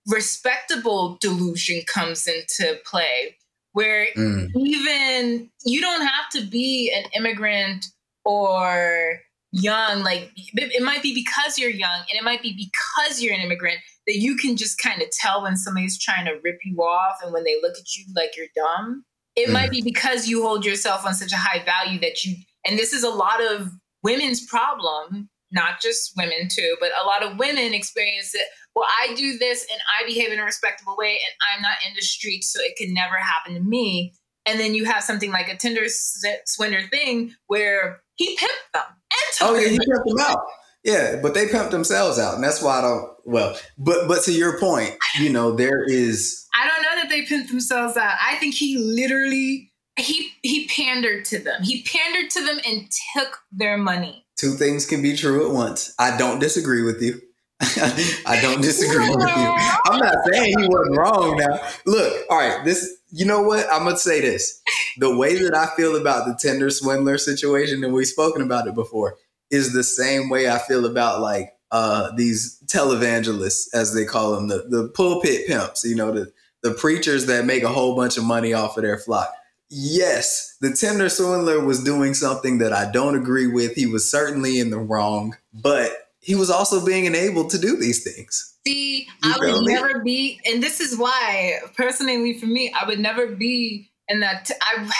respectable 0.08 1.18
delusion 1.22 1.82
comes 1.88 2.28
into 2.28 2.80
play, 2.86 3.38
where 3.74 4.08
mm. 4.16 4.50
even 4.56 5.50
you 5.66 5.82
don't 5.82 6.06
have 6.06 6.30
to 6.34 6.46
be 6.46 6.94
an 6.96 7.10
immigrant 7.16 7.88
or 8.26 9.20
young. 9.52 10.04
Like 10.04 10.32
it 10.36 10.84
might 10.84 11.02
be 11.02 11.14
because 11.14 11.58
you're 11.58 11.70
young 11.70 12.00
and 12.10 12.20
it 12.20 12.24
might 12.24 12.42
be 12.42 12.54
because 12.54 13.22
you're 13.22 13.34
an 13.34 13.42
immigrant 13.42 13.80
that 14.08 14.18
you 14.18 14.36
can 14.36 14.58
just 14.58 14.80
kind 14.80 15.02
of 15.02 15.10
tell 15.12 15.44
when 15.44 15.56
somebody's 15.56 16.00
trying 16.00 16.26
to 16.26 16.40
rip 16.44 16.60
you 16.64 16.78
off 16.82 17.18
and 17.24 17.34
when 17.34 17.44
they 17.44 17.60
look 17.62 17.78
at 17.78 17.96
you 17.96 18.06
like 18.16 18.36
you're 18.38 18.48
dumb. 18.56 19.04
It 19.36 19.50
mm. 19.50 19.54
might 19.54 19.72
be 19.72 19.82
because 19.82 20.28
you 20.28 20.44
hold 20.44 20.66
yourself 20.66 21.06
on 21.06 21.14
such 21.14 21.32
a 21.32 21.38
high 21.38 21.64
value 21.64 22.00
that 22.00 22.24
you, 22.24 22.36
and 22.66 22.78
this 22.78 22.94
is 22.94 23.04
a 23.04 23.10
lot 23.10 23.42
of 23.42 23.70
women's 24.04 24.46
problem, 24.46 25.30
not 25.52 25.82
just 25.82 26.14
women 26.18 26.48
too, 26.50 26.76
but 26.80 26.92
a 27.02 27.06
lot 27.06 27.24
of 27.24 27.38
women 27.38 27.74
experience 27.74 28.34
it. 28.34 28.46
Well, 28.76 28.88
I 29.02 29.14
do 29.16 29.38
this 29.38 29.66
and 29.72 29.82
I 30.00 30.06
behave 30.06 30.32
in 30.32 30.40
a 30.40 30.46
respectable 30.46 30.96
way 30.98 31.12
and 31.12 31.34
I'm 31.54 31.62
not 31.62 31.78
in 31.88 31.94
the 31.96 32.02
streets, 32.02 32.52
so 32.52 32.60
it 32.62 32.76
can 32.78 32.94
never 32.94 33.18
happen 33.18 33.54
to 33.56 33.62
me. 33.62 34.14
And 34.46 34.60
then 34.60 34.74
you 34.74 34.86
have 34.86 35.04
something 35.04 35.32
like 35.32 35.50
a 35.50 35.58
Tinder 35.58 35.86
swindler 35.88 36.88
thing 36.88 37.34
where 37.48 38.02
he 38.16 38.36
pimped 38.38 38.72
them 38.74 38.84
and 38.88 39.36
Oh 39.42 39.56
yeah, 39.56 39.68
he 39.68 39.78
pimped 39.78 40.06
them 40.06 40.20
out. 40.20 40.40
Yeah, 40.84 41.20
but 41.22 41.34
they 41.34 41.46
pimped 41.48 41.72
themselves 41.72 42.18
out, 42.18 42.36
and 42.36 42.44
that's 42.44 42.62
why 42.62 42.80
I 42.80 42.82
don't. 42.82 43.12
Well, 43.24 43.56
but 43.78 44.08
but 44.08 44.24
to 44.24 44.32
your 44.32 44.60
point, 44.60 44.96
you 45.20 45.30
know, 45.30 45.52
there 45.52 45.84
is. 45.84 46.48
I 46.56 46.68
don't 46.68 46.82
know 46.82 47.02
that 47.02 47.10
they 47.10 47.24
pimped 47.24 47.50
themselves 47.50 47.98
out. 47.98 48.16
I 48.22 48.36
think 48.36 48.56
he 48.56 48.78
literally 48.78 49.72
he 49.98 50.32
he 50.42 50.68
pandered 50.68 51.26
to 51.26 51.40
them. 51.40 51.64
He 51.64 51.84
pandered 51.84 52.32
to 52.32 52.46
them 52.46 52.60
and 52.66 52.90
took 53.16 53.40
their 53.52 53.78
money. 53.78 54.26
Two 54.38 54.54
things 54.54 54.86
can 54.86 55.02
be 55.02 55.16
true 55.16 55.48
at 55.48 55.54
once. 55.54 55.94
I 56.00 56.18
don't 56.18 56.40
disagree 56.40 56.82
with 56.82 57.02
you. 57.02 57.22
I 57.62 58.40
don't 58.42 58.62
disagree 58.62 59.08
with 59.08 59.20
you. 59.20 59.28
I'm 59.86 60.00
not 60.00 60.16
saying 60.32 60.58
he 60.58 60.68
wasn't 60.68 60.98
wrong 60.98 61.38
now. 61.38 61.60
Look, 61.86 62.26
all 62.30 62.40
right, 62.40 62.66
this 62.66 62.98
you 63.12 63.26
know 63.26 63.44
what? 63.44 63.68
I'm 63.72 63.84
gonna 63.84 63.98
say 63.98 64.22
this. 64.22 64.62
The 64.98 65.16
way 65.16 65.38
that 65.44 65.54
I 65.54 65.68
feel 65.76 65.96
about 65.96 66.26
the 66.26 66.36
Tinder 66.36 66.70
swindler 66.70 67.18
situation, 67.18 67.84
and 67.84 67.94
we've 67.94 68.08
spoken 68.08 68.42
about 68.42 68.68
it 68.68 68.74
before, 68.74 69.18
is 69.52 69.74
the 69.74 69.84
same 69.84 70.30
way 70.30 70.50
I 70.50 70.58
feel 70.60 70.86
about 70.86 71.22
like 71.22 71.54
uh, 71.72 72.12
these 72.16 72.62
televangelists, 72.66 73.68
as 73.74 73.94
they 73.94 74.06
call 74.06 74.34
them, 74.34 74.48
the, 74.48 74.66
the 74.70 74.90
pulpit 74.90 75.48
pimps, 75.48 75.84
you 75.84 75.96
know, 75.96 76.12
the, 76.12 76.32
the 76.64 76.72
preachers 76.72 77.26
that 77.28 77.46
make 77.46 77.64
a 77.64 77.70
whole 77.70 77.96
bunch 77.96 78.18
of 78.18 78.24
money 78.24 78.54
off 78.54 78.78
of 78.78 78.84
their 78.84 78.98
flock. 78.98 79.32
Yes, 79.70 80.58
the 80.60 80.72
Tinder 80.74 81.08
swindler 81.08 81.64
was 81.64 81.82
doing 81.82 82.14
something 82.14 82.58
that 82.58 82.74
I 82.74 82.92
don't 82.92 83.16
agree 83.16 83.48
with. 83.48 83.74
He 83.74 83.86
was 83.86 84.10
certainly 84.10 84.60
in 84.60 84.70
the 84.70 84.78
wrong, 84.80 85.38
but 85.54 85.92
he 86.20 86.36
was 86.36 86.50
also 86.50 86.86
being 86.86 87.06
enabled 87.06 87.50
to 87.52 87.58
do 87.58 87.78
these 87.78 88.04
things. 88.04 88.58
See, 88.68 89.08
you 89.24 89.34
I 89.34 89.38
would 89.40 89.64
me? 89.64 89.74
never 89.74 90.00
be, 90.04 90.42
and 90.46 90.62
this 90.62 90.82
is 90.82 90.98
why, 90.98 91.60
personally, 91.78 92.38
for 92.38 92.48
me, 92.48 92.72
I 92.80 92.86
would 92.86 93.00
never 93.00 93.28
be 93.28 93.90
in 94.10 94.20
that. 94.20 94.46
T- 94.46 94.54
I, 94.62 94.92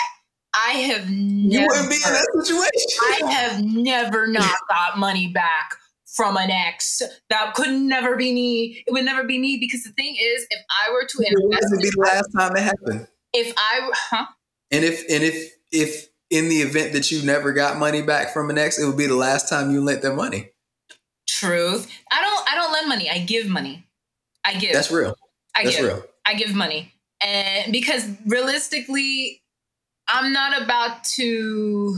I 0.54 0.72
have 0.72 1.10
never. 1.10 1.62
You 1.62 1.66
wouldn't 1.66 1.88
be 1.88 1.96
in 1.96 2.12
that 2.12 2.44
situation. 2.44 3.26
I 3.26 3.32
have 3.32 3.64
never 3.64 4.26
not 4.26 4.56
got 4.68 4.98
money 4.98 5.28
back 5.28 5.76
from 6.06 6.36
an 6.36 6.50
ex. 6.50 7.02
That 7.30 7.54
could 7.54 7.70
never 7.70 8.16
be 8.16 8.32
me. 8.32 8.84
It 8.86 8.92
would 8.92 9.04
never 9.04 9.24
be 9.24 9.38
me 9.38 9.56
because 9.58 9.82
the 9.84 9.92
thing 9.92 10.16
is, 10.16 10.46
if 10.50 10.60
I 10.70 10.92
were 10.92 11.06
to 11.06 11.18
invest, 11.18 11.64
it 11.64 11.76
would 11.76 11.82
be 11.82 11.90
the 11.90 12.00
last 12.00 12.28
time 12.36 12.56
it 12.56 12.62
happened. 12.62 13.08
If 13.32 13.54
I, 13.56 13.90
huh? 13.94 14.26
And 14.70 14.84
if 14.84 15.00
and 15.10 15.22
if 15.22 15.52
if 15.70 16.08
in 16.30 16.48
the 16.48 16.62
event 16.62 16.92
that 16.92 17.10
you 17.10 17.22
never 17.24 17.52
got 17.52 17.78
money 17.78 18.02
back 18.02 18.32
from 18.32 18.50
an 18.50 18.58
ex, 18.58 18.78
it 18.78 18.86
would 18.86 18.96
be 18.96 19.06
the 19.06 19.16
last 19.16 19.48
time 19.48 19.70
you 19.70 19.82
lent 19.82 20.02
them 20.02 20.16
money. 20.16 20.50
Truth. 21.26 21.90
I 22.10 22.20
don't. 22.20 22.48
I 22.48 22.54
don't 22.54 22.72
lend 22.72 22.88
money. 22.88 23.10
I 23.10 23.18
give 23.18 23.48
money. 23.48 23.86
I 24.44 24.54
give. 24.54 24.72
That's 24.72 24.90
real. 24.90 25.14
I 25.56 25.64
That's 25.64 25.76
give. 25.76 25.86
real. 25.86 26.02
I 26.26 26.34
give 26.34 26.54
money, 26.54 26.92
and 27.24 27.72
because 27.72 28.08
realistically, 28.26 29.41
I'm 30.12 30.32
not 30.32 30.60
about 30.60 31.04
to. 31.04 31.96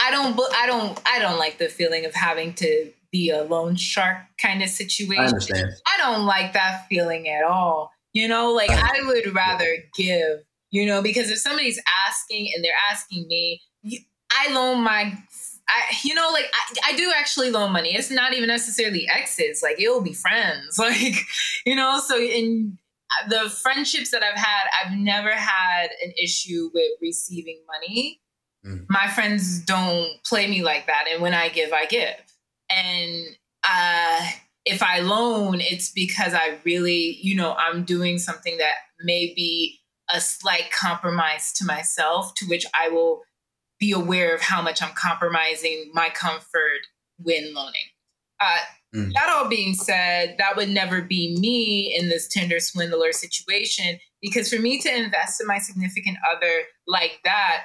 I 0.00 0.10
don't. 0.10 0.38
I 0.54 0.66
don't. 0.66 1.00
I 1.06 1.18
don't 1.18 1.38
like 1.38 1.58
the 1.58 1.68
feeling 1.68 2.04
of 2.04 2.14
having 2.14 2.54
to 2.54 2.92
be 3.12 3.30
a 3.30 3.44
loan 3.44 3.76
shark 3.76 4.18
kind 4.40 4.62
of 4.62 4.68
situation. 4.68 5.22
I 5.22 5.28
understand. 5.28 5.70
I 5.86 5.96
don't 5.98 6.26
like 6.26 6.52
that 6.54 6.86
feeling 6.88 7.28
at 7.28 7.44
all. 7.44 7.92
You 8.12 8.28
know, 8.28 8.52
like 8.52 8.70
I 8.70 9.02
would 9.06 9.34
rather 9.34 9.76
give. 9.94 10.40
You 10.70 10.84
know, 10.84 11.00
because 11.00 11.30
if 11.30 11.38
somebody's 11.38 11.80
asking 12.06 12.50
and 12.54 12.64
they're 12.64 12.72
asking 12.90 13.28
me, 13.28 13.62
I 14.30 14.52
loan 14.52 14.82
my 14.82 15.16
I, 15.68 15.96
you 16.04 16.14
know, 16.14 16.30
like 16.32 16.46
I, 16.54 16.92
I 16.92 16.96
do 16.96 17.12
actually 17.16 17.50
loan 17.50 17.72
money. 17.72 17.94
It's 17.94 18.10
not 18.10 18.34
even 18.34 18.48
necessarily 18.48 19.08
exes. 19.08 19.62
Like 19.62 19.80
it'll 19.80 20.00
be 20.00 20.14
friends. 20.14 20.78
Like, 20.86 21.16
you 21.64 21.74
know, 21.74 22.00
so 22.06 22.16
in 22.16 22.78
the 23.28 23.50
friendships 23.50 24.10
that 24.10 24.22
I've 24.22 24.38
had, 24.38 24.64
I've 24.82 24.96
never 24.96 25.32
had 25.32 25.88
an 26.04 26.12
issue 26.22 26.70
with 26.74 26.90
receiving 27.00 27.60
money. 27.66 28.20
Mm. 28.64 28.86
My 28.88 29.08
friends 29.08 29.60
don't 29.60 30.22
play 30.24 30.48
me 30.48 30.62
like 30.62 30.86
that. 30.86 31.06
And 31.12 31.22
when 31.22 31.34
I 31.34 31.48
give, 31.48 31.72
I 31.72 31.86
give. 31.86 32.14
And 32.70 33.36
uh, 33.64 34.26
if 34.64 34.82
I 34.82 35.00
loan, 35.00 35.60
it's 35.60 35.90
because 35.90 36.34
I 36.34 36.58
really, 36.64 37.18
you 37.22 37.36
know, 37.36 37.54
I'm 37.54 37.84
doing 37.84 38.18
something 38.18 38.58
that 38.58 38.74
may 39.00 39.32
be 39.34 39.80
a 40.12 40.20
slight 40.20 40.70
compromise 40.70 41.52
to 41.54 41.64
myself, 41.64 42.34
to 42.36 42.46
which 42.46 42.66
I 42.74 42.88
will 42.88 43.22
be 43.78 43.92
aware 43.92 44.34
of 44.34 44.40
how 44.40 44.62
much 44.62 44.82
I'm 44.82 44.94
compromising 44.94 45.90
my 45.92 46.08
comfort 46.08 46.86
when 47.18 47.54
loaning. 47.54 47.90
Uh, 48.40 48.58
Mm. 48.96 49.12
That 49.12 49.28
all 49.28 49.48
being 49.48 49.74
said, 49.74 50.36
that 50.38 50.56
would 50.56 50.70
never 50.70 51.02
be 51.02 51.36
me 51.38 51.94
in 51.98 52.08
this 52.08 52.26
Tinder 52.26 52.60
swindler 52.60 53.12
situation 53.12 53.98
because 54.22 54.52
for 54.52 54.60
me 54.60 54.78
to 54.80 54.94
invest 54.94 55.40
in 55.40 55.46
my 55.46 55.58
significant 55.58 56.16
other 56.34 56.62
like 56.86 57.20
that, 57.24 57.64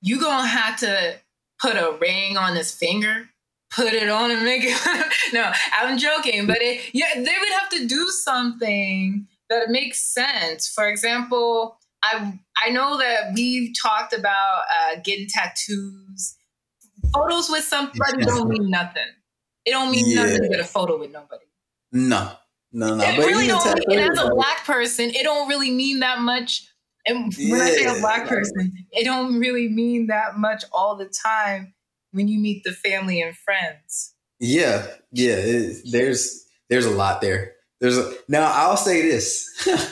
you 0.00 0.20
gonna 0.20 0.46
have 0.46 0.78
to 0.80 1.14
put 1.60 1.76
a 1.76 1.96
ring 2.00 2.36
on 2.36 2.56
his 2.56 2.72
finger, 2.72 3.28
put 3.70 3.92
it 3.92 4.08
on 4.08 4.32
and 4.32 4.44
make 4.44 4.62
it. 4.64 5.12
no, 5.32 5.52
I'm 5.72 5.96
joking, 5.98 6.46
but 6.46 6.58
it, 6.60 6.82
yeah, 6.92 7.14
they 7.14 7.20
would 7.20 7.52
have 7.60 7.68
to 7.70 7.86
do 7.86 8.06
something 8.08 9.28
that 9.48 9.70
makes 9.70 10.02
sense. 10.02 10.68
For 10.68 10.88
example, 10.88 11.78
I 12.02 12.38
I 12.60 12.70
know 12.70 12.98
that 12.98 13.32
we've 13.34 13.72
talked 13.80 14.12
about 14.12 14.62
uh, 14.74 15.00
getting 15.04 15.28
tattoos. 15.28 16.36
Photos 17.14 17.48
with 17.50 17.64
somebody 17.64 18.24
don't 18.24 18.48
mean 18.48 18.70
nothing. 18.70 19.02
It 19.64 19.70
don't 19.70 19.90
mean 19.90 20.08
yeah. 20.08 20.24
nothing 20.24 20.42
to 20.42 20.48
get 20.48 20.60
a 20.60 20.64
photo 20.64 20.98
with 20.98 21.12
nobody. 21.12 21.44
No, 21.92 22.32
no, 22.72 22.96
no. 22.96 23.04
It 23.04 23.16
but 23.16 23.26
really 23.26 23.46
don't. 23.46 23.64
Mean, 23.86 23.98
and 23.98 24.10
as 24.10 24.18
a 24.18 24.30
black 24.30 24.64
person, 24.64 25.10
it 25.10 25.22
don't 25.22 25.48
really 25.48 25.70
mean 25.70 26.00
that 26.00 26.20
much. 26.20 26.66
And 27.06 27.34
when 27.36 27.48
yeah. 27.48 27.56
I 27.56 27.70
say 27.70 27.98
a 27.98 28.00
black 28.00 28.28
person, 28.28 28.72
it 28.92 29.04
don't 29.04 29.38
really 29.38 29.68
mean 29.68 30.06
that 30.06 30.36
much 30.36 30.64
all 30.72 30.96
the 30.96 31.06
time 31.06 31.74
when 32.12 32.28
you 32.28 32.38
meet 32.38 32.64
the 32.64 32.72
family 32.72 33.20
and 33.20 33.36
friends. 33.36 34.14
Yeah, 34.38 34.86
yeah. 35.12 35.34
It, 35.34 35.82
there's 35.90 36.46
there's 36.68 36.86
a 36.86 36.90
lot 36.90 37.20
there. 37.20 37.52
There's 37.80 37.98
a, 37.98 38.14
now 38.28 38.50
I'll 38.54 38.76
say 38.76 39.02
this. 39.02 39.48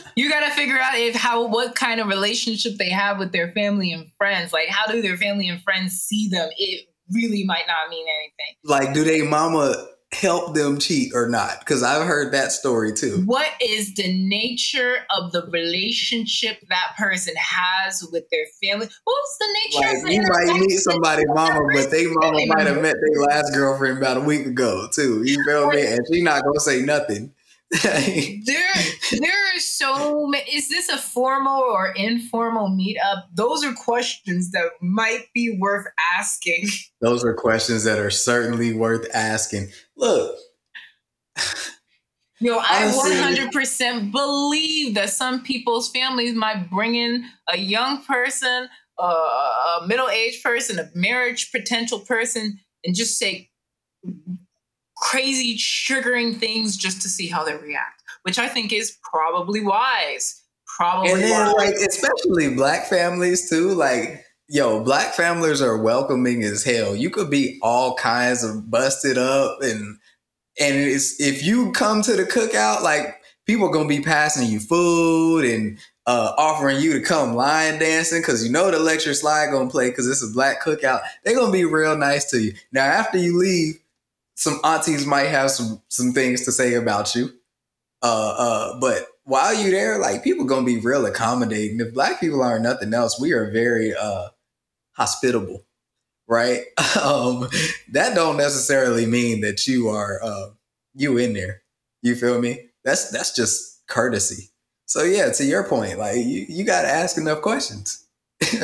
you 0.17 0.31
got 0.31 0.49
to 0.49 0.55
figure 0.55 0.79
out 0.79 0.97
if 0.97 1.15
how 1.15 1.47
what 1.49 1.75
kind 1.75 2.01
of 2.01 2.07
relationship 2.07 2.75
they 2.79 2.91
have 2.91 3.19
with 3.19 3.33
their 3.33 3.51
family 3.51 3.93
and 3.93 4.11
friends. 4.17 4.53
Like 4.53 4.69
how 4.69 4.87
do 4.87 5.03
their 5.03 5.17
family 5.17 5.49
and 5.49 5.61
friends 5.63 6.01
see 6.01 6.29
them? 6.29 6.49
It 6.57 6.87
really 7.13 7.45
might 7.45 7.65
not 7.67 7.91
mean 7.91 8.07
anything. 8.21 8.57
Like 8.65 8.95
do 8.95 9.05
they 9.05 9.23
mama 9.23 9.87
help 10.13 10.55
them 10.55 10.79
cheat 10.79 11.13
or 11.15 11.29
not? 11.29 11.61
Because 11.61 11.83
I've 11.83 12.07
heard 12.07 12.33
that 12.33 12.53
story 12.53 12.93
too. 12.93 13.23
What 13.27 13.51
is 13.61 13.95
the 13.95 14.13
nature 14.27 14.99
of 15.11 15.33
the 15.33 15.47
relationship 15.47 16.59
that 16.69 16.95
person 16.99 17.35
has 17.37 18.07
with 18.11 18.25
their 18.31 18.47
family? 18.63 18.89
What's 19.05 19.39
the 19.39 19.47
nature? 19.65 20.05
Like 20.05 20.13
you 20.15 20.23
might 20.23 20.61
meet 20.61 20.79
somebody, 20.79 21.25
mama, 21.27 21.61
but 21.75 21.91
they 21.91 22.07
mama 22.07 22.41
might 22.47 22.67
have 22.67 22.83
met 22.83 22.97
their 23.01 23.23
last 23.23 23.53
girlfriend 23.55 23.99
about 23.99 24.17
a 24.17 24.21
week 24.21 24.47
ago 24.47 24.89
too. 24.93 25.23
You 25.25 25.43
feel 25.47 25.69
me? 25.69 25.87
And 25.87 26.01
she 26.13 26.23
not 26.23 26.43
gonna 26.43 26.61
say 26.61 26.83
nothing 26.83 27.33
there, 27.83 28.75
there 29.13 29.55
are 29.55 29.59
so 29.61 30.27
many. 30.27 30.51
Is 30.51 30.69
this 30.69 30.89
a 30.89 30.99
formal 30.99 31.61
or 31.61 31.93
informal 31.93 32.69
meetup? 32.69 33.25
Those 33.33 33.65
are 33.65 33.73
questions 33.73 34.51
that 34.51 34.71
might 34.81 35.27
be 35.35 35.57
worth 35.61 35.87
asking. 36.19 36.67
Those 37.01 37.25
are 37.25 37.35
questions 37.35 37.85
that 37.85 37.99
are 37.99 38.11
certainly 38.11 38.73
worth 38.73 39.07
asking. 39.15 39.69
Look, 39.97 40.37
Yo, 42.41 42.59
I 42.59 42.91
100% 42.91 44.13
believe 44.13 44.95
that 44.95 45.11
some 45.11 45.43
people's 45.43 45.91
families 45.91 46.35
might 46.35 46.71
bring 46.71 46.95
in 46.95 47.27
a 47.49 47.59
young 47.59 48.03
person, 48.03 48.69
uh, 48.99 49.05
a 49.05 49.87
middle 49.87 50.09
aged 50.09 50.43
person, 50.43 50.79
a 50.79 50.89
marriage 50.95 51.53
potential 51.53 51.99
person, 51.99 52.59
and 52.83 52.95
just 52.95 53.19
say, 53.19 53.51
crazy 55.01 55.57
triggering 55.57 56.39
things 56.39 56.77
just 56.77 57.03
to 57.03 57.09
see 57.09 57.27
how 57.27 57.43
they 57.43 57.57
react, 57.57 58.03
which 58.23 58.39
I 58.39 58.49
think 58.49 58.73
is 58.73 58.97
probably 59.03 59.61
wise. 59.61 60.43
Probably 60.77 61.11
and 61.11 61.23
then, 61.23 61.47
wise. 61.47 61.55
like 61.57 61.75
especially 61.75 62.55
black 62.55 62.87
families 62.87 63.49
too, 63.51 63.71
like 63.71 64.25
yo, 64.49 64.83
black 64.83 65.15
families 65.15 65.61
are 65.61 65.79
welcoming 65.79 66.43
as 66.43 66.65
hell. 66.65 66.95
You 66.95 67.11
could 67.11 67.31
be 67.31 67.59
all 67.63 67.95
kinds 67.97 68.45
of 68.45 68.71
busted 68.71 69.19
up 69.19 69.59
and 69.63 69.99
and 70.61 70.77
it's 70.77 71.21
if 71.21 71.43
you 71.43 71.73
come 71.73 72.03
to 72.03 72.15
the 72.15 72.25
cookout, 72.25 72.83
like 72.83 73.21
people 73.47 73.69
are 73.69 73.73
gonna 73.73 73.89
be 73.89 74.01
passing 74.01 74.49
you 74.49 74.61
food 74.61 75.45
and 75.45 75.79
uh, 76.07 76.33
offering 76.37 76.81
you 76.81 76.93
to 76.93 77.01
come 77.01 77.35
line 77.35 77.79
dancing 77.79 78.21
because 78.21 78.45
you 78.45 78.51
know 78.51 78.71
the 78.71 78.77
Electric 78.77 79.17
Slide 79.17 79.51
gonna 79.51 79.71
play 79.71 79.91
because 79.91 80.09
it's 80.09 80.23
a 80.23 80.33
black 80.33 80.63
cookout. 80.63 81.01
They're 81.25 81.37
gonna 81.37 81.53
be 81.53 81.65
real 81.65 81.97
nice 81.97 82.31
to 82.31 82.41
you. 82.41 82.53
Now 82.73 82.85
after 82.85 83.19
you 83.19 83.39
leave, 83.39 83.81
some 84.41 84.59
aunties 84.65 85.05
might 85.05 85.27
have 85.27 85.51
some 85.51 85.83
some 85.89 86.13
things 86.13 86.47
to 86.47 86.53
say 86.53 86.73
about 86.73 87.15
you. 87.15 87.29
Uh, 88.03 88.35
uh, 88.39 88.81
but 88.81 89.07
while 89.25 89.53
you're 89.53 89.71
there, 89.71 89.99
like 89.99 90.25
people 90.25 90.47
gonna 90.47 90.65
be 90.65 90.81
real 90.81 91.05
accommodating. 91.05 91.79
If 91.79 91.93
black 91.93 92.21
people 92.21 92.43
aren't 92.43 92.63
nothing 92.63 92.95
else, 92.95 93.21
we 93.21 93.33
are 93.33 93.51
very 93.51 93.95
uh 93.95 94.29
hospitable, 94.93 95.67
right? 96.27 96.63
um, 97.03 97.49
that 97.93 98.15
don't 98.15 98.39
necessarily 98.39 99.05
mean 99.05 99.43
that 99.43 99.67
you 99.69 99.89
are 99.89 100.21
uh 100.23 100.49
you 100.95 101.19
in 101.19 101.35
there. 101.35 101.61
You 102.01 102.15
feel 102.15 102.41
me? 102.41 102.71
That's 102.83 103.11
that's 103.11 103.37
just 103.37 103.87
courtesy. 103.89 104.49
So 104.87 105.03
yeah, 105.03 105.31
to 105.33 105.45
your 105.45 105.65
point, 105.65 105.99
like 105.99 106.17
you, 106.17 106.47
you 106.49 106.65
gotta 106.65 106.89
ask 106.89 107.19
enough 107.19 107.43
questions. 107.43 108.09
you 108.51 108.59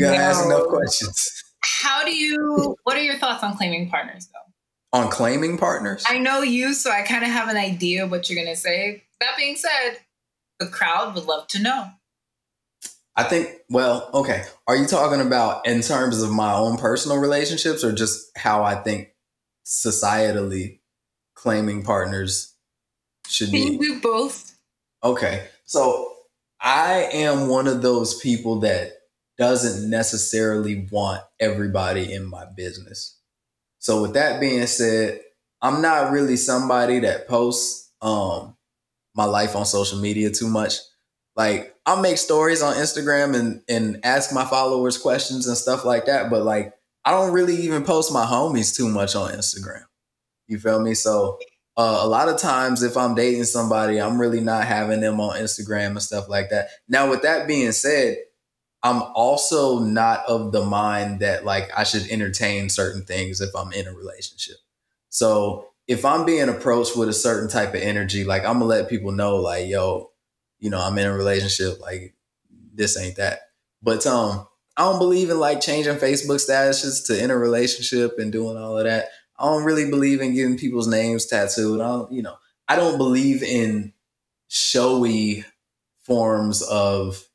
gotta 0.00 0.18
no. 0.18 0.24
ask 0.24 0.44
enough 0.44 0.66
questions 0.66 1.35
how 1.82 2.04
do 2.04 2.14
you 2.14 2.76
what 2.84 2.96
are 2.96 3.02
your 3.02 3.18
thoughts 3.18 3.42
on 3.42 3.56
claiming 3.56 3.90
partners 3.90 4.28
though? 4.32 4.98
On 4.98 5.10
claiming 5.10 5.58
partners? 5.58 6.04
I 6.08 6.18
know 6.18 6.42
you 6.42 6.72
so 6.74 6.90
i 6.90 7.02
kind 7.02 7.24
of 7.24 7.30
have 7.30 7.48
an 7.48 7.56
idea 7.56 8.04
of 8.04 8.10
what 8.10 8.28
you're 8.28 8.42
going 8.42 8.54
to 8.54 8.60
say. 8.60 9.04
That 9.20 9.36
being 9.36 9.56
said 9.56 9.98
the 10.58 10.66
crowd 10.66 11.14
would 11.14 11.24
love 11.24 11.46
to 11.48 11.62
know. 11.62 11.88
I 13.14 13.24
think 13.24 13.50
well 13.68 14.10
okay. 14.14 14.44
Are 14.66 14.76
you 14.76 14.86
talking 14.86 15.20
about 15.20 15.66
in 15.66 15.82
terms 15.82 16.22
of 16.22 16.30
my 16.30 16.54
own 16.54 16.78
personal 16.78 17.18
relationships 17.18 17.84
or 17.84 17.92
just 17.92 18.30
how 18.36 18.62
i 18.62 18.74
think 18.74 19.14
societally 19.64 20.80
claiming 21.34 21.82
partners 21.82 22.54
should 23.26 23.50
Can 23.50 23.78
be 23.78 23.78
do 23.78 24.00
both. 24.00 24.56
Okay. 25.04 25.48
So 25.64 26.12
i 26.60 27.08
am 27.12 27.48
one 27.48 27.66
of 27.66 27.82
those 27.82 28.18
people 28.18 28.60
that 28.60 28.92
doesn't 29.38 29.88
necessarily 29.88 30.88
want 30.90 31.22
everybody 31.40 32.12
in 32.12 32.26
my 32.26 32.46
business. 32.56 33.18
So 33.78 34.02
with 34.02 34.14
that 34.14 34.40
being 34.40 34.66
said, 34.66 35.20
I'm 35.60 35.82
not 35.82 36.12
really 36.12 36.36
somebody 36.36 37.00
that 37.00 37.28
posts 37.28 37.92
um 38.02 38.56
my 39.14 39.24
life 39.24 39.56
on 39.56 39.64
social 39.64 39.98
media 39.98 40.30
too 40.30 40.48
much. 40.48 40.74
Like 41.34 41.74
I'll 41.86 42.00
make 42.00 42.18
stories 42.18 42.62
on 42.62 42.74
Instagram 42.74 43.38
and 43.38 43.62
and 43.68 44.00
ask 44.04 44.32
my 44.32 44.44
followers 44.44 44.98
questions 44.98 45.46
and 45.46 45.56
stuff 45.56 45.84
like 45.84 46.06
that, 46.06 46.30
but 46.30 46.42
like 46.42 46.74
I 47.04 47.12
don't 47.12 47.32
really 47.32 47.56
even 47.56 47.84
post 47.84 48.12
my 48.12 48.24
homies 48.24 48.76
too 48.76 48.88
much 48.88 49.14
on 49.14 49.32
Instagram. 49.32 49.84
You 50.48 50.58
feel 50.58 50.80
me? 50.80 50.94
So 50.94 51.38
uh, 51.76 52.00
a 52.02 52.08
lot 52.08 52.28
of 52.28 52.38
times 52.38 52.82
if 52.82 52.96
I'm 52.96 53.14
dating 53.14 53.44
somebody, 53.44 54.00
I'm 54.00 54.20
really 54.20 54.40
not 54.40 54.64
having 54.64 55.00
them 55.00 55.20
on 55.20 55.36
Instagram 55.36 55.88
and 55.88 56.02
stuff 56.02 56.28
like 56.28 56.50
that. 56.50 56.68
Now 56.88 57.10
with 57.10 57.22
that 57.22 57.46
being 57.46 57.72
said, 57.72 58.16
I'm 58.82 59.02
also 59.14 59.80
not 59.80 60.24
of 60.26 60.52
the 60.52 60.64
mind 60.64 61.20
that 61.20 61.44
like 61.44 61.70
I 61.76 61.84
should 61.84 62.08
entertain 62.08 62.68
certain 62.68 63.02
things 63.02 63.40
if 63.40 63.54
I'm 63.54 63.72
in 63.72 63.86
a 63.86 63.92
relationship. 63.92 64.56
So 65.08 65.68
if 65.88 66.04
I'm 66.04 66.24
being 66.24 66.48
approached 66.48 66.96
with 66.96 67.08
a 67.08 67.12
certain 67.12 67.48
type 67.48 67.70
of 67.70 67.80
energy, 67.80 68.24
like 68.24 68.44
I'm 68.44 68.54
gonna 68.54 68.66
let 68.66 68.88
people 68.88 69.12
know, 69.12 69.36
like, 69.36 69.66
yo, 69.66 70.10
you 70.58 70.70
know, 70.70 70.80
I'm 70.80 70.98
in 70.98 71.06
a 71.06 71.12
relationship, 71.12 71.80
like 71.80 72.14
this 72.74 72.98
ain't 72.98 73.16
that. 73.16 73.40
But 73.82 74.06
um, 74.06 74.46
I 74.76 74.82
don't 74.82 74.98
believe 74.98 75.30
in 75.30 75.40
like 75.40 75.60
changing 75.60 75.96
Facebook 75.96 76.44
statuses 76.44 77.06
to 77.06 77.22
in 77.22 77.30
a 77.30 77.36
relationship 77.36 78.18
and 78.18 78.32
doing 78.32 78.56
all 78.56 78.78
of 78.78 78.84
that. 78.84 79.08
I 79.38 79.46
don't 79.46 79.64
really 79.64 79.90
believe 79.90 80.20
in 80.20 80.34
getting 80.34 80.58
people's 80.58 80.88
names 80.88 81.26
tattooed. 81.26 81.80
I 81.80 81.88
don't, 81.88 82.12
you 82.12 82.22
know, 82.22 82.36
I 82.68 82.76
don't 82.76 82.98
believe 82.98 83.42
in 83.42 83.92
showy 84.48 85.44
forms 86.04 86.62
of 86.62 87.26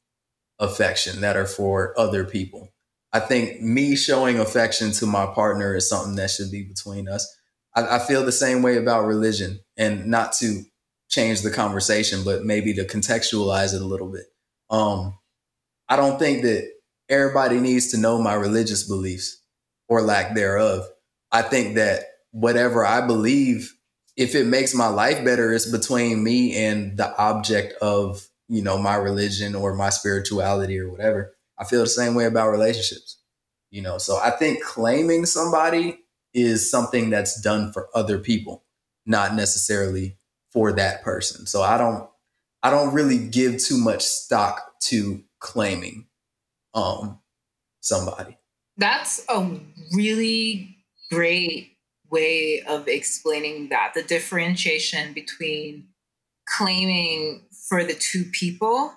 affection 0.61 1.19
that 1.21 1.35
are 1.35 1.47
for 1.47 1.93
other 1.99 2.23
people. 2.23 2.71
I 3.11 3.19
think 3.19 3.61
me 3.61 3.97
showing 3.97 4.39
affection 4.39 4.91
to 4.93 5.05
my 5.05 5.25
partner 5.25 5.75
is 5.75 5.89
something 5.89 6.15
that 6.15 6.31
should 6.31 6.49
be 6.49 6.63
between 6.63 7.09
us. 7.09 7.27
I, 7.75 7.97
I, 7.97 7.99
feel 7.99 8.23
the 8.23 8.31
same 8.31 8.61
way 8.61 8.77
about 8.77 9.05
religion, 9.05 9.59
and 9.75 10.05
not 10.05 10.31
to 10.33 10.63
change 11.09 11.41
the 11.41 11.51
conversation, 11.51 12.23
but 12.23 12.45
maybe 12.45 12.73
to 12.75 12.85
contextualize 12.85 13.73
it 13.73 13.81
a 13.81 13.85
little 13.85 14.09
bit. 14.09 14.25
Um, 14.69 15.17
I 15.89 15.97
don't 15.97 16.17
think 16.17 16.43
that 16.43 16.69
everybody 17.09 17.59
needs 17.59 17.91
to 17.91 17.97
know 17.97 18.21
my 18.21 18.33
religious 18.33 18.87
beliefs 18.87 19.41
or 19.89 20.01
lack 20.01 20.33
thereof. 20.35 20.85
I 21.33 21.41
think 21.41 21.75
that 21.75 22.03
whatever 22.31 22.85
I 22.85 23.05
believe, 23.05 23.75
if 24.15 24.35
it 24.35 24.45
makes 24.45 24.73
my 24.73 24.87
life 24.87 25.23
better, 25.25 25.53
it's 25.53 25.69
between 25.69 26.23
me 26.23 26.55
and 26.55 26.95
the 26.97 27.13
object 27.17 27.73
of 27.81 28.25
you 28.51 28.61
know, 28.61 28.77
my 28.77 28.95
religion 28.95 29.55
or 29.55 29.73
my 29.73 29.89
spirituality 29.89 30.77
or 30.77 30.91
whatever. 30.91 31.33
I 31.57 31.63
feel 31.63 31.79
the 31.79 31.87
same 31.87 32.15
way 32.15 32.25
about 32.25 32.49
relationships. 32.49 33.17
You 33.69 33.81
know, 33.81 33.97
so 33.97 34.19
I 34.21 34.31
think 34.31 34.61
claiming 34.61 35.25
somebody 35.25 35.99
is 36.33 36.69
something 36.69 37.09
that's 37.09 37.39
done 37.39 37.71
for 37.71 37.87
other 37.95 38.17
people, 38.19 38.65
not 39.05 39.35
necessarily 39.35 40.17
for 40.51 40.73
that 40.73 41.01
person. 41.01 41.47
So 41.47 41.61
I 41.61 41.77
don't 41.77 42.09
I 42.61 42.69
don't 42.69 42.93
really 42.93 43.17
give 43.17 43.57
too 43.57 43.77
much 43.77 44.03
stock 44.03 44.73
to 44.81 45.23
claiming 45.39 46.07
um 46.73 47.21
somebody. 47.79 48.37
That's 48.75 49.23
a 49.29 49.57
really 49.93 50.75
great 51.09 51.77
way 52.09 52.61
of 52.67 52.89
explaining 52.89 53.69
that 53.69 53.93
the 53.95 54.03
differentiation 54.03 55.13
between 55.13 55.87
claiming 56.45 57.43
for 57.71 57.85
the 57.85 57.93
two 57.93 58.25
people 58.25 58.93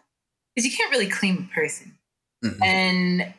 because 0.53 0.69
you 0.69 0.77
can't 0.77 0.91
really 0.91 1.09
claim 1.09 1.49
a 1.49 1.55
person 1.55 1.97
mm-hmm. 2.45 2.61
and 2.61 3.33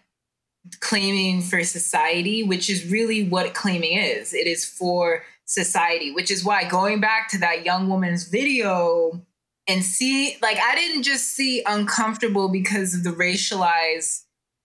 claiming 0.79 1.41
for 1.41 1.61
society 1.65 2.41
which 2.41 2.69
is 2.69 2.89
really 2.89 3.27
what 3.27 3.53
claiming 3.53 3.97
is 3.97 4.33
it 4.33 4.47
is 4.47 4.63
for 4.63 5.23
society 5.43 6.09
which 6.09 6.31
is 6.31 6.45
why 6.45 6.63
going 6.63 7.01
back 7.01 7.27
to 7.27 7.37
that 7.37 7.65
young 7.65 7.89
woman's 7.89 8.29
video 8.29 9.21
and 9.67 9.83
see 9.83 10.37
like 10.41 10.57
i 10.57 10.73
didn't 10.73 11.03
just 11.03 11.25
see 11.35 11.61
uncomfortable 11.65 12.47
because 12.47 12.93
of 12.93 13.03
the 13.03 13.09
racialized 13.09 14.23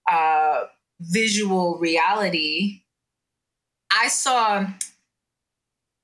uh 0.09 0.63
visual 1.01 1.77
reality 1.79 2.79
i 3.91 4.07
saw 4.07 4.65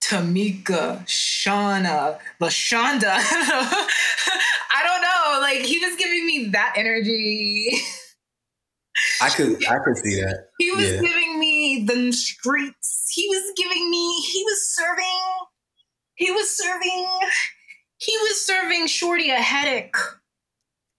Tamika, 0.08 1.06
Shauna, 1.06 2.18
Lashonda. 2.40 3.18
Like 5.42 5.62
he 5.62 5.80
was 5.80 5.96
giving 5.98 6.26
me 6.26 6.46
that 6.50 6.74
energy. 6.76 7.70
I 9.22 9.30
could 9.30 9.66
I 9.68 9.78
could 9.84 9.98
see 9.98 10.22
that. 10.22 10.48
He 10.60 10.72
was 10.72 10.92
yeah. 10.92 11.02
giving 11.02 11.40
me 11.40 11.86
the 11.88 12.12
streets. 12.12 13.12
He 13.14 13.28
was 13.30 13.54
giving 13.56 13.90
me, 13.90 14.22
he 14.22 14.44
was 14.44 14.76
serving, 14.76 15.22
he 16.16 16.32
was 16.32 16.50
serving, 16.50 17.08
he 17.98 18.18
was 18.18 18.44
serving 18.46 18.88
Shorty 18.88 19.30
a 19.30 19.36
headache. 19.36 19.96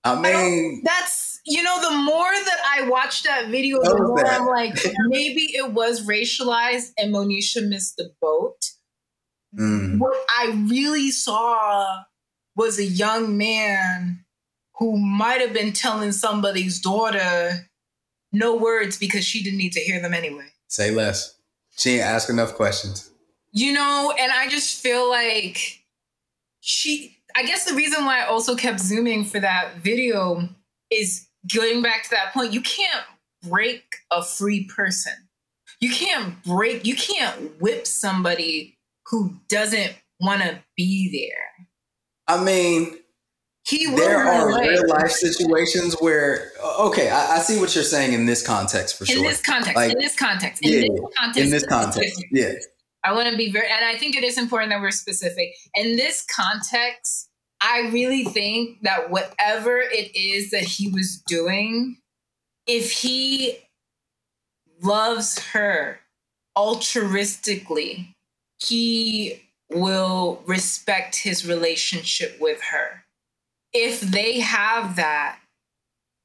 I 0.05 0.15
mean 0.15 0.83
I 0.85 0.89
that's 0.89 1.41
you 1.45 1.63
know, 1.63 1.81
the 1.81 1.97
more 1.97 2.31
that 2.31 2.61
I 2.77 2.89
watched 2.89 3.25
that 3.25 3.49
video, 3.49 3.81
the 3.83 3.97
more 3.97 4.23
that? 4.23 4.41
I'm 4.41 4.47
like, 4.47 4.75
maybe 5.07 5.43
it 5.55 5.73
was 5.73 6.07
racialized 6.07 6.93
and 6.99 7.15
Monisha 7.15 7.67
missed 7.67 7.97
the 7.97 8.11
boat 8.21 8.59
Mm. 9.57 9.99
What 9.99 10.17
I 10.29 10.67
really 10.69 11.11
saw 11.11 12.03
was 12.57 12.79
a 12.79 12.85
young 12.85 13.39
man 13.39 14.25
who 14.79 14.97
might 14.97 15.41
have 15.41 15.53
been 15.53 15.73
telling 15.73 16.13
somebody's 16.13 16.81
daughter 16.81 17.69
no 18.33 18.57
words 18.57 18.99
because 18.99 19.25
she 19.25 19.43
didn't 19.43 19.59
need 19.59 19.73
to 19.73 19.81
hear 19.81 20.01
them 20.01 20.15
anyway. 20.15 20.47
Say 20.69 20.91
less. 20.91 21.35
She 21.77 21.95
ain't 21.95 22.03
ask 22.03 22.29
enough 22.29 22.55
questions. 22.55 23.11
You 23.53 23.73
know, 23.73 24.13
and 24.19 24.31
I 24.31 24.49
just 24.49 24.81
feel 24.83 25.09
like 25.09 25.83
she 26.61 27.17
I 27.37 27.45
guess 27.45 27.65
the 27.65 27.75
reason 27.75 28.05
why 28.05 28.21
I 28.21 28.27
also 28.27 28.57
kept 28.57 28.81
zooming 28.81 29.25
for 29.25 29.41
that 29.41 29.77
video 29.77 30.49
is 30.91 31.29
going 31.55 31.83
back 31.83 32.05
to 32.05 32.11
that 32.11 32.33
point. 32.33 32.53
You 32.53 32.61
can't 32.61 33.05
break 33.43 33.83
a 34.11 34.25
free 34.25 34.65
person. 34.65 35.13
You 35.81 35.91
can't 35.91 36.43
break, 36.43 36.85
you 36.85 36.97
can't 36.97 37.61
whip 37.61 37.87
somebody 37.87 38.77
who 39.07 39.37
doesn't 39.49 39.95
want 40.21 40.43
to 40.43 40.59
be 40.77 41.29
there. 41.29 41.69
I 42.27 42.43
mean, 42.43 42.99
he 43.69 43.87
there 43.95 44.19
are 44.19 44.49
away. 44.49 44.69
real 44.69 44.89
life 44.89 45.11
situations 45.11 45.95
where 46.01 46.53
okay, 46.81 47.11
I, 47.11 47.37
I, 47.37 47.39
see 47.41 47.61
what 47.61 47.75
you're 47.75 47.85
saying 47.85 48.15
in 48.15 48.25
this 48.25 48.45
context 48.47 48.97
for 48.97 49.05
in 49.05 49.09
sure. 49.09 49.19
In 49.19 49.25
this 49.25 49.43
context, 49.43 49.77
like, 49.77 49.93
in 49.93 49.99
this 49.99 50.17
context, 50.17 50.65
in 50.65 50.73
yeah, 50.73 50.81
this 50.81 51.01
context, 51.19 51.41
in 51.41 51.51
this 51.51 51.67
context, 51.67 52.25
yeah. 52.31 52.53
I 53.05 53.13
want 53.13 53.29
to 53.29 53.37
be 53.37 53.53
very, 53.53 53.69
and 53.69 53.85
I 53.85 53.97
think 53.97 54.17
it 54.17 54.25
is 54.25 54.39
important 54.39 54.71
that 54.71 54.81
we're 54.81 54.91
specific 54.91 55.55
in 55.75 55.97
this 55.97 56.25
context. 56.35 57.29
I 57.61 57.91
really 57.93 58.25
think 58.25 58.83
that 58.83 59.11
whatever 59.11 59.81
it 59.81 60.15
is 60.17 60.51
that 60.51 60.63
he 60.63 60.89
was 60.89 61.23
doing, 61.27 61.99
if 62.67 62.91
he 62.91 63.59
loves 64.83 65.39
her 65.51 66.01
altruistically, 66.57 68.15
he 68.61 69.43
will 69.71 70.43
respect 70.47 71.17
his 71.17 71.47
relationship 71.47 72.37
with 72.41 72.63
her. 72.63 73.05
If 73.81 74.01
they 74.01 74.41
have 74.41 74.97
that, 74.97 75.39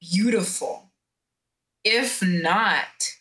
beautiful. 0.02 0.92
If 1.84 2.24
not, 2.24 3.12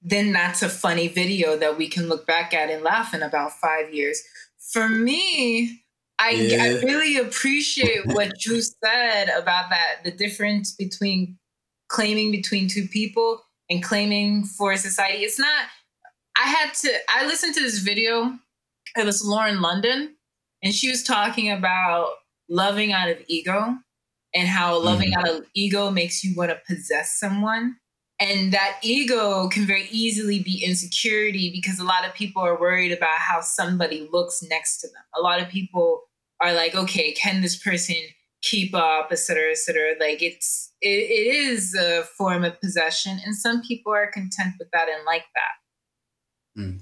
then 0.00 0.32
that's 0.32 0.62
a 0.62 0.68
funny 0.68 1.08
video 1.08 1.56
that 1.56 1.76
we 1.76 1.88
can 1.88 2.08
look 2.08 2.26
back 2.26 2.54
at 2.54 2.70
and 2.70 2.84
laugh 2.84 3.12
in 3.12 3.22
about 3.22 3.52
five 3.52 3.92
years. 3.92 4.22
For 4.72 4.88
me, 4.88 5.82
I, 6.18 6.30
yeah. 6.30 6.62
I 6.62 6.68
really 6.82 7.16
appreciate 7.16 8.06
what 8.06 8.44
you 8.46 8.62
said 8.62 9.28
about 9.28 9.70
that 9.70 10.04
the 10.04 10.12
difference 10.12 10.76
between 10.76 11.36
claiming 11.88 12.30
between 12.30 12.68
two 12.68 12.86
people 12.86 13.42
and 13.68 13.82
claiming 13.82 14.44
for 14.44 14.76
society. 14.76 15.24
It's 15.24 15.38
not 15.38 15.66
I 16.40 16.46
had 16.46 16.74
to, 16.74 16.92
I 17.08 17.26
listened 17.26 17.54
to 17.56 17.60
this 17.60 17.80
video. 17.80 18.38
It 18.96 19.04
was 19.04 19.24
Lauren 19.24 19.60
London, 19.60 20.14
and 20.62 20.74
she 20.74 20.88
was 20.88 21.02
talking 21.02 21.50
about 21.50 22.08
loving 22.50 22.92
out 22.92 23.08
of 23.08 23.18
ego 23.28 23.76
and 24.34 24.48
how 24.48 24.78
loving 24.78 25.12
mm-hmm. 25.12 25.20
out 25.20 25.28
of 25.28 25.46
ego 25.54 25.90
makes 25.90 26.22
you 26.22 26.34
want 26.36 26.50
to 26.50 26.58
possess 26.66 27.18
someone. 27.18 27.76
And 28.20 28.52
that 28.52 28.78
ego 28.82 29.48
can 29.48 29.64
very 29.64 29.88
easily 29.90 30.42
be 30.42 30.62
insecurity 30.62 31.50
because 31.50 31.78
a 31.78 31.84
lot 31.84 32.06
of 32.06 32.12
people 32.12 32.42
are 32.42 32.60
worried 32.60 32.92
about 32.92 33.18
how 33.18 33.40
somebody 33.40 34.06
looks 34.12 34.42
next 34.42 34.80
to 34.80 34.88
them. 34.88 35.02
A 35.16 35.22
lot 35.22 35.40
of 35.40 35.48
people 35.48 36.02
are 36.42 36.52
like, 36.52 36.74
okay, 36.74 37.12
can 37.12 37.40
this 37.40 37.56
person 37.56 37.96
keep 38.42 38.74
up, 38.74 39.08
et 39.10 39.18
cetera, 39.18 39.50
et 39.50 39.58
cetera. 39.58 39.94
Like 39.98 40.22
it's, 40.22 40.72
it, 40.80 40.88
it 40.88 41.34
is 41.34 41.74
a 41.74 42.02
form 42.02 42.44
of 42.44 42.60
possession. 42.60 43.18
And 43.24 43.34
some 43.34 43.62
people 43.62 43.92
are 43.92 44.10
content 44.10 44.54
with 44.58 44.68
that 44.72 44.88
and 44.88 45.04
like 45.04 45.24
that. 45.34 46.60
Mm. 46.62 46.80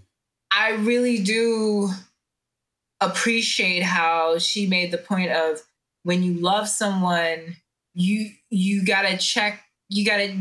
I 0.50 0.70
really 0.76 1.22
do 1.22 1.90
appreciate 3.00 3.82
how 3.82 4.38
she 4.38 4.66
made 4.66 4.90
the 4.90 4.98
point 4.98 5.30
of 5.30 5.62
when 6.02 6.22
you 6.22 6.34
love 6.34 6.68
someone, 6.68 7.56
you 7.94 8.30
you 8.50 8.84
gotta 8.84 9.16
check. 9.16 9.62
You 9.88 10.04
gotta. 10.04 10.34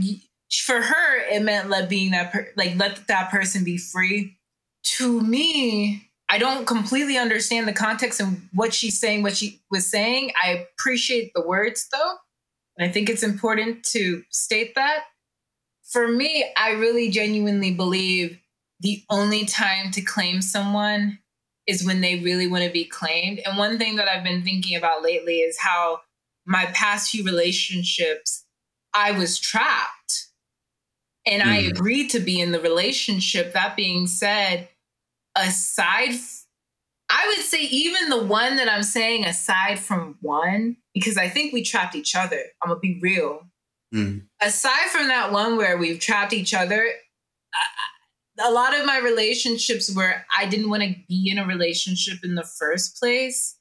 For 0.50 0.82
her, 0.82 1.18
it 1.30 1.42
meant 1.42 1.70
let 1.70 1.90
being 1.90 2.12
that 2.12 2.32
per, 2.32 2.48
like 2.56 2.78
let 2.78 3.08
that 3.08 3.30
person 3.30 3.64
be 3.64 3.78
free. 3.78 4.38
To 4.98 5.20
me, 5.20 6.10
I 6.30 6.38
don't 6.38 6.66
completely 6.66 7.18
understand 7.18 7.68
the 7.68 7.74
context 7.74 8.20
and 8.20 8.48
what 8.54 8.74
she's 8.74 9.00
saying, 9.00 9.24
what 9.24 9.36
she 9.36 9.62
was 9.72 9.90
saying. 9.90 10.32
I 10.42 10.66
appreciate 10.80 11.32
the 11.36 11.46
words 11.46 11.88
though. 11.92 12.14
And 12.78 12.90
I 12.90 12.92
think 12.92 13.10
it's 13.10 13.24
important 13.24 13.84
to 13.92 14.24
state 14.30 14.76
that. 14.76 15.04
For 15.92 16.08
me, 16.08 16.46
I 16.58 16.72
really 16.72 17.10
genuinely 17.10 17.74
believe 17.74 18.40
the 18.80 19.04
only 19.10 19.46
time 19.46 19.92
to 19.92 20.02
claim 20.02 20.42
someone 20.42 21.20
is 21.68 21.86
when 21.86 22.02
they 22.02 22.20
really 22.20 22.48
want 22.48 22.64
to 22.64 22.70
be 22.70 22.86
claimed. 22.86 23.40
And 23.46 23.58
one 23.58 23.78
thing 23.78 23.98
that 23.98 24.08
I've 24.08 24.24
been 24.24 24.44
thinking 24.44 24.76
about 24.76 25.04
lately 25.04 25.40
is 25.40 25.58
how 25.60 26.00
my 26.46 26.66
past 26.68 27.12
few 27.12 27.24
relationships, 27.24 28.46
I 28.94 29.12
was 29.12 29.38
trapped 29.38 30.30
and 31.26 31.44
mm. 31.44 31.46
I 31.46 31.58
agreed 31.58 32.10
to 32.12 32.20
be 32.20 32.40
in 32.40 32.54
the 32.54 32.62
relationship. 32.62 33.54
That 33.54 33.76
being 33.76 34.08
said, 34.08 34.70
aside, 35.36 36.14
I 37.10 37.28
would 37.28 37.46
say 37.46 37.64
even 37.64 38.10
the 38.10 38.24
one 38.24 38.56
that 38.56 38.72
I'm 38.72 38.84
saying 38.84 39.26
aside 39.26 39.80
from 39.80 40.18
one, 40.22 40.78
because 40.94 41.18
I 41.18 41.28
think 41.28 41.54
we 41.54 41.64
trapped 41.64 41.96
each 41.96 42.16
other. 42.16 42.42
I'm 42.64 42.70
gonna 42.70 42.80
be 42.80 43.00
real. 43.02 43.42
Mm. 43.94 44.24
Aside 44.42 44.90
from 44.90 45.08
that 45.08 45.32
one 45.32 45.58
where 45.58 45.78
we've 45.78 46.00
trapped 46.00 46.34
each 46.34 46.54
other, 46.54 46.90
a 48.40 48.52
lot 48.52 48.78
of 48.78 48.86
my 48.86 49.00
relationships 49.00 49.94
where 49.96 50.26
I 50.38 50.46
didn't 50.46 50.70
want 50.70 50.84
to 50.84 50.96
be 51.08 51.30
in 51.32 51.40
a 51.40 51.46
relationship 51.46 52.20
in 52.24 52.36
the 52.36 52.44
first 52.44 53.00
place, 53.00 53.58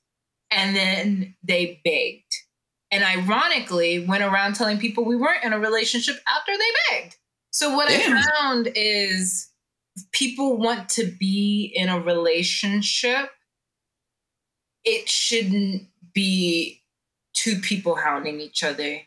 and 0.51 0.77
then 0.77 1.35
they 1.43 1.81
begged. 1.85 2.32
And 2.90 3.03
ironically, 3.03 4.07
went 4.07 4.23
around 4.23 4.55
telling 4.55 4.78
people 4.78 5.05
we 5.05 5.16
weren't 5.16 5.44
in 5.44 5.53
a 5.53 5.59
relationship 5.59 6.16
after 6.28 6.53
they 6.53 6.70
begged. 6.90 7.16
So 7.51 7.74
what 7.74 7.89
Damn. 7.89 8.16
I 8.16 8.23
found 8.23 8.69
is 8.74 9.48
people 10.12 10.59
want 10.59 10.89
to 10.90 11.07
be 11.07 11.73
in 11.74 11.89
a 11.89 11.98
relationship. 11.98 13.31
It 14.85 15.09
shouldn't 15.09 15.89
be 16.15 16.82
two 17.35 17.61
people 17.61 17.97
hounding 17.97 18.40
each 18.40 18.62
other. 18.62 19.01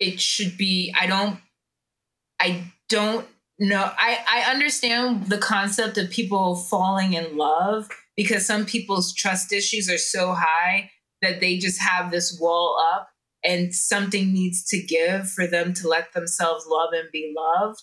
It 0.00 0.20
should 0.20 0.58
be, 0.58 0.94
I 0.98 1.06
don't, 1.06 1.38
I 2.40 2.64
don't 2.88 3.26
no, 3.58 3.90
I, 3.96 4.18
I 4.28 4.50
understand 4.50 5.26
the 5.26 5.38
concept 5.38 5.96
of 5.98 6.10
people 6.10 6.56
falling 6.56 7.14
in 7.14 7.36
love 7.36 7.88
because 8.16 8.46
some 8.46 8.66
people's 8.66 9.14
trust 9.14 9.52
issues 9.52 9.90
are 9.90 9.98
so 9.98 10.32
high 10.32 10.90
that 11.22 11.40
they 11.40 11.58
just 11.58 11.80
have 11.80 12.10
this 12.10 12.38
wall 12.40 12.78
up 12.94 13.08
and 13.42 13.74
something 13.74 14.32
needs 14.32 14.64
to 14.66 14.82
give 14.82 15.30
for 15.30 15.46
them 15.46 15.72
to 15.74 15.88
let 15.88 16.12
themselves 16.12 16.66
love 16.68 16.90
and 16.92 17.08
be 17.12 17.34
loved. 17.36 17.80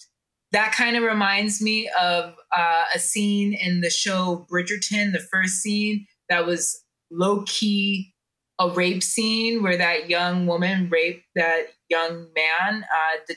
That 0.52 0.74
kind 0.74 0.96
of 0.96 1.04
reminds 1.04 1.62
me 1.62 1.90
of 2.00 2.36
uh, 2.56 2.84
a 2.94 3.00
scene 3.00 3.54
in 3.54 3.82
the 3.82 3.90
show 3.90 4.46
Bridgerton, 4.52 5.12
the 5.12 5.26
first 5.32 5.62
scene 5.62 6.06
that 6.30 6.46
was 6.46 6.84
low 7.10 7.44
key 7.48 8.14
a 8.60 8.70
rape 8.70 9.04
scene 9.04 9.64
where 9.64 9.78
that 9.78 10.10
young 10.10 10.46
woman 10.46 10.90
raped 10.90 11.26
that 11.36 11.68
young 11.90 12.28
man. 12.36 12.84
Uh, 12.84 13.20
the, 13.28 13.36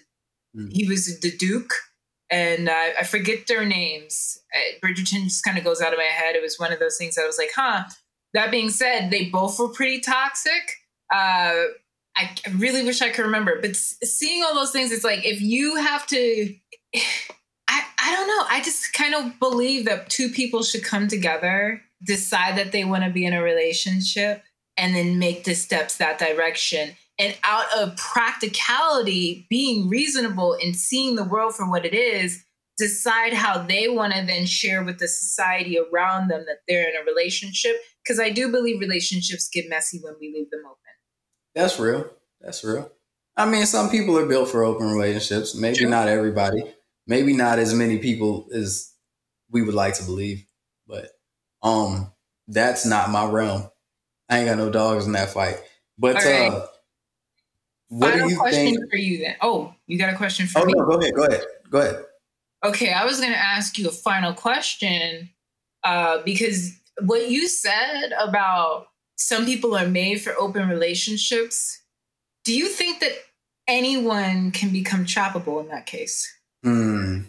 mm. 0.57 0.69
He 0.71 0.87
was 0.87 1.21
the 1.21 1.35
Duke 1.37 1.73
and 2.31 2.69
uh, 2.69 2.89
I 3.01 3.05
forget 3.05 3.47
their 3.47 3.65
names. 3.65 4.39
Bridgerton 4.83 5.25
just 5.25 5.45
kind 5.45 5.59
of 5.59 5.65
goes 5.65 5.81
out 5.81 5.93
of 5.93 5.99
my 5.99 6.05
head. 6.05 6.35
It 6.35 6.43
was 6.43 6.59
one 6.59 6.73
of 6.73 6.79
those 6.79 6.97
things 6.97 7.15
that 7.15 7.23
I 7.23 7.27
was 7.27 7.39
like, 7.39 7.53
huh. 7.55 7.85
That 8.35 8.51
being 8.51 8.71
said, 8.71 9.11
they 9.11 9.27
both 9.27 9.59
were 9.59 9.69
pretty 9.69 10.01
toxic. 10.01 10.77
Uh, 11.13 11.65
I 12.17 12.31
really 12.57 12.85
wish 12.85 13.03
I 13.03 13.11
could 13.11 13.25
remember, 13.25 13.61
but 13.61 13.77
seeing 13.77 14.43
all 14.43 14.55
those 14.55 14.73
things, 14.73 14.91
it's 14.91 15.05
like 15.05 15.25
if 15.25 15.41
you 15.41 15.77
have 15.77 16.07
to, 16.09 16.55
I, 17.69 17.83
I 17.99 18.15
don't 18.15 18.29
know. 18.29 18.45
I 18.49 18.63
just 18.63 18.93
kind 18.93 19.15
of 19.15 19.39
believe 19.39 19.85
that 19.87 20.09
two 20.09 20.31
people 20.31 20.63
should 20.63 20.85
come 20.85 21.09
together, 21.09 21.83
decide 22.05 22.57
that 22.59 22.73
they 22.73 22.85
want 22.85 23.05
to 23.05 23.11
be 23.11 23.27
in 23.27 23.33
a 23.33 23.43
relationship, 23.43 24.43
and 24.77 24.95
then 24.95 25.19
make 25.19 25.45
the 25.45 25.55
steps 25.55 25.97
that 25.97 26.19
direction 26.19 26.97
and 27.19 27.37
out 27.45 27.67
of 27.77 27.97
practicality, 27.97 29.47
being 29.49 29.89
reasonable 29.89 30.57
and 30.63 30.77
seeing 30.77 31.17
the 31.17 31.25
world 31.25 31.55
for 31.55 31.69
what 31.69 31.87
it 31.87 31.95
is, 31.95 32.45
decide 32.77 33.33
how 33.33 33.63
they 33.63 33.89
want 33.89 34.13
to 34.13 34.25
then 34.27 34.45
share 34.45 34.85
with 34.85 34.99
the 34.99 35.09
society 35.09 35.79
around 35.79 36.29
them 36.29 36.45
that 36.47 36.59
they're 36.69 36.89
in 36.89 36.97
a 36.97 37.05
relationship. 37.05 37.77
Because 38.05 38.21
I 38.21 38.31
do 38.31 38.51
believe 38.51 38.81
relationships 38.81 39.49
get 39.49 39.69
messy 39.69 39.99
when 40.03 40.15
we 40.21 40.33
leave 40.33 40.51
them 40.51 40.63
open. 40.67 40.77
That's 41.55 41.79
real. 41.81 42.11
That's 42.41 42.63
real. 42.63 42.93
I 43.37 43.47
mean, 43.47 43.67
some 43.67 43.91
people 43.91 44.19
are 44.19 44.27
built 44.27 44.51
for 44.51 44.63
open 44.65 44.91
relationships. 44.91 45.55
Maybe 45.55 45.79
True. 45.79 45.89
not 45.91 46.09
everybody. 46.09 46.63
Maybe 47.07 47.33
not 47.33 47.59
as 47.59 47.75
many 47.75 47.99
people 47.99 48.47
as 48.55 48.93
we 49.51 49.63
would 49.63 49.75
like 49.75 49.95
to 49.95 50.05
believe. 50.05 50.45
But 50.87 51.11
um, 51.63 52.13
that's 52.47 52.85
not 52.85 53.11
my 53.11 53.27
realm. 53.29 53.71
I 54.29 54.39
ain't 54.39 54.49
got 54.49 54.59
no 54.59 54.71
dogs 54.71 55.07
in 55.07 55.13
that 55.13 55.31
fight. 55.31 55.57
But 55.99 56.17
right. 56.17 56.53
uh 56.53 56.67
what 57.89 58.13
Final 58.13 58.29
do 58.29 58.35
you 58.35 58.41
question 58.41 58.75
think? 58.75 58.91
for 58.91 58.97
you 58.97 59.19
then. 59.19 59.37
Oh, 59.41 59.75
you 59.87 59.99
got 59.99 60.13
a 60.13 60.17
question 60.17 60.47
for 60.47 60.61
oh, 60.61 60.65
me? 60.65 60.75
Oh 60.77 60.81
no, 60.81 60.87
go 60.87 60.99
ahead. 60.99 61.15
Go 61.15 61.23
ahead. 61.25 61.45
Go 61.71 61.81
ahead. 61.81 62.05
Okay, 62.65 62.93
I 62.93 63.05
was 63.05 63.21
going 63.21 63.33
to 63.33 63.39
ask 63.39 63.79
you 63.79 63.89
a 63.89 63.93
final 63.93 64.33
question 64.33 65.31
uh, 65.85 66.19
because 66.25 66.73
what 67.03 67.31
you 67.31 67.49
said 67.49 68.13
about 68.19 68.89
some 69.17 69.45
people 69.45 69.77
are 69.77 69.87
made 69.87 70.21
for 70.21 70.35
open 70.39 70.69
relationships. 70.69 71.83
Do 72.45 72.57
you 72.57 72.69
think 72.69 73.01
that 73.01 73.13
anyone 73.67 74.51
can 74.51 74.73
become 74.73 75.05
trappable 75.05 75.61
in 75.63 75.69
that 75.69 75.87
case? 75.87 76.33
Hmm. 76.63 77.23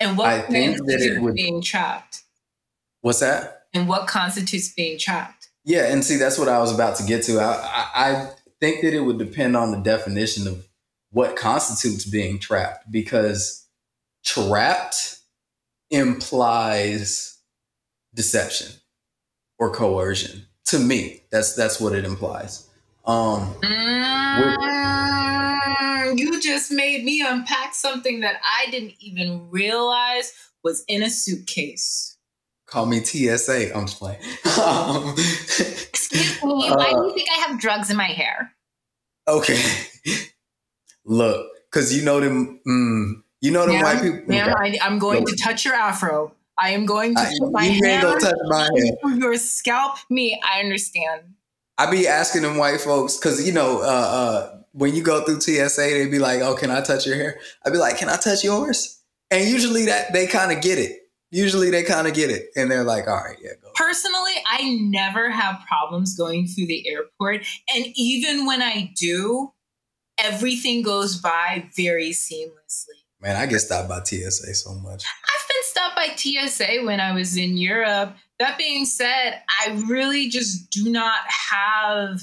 And 0.00 0.18
what 0.18 0.28
I 0.28 0.40
think 0.42 0.78
that 0.86 1.00
it 1.00 1.20
would 1.20 1.34
being 1.34 1.62
trapped? 1.62 2.22
What's 3.00 3.20
that? 3.20 3.66
And 3.72 3.88
what 3.88 4.06
constitutes 4.06 4.72
being 4.72 4.98
trapped? 4.98 5.48
Yeah, 5.64 5.92
and 5.92 6.04
see, 6.04 6.16
that's 6.16 6.38
what 6.38 6.48
I 6.48 6.58
was 6.58 6.74
about 6.74 6.96
to 6.96 7.04
get 7.04 7.22
to. 7.24 7.40
I, 7.40 7.52
I, 7.94 8.10
I 8.10 8.30
think 8.64 8.80
that 8.80 8.94
it 8.94 9.00
would 9.00 9.18
depend 9.18 9.54
on 9.54 9.72
the 9.72 9.76
definition 9.76 10.48
of 10.48 10.66
what 11.10 11.36
constitutes 11.36 12.06
being 12.06 12.38
trapped 12.38 12.90
because 12.90 13.66
trapped 14.24 15.18
implies 15.90 17.40
deception 18.14 18.72
or 19.58 19.70
coercion. 19.70 20.46
To 20.68 20.78
me 20.78 21.24
that's 21.30 21.54
that's 21.54 21.78
what 21.78 21.94
it 21.94 22.06
implies. 22.06 22.66
Um 23.04 23.52
mm, 23.62 24.58
you 26.18 26.40
just 26.40 26.72
made 26.72 27.04
me 27.04 27.20
unpack 27.20 27.74
something 27.74 28.20
that 28.20 28.40
i 28.42 28.70
didn't 28.70 28.94
even 28.98 29.50
realize 29.50 30.32
was 30.62 30.84
in 30.88 31.02
a 31.02 31.10
suitcase. 31.10 32.16
Call 32.64 32.86
me 32.86 33.00
tsa 33.00 33.76
i'm 33.76 33.84
just 33.86 33.98
playing. 33.98 34.22
Um, 34.58 35.10
excuse 35.18 36.42
me 36.42 36.70
why 36.70 36.92
do 36.92 37.08
you 37.08 37.14
think 37.14 37.28
i 37.30 37.40
have 37.46 37.60
drugs 37.60 37.90
in 37.90 37.98
my 37.98 38.08
hair 38.08 38.53
Okay. 39.26 39.62
Look, 41.04 41.46
because 41.70 41.96
you 41.96 42.04
know 42.04 42.20
them, 42.20 42.60
mm, 42.66 43.22
you 43.40 43.50
know 43.50 43.66
them 43.66 43.82
white 43.82 44.02
people. 44.02 44.22
Ma'am, 44.26 44.54
I, 44.56 44.78
am 44.80 44.98
going 44.98 45.24
to 45.26 45.36
touch 45.36 45.64
your 45.64 45.74
afro. 45.74 46.32
I 46.58 46.70
am 46.70 46.86
going 46.86 47.14
to 47.14 47.20
I, 47.20 47.32
put 47.38 47.52
my 47.52 47.64
hand 47.64 48.02
touch 48.20 48.32
my 48.46 48.68
hair. 48.76 49.16
your 49.16 49.36
scalp. 49.36 49.98
Me, 50.08 50.40
I 50.42 50.60
understand. 50.60 51.34
I 51.76 51.90
be 51.90 52.06
asking 52.06 52.42
them 52.42 52.56
white 52.56 52.80
folks 52.80 53.16
because 53.16 53.44
you 53.46 53.52
know 53.52 53.80
uh, 53.80 53.84
uh, 53.84 54.58
when 54.72 54.94
you 54.94 55.02
go 55.02 55.24
through 55.24 55.40
TSA, 55.40 55.80
they 55.80 56.06
be 56.06 56.18
like, 56.18 56.40
"Oh, 56.40 56.54
can 56.54 56.70
I 56.70 56.80
touch 56.80 57.06
your 57.06 57.16
hair?" 57.16 57.38
I 57.66 57.70
be 57.70 57.78
like, 57.78 57.98
"Can 57.98 58.08
I 58.08 58.16
touch 58.16 58.44
yours?" 58.44 59.00
And 59.30 59.48
usually 59.48 59.86
that 59.86 60.12
they 60.12 60.26
kind 60.26 60.52
of 60.52 60.62
get 60.62 60.78
it. 60.78 61.03
Usually 61.34 61.68
they 61.68 61.82
kind 61.82 62.06
of 62.06 62.14
get 62.14 62.30
it, 62.30 62.50
and 62.54 62.70
they're 62.70 62.84
like, 62.84 63.08
"All 63.08 63.16
right, 63.16 63.36
yeah, 63.42 63.50
go." 63.60 63.70
Personally, 63.74 64.34
I 64.46 64.78
never 64.80 65.30
have 65.30 65.60
problems 65.66 66.16
going 66.16 66.46
through 66.46 66.66
the 66.66 66.88
airport. 66.88 67.44
And 67.74 67.86
even 67.96 68.46
when 68.46 68.62
I 68.62 68.92
do, 68.96 69.52
everything 70.16 70.82
goes 70.82 71.20
by 71.20 71.68
very 71.76 72.10
seamlessly. 72.10 73.00
Man, 73.20 73.34
I 73.34 73.46
get 73.46 73.58
stopped 73.58 73.88
by 73.88 74.00
TSA 74.04 74.54
so 74.54 74.74
much. 74.74 75.04
I've 75.24 75.48
been 75.48 75.62
stopped 75.62 75.96
by 75.96 76.14
TSA 76.14 76.84
when 76.84 77.00
I 77.00 77.12
was 77.12 77.36
in 77.36 77.56
Europe. 77.56 78.14
That 78.38 78.56
being 78.56 78.84
said, 78.84 79.42
I 79.48 79.82
really 79.88 80.28
just 80.28 80.70
do 80.70 80.88
not 80.88 81.18
have. 81.50 82.20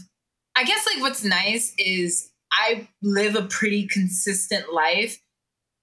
I 0.55 0.63
guess, 0.63 0.85
like, 0.85 1.01
what's 1.01 1.25
nice 1.25 1.73
is 1.77 2.31
I 2.53 2.88
live 3.01 3.35
a 3.35 3.43
pretty 3.43 3.88
consistent 3.88 4.73
life 4.73 5.21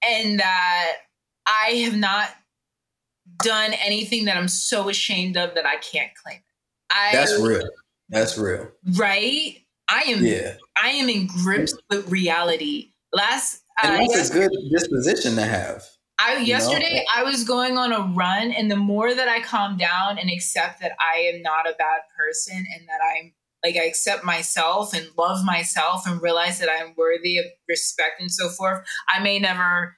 and 0.03 0.39
that 0.39 0.93
I 1.45 1.83
have 1.85 1.95
not 1.95 2.29
done 3.39 3.73
anything 3.73 4.25
that 4.25 4.37
I'm 4.37 4.47
so 4.47 4.89
ashamed 4.89 5.37
of 5.37 5.55
that 5.55 5.65
I 5.65 5.77
can't 5.77 6.11
claim 6.15 6.37
it. 6.37 6.43
I, 6.91 7.09
That's 7.13 7.39
real. 7.39 7.67
That's 8.09 8.37
real. 8.37 8.67
Right? 8.97 9.57
I 9.87 10.01
am 10.03 10.25
yeah. 10.25 10.55
I 10.81 10.89
am 10.89 11.09
in 11.09 11.27
grips 11.27 11.73
with 11.89 12.09
reality. 12.09 12.91
Last 13.11 13.63
and 13.81 14.03
uh, 14.03 14.13
that's 14.13 14.29
a 14.29 14.33
good 14.33 14.51
disposition 14.71 15.35
to 15.35 15.43
have. 15.43 15.83
I 16.19 16.37
yesterday 16.37 16.95
know? 16.95 17.21
I 17.21 17.23
was 17.23 17.43
going 17.43 17.77
on 17.77 17.93
a 17.93 18.01
run 18.13 18.51
and 18.51 18.69
the 18.69 18.75
more 18.75 19.13
that 19.13 19.29
I 19.29 19.39
calm 19.39 19.77
down 19.77 20.17
and 20.19 20.29
accept 20.29 20.81
that 20.81 20.91
I 20.99 21.31
am 21.33 21.41
not 21.41 21.67
a 21.67 21.75
bad 21.79 22.01
person 22.15 22.57
and 22.57 22.87
that 22.87 22.99
I'm 23.15 23.33
like 23.63 23.75
I 23.75 23.85
accept 23.85 24.23
myself 24.23 24.93
and 24.93 25.07
love 25.17 25.43
myself 25.43 26.05
and 26.05 26.21
realize 26.21 26.59
that 26.59 26.69
I'm 26.69 26.93
worthy 26.97 27.37
of 27.37 27.45
respect 27.67 28.21
and 28.21 28.31
so 28.31 28.49
forth, 28.49 28.85
I 29.07 29.19
may 29.19 29.39
never 29.39 29.97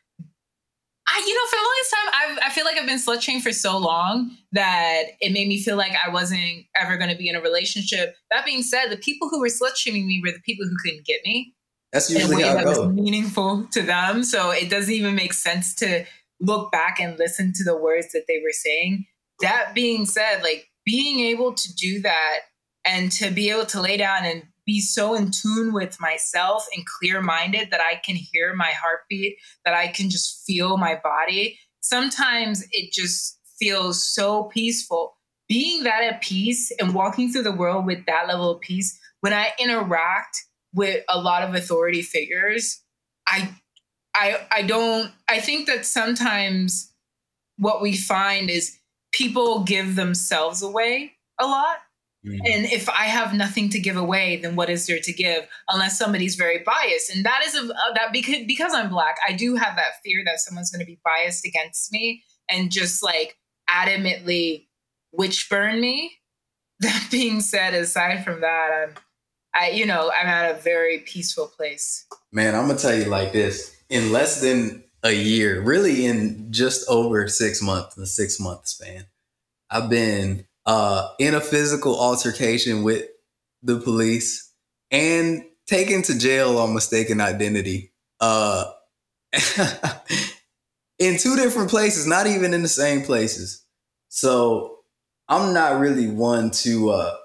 I, 1.14 1.24
you 1.28 1.34
know, 1.34 1.42
for 1.50 1.56
the 1.56 1.68
longest 1.68 1.92
time, 1.92 2.14
I've, 2.14 2.52
I 2.52 2.54
feel 2.56 2.66
like 2.66 2.78
I've 2.78 2.88
been 2.88 2.98
slut 2.98 3.22
shamed 3.22 3.44
for 3.44 3.52
so 3.52 3.78
long 3.78 4.32
that 4.54 5.04
it 5.20 5.34
made 5.34 5.48
me 5.48 5.62
feel 5.62 5.76
like 5.76 5.92
I 5.94 6.10
wasn't 6.10 6.66
ever 6.76 6.98
going 6.98 7.10
to 7.10 7.18
be 7.18 7.28
in 7.28 7.36
a 7.36 7.42
relationship. 7.42 8.16
That 8.30 8.46
being 8.46 8.62
said, 8.62 8.90
the 8.90 8.98
people 8.98 9.28
who 9.30 9.42
were 9.42 9.48
slut 9.48 9.76
shaming 9.76 10.08
me 10.08 10.22
were 10.24 10.32
the 10.32 10.42
people 10.46 10.66
who 10.66 10.76
couldn't 10.84 11.06
get 11.06 11.20
me. 11.26 11.54
That's 11.92 12.10
usually 12.10 12.44
how 12.44 12.58
it 12.58 12.64
goes. 12.64 12.88
meaningful 12.94 13.68
to 13.74 13.82
them, 13.82 14.24
so 14.24 14.52
it 14.52 14.70
doesn't 14.70 14.94
even 14.94 15.14
make 15.14 15.34
sense 15.34 15.76
to 15.76 16.06
look 16.40 16.72
back 16.72 17.00
and 17.00 17.20
listen 17.20 17.52
to 17.56 17.64
the 17.66 17.76
words 17.76 18.14
that 18.14 18.24
they 18.28 18.40
were 18.42 18.54
saying. 18.54 19.06
That 19.42 19.74
being 19.76 20.06
said, 20.06 20.42
like 20.42 20.70
being 20.86 21.20
able 21.20 21.54
to 21.54 21.76
do 21.76 22.02
that 22.02 22.40
and 22.86 23.12
to 23.14 23.30
be 23.30 23.50
able 23.50 23.66
to 23.68 23.82
lay 23.82 23.98
down 23.98 24.24
and 24.26 24.44
be 24.66 24.80
so 24.80 25.16
in 25.16 25.32
tune 25.32 25.74
with 25.74 26.00
myself 26.00 26.66
and 26.76 26.86
clear 26.86 27.22
minded 27.22 27.70
that 27.72 27.82
I 27.82 27.96
can 27.96 28.16
hear 28.16 28.54
my 28.54 28.72
heartbeat, 28.72 29.38
that 29.66 29.74
I 29.74 29.88
can 29.88 30.10
just 30.10 30.44
feel 30.46 30.78
my 30.78 31.00
body. 31.04 31.60
Sometimes 31.82 32.66
it 32.72 32.92
just 32.92 33.40
feels 33.60 34.06
so 34.06 34.44
peaceful. 34.46 35.18
Being 35.48 35.84
that 35.84 36.04
at 36.04 36.22
peace 36.22 36.72
and 36.80 36.94
walking 36.94 37.32
through 37.32 37.44
the 37.44 37.52
world 37.52 37.86
with 37.86 38.06
that 38.06 38.28
level 38.28 38.52
of 38.52 38.62
peace, 38.62 38.98
when 39.22 39.34
I 39.34 39.52
interact 39.60 40.38
with 40.74 41.04
a 41.10 41.20
lot 41.20 41.44
of 41.44 41.56
authority 41.56 42.02
figures, 42.02 42.82
I 43.28 43.50
I 44.16 44.42
I 44.52 44.62
don't 44.62 45.12
I 45.28 45.40
think 45.40 45.68
that 45.68 45.86
sometimes 45.86 46.92
what 47.58 47.82
we 47.82 47.96
find 47.96 48.50
is 48.50 48.78
people 49.12 49.64
give 49.64 49.96
themselves 49.96 50.62
away 50.62 51.14
a 51.40 51.46
lot 51.46 51.78
Mm. 52.26 52.40
And 52.46 52.66
if 52.66 52.88
I 52.88 53.06
have 53.06 53.34
nothing 53.34 53.70
to 53.70 53.80
give 53.80 53.98
away, 53.98 54.38
then 54.38 54.56
what 54.56 54.70
is 54.70 54.86
there 54.86 55.00
to 55.00 55.14
give? 55.14 55.48
Unless 55.70 55.98
somebody's 55.98 56.36
very 56.36 56.60
biased, 56.60 57.14
and 57.16 57.26
that 57.26 57.42
is 57.46 57.56
a, 57.56 57.74
uh, 57.74 57.94
that 57.96 58.14
because 58.14 58.46
because 58.48 58.74
I'm 58.74 58.90
black, 58.90 59.18
I 59.28 59.34
do 59.34 59.56
have 59.56 59.76
that 59.76 59.94
fear 60.04 60.24
that 60.26 60.40
someone's 60.40 60.72
going 60.72 60.82
to 60.82 60.86
be 60.86 61.00
biased 61.04 61.46
against 61.46 61.92
me 61.92 62.24
and 62.50 62.72
just 62.72 63.02
like 63.04 63.38
adamantly 63.70 64.68
witch 65.12 65.50
burn 65.50 65.80
me. 65.82 66.12
That 66.82 67.10
being 67.12 67.42
said, 67.42 67.76
aside 67.76 68.24
from 68.24 68.42
that, 68.42 68.72
I'm 68.72 68.96
I 69.54 69.70
you 69.70 69.86
know 69.86 70.12
I'm 70.12 70.26
at 70.26 70.50
a 70.50 70.60
very 70.62 71.00
peaceful 71.00 71.46
place. 71.46 72.08
Man, 72.32 72.56
I'm 72.56 72.66
gonna 72.68 72.80
tell 72.80 72.96
you 72.96 73.06
like 73.06 73.34
this: 73.34 73.76
in 73.88 74.12
less 74.12 74.42
than 74.42 74.84
a 75.04 75.12
year, 75.12 75.62
really 75.62 76.06
in 76.06 76.52
just 76.52 76.90
over 76.90 77.28
six 77.28 77.62
months, 77.62 77.96
in 77.96 78.02
the 78.02 78.08
six 78.08 78.40
month 78.40 78.68
span, 78.68 79.06
I've 79.70 79.92
been 79.92 80.46
uh, 80.66 81.10
in 81.20 81.34
a 81.34 81.42
physical 81.42 82.00
altercation 82.00 82.84
with 82.84 83.06
the 83.64 83.80
police 83.80 84.52
and 84.92 85.44
taken 85.68 86.02
to 86.04 86.18
jail 86.18 86.58
on 86.58 86.74
mistaken 86.74 87.22
identity 87.22 87.94
uh, 88.20 88.66
in 91.00 91.18
two 91.18 91.36
different 91.36 91.70
places, 91.70 92.06
not 92.06 92.28
even 92.28 92.54
in 92.54 92.62
the 92.62 92.68
same 92.68 93.02
places. 93.02 93.66
So 94.10 94.80
I'm 95.28 95.54
not 95.54 95.80
really 95.80 96.08
one 96.08 96.52
to 96.52 96.90
uh, 96.90 97.16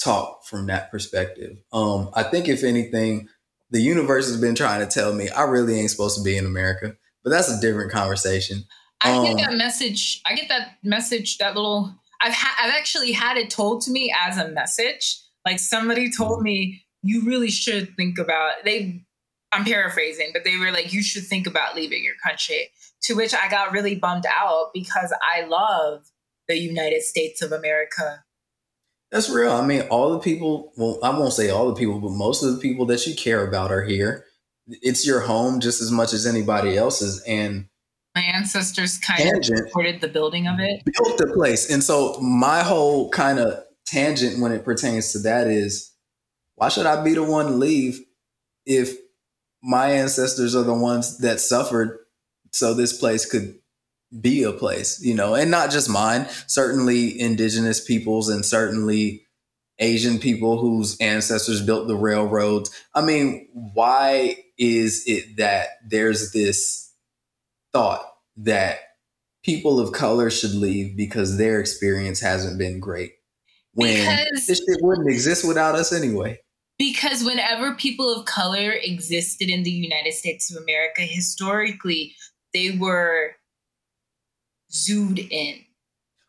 talk 0.00 0.44
from 0.44 0.66
that 0.66 0.90
perspective. 0.90 1.56
Um, 1.72 2.10
I 2.14 2.22
think 2.22 2.48
if 2.48 2.62
anything, 2.62 3.28
the 3.70 3.80
universe 3.80 4.28
has 4.28 4.40
been 4.40 4.54
trying 4.54 4.80
to 4.80 4.86
tell 4.86 5.12
me 5.12 5.28
I 5.28 5.42
really 5.42 5.78
ain't 5.78 5.90
supposed 5.90 6.16
to 6.18 6.24
be 6.24 6.36
in 6.36 6.46
America. 6.46 6.96
but 7.22 7.30
that's 7.30 7.50
a 7.50 7.60
different 7.60 7.92
conversation. 7.92 8.64
I 9.02 9.12
um, 9.12 9.24
get 9.24 9.36
that 9.38 9.56
message. 9.56 10.20
I 10.26 10.34
get 10.34 10.48
that 10.48 10.76
message. 10.82 11.38
That 11.38 11.54
little. 11.54 11.94
I've 12.20 12.34
ha- 12.34 12.56
I've 12.58 12.72
actually 12.72 13.12
had 13.12 13.36
it 13.36 13.50
told 13.50 13.82
to 13.82 13.90
me 13.90 14.14
as 14.18 14.36
a 14.36 14.48
message. 14.48 15.18
Like 15.44 15.58
somebody 15.58 16.10
told 16.10 16.38
mm-hmm. 16.38 16.44
me, 16.44 16.84
you 17.02 17.22
really 17.24 17.50
should 17.50 17.94
think 17.96 18.18
about. 18.18 18.64
They. 18.64 19.04
I'm 19.52 19.64
paraphrasing, 19.64 20.30
but 20.32 20.44
they 20.44 20.56
were 20.58 20.70
like, 20.70 20.92
you 20.92 21.02
should 21.02 21.24
think 21.24 21.44
about 21.44 21.74
leaving 21.74 22.04
your 22.04 22.14
country. 22.24 22.70
To 23.04 23.14
which 23.14 23.34
I 23.34 23.50
got 23.50 23.72
really 23.72 23.96
bummed 23.96 24.26
out 24.26 24.70
because 24.72 25.12
I 25.22 25.44
love 25.44 26.04
the 26.46 26.56
United 26.56 27.02
States 27.02 27.42
of 27.42 27.50
America. 27.50 28.22
That's 29.10 29.28
real. 29.28 29.50
I 29.50 29.66
mean, 29.66 29.82
all 29.90 30.12
the 30.12 30.20
people, 30.20 30.72
well, 30.76 31.00
I 31.02 31.10
won't 31.10 31.32
say 31.32 31.50
all 31.50 31.66
the 31.66 31.74
people, 31.74 31.98
but 31.98 32.12
most 32.12 32.44
of 32.44 32.52
the 32.52 32.60
people 32.60 32.86
that 32.86 33.04
you 33.06 33.16
care 33.16 33.44
about 33.44 33.72
are 33.72 33.82
here. 33.82 34.24
It's 34.68 35.04
your 35.04 35.20
home 35.20 35.58
just 35.58 35.80
as 35.80 35.90
much 35.90 36.12
as 36.12 36.26
anybody 36.26 36.76
else's. 36.76 37.20
And 37.26 37.66
my 38.14 38.22
ancestors 38.22 38.98
kind 38.98 39.20
tangent, 39.20 39.60
of 39.60 39.66
supported 39.68 40.00
the 40.00 40.08
building 40.08 40.46
of 40.46 40.58
it, 40.58 40.82
built 40.84 41.18
the 41.18 41.32
place. 41.32 41.70
And 41.70 41.82
so 41.82 42.18
my 42.20 42.62
whole 42.62 43.08
kind 43.10 43.38
of 43.38 43.62
tangent 43.86 44.40
when 44.40 44.52
it 44.52 44.64
pertains 44.64 45.12
to 45.12 45.18
that 45.20 45.46
is 45.46 45.92
why 46.56 46.68
should 46.68 46.86
I 46.86 47.02
be 47.02 47.14
the 47.14 47.22
one 47.22 47.46
to 47.46 47.52
leave 47.52 48.00
if 48.66 48.96
my 49.62 49.90
ancestors 49.90 50.54
are 50.54 50.62
the 50.62 50.74
ones 50.74 51.18
that 51.18 51.40
suffered 51.40 51.98
so 52.52 52.74
this 52.74 52.98
place 52.98 53.24
could 53.24 53.56
be 54.20 54.42
a 54.42 54.52
place, 54.52 55.00
you 55.02 55.14
know, 55.14 55.34
and 55.34 55.50
not 55.50 55.70
just 55.70 55.88
mine, 55.88 56.26
certainly 56.46 57.18
indigenous 57.20 57.82
peoples 57.82 58.28
and 58.28 58.44
certainly 58.44 59.24
Asian 59.78 60.18
people 60.18 60.58
whose 60.58 60.98
ancestors 61.00 61.62
built 61.62 61.88
the 61.88 61.96
railroads. 61.96 62.70
I 62.94 63.02
mean, 63.02 63.48
why 63.52 64.36
is 64.58 65.04
it 65.06 65.36
that 65.36 65.68
there's 65.88 66.32
this 66.32 66.89
thought 67.72 68.04
that 68.36 68.78
people 69.44 69.80
of 69.80 69.92
color 69.92 70.30
should 70.30 70.54
leave 70.54 70.96
because 70.96 71.38
their 71.38 71.60
experience 71.60 72.20
hasn't 72.20 72.58
been 72.58 72.80
great? 72.80 73.12
When 73.74 73.96
because, 73.96 74.46
this 74.46 74.58
shit 74.58 74.78
wouldn't 74.82 75.08
exist 75.08 75.46
without 75.46 75.74
us 75.74 75.92
anyway. 75.92 76.40
Because 76.78 77.22
whenever 77.22 77.74
people 77.74 78.12
of 78.12 78.24
color 78.24 78.72
existed 78.72 79.48
in 79.48 79.62
the 79.62 79.70
United 79.70 80.14
States 80.14 80.50
of 80.50 80.62
America, 80.62 81.02
historically, 81.02 82.14
they 82.52 82.70
were 82.70 83.36
zoomed 84.72 85.18
in. 85.18 85.56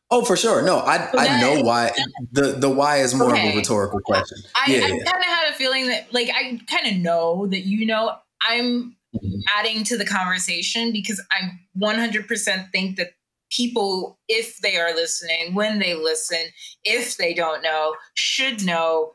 Oh, 0.09 0.25
for 0.25 0.35
sure. 0.35 0.61
No, 0.61 0.79
I 0.79 1.09
so 1.09 1.17
I 1.17 1.39
know 1.39 1.63
why. 1.63 1.91
The 2.33 2.51
the 2.51 2.69
why 2.69 2.97
is 2.97 3.15
more 3.15 3.31
okay. 3.31 3.47
of 3.47 3.53
a 3.55 3.57
rhetorical 3.57 4.01
question. 4.01 4.39
I, 4.55 4.71
yeah, 4.71 4.85
I 4.85 4.89
kind 4.89 5.01
of 5.01 5.23
had 5.23 5.49
a 5.51 5.53
feeling 5.53 5.87
that, 5.87 6.13
like, 6.13 6.29
I 6.29 6.59
kind 6.69 6.93
of 6.93 7.01
know 7.01 7.47
that 7.47 7.61
you 7.61 7.85
know. 7.85 8.17
I'm. 8.41 8.97
Mm-hmm. 9.13 9.39
adding 9.59 9.83
to 9.83 9.97
the 9.97 10.05
conversation 10.05 10.93
because 10.93 11.21
I 11.33 11.51
100% 11.77 12.71
think 12.71 12.95
that 12.95 13.09
people, 13.51 14.17
if 14.29 14.55
they 14.59 14.77
are 14.77 14.95
listening, 14.95 15.53
when 15.53 15.79
they 15.79 15.95
listen, 15.95 16.39
if 16.85 17.17
they 17.17 17.33
don't 17.33 17.61
know, 17.61 17.95
should 18.13 18.63
know. 18.65 19.11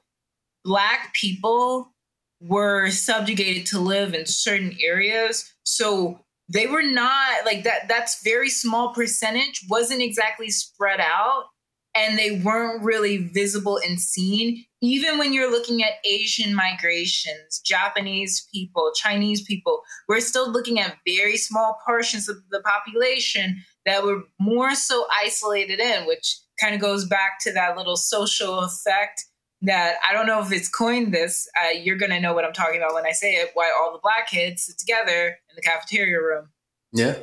Black 0.66 1.14
people 1.14 1.94
were 2.42 2.90
subjugated 2.90 3.64
to 3.68 3.80
live 3.80 4.12
in 4.12 4.26
certain 4.26 4.76
areas, 4.82 5.50
so 5.62 6.20
they 6.52 6.66
were 6.66 6.82
not 6.82 7.46
like 7.46 7.64
that 7.64 7.88
that's 7.88 8.22
very 8.22 8.50
small 8.50 8.92
percentage 8.92 9.64
wasn't 9.70 10.02
exactly 10.02 10.50
spread 10.50 11.00
out 11.00 11.46
and 11.96 12.18
they 12.18 12.40
weren't 12.42 12.82
really 12.82 13.16
visible 13.16 13.78
and 13.78 14.00
seen 14.00 14.64
even 14.82 15.18
when 15.18 15.32
you're 15.32 15.50
looking 15.50 15.82
at 15.82 15.94
asian 16.04 16.54
migrations 16.54 17.60
japanese 17.64 18.46
people 18.52 18.90
chinese 18.94 19.42
people 19.42 19.82
we're 20.08 20.20
still 20.20 20.50
looking 20.50 20.78
at 20.78 20.98
very 21.06 21.36
small 21.36 21.78
portions 21.86 22.28
of 22.28 22.36
the 22.50 22.60
population 22.60 23.62
that 23.84 24.04
were 24.04 24.22
more 24.38 24.74
so 24.74 25.06
isolated 25.22 25.80
in 25.80 26.06
which 26.06 26.38
kind 26.60 26.74
of 26.74 26.80
goes 26.80 27.06
back 27.06 27.38
to 27.40 27.52
that 27.52 27.76
little 27.76 27.96
social 27.96 28.60
effect 28.60 29.24
that 29.62 29.96
I 30.08 30.12
don't 30.12 30.26
know 30.26 30.40
if 30.40 30.52
it's 30.52 30.68
coined 30.68 31.14
this. 31.14 31.48
Uh, 31.58 31.70
you're 31.70 31.96
gonna 31.96 32.20
know 32.20 32.34
what 32.34 32.44
I'm 32.44 32.52
talking 32.52 32.76
about 32.76 32.94
when 32.94 33.06
I 33.06 33.12
say 33.12 33.34
it. 33.34 33.50
Why 33.54 33.72
all 33.76 33.92
the 33.92 34.00
black 34.02 34.28
kids 34.28 34.64
sit 34.64 34.78
together 34.78 35.28
in 35.28 35.56
the 35.56 35.62
cafeteria 35.62 36.20
room? 36.20 36.48
Yeah, 36.92 37.16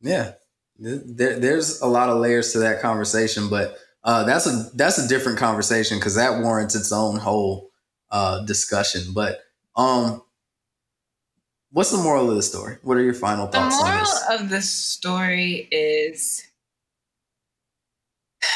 yeah. 0.00 0.32
There, 0.78 1.38
there's 1.38 1.80
a 1.80 1.86
lot 1.86 2.08
of 2.08 2.18
layers 2.18 2.52
to 2.52 2.60
that 2.60 2.80
conversation, 2.80 3.48
but 3.48 3.78
uh, 4.04 4.24
that's 4.24 4.46
a 4.46 4.70
that's 4.74 4.98
a 4.98 5.08
different 5.08 5.38
conversation 5.38 5.98
because 5.98 6.14
that 6.14 6.40
warrants 6.40 6.74
its 6.74 6.92
own 6.92 7.18
whole 7.18 7.70
uh, 8.10 8.44
discussion. 8.44 9.12
But 9.12 9.40
um, 9.76 10.22
what's 11.72 11.90
the 11.90 11.98
moral 11.98 12.30
of 12.30 12.36
the 12.36 12.42
story? 12.42 12.76
What 12.82 12.96
are 12.96 13.02
your 13.02 13.14
final 13.14 13.48
thoughts? 13.48 13.76
On? 13.76 13.84
The 13.84 13.92
moral 13.92 14.06
of 14.40 14.48
the 14.50 14.62
story 14.62 15.68
is 15.72 16.46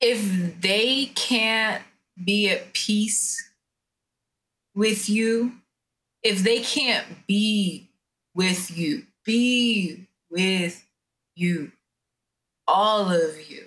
if 0.00 0.60
they 0.60 1.06
can't 1.16 1.82
be 2.22 2.48
at 2.50 2.72
peace 2.72 3.50
with 4.74 5.10
you, 5.10 5.54
if 6.22 6.44
they 6.44 6.60
can't 6.60 7.26
be 7.26 7.90
with 8.34 8.70
you, 8.76 9.06
be 9.24 10.06
with 10.30 10.86
you, 11.34 11.72
all 12.66 13.10
of 13.10 13.50
you, 13.50 13.64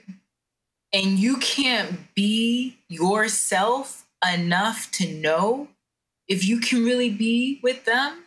and 0.91 1.19
you 1.19 1.37
can't 1.37 2.13
be 2.15 2.77
yourself 2.87 4.05
enough 4.33 4.89
to 4.91 5.11
know 5.13 5.67
if 6.27 6.45
you 6.47 6.59
can 6.59 6.85
really 6.85 7.09
be 7.09 7.59
with 7.61 7.85
them, 7.85 8.23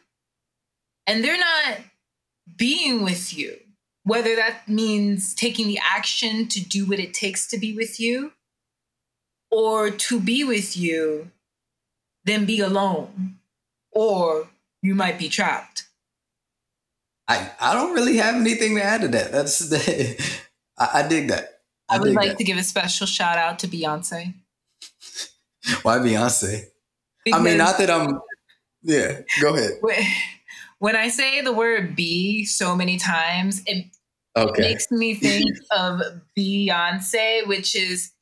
and 1.06 1.24
they're 1.24 1.38
not 1.38 1.78
being 2.56 3.02
with 3.02 3.36
you. 3.36 3.58
Whether 4.04 4.36
that 4.36 4.68
means 4.68 5.34
taking 5.34 5.66
the 5.66 5.80
action 5.82 6.46
to 6.48 6.60
do 6.60 6.86
what 6.86 7.00
it 7.00 7.12
takes 7.12 7.48
to 7.48 7.58
be 7.58 7.74
with 7.74 7.98
you 7.98 8.32
or 9.50 9.90
to 9.90 10.20
be 10.20 10.44
with 10.44 10.76
you, 10.76 11.30
then 12.24 12.44
be 12.44 12.60
alone, 12.60 13.38
or 13.90 14.48
you 14.82 14.94
might 14.94 15.18
be 15.18 15.28
trapped. 15.28 15.85
I, 17.28 17.50
I 17.60 17.74
don't 17.74 17.94
really 17.94 18.16
have 18.18 18.36
anything 18.36 18.76
to 18.76 18.82
add 18.82 19.00
to 19.02 19.08
that. 19.08 19.32
That's 19.32 19.58
the, 19.68 20.36
I, 20.78 21.00
I 21.00 21.08
dig 21.08 21.28
that. 21.28 21.60
I, 21.88 21.96
I 21.96 21.98
would 22.00 22.14
like 22.14 22.30
that. 22.30 22.38
to 22.38 22.44
give 22.44 22.58
a 22.58 22.62
special 22.62 23.06
shout 23.06 23.38
out 23.38 23.58
to 23.60 23.68
Beyonce. 23.68 24.34
Why 25.82 25.98
Beyonce? 25.98 26.66
Because 27.24 27.40
I 27.40 27.42
mean, 27.42 27.58
not 27.58 27.78
that 27.78 27.90
I'm. 27.90 28.20
Yeah, 28.82 29.20
go 29.40 29.54
ahead. 29.54 29.72
When 30.78 30.94
I 30.94 31.08
say 31.08 31.40
the 31.40 31.54
word 31.54 31.96
"be" 31.96 32.44
so 32.44 32.76
many 32.76 32.98
times, 32.98 33.62
it 33.66 33.86
Okay. 34.36 34.62
It 34.62 34.68
makes 34.68 34.90
me 34.90 35.14
think 35.14 35.56
of 35.70 36.00
Beyonce, 36.38 37.46
which 37.46 37.74
is 37.74 38.12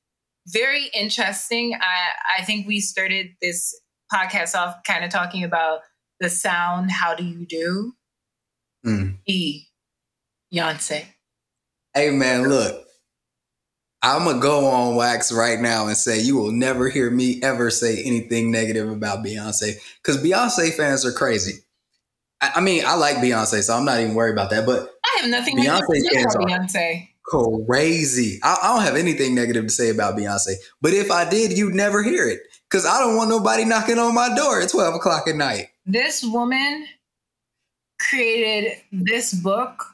very 0.47 0.87
interesting. 0.95 1.75
I, 1.75 2.39
I 2.39 2.45
think 2.45 2.69
we 2.69 2.79
started 2.79 3.31
this 3.43 3.75
podcast 4.13 4.55
off 4.55 4.77
kind 4.87 5.05
of 5.05 5.11
talking 5.11 5.43
about 5.43 5.81
the 6.21 6.31
sound. 6.31 6.93
How 6.93 7.17
do 7.17 7.25
you 7.25 7.45
do? 7.45 7.95
Beyonce. 9.29 11.05
Hey 11.95 12.11
man, 12.11 12.49
look, 12.49 12.85
I'm 14.03 14.25
gonna 14.25 14.39
go 14.39 14.67
on 14.67 14.97
wax 14.97 15.33
right 15.33 15.59
now 15.59 15.87
and 15.87 15.97
say 15.97 16.21
you 16.21 16.37
will 16.37 16.53
never 16.53 16.91
hear 16.91 17.11
me 17.11 17.41
ever 17.43 17.71
say 17.71 18.03
anything 18.05 18.51
negative 18.51 18.91
about 18.91 19.25
Beyonce 19.25 19.75
because 20.03 20.23
Beyonce 20.23 20.73
fans 20.75 21.07
are 21.07 21.13
crazy. 21.13 21.61
I, 22.41 22.61
mean, 22.61 22.85
I 22.87 22.95
like 22.97 23.17
Beyonce, 23.17 23.63
so 23.63 23.75
I'm 23.75 23.85
not 23.85 24.01
even 24.01 24.15
worried 24.15 24.33
about 24.33 24.51
that. 24.51 24.67
But 24.67 24.91
I 25.05 25.21
have 25.21 25.31
nothing 25.31 25.57
Beyonce 25.57 26.13
fans 26.13 26.35
about 26.35 26.49
Beyonce. 26.49 27.09
Crazy. 27.23 28.39
I, 28.43 28.59
I, 28.63 28.75
don't 28.75 28.85
have 28.85 28.97
anything 28.97 29.35
negative 29.35 29.65
to 29.65 29.71
say 29.71 29.89
about 29.89 30.17
Beyonce. 30.17 30.57
But 30.83 30.93
if 30.93 31.11
I 31.11 31.29
did, 31.29 31.57
you'd 31.57 31.75
never 31.75 32.03
hear 32.03 32.29
it 32.29 32.41
because 32.69 32.85
I 32.85 33.01
don't 33.01 33.17
want 33.17 33.31
nobody 33.31 33.65
knocking 33.65 33.99
on 33.99 34.15
my 34.15 34.35
door 34.37 34.61
at 34.61 34.69
12 34.69 34.97
o'clock 34.97 35.27
at 35.27 35.37
night. 35.37 35.69
This 35.87 36.23
woman 36.23 36.87
created 38.09 38.79
this 38.93 39.33
book. 39.33 39.85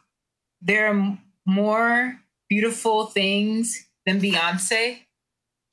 There 0.61 0.93
are 0.93 1.19
more 1.47 2.20
beautiful 2.49 3.07
things 3.07 3.87
than 4.07 4.20
Beyonce. 4.20 4.99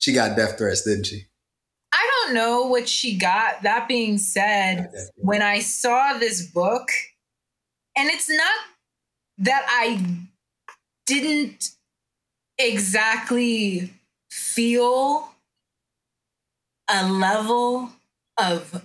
She 0.00 0.12
got 0.12 0.36
death 0.36 0.58
threats, 0.58 0.82
didn't 0.82 1.06
she? 1.06 1.26
I 1.92 2.10
don't 2.26 2.34
know 2.34 2.66
what 2.66 2.88
she 2.88 3.16
got. 3.16 3.62
That 3.62 3.88
being 3.88 4.18
said, 4.18 4.90
when 5.16 5.42
I 5.42 5.60
saw 5.60 6.18
this 6.18 6.46
book, 6.46 6.88
and 7.96 8.08
it's 8.10 8.30
not 8.30 8.58
that 9.38 9.64
I 9.68 10.04
didn't 11.06 11.70
exactly 12.58 13.92
feel 14.30 15.32
a 16.88 17.10
level 17.10 17.90
of 18.38 18.84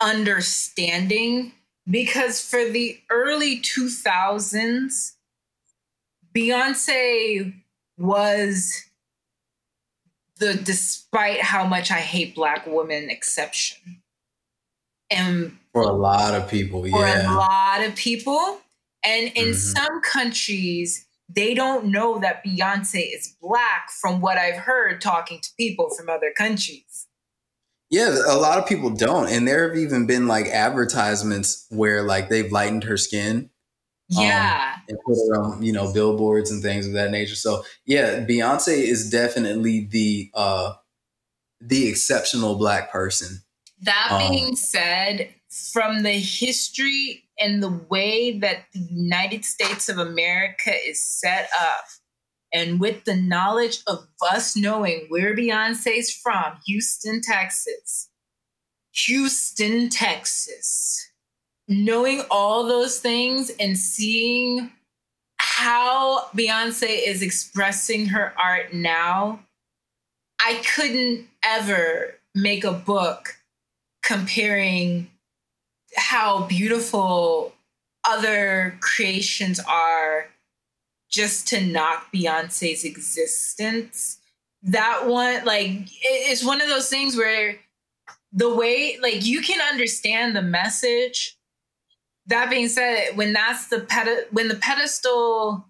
understanding 0.00 1.52
because 1.92 2.40
for 2.40 2.64
the 2.64 2.98
early 3.10 3.60
2000s, 3.60 5.12
Beyonce 6.34 7.52
was 7.98 8.86
the 10.38 10.54
despite 10.54 11.42
how 11.42 11.66
much 11.66 11.90
I 11.90 11.98
hate 12.00 12.34
black 12.34 12.66
women 12.66 13.10
exception. 13.10 14.02
and 15.10 15.58
for 15.74 15.82
a 15.82 15.92
lot 15.92 16.34
of 16.34 16.48
people, 16.48 16.80
for 16.82 17.06
yeah. 17.06 17.30
a 17.30 17.36
lot 17.36 17.84
of 17.84 17.94
people. 17.94 18.58
And 19.04 19.32
in 19.34 19.48
mm-hmm. 19.48 19.52
some 19.52 20.00
countries, 20.02 21.06
they 21.28 21.54
don't 21.54 21.86
know 21.86 22.18
that 22.20 22.44
Beyonce 22.44 23.14
is 23.14 23.34
black 23.40 23.90
from 24.00 24.20
what 24.20 24.38
I've 24.38 24.56
heard 24.56 25.00
talking 25.00 25.40
to 25.40 25.50
people 25.58 25.90
from 25.90 26.08
other 26.08 26.32
countries. 26.36 26.91
Yeah, 27.92 28.16
a 28.26 28.38
lot 28.38 28.58
of 28.58 28.66
people 28.66 28.88
don't. 28.88 29.28
And 29.28 29.46
there 29.46 29.68
have 29.68 29.76
even 29.76 30.06
been 30.06 30.26
like 30.26 30.46
advertisements 30.46 31.66
where 31.68 32.02
like 32.02 32.30
they've 32.30 32.50
lightened 32.50 32.84
her 32.84 32.96
skin. 32.96 33.50
Um, 34.16 34.24
yeah. 34.24 34.72
Um, 34.74 34.82
and 34.88 34.98
put 35.04 35.14
her 35.14 35.42
on, 35.42 35.62
you 35.62 35.72
know, 35.74 35.92
billboards 35.92 36.50
and 36.50 36.62
things 36.62 36.86
of 36.86 36.94
that 36.94 37.10
nature. 37.10 37.34
So 37.34 37.62
yeah, 37.84 38.24
Beyonce 38.24 38.72
is 38.72 39.10
definitely 39.10 39.88
the 39.90 40.30
uh 40.32 40.72
the 41.60 41.86
exceptional 41.86 42.56
black 42.56 42.90
person. 42.90 43.42
That 43.82 44.08
um, 44.10 44.30
being 44.30 44.48
um, 44.48 44.56
said, 44.56 45.28
from 45.50 46.02
the 46.02 46.12
history 46.12 47.24
and 47.38 47.62
the 47.62 47.78
way 47.90 48.38
that 48.38 48.64
the 48.72 48.80
United 48.90 49.44
States 49.44 49.90
of 49.90 49.98
America 49.98 50.72
is 50.72 51.02
set 51.02 51.50
up, 51.60 51.84
and 52.52 52.80
with 52.80 53.04
the 53.04 53.16
knowledge 53.16 53.82
of 53.86 54.06
us 54.22 54.56
knowing 54.56 55.06
where 55.08 55.34
Beyonce's 55.34 56.12
from, 56.12 56.58
Houston, 56.66 57.20
Texas, 57.22 58.08
Houston, 59.06 59.88
Texas, 59.88 61.10
knowing 61.66 62.22
all 62.30 62.66
those 62.66 62.98
things 62.98 63.50
and 63.58 63.78
seeing 63.78 64.70
how 65.38 66.26
Beyonce 66.36 67.06
is 67.06 67.22
expressing 67.22 68.06
her 68.06 68.34
art 68.38 68.74
now, 68.74 69.40
I 70.40 70.62
couldn't 70.74 71.28
ever 71.42 72.14
make 72.34 72.64
a 72.64 72.72
book 72.72 73.36
comparing 74.02 75.10
how 75.96 76.46
beautiful 76.46 77.54
other 78.04 78.76
creations 78.80 79.60
are 79.60 80.31
just 81.12 81.46
to 81.48 81.60
knock 81.60 82.06
Beyonce's 82.12 82.84
existence. 82.84 84.18
That 84.62 85.06
one, 85.06 85.44
like, 85.44 85.88
it's 86.02 86.44
one 86.44 86.60
of 86.60 86.68
those 86.68 86.88
things 86.88 87.16
where 87.16 87.56
the 88.32 88.54
way, 88.54 88.98
like, 89.00 89.24
you 89.24 89.42
can 89.42 89.60
understand 89.60 90.34
the 90.34 90.42
message. 90.42 91.36
That 92.26 92.48
being 92.50 92.68
said, 92.68 93.16
when 93.16 93.32
that's 93.32 93.68
the 93.68 93.80
ped- 93.80 94.32
when 94.32 94.48
the 94.48 94.54
pedestal 94.54 95.66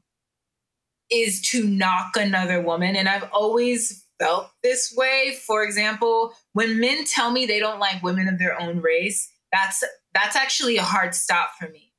is 1.10 1.40
to 1.42 1.66
knock 1.66 2.12
another 2.16 2.60
woman, 2.60 2.94
and 2.94 3.08
I've 3.08 3.28
always 3.32 4.04
felt 4.18 4.50
this 4.62 4.94
way. 4.96 5.38
For 5.46 5.64
example, 5.64 6.34
when 6.52 6.78
men 6.78 7.04
tell 7.04 7.30
me 7.30 7.46
they 7.46 7.58
don't 7.58 7.80
like 7.80 8.02
women 8.02 8.28
of 8.28 8.38
their 8.38 8.60
own 8.60 8.80
race, 8.80 9.30
that's 9.50 9.82
that's 10.14 10.36
actually 10.36 10.76
a 10.76 10.82
hard 10.82 11.14
stop 11.14 11.52
for 11.58 11.68
me. 11.68 11.92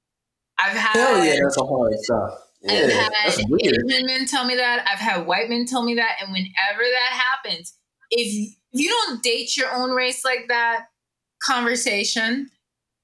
I've 0.60 0.78
had 0.78 0.96
Hell 0.96 1.26
yeah, 1.26 1.40
that's 1.42 1.58
a 1.58 1.66
hard 1.66 1.94
stop. 1.98 2.40
Yeah, 2.64 3.08
I've 3.26 3.36
had 3.36 3.46
Asian 3.62 4.06
men 4.06 4.26
tell 4.26 4.46
me 4.46 4.56
that. 4.56 4.86
I've 4.90 5.00
had 5.00 5.28
white 5.28 5.50
men 5.50 5.66
tell 5.66 5.84
me 5.84 5.96
that. 5.96 6.16
And 6.22 6.32
whenever 6.32 6.84
that 6.84 7.12
happens, 7.12 7.74
if 8.10 8.56
you 8.72 8.90
don't 8.90 9.22
date 9.22 9.58
your 9.58 9.74
own 9.74 9.92
race 9.92 10.24
like 10.24 10.46
that, 10.48 10.86
conversation, 11.44 12.50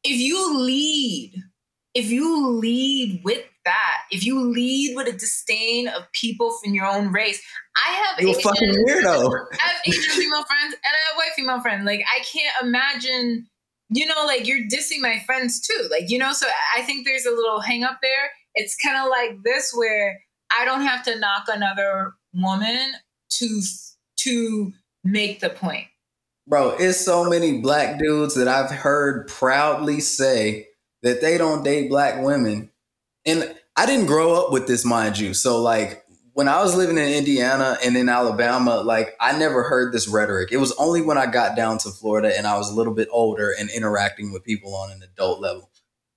if 0.03 0.17
you 0.19 0.57
lead, 0.57 1.33
if 1.93 2.09
you 2.09 2.47
lead 2.47 3.21
with 3.23 3.43
that, 3.65 3.97
if 4.11 4.25
you 4.25 4.39
lead 4.39 4.95
with 4.95 5.07
a 5.07 5.11
disdain 5.11 5.89
of 5.89 6.03
people 6.13 6.57
from 6.63 6.73
your 6.73 6.85
own 6.85 7.11
race, 7.11 7.41
I 7.85 7.91
have 7.91 8.21
you 8.21 8.29
Asian, 8.29 8.41
fucking 8.41 8.69
weirdo. 8.87 9.29
I 9.61 9.67
have 9.67 9.81
Asian 9.85 10.11
female 10.11 10.45
friends 10.45 10.73
and 10.73 10.83
I 10.85 11.09
have 11.09 11.17
white 11.17 11.33
female 11.35 11.61
friends. 11.61 11.85
Like 11.85 12.01
I 12.09 12.23
can't 12.23 12.55
imagine 12.63 13.47
you 13.91 14.05
know, 14.05 14.23
like 14.25 14.47
you're 14.47 14.67
dissing 14.71 15.01
my 15.01 15.19
friends 15.25 15.59
too. 15.59 15.87
Like, 15.89 16.09
you 16.09 16.19
know, 16.19 16.31
so 16.31 16.45
I 16.77 16.83
think 16.83 17.05
there's 17.05 17.25
a 17.25 17.31
little 17.31 17.59
hang 17.59 17.83
up 17.83 17.99
there. 18.01 18.29
It's 18.59 18.75
kind 18.75 18.97
of 18.97 19.09
like 19.09 19.41
this 19.43 19.73
where 19.73 20.21
I 20.51 20.65
don't 20.65 20.81
have 20.81 21.03
to 21.05 21.17
knock 21.17 21.45
another 21.47 22.13
woman 22.33 22.93
to 23.29 23.61
to 24.17 24.73
make 25.03 25.39
the 25.39 25.49
point. 25.49 25.87
Bro, 26.45 26.75
it's 26.79 26.99
so 26.99 27.23
many 27.23 27.61
black 27.61 27.99
dudes 27.99 28.35
that 28.35 28.49
I've 28.49 28.69
heard 28.69 29.29
proudly 29.29 30.01
say 30.01 30.67
that 31.03 31.21
they 31.21 31.37
don't 31.37 31.63
date 31.63 31.89
black 31.89 32.21
women. 32.21 32.69
And 33.25 33.55
I 33.77 33.85
didn't 33.85 34.07
grow 34.07 34.33
up 34.33 34.51
with 34.51 34.67
this, 34.67 34.83
mind 34.83 35.17
you. 35.17 35.33
So 35.33 35.61
like 35.61 36.03
when 36.33 36.49
I 36.49 36.61
was 36.61 36.75
living 36.75 36.97
in 36.97 37.07
Indiana 37.07 37.77
and 37.81 37.95
in 37.95 38.09
Alabama, 38.09 38.81
like 38.81 39.15
I 39.21 39.37
never 39.37 39.63
heard 39.63 39.93
this 39.93 40.09
rhetoric. 40.09 40.51
It 40.51 40.57
was 40.57 40.73
only 40.73 41.01
when 41.01 41.17
I 41.17 41.27
got 41.27 41.55
down 41.55 41.77
to 41.79 41.91
Florida 41.91 42.37
and 42.37 42.45
I 42.45 42.57
was 42.57 42.69
a 42.69 42.75
little 42.75 42.93
bit 42.93 43.07
older 43.09 43.53
and 43.57 43.69
interacting 43.69 44.33
with 44.33 44.43
people 44.43 44.75
on 44.75 44.91
an 44.91 45.01
adult 45.01 45.39
level 45.39 45.69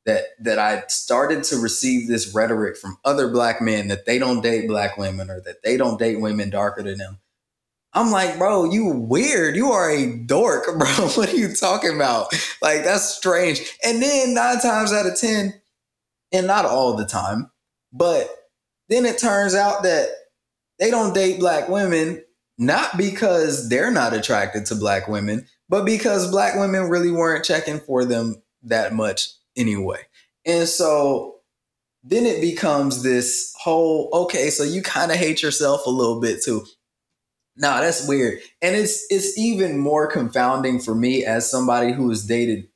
that 0.05 0.23
that 0.41 0.59
I 0.59 0.85
started 0.89 1.45
to 1.45 1.57
receive 1.57 2.09
this 2.09 2.35
rhetoric 2.35 2.77
from 2.77 2.99
other 3.05 3.29
black 3.29 3.61
men 3.61 3.89
that 3.89 4.07
they 4.07 4.19
don't 4.19 4.41
date 4.41 4.67
black 4.67 4.97
women 4.97 5.31
or 5.31 5.41
that 5.43 5.63
they 5.63 5.77
don't 5.77 5.99
date 5.99 6.21
women 6.21 6.51
darker 6.51 6.83
than 6.83 6.99
them. 6.99 7.19
I'm 7.95 8.11
like, 8.11 8.39
bro, 8.39 8.65
you 8.65 8.87
weird. 8.87 9.55
You 9.55 9.71
are 9.73 9.91
a 9.91 10.17
dork, 10.17 10.67
bro. 10.79 10.89
what 10.89 11.33
are 11.33 11.37
you 11.37 11.55
talking 11.55 11.95
about? 11.95 12.33
Like, 12.63 12.85
that's 12.85 13.05
strange. 13.05 13.61
And 13.85 14.03
then 14.03 14.35
nine 14.35 14.61
times 14.61 14.93
out 14.93 15.07
of 15.07 15.19
10, 15.19 15.61
and 16.33 16.47
not 16.47 16.65
all 16.65 16.97
the 16.97 17.05
time, 17.05 17.51
but 17.93 18.29
then 18.89 19.05
it 19.05 19.19
turns 19.19 19.55
out 19.55 19.83
that 19.83 20.09
they 20.79 20.91
don't 20.91 21.15
date 21.15 21.39
black 21.39 21.69
women 21.69 22.23
not 22.59 22.97
because 22.97 23.69
they're 23.69 23.91
not 23.91 24.13
attracted 24.13 24.67
to 24.67 24.75
black 24.75 25.09
women, 25.09 25.47
but 25.69 25.85
because 25.85 26.31
black 26.31 26.55
women 26.55 26.89
really 26.89 27.11
weren't 27.11 27.45
checking 27.45 27.81
for 27.81 28.05
them 28.05 28.43
that 28.63 28.95
much 28.95 29.33
anyway. 29.57 29.99
And 30.45 30.69
so 30.69 31.37
then 32.03 32.27
it 32.27 32.41
becomes 32.41 33.03
this 33.03 33.55
whole 33.61 34.09
okay, 34.13 34.51
so 34.51 34.65
you 34.65 34.83
kind 34.83 35.13
of 35.13 35.19
hate 35.19 35.43
yourself 35.43 35.87
a 35.87 35.91
little 35.91 36.21
bit 36.21 36.43
too. 36.43 36.65
Nah, 37.57 37.81
that's 37.81 38.09
weird. 38.09 38.41
And 38.61 38.75
it's 38.75 39.07
it's 39.11 39.39
even 39.39 39.79
more 39.79 40.11
confounding 40.11 40.81
for 40.81 40.95
me 40.95 41.25
as 41.25 41.51
somebody 41.51 41.93
who 41.93 42.09
has 42.09 42.25
dated 42.25 42.69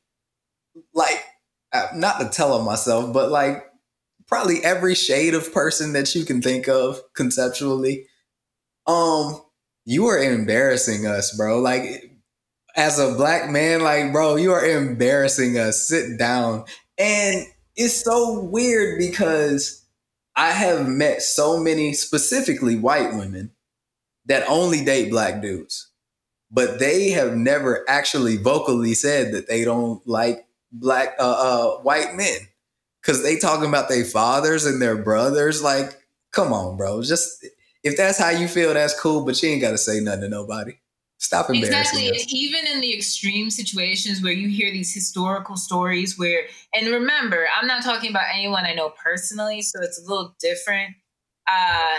like 0.94 1.24
uh, 1.73 1.89
not 1.94 2.20
to 2.20 2.28
tell 2.28 2.53
on 2.53 2.65
myself, 2.65 3.12
but 3.12 3.31
like 3.31 3.65
probably 4.27 4.62
every 4.65 4.94
shade 4.94 5.35
of 5.35 5.53
person 5.53 5.93
that 5.94 6.15
you 6.15 6.24
can 6.24 6.43
think 6.43 6.69
of 6.69 7.01
conceptually. 7.15 8.07
Um, 8.86 9.40
you 9.85 10.07
are 10.07 10.19
embarrassing 10.19 11.07
us, 11.07 11.36
bro. 11.36 11.61
Like 11.61 12.05
as 12.77 12.98
a 12.98 13.15
black 13.15 13.51
man, 13.51 13.81
like 13.81 14.12
bro, 14.12 14.36
you 14.36 14.53
are 14.53 14.65
embarrassing 14.65 15.59
us. 15.59 15.89
Sit 15.89 16.19
down. 16.19 16.65
And 16.98 17.47
it's 17.74 18.05
so 18.05 18.40
weird 18.40 18.98
because 18.98 19.85
I 20.36 20.53
have 20.53 20.86
met 20.86 21.23
so 21.23 21.59
many 21.59 21.94
specifically 21.94 22.77
white 22.77 23.15
women 23.15 23.53
that 24.27 24.48
only 24.48 24.85
date 24.85 25.11
black 25.11 25.40
dudes. 25.40 25.90
But 26.51 26.78
they 26.78 27.11
have 27.11 27.35
never 27.35 27.85
actually 27.89 28.36
vocally 28.36 28.94
said 28.94 29.32
that 29.32 29.48
they 29.48 29.65
don't 29.65 30.07
like 30.07 30.47
black 30.70 31.15
uh, 31.19 31.23
uh 31.23 31.82
white 31.82 32.15
men 32.15 32.39
because 33.01 33.23
they 33.23 33.39
talking 33.39 33.69
about 33.69 33.89
their 33.89 34.05
fathers 34.05 34.66
and 34.66 34.81
their 34.81 34.97
brothers. 34.97 35.62
Like, 35.62 35.98
come 36.32 36.53
on, 36.53 36.77
bro. 36.77 37.03
Just 37.03 37.44
if 37.82 37.97
that's 37.97 38.19
how 38.19 38.31
you 38.31 38.48
feel, 38.48 38.74
that's 38.74 38.98
cool. 38.98 39.24
But 39.24 39.43
you 39.43 39.48
ain't 39.48 39.62
got 39.62 39.73
to 39.73 39.78
say 39.78 40.01
nothing 40.01 40.23
to 40.23 40.28
nobody. 40.28 40.74
Stop 41.18 41.48
embarrassing 41.48 41.78
exactly. 41.78 42.10
Us. 42.10 42.26
Even 42.28 42.66
in 42.66 42.80
the 42.80 42.94
extreme 42.94 43.51
situations 43.51 44.22
where 44.22 44.32
you 44.32 44.48
hear 44.48 44.70
these 44.70 44.93
historical 44.93 45.56
stories, 45.56 46.18
where 46.18 46.43
and 46.74 46.88
remember, 46.88 47.47
I'm 47.59 47.66
not 47.66 47.82
talking 47.82 48.10
about 48.10 48.26
anyone 48.32 48.66
I 48.66 48.74
know 48.74 48.90
personally, 49.02 49.62
so 49.62 49.80
it's 49.82 49.98
a 49.98 50.02
little 50.02 50.36
different. 50.40 50.94
Uh, 51.48 51.98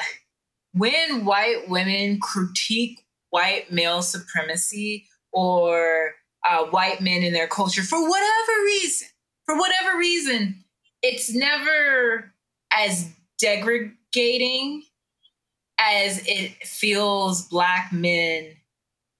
when 0.73 1.25
white 1.25 1.67
women 1.67 2.19
critique 2.19 2.99
white 3.31 3.71
male 3.71 4.01
supremacy 4.01 5.07
or 5.33 6.11
uh, 6.47 6.65
white 6.65 7.01
men 7.01 7.23
in 7.23 7.33
their 7.33 7.47
culture 7.47 7.83
for 7.83 7.99
whatever 7.99 8.63
reason, 8.65 9.07
for 9.45 9.57
whatever 9.57 9.97
reason, 9.97 10.63
it's 11.01 11.33
never 11.33 12.33
as 12.71 13.09
degrading 13.39 14.83
as 15.79 16.21
it 16.27 16.51
feels 16.63 17.47
black 17.47 17.91
men 17.91 18.56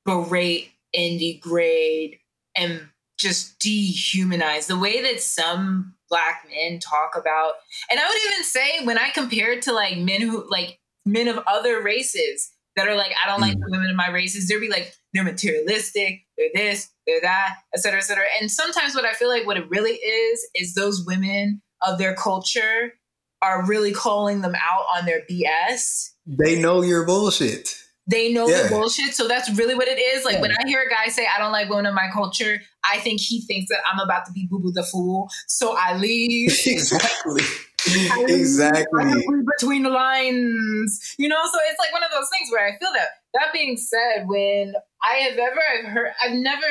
berate 0.07 0.71
and 0.95 1.19
degrade 1.19 2.17
and 2.55 2.81
just 3.19 3.59
dehumanize 3.59 4.67
the 4.67 4.77
way 4.77 5.01
that 5.01 5.21
some 5.21 5.93
black 6.09 6.47
men 6.49 6.79
talk 6.79 7.11
about 7.17 7.53
and 7.91 7.99
i 7.99 8.07
would 8.07 8.17
even 8.31 8.43
say 8.43 8.85
when 8.85 8.97
i 8.97 9.09
compare 9.09 9.51
it 9.51 9.61
to 9.61 9.73
like 9.73 9.97
men 9.97 10.21
who 10.21 10.49
like 10.49 10.79
men 11.05 11.27
of 11.27 11.37
other 11.45 11.81
races 11.81 12.51
that 12.77 12.87
are 12.87 12.95
like 12.95 13.13
i 13.21 13.27
don't 13.27 13.39
mm. 13.39 13.49
like 13.49 13.57
the 13.59 13.67
women 13.69 13.89
of 13.89 13.95
my 13.95 14.09
races 14.09 14.47
they'll 14.47 14.61
be 14.61 14.69
like 14.69 14.95
they're 15.13 15.23
materialistic 15.25 16.21
they're 16.37 16.49
this 16.55 16.89
they're 17.05 17.19
that 17.21 17.55
et 17.75 17.81
cetera 17.81 17.99
et 17.99 18.03
cetera 18.03 18.23
and 18.39 18.49
sometimes 18.49 18.95
what 18.95 19.03
i 19.03 19.11
feel 19.11 19.27
like 19.27 19.45
what 19.45 19.57
it 19.57 19.69
really 19.69 19.95
is 19.95 20.47
is 20.55 20.73
those 20.73 21.05
women 21.05 21.61
of 21.85 21.97
their 21.97 22.15
culture 22.15 22.93
are 23.41 23.65
really 23.65 23.91
calling 23.91 24.41
them 24.41 24.55
out 24.55 24.85
on 24.95 25.05
their 25.05 25.21
BS. 25.29 26.11
They 26.25 26.59
know 26.59 26.81
your 26.81 27.05
bullshit. 27.05 27.75
They 28.07 28.31
know 28.31 28.47
yeah. 28.47 28.63
the 28.63 28.69
bullshit. 28.69 29.13
So 29.13 29.27
that's 29.27 29.49
really 29.57 29.75
what 29.75 29.87
it 29.87 29.99
is. 29.99 30.23
Like 30.23 30.35
yeah. 30.35 30.41
when 30.41 30.51
I 30.51 30.65
hear 30.65 30.81
a 30.81 30.89
guy 30.89 31.09
say, 31.09 31.27
I 31.33 31.39
don't 31.39 31.51
like 31.51 31.69
women 31.69 31.85
in 31.85 31.93
my 31.93 32.09
culture, 32.13 32.61
I 32.83 32.99
think 32.99 33.19
he 33.19 33.41
thinks 33.41 33.69
that 33.69 33.79
I'm 33.91 33.99
about 33.99 34.25
to 34.27 34.31
be 34.31 34.47
Boo 34.49 34.59
Boo 34.59 34.71
the 34.71 34.83
Fool. 34.83 35.29
So 35.47 35.75
I 35.77 35.97
leave. 35.97 36.57
exactly. 36.65 37.43
I 37.87 38.25
exactly. 38.27 39.05
Leave 39.05 39.45
between 39.57 39.83
the 39.83 39.89
lines. 39.89 41.15
You 41.17 41.27
know, 41.27 41.41
so 41.43 41.59
it's 41.69 41.79
like 41.79 41.91
one 41.91 42.03
of 42.03 42.11
those 42.11 42.29
things 42.31 42.49
where 42.51 42.65
I 42.65 42.77
feel 42.77 42.91
that. 42.93 43.07
That 43.33 43.53
being 43.53 43.77
said, 43.77 44.27
when 44.27 44.73
I 45.03 45.15
have 45.15 45.37
ever 45.37 45.59
I've 45.77 45.85
heard 45.85 46.11
I've 46.23 46.33
never 46.33 46.65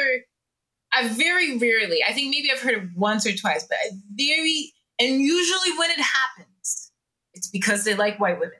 I 0.92 1.08
very 1.08 1.58
rarely, 1.58 2.02
I 2.08 2.12
think 2.12 2.30
maybe 2.30 2.50
I've 2.50 2.60
heard 2.60 2.74
it 2.74 2.88
once 2.96 3.26
or 3.26 3.32
twice, 3.32 3.66
but 3.68 3.76
I 3.84 3.90
very 4.16 4.72
and 4.98 5.20
usually 5.20 5.76
when 5.78 5.90
it 5.90 6.00
happens, 6.00 6.90
it's 7.34 7.48
because 7.48 7.84
they 7.84 7.94
like 7.94 8.18
white 8.18 8.40
women. 8.40 8.58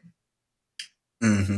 Mm-hmm. 1.23 1.56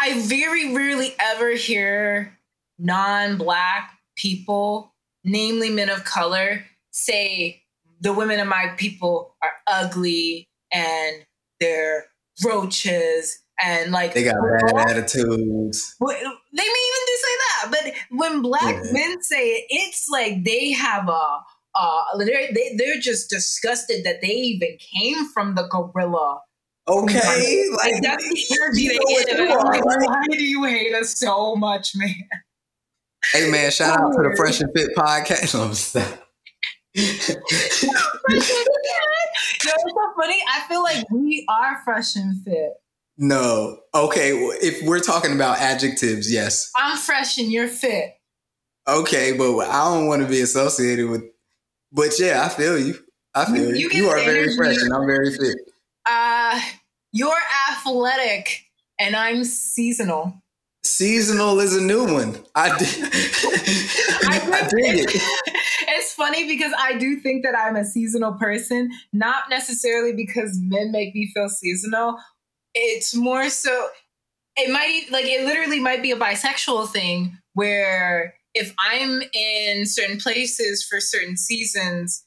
I 0.00 0.22
very 0.22 0.74
rarely 0.74 1.14
ever 1.20 1.50
hear 1.50 2.38
non-black 2.78 3.92
people, 4.16 4.94
namely 5.24 5.68
men 5.68 5.90
of 5.90 6.04
color, 6.04 6.64
say 6.90 7.62
the 8.00 8.14
women 8.14 8.40
of 8.40 8.48
my 8.48 8.72
people 8.78 9.36
are 9.42 9.52
ugly 9.66 10.48
and 10.72 11.26
they're 11.60 12.06
roaches 12.42 13.38
and 13.62 13.92
like 13.92 14.14
they 14.14 14.24
got 14.24 14.36
bad 14.72 14.90
attitudes. 14.90 15.94
They 16.00 16.06
may 16.06 16.62
even 16.62 17.04
do 17.06 17.16
say 17.16 17.36
that, 17.36 17.68
but 17.70 17.92
when 18.10 18.42
black 18.42 18.76
yeah. 18.82 18.92
men 18.92 19.22
say 19.22 19.48
it, 19.48 19.66
it's 19.68 20.08
like 20.10 20.44
they 20.44 20.72
have 20.72 21.08
a. 21.08 21.40
Uh, 21.72 22.02
they're, 22.18 22.52
they, 22.52 22.74
they're 22.76 22.98
just 22.98 23.30
disgusted 23.30 24.02
that 24.02 24.20
they 24.20 24.32
even 24.32 24.76
came 24.78 25.28
from 25.28 25.54
the 25.54 25.68
gorilla 25.68 26.40
Okay, 26.90 27.64
like, 27.76 28.02
that's 28.02 28.24
the 28.24 28.56
energy 28.60 28.88
they 28.88 28.98
get. 28.98 29.48
Like, 29.48 29.84
why 29.84 30.24
do 30.30 30.42
you 30.42 30.64
hate 30.64 30.92
us 30.94 31.18
so 31.18 31.54
much, 31.54 31.92
man? 31.94 32.14
Hey 33.32 33.50
man, 33.50 33.70
shout 33.70 34.00
out 34.00 34.12
to 34.16 34.22
the 34.22 34.34
Fresh 34.36 34.60
and 34.60 34.72
Fit 34.74 34.90
podcast. 34.96 35.54
No, 35.54 35.72
stop. 35.72 36.18
you 36.94 37.02
know, 37.02 37.40
it's 37.52 37.78
so 39.62 40.12
funny. 40.16 40.42
I 40.48 40.62
feel 40.68 40.82
like 40.82 41.08
we 41.12 41.46
are 41.48 41.80
fresh 41.84 42.16
and 42.16 42.42
fit. 42.42 42.72
No. 43.16 43.78
Okay. 43.94 44.30
If 44.60 44.84
we're 44.84 44.98
talking 44.98 45.32
about 45.32 45.60
adjectives, 45.60 46.32
yes. 46.32 46.72
I'm 46.76 46.96
fresh 46.96 47.38
and 47.38 47.52
you're 47.52 47.68
fit. 47.68 48.14
Okay, 48.88 49.36
but 49.36 49.56
I 49.60 49.84
don't 49.84 50.08
want 50.08 50.22
to 50.22 50.28
be 50.28 50.40
associated 50.40 51.08
with. 51.08 51.22
But 51.92 52.18
yeah, 52.18 52.44
I 52.44 52.48
feel 52.48 52.78
you. 52.78 52.94
I 53.34 53.44
feel 53.44 53.76
you. 53.76 53.88
You, 53.88 53.90
you 53.92 54.08
are 54.08 54.18
very 54.18 54.56
fresh 54.56 54.82
and 54.82 54.92
I'm 54.92 55.06
very 55.06 55.30
fit. 55.30 55.56
Uh, 56.06 56.60
you're 57.12 57.32
athletic 57.70 58.66
and 58.98 59.16
I'm 59.16 59.44
seasonal. 59.44 60.42
Seasonal 60.82 61.60
is 61.60 61.76
a 61.76 61.80
new 61.80 62.04
one. 62.04 62.36
I 62.54 62.76
did. 62.78 62.88
I, 64.24 64.68
dig 64.68 65.04
it. 65.04 65.22
It's 65.92 66.14
funny 66.14 66.46
because 66.46 66.72
I 66.78 66.96
do 66.96 67.16
think 67.16 67.44
that 67.44 67.54
I'm 67.58 67.76
a 67.76 67.84
seasonal 67.84 68.34
person, 68.34 68.90
not 69.12 69.50
necessarily 69.50 70.12
because 70.14 70.58
men 70.62 70.92
make 70.92 71.14
me 71.14 71.30
feel 71.34 71.48
seasonal. 71.48 72.16
It's 72.74 73.14
more 73.14 73.50
so, 73.50 73.88
it 74.56 74.70
might, 74.70 75.06
like, 75.10 75.26
it 75.26 75.44
literally 75.44 75.80
might 75.80 76.02
be 76.02 76.12
a 76.12 76.16
bisexual 76.16 76.90
thing 76.90 77.36
where 77.54 78.34
if 78.54 78.72
I'm 78.78 79.22
in 79.34 79.84
certain 79.84 80.18
places 80.18 80.84
for 80.84 81.00
certain 81.00 81.36
seasons, 81.36 82.24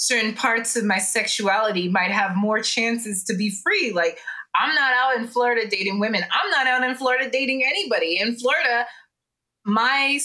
certain 0.00 0.32
parts 0.32 0.76
of 0.76 0.84
my 0.84 0.96
sexuality 0.96 1.86
might 1.86 2.10
have 2.10 2.34
more 2.34 2.60
chances 2.62 3.22
to 3.22 3.36
be 3.36 3.50
free. 3.50 3.92
Like, 3.92 4.18
I'm 4.54 4.74
not 4.74 4.94
out 4.94 5.16
in 5.16 5.28
Florida 5.28 5.68
dating 5.68 6.00
women. 6.00 6.24
I'm 6.32 6.50
not 6.50 6.66
out 6.66 6.88
in 6.88 6.96
Florida 6.96 7.28
dating 7.30 7.62
anybody. 7.64 8.18
In 8.18 8.34
Florida, 8.34 8.86
my 9.66 10.18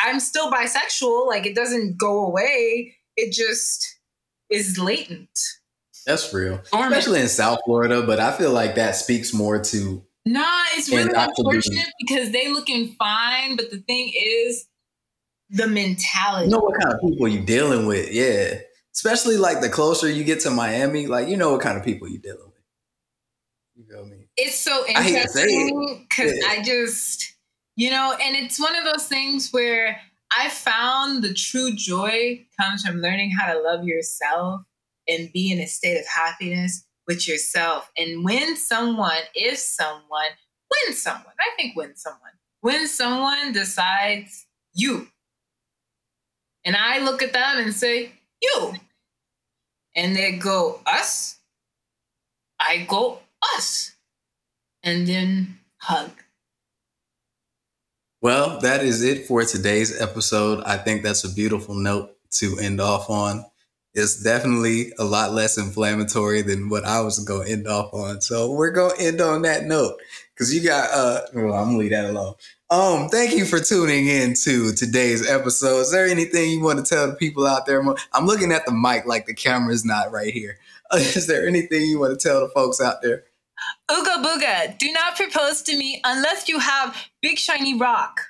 I'm 0.00 0.20
still 0.20 0.50
bisexual. 0.50 1.26
Like, 1.26 1.44
it 1.44 1.56
doesn't 1.56 1.98
go 1.98 2.24
away. 2.24 2.94
It 3.16 3.32
just 3.32 3.98
is 4.48 4.78
latent. 4.78 5.28
That's 6.06 6.32
real, 6.32 6.60
especially 6.72 7.20
in 7.20 7.28
South 7.28 7.58
Florida. 7.64 8.04
But 8.06 8.20
I 8.20 8.30
feel 8.30 8.52
like 8.52 8.76
that 8.76 8.94
speaks 8.94 9.34
more 9.34 9.60
to. 9.60 10.04
Nah, 10.24 10.44
it's 10.74 10.88
really 10.88 11.10
unfortunate 11.12 11.88
because 11.98 12.30
they 12.30 12.48
looking 12.52 12.94
fine, 12.96 13.56
but 13.56 13.72
the 13.72 13.78
thing 13.78 14.12
is, 14.14 14.66
the 15.50 15.66
mentality. 15.66 16.46
You 16.46 16.52
know 16.52 16.60
what 16.60 16.80
kind 16.80 16.94
of 16.94 17.00
people 17.00 17.26
you 17.26 17.40
dealing 17.40 17.86
with? 17.86 18.12
Yeah 18.12 18.60
especially 18.96 19.36
like 19.36 19.60
the 19.60 19.68
closer 19.68 20.10
you 20.10 20.24
get 20.24 20.40
to 20.40 20.50
Miami, 20.50 21.06
like 21.06 21.28
you 21.28 21.36
know 21.36 21.52
what 21.52 21.60
kind 21.60 21.76
of 21.76 21.84
people 21.84 22.08
you're 22.08 22.20
dealing 22.20 22.46
with. 22.46 22.54
You 23.74 23.84
feel 23.84 24.06
me? 24.06 24.28
It's 24.38 24.58
so 24.58 24.86
interesting 24.88 26.06
because 26.08 26.32
I, 26.32 26.36
yeah. 26.36 26.60
I 26.60 26.62
just, 26.62 27.34
you 27.76 27.90
know, 27.90 28.16
and 28.20 28.34
it's 28.34 28.58
one 28.58 28.74
of 28.74 28.84
those 28.84 29.06
things 29.06 29.50
where 29.50 30.00
I 30.34 30.48
found 30.48 31.22
the 31.22 31.34
true 31.34 31.74
joy 31.74 32.46
comes 32.58 32.84
from 32.84 32.96
learning 32.96 33.32
how 33.32 33.52
to 33.52 33.60
love 33.60 33.84
yourself 33.84 34.62
and 35.06 35.30
be 35.32 35.52
in 35.52 35.60
a 35.60 35.66
state 35.66 35.98
of 35.98 36.06
happiness 36.06 36.84
with 37.06 37.28
yourself. 37.28 37.90
And 37.98 38.24
when 38.24 38.56
someone, 38.56 39.18
if 39.34 39.58
someone, 39.58 40.32
when 40.68 40.94
someone, 40.94 41.34
I 41.38 41.54
think 41.56 41.76
when 41.76 41.94
someone, 41.96 42.32
when 42.62 42.88
someone 42.88 43.52
decides 43.52 44.46
you, 44.74 45.08
and 46.64 46.76
I 46.76 46.98
look 46.98 47.22
at 47.22 47.34
them 47.34 47.58
and 47.58 47.74
say, 47.74 48.10
you, 48.42 48.74
and 49.96 50.14
they 50.14 50.32
go 50.32 50.80
us? 50.86 51.38
I 52.60 52.86
go 52.88 53.18
us. 53.56 53.92
And 54.82 55.06
then 55.08 55.58
hug. 55.78 56.12
Well 58.22 58.60
that 58.60 58.84
is 58.84 59.02
it 59.02 59.26
for 59.26 59.44
today's 59.44 60.00
episode. 60.00 60.62
I 60.64 60.76
think 60.76 61.02
that's 61.02 61.24
a 61.24 61.34
beautiful 61.34 61.74
note 61.74 62.16
to 62.38 62.58
end 62.60 62.80
off 62.80 63.10
on. 63.10 63.44
It's 63.94 64.22
definitely 64.22 64.92
a 64.98 65.04
lot 65.04 65.32
less 65.32 65.56
inflammatory 65.56 66.42
than 66.42 66.68
what 66.68 66.84
i 66.84 67.00
was 67.00 67.18
going 67.20 67.46
to 67.46 67.52
end 67.52 67.66
off 67.66 67.94
on. 67.94 68.20
So 68.20 68.52
we're 68.52 68.70
going 68.70 68.94
to 68.94 69.02
end 69.02 69.22
on 69.22 69.42
that 69.42 69.64
note 69.64 69.96
because 70.36 70.54
you 70.54 70.62
got 70.62 70.90
uh 70.90 71.20
well 71.34 71.54
i'm 71.54 71.68
gonna 71.68 71.78
leave 71.78 71.90
that 71.90 72.04
alone 72.10 72.34
um, 72.70 73.08
thank 73.08 73.32
you 73.32 73.44
for 73.44 73.60
tuning 73.60 74.08
in 74.08 74.34
to 74.42 74.72
today's 74.72 75.28
episode. 75.28 75.80
Is 75.80 75.92
there 75.92 76.06
anything 76.06 76.50
you 76.50 76.64
want 76.64 76.84
to 76.84 76.94
tell 76.94 77.06
the 77.06 77.14
people 77.14 77.46
out 77.46 77.64
there? 77.66 77.80
I'm 78.12 78.26
looking 78.26 78.50
at 78.50 78.66
the 78.66 78.72
mic 78.72 79.06
like 79.06 79.26
the 79.26 79.34
camera's 79.34 79.84
not 79.84 80.10
right 80.12 80.32
here. 80.32 80.58
Uh, 80.88 81.02
there 81.26 81.48
anything 81.48 81.82
you 81.82 81.98
want 81.98 82.16
to 82.16 82.28
tell 82.28 82.38
the 82.38 82.48
folks 82.50 82.80
out 82.80 83.02
there? 83.02 83.24
Ooga 83.90 84.22
booga, 84.24 84.78
do 84.78 84.92
not 84.92 85.16
propose 85.16 85.60
to 85.62 85.76
me 85.76 86.00
unless 86.04 86.48
you 86.48 86.60
have 86.60 86.96
big 87.20 87.38
shiny 87.38 87.76
rock. 87.76 88.20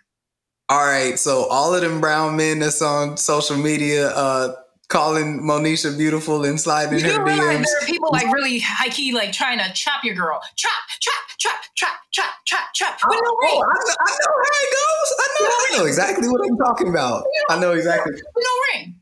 All 0.70 0.86
right, 0.86 1.18
so 1.18 1.44
all 1.50 1.74
of 1.74 1.82
them 1.82 2.00
brown 2.00 2.34
men 2.36 2.60
that's 2.60 2.80
on 2.80 3.18
social 3.18 3.58
media, 3.58 4.08
uh, 4.08 4.54
calling 4.88 5.40
Monisha 5.40 5.96
beautiful 5.96 6.44
and 6.44 6.60
sliding 6.60 6.98
you 6.98 7.04
her 7.04 7.18
DMs. 7.24 7.64
There 7.64 7.82
are 7.82 7.86
people 7.86 8.10
like 8.12 8.32
really 8.32 8.60
high 8.60 8.88
key, 8.88 9.12
like 9.12 9.32
trying 9.32 9.58
to 9.58 9.72
chop 9.72 10.04
your 10.04 10.14
girl. 10.14 10.40
Chop, 10.56 10.72
chop, 11.00 11.14
chop, 11.38 11.58
chop, 11.74 11.96
chop, 12.12 12.32
chop, 12.44 12.64
chop. 12.74 12.98
Oh, 13.04 13.10
no 13.10 13.18
oh, 13.18 13.62
I, 13.62 13.74
know, 13.74 13.94
I 14.00 14.10
know 14.10 14.36
how 14.44 14.62
it 14.62 14.70
goes. 14.72 15.14
I 15.18 15.28
know, 15.28 15.46
no 15.46 15.50
I 15.50 15.78
know 15.78 15.86
exactly 15.86 16.28
what 16.28 16.40
I'm 16.48 16.56
talking 16.58 16.88
about. 16.88 17.24
I 17.50 17.58
know 17.58 17.72
exactly. 17.72 18.14
No 18.14 18.50
ring. 18.74 18.96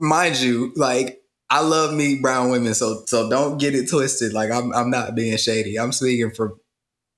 Mind 0.00 0.36
you, 0.36 0.72
like 0.76 1.22
I 1.50 1.62
love 1.62 1.94
me 1.94 2.18
brown 2.20 2.50
women, 2.50 2.74
so 2.74 3.04
so 3.06 3.28
don't 3.28 3.58
get 3.58 3.74
it 3.74 3.88
twisted. 3.88 4.32
Like 4.32 4.50
I'm 4.50 4.72
I'm 4.74 4.90
not 4.90 5.14
being 5.14 5.36
shady. 5.38 5.78
I'm 5.78 5.92
speaking 5.92 6.30
from 6.30 6.60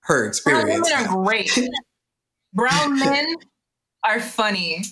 her 0.03 0.27
experience. 0.27 0.65
Brown 0.65 0.81
women 0.81 1.07
are 1.07 1.25
great. 1.25 1.59
brown 2.55 2.99
men 2.99 3.27
are 4.05 4.21
funny. 4.21 4.83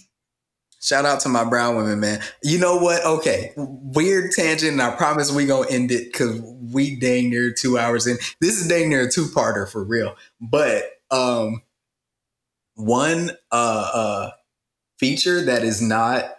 Shout 0.81 1.05
out 1.05 1.21
to 1.21 1.29
my 1.29 1.45
brown 1.45 1.77
women, 1.77 1.99
man. 1.99 2.21
You 2.43 2.59
know 2.59 2.77
what? 2.77 3.05
Okay, 3.05 3.53
weird 3.57 4.31
tangent, 4.31 4.73
and 4.73 4.83
I 4.83 4.95
promise 4.95 5.33
we 5.33 5.45
gonna 5.45 5.69
end 5.69 5.91
it 5.91 6.13
because 6.13 6.41
we 6.41 6.95
dang 6.97 7.31
near 7.31 7.53
two 7.53 7.79
hours 7.79 8.07
in. 8.07 8.17
This 8.41 8.61
is 8.61 8.69
dang 8.69 8.89
near 8.89 9.09
a 9.09 9.11
two 9.11 9.25
parter 9.27 9.69
for 9.69 9.83
real. 9.83 10.15
But 10.41 10.85
um, 11.11 11.63
one 12.75 13.33
uh 13.51 13.91
uh 13.93 14.31
feature 15.01 15.41
that 15.47 15.65
is 15.65 15.83
not 15.83 16.37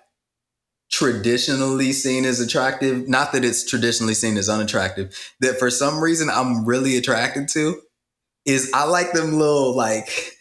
traditionally 0.89 1.91
seen 1.91 2.23
as 2.23 2.39
attractive, 2.39 3.09
not 3.09 3.33
that 3.33 3.43
it's 3.43 3.69
traditionally 3.69 4.13
seen 4.13 4.37
as 4.37 4.47
unattractive, 4.47 5.13
that 5.41 5.59
for 5.59 5.69
some 5.69 5.99
reason 5.99 6.29
I'm 6.29 6.65
really 6.65 6.95
attracted 6.95 7.49
to, 7.49 7.81
is 8.45 8.71
I 8.73 8.85
like 8.85 9.11
them 9.11 9.33
little 9.33 9.75
like. 9.75 10.31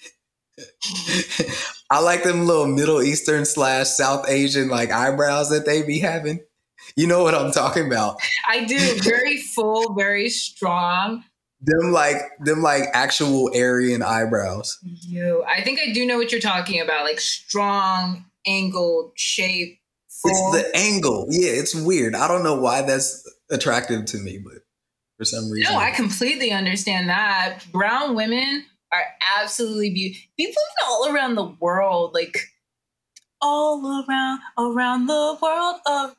I 1.90 2.00
like 2.00 2.22
them 2.22 2.46
little 2.46 2.66
Middle 2.66 3.02
Eastern 3.02 3.44
slash 3.44 3.88
South 3.88 4.28
Asian 4.28 4.68
like 4.68 4.90
eyebrows 4.90 5.50
that 5.50 5.64
they 5.64 5.82
be 5.82 5.98
having. 5.98 6.40
You 6.96 7.06
know 7.06 7.22
what 7.22 7.34
I'm 7.34 7.50
talking 7.50 7.86
about? 7.86 8.18
I 8.48 8.64
do. 8.64 8.78
Very 9.02 9.36
full, 9.54 9.94
very 9.94 10.28
strong. 10.28 11.24
Them 11.60 11.92
like 11.92 12.16
them 12.40 12.62
like 12.62 12.84
actual 12.92 13.50
Aryan 13.54 14.02
eyebrows. 14.02 14.78
You, 14.82 15.44
I 15.48 15.62
think 15.62 15.80
I 15.80 15.92
do 15.92 16.06
know 16.06 16.16
what 16.16 16.30
you're 16.30 16.40
talking 16.40 16.80
about. 16.80 17.04
Like 17.04 17.20
strong, 17.20 18.26
angled 18.46 19.12
shape. 19.16 19.78
Full. 20.08 20.54
It's 20.54 20.62
the 20.62 20.76
angle. 20.76 21.26
Yeah, 21.30 21.50
it's 21.50 21.74
weird. 21.74 22.14
I 22.14 22.28
don't 22.28 22.44
know 22.44 22.60
why 22.60 22.82
that's 22.82 23.28
attractive 23.50 24.04
to 24.06 24.18
me, 24.18 24.38
but 24.38 24.62
for 25.16 25.24
some 25.24 25.50
reason. 25.50 25.72
No, 25.72 25.78
I 25.80 25.90
completely 25.90 26.52
understand 26.52 27.08
that. 27.08 27.60
Brown 27.72 28.14
women 28.14 28.64
are 28.92 29.04
absolutely 29.38 29.90
beautiful. 29.90 30.28
People 30.36 30.62
from 30.78 30.88
all 30.90 31.14
around 31.14 31.34
the 31.34 31.56
world, 31.60 32.14
like 32.14 32.38
all 33.40 34.04
around, 34.08 34.40
around 34.58 35.06
the 35.06 35.38
world, 35.40 35.76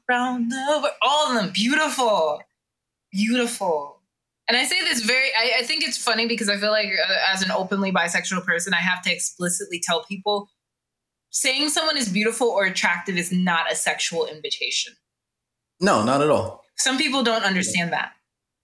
around 0.09 0.51
the 0.51 0.79
world, 0.81 0.93
all 1.01 1.29
of 1.29 1.35
them 1.35 1.51
beautiful, 1.53 2.41
beautiful. 3.11 4.01
And 4.47 4.57
I 4.57 4.63
say 4.63 4.83
this 4.83 5.01
very, 5.01 5.29
I, 5.37 5.59
I 5.59 5.63
think 5.63 5.83
it's 5.83 5.97
funny 5.97 6.27
because 6.27 6.49
I 6.49 6.57
feel 6.57 6.71
like 6.71 6.87
uh, 6.87 7.15
as 7.31 7.43
an 7.43 7.51
openly 7.51 7.91
bisexual 7.91 8.45
person, 8.45 8.73
I 8.73 8.79
have 8.79 9.01
to 9.03 9.13
explicitly 9.13 9.79
tell 9.83 10.03
people 10.03 10.49
saying 11.29 11.69
someone 11.69 11.97
is 11.97 12.09
beautiful 12.09 12.47
or 12.47 12.65
attractive 12.65 13.15
is 13.17 13.31
not 13.31 13.71
a 13.71 13.75
sexual 13.75 14.25
invitation. 14.25 14.93
No, 15.79 16.03
not 16.03 16.21
at 16.21 16.29
all. 16.29 16.63
Some 16.77 16.97
people 16.97 17.23
don't 17.23 17.43
understand 17.43 17.93
that. 17.93 18.13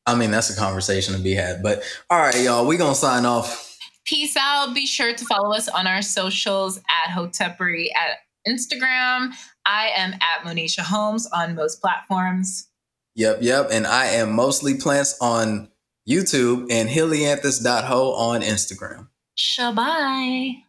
I 0.07 0.15
mean, 0.15 0.32
that's 0.32 0.49
a 0.49 0.56
conversation 0.56 1.15
to 1.15 1.19
be 1.19 1.34
had. 1.34 1.64
But 1.64 1.84
all 2.10 2.19
right, 2.19 2.40
y'all, 2.41 2.65
we 2.65 2.77
gonna 2.77 2.95
sign 2.95 3.26
off. 3.26 3.65
Peace 4.06 4.36
out. 4.38 4.73
Be 4.73 4.86
sure 4.86 5.14
to 5.14 5.26
follow 5.26 5.53
us 5.53 5.68
on 5.68 5.88
our 5.88 6.02
socials 6.02 6.77
at 6.77 7.11
Hotepery 7.11 7.88
at 7.95 8.19
Instagram. 8.48 9.34
I 9.65 9.90
am 9.95 10.14
at 10.14 10.44
Monisha 10.44 10.82
Holmes 10.82 11.27
on 11.34 11.56
most 11.56 11.82
platforms. 11.82 12.68
Yep, 13.15 13.40
yep. 13.41 13.69
And 13.72 13.88
I 13.88 14.07
am 14.07 14.34
mostly 14.34 14.76
plants 14.76 15.18
on 15.19 15.69
YouTube 16.07 16.68
and 16.69 16.88
helianthus.ho 16.90 18.11
on 18.14 18.41
Instagram. 18.41 19.07
Shabai. 19.38 20.64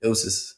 Doses. 0.00 0.51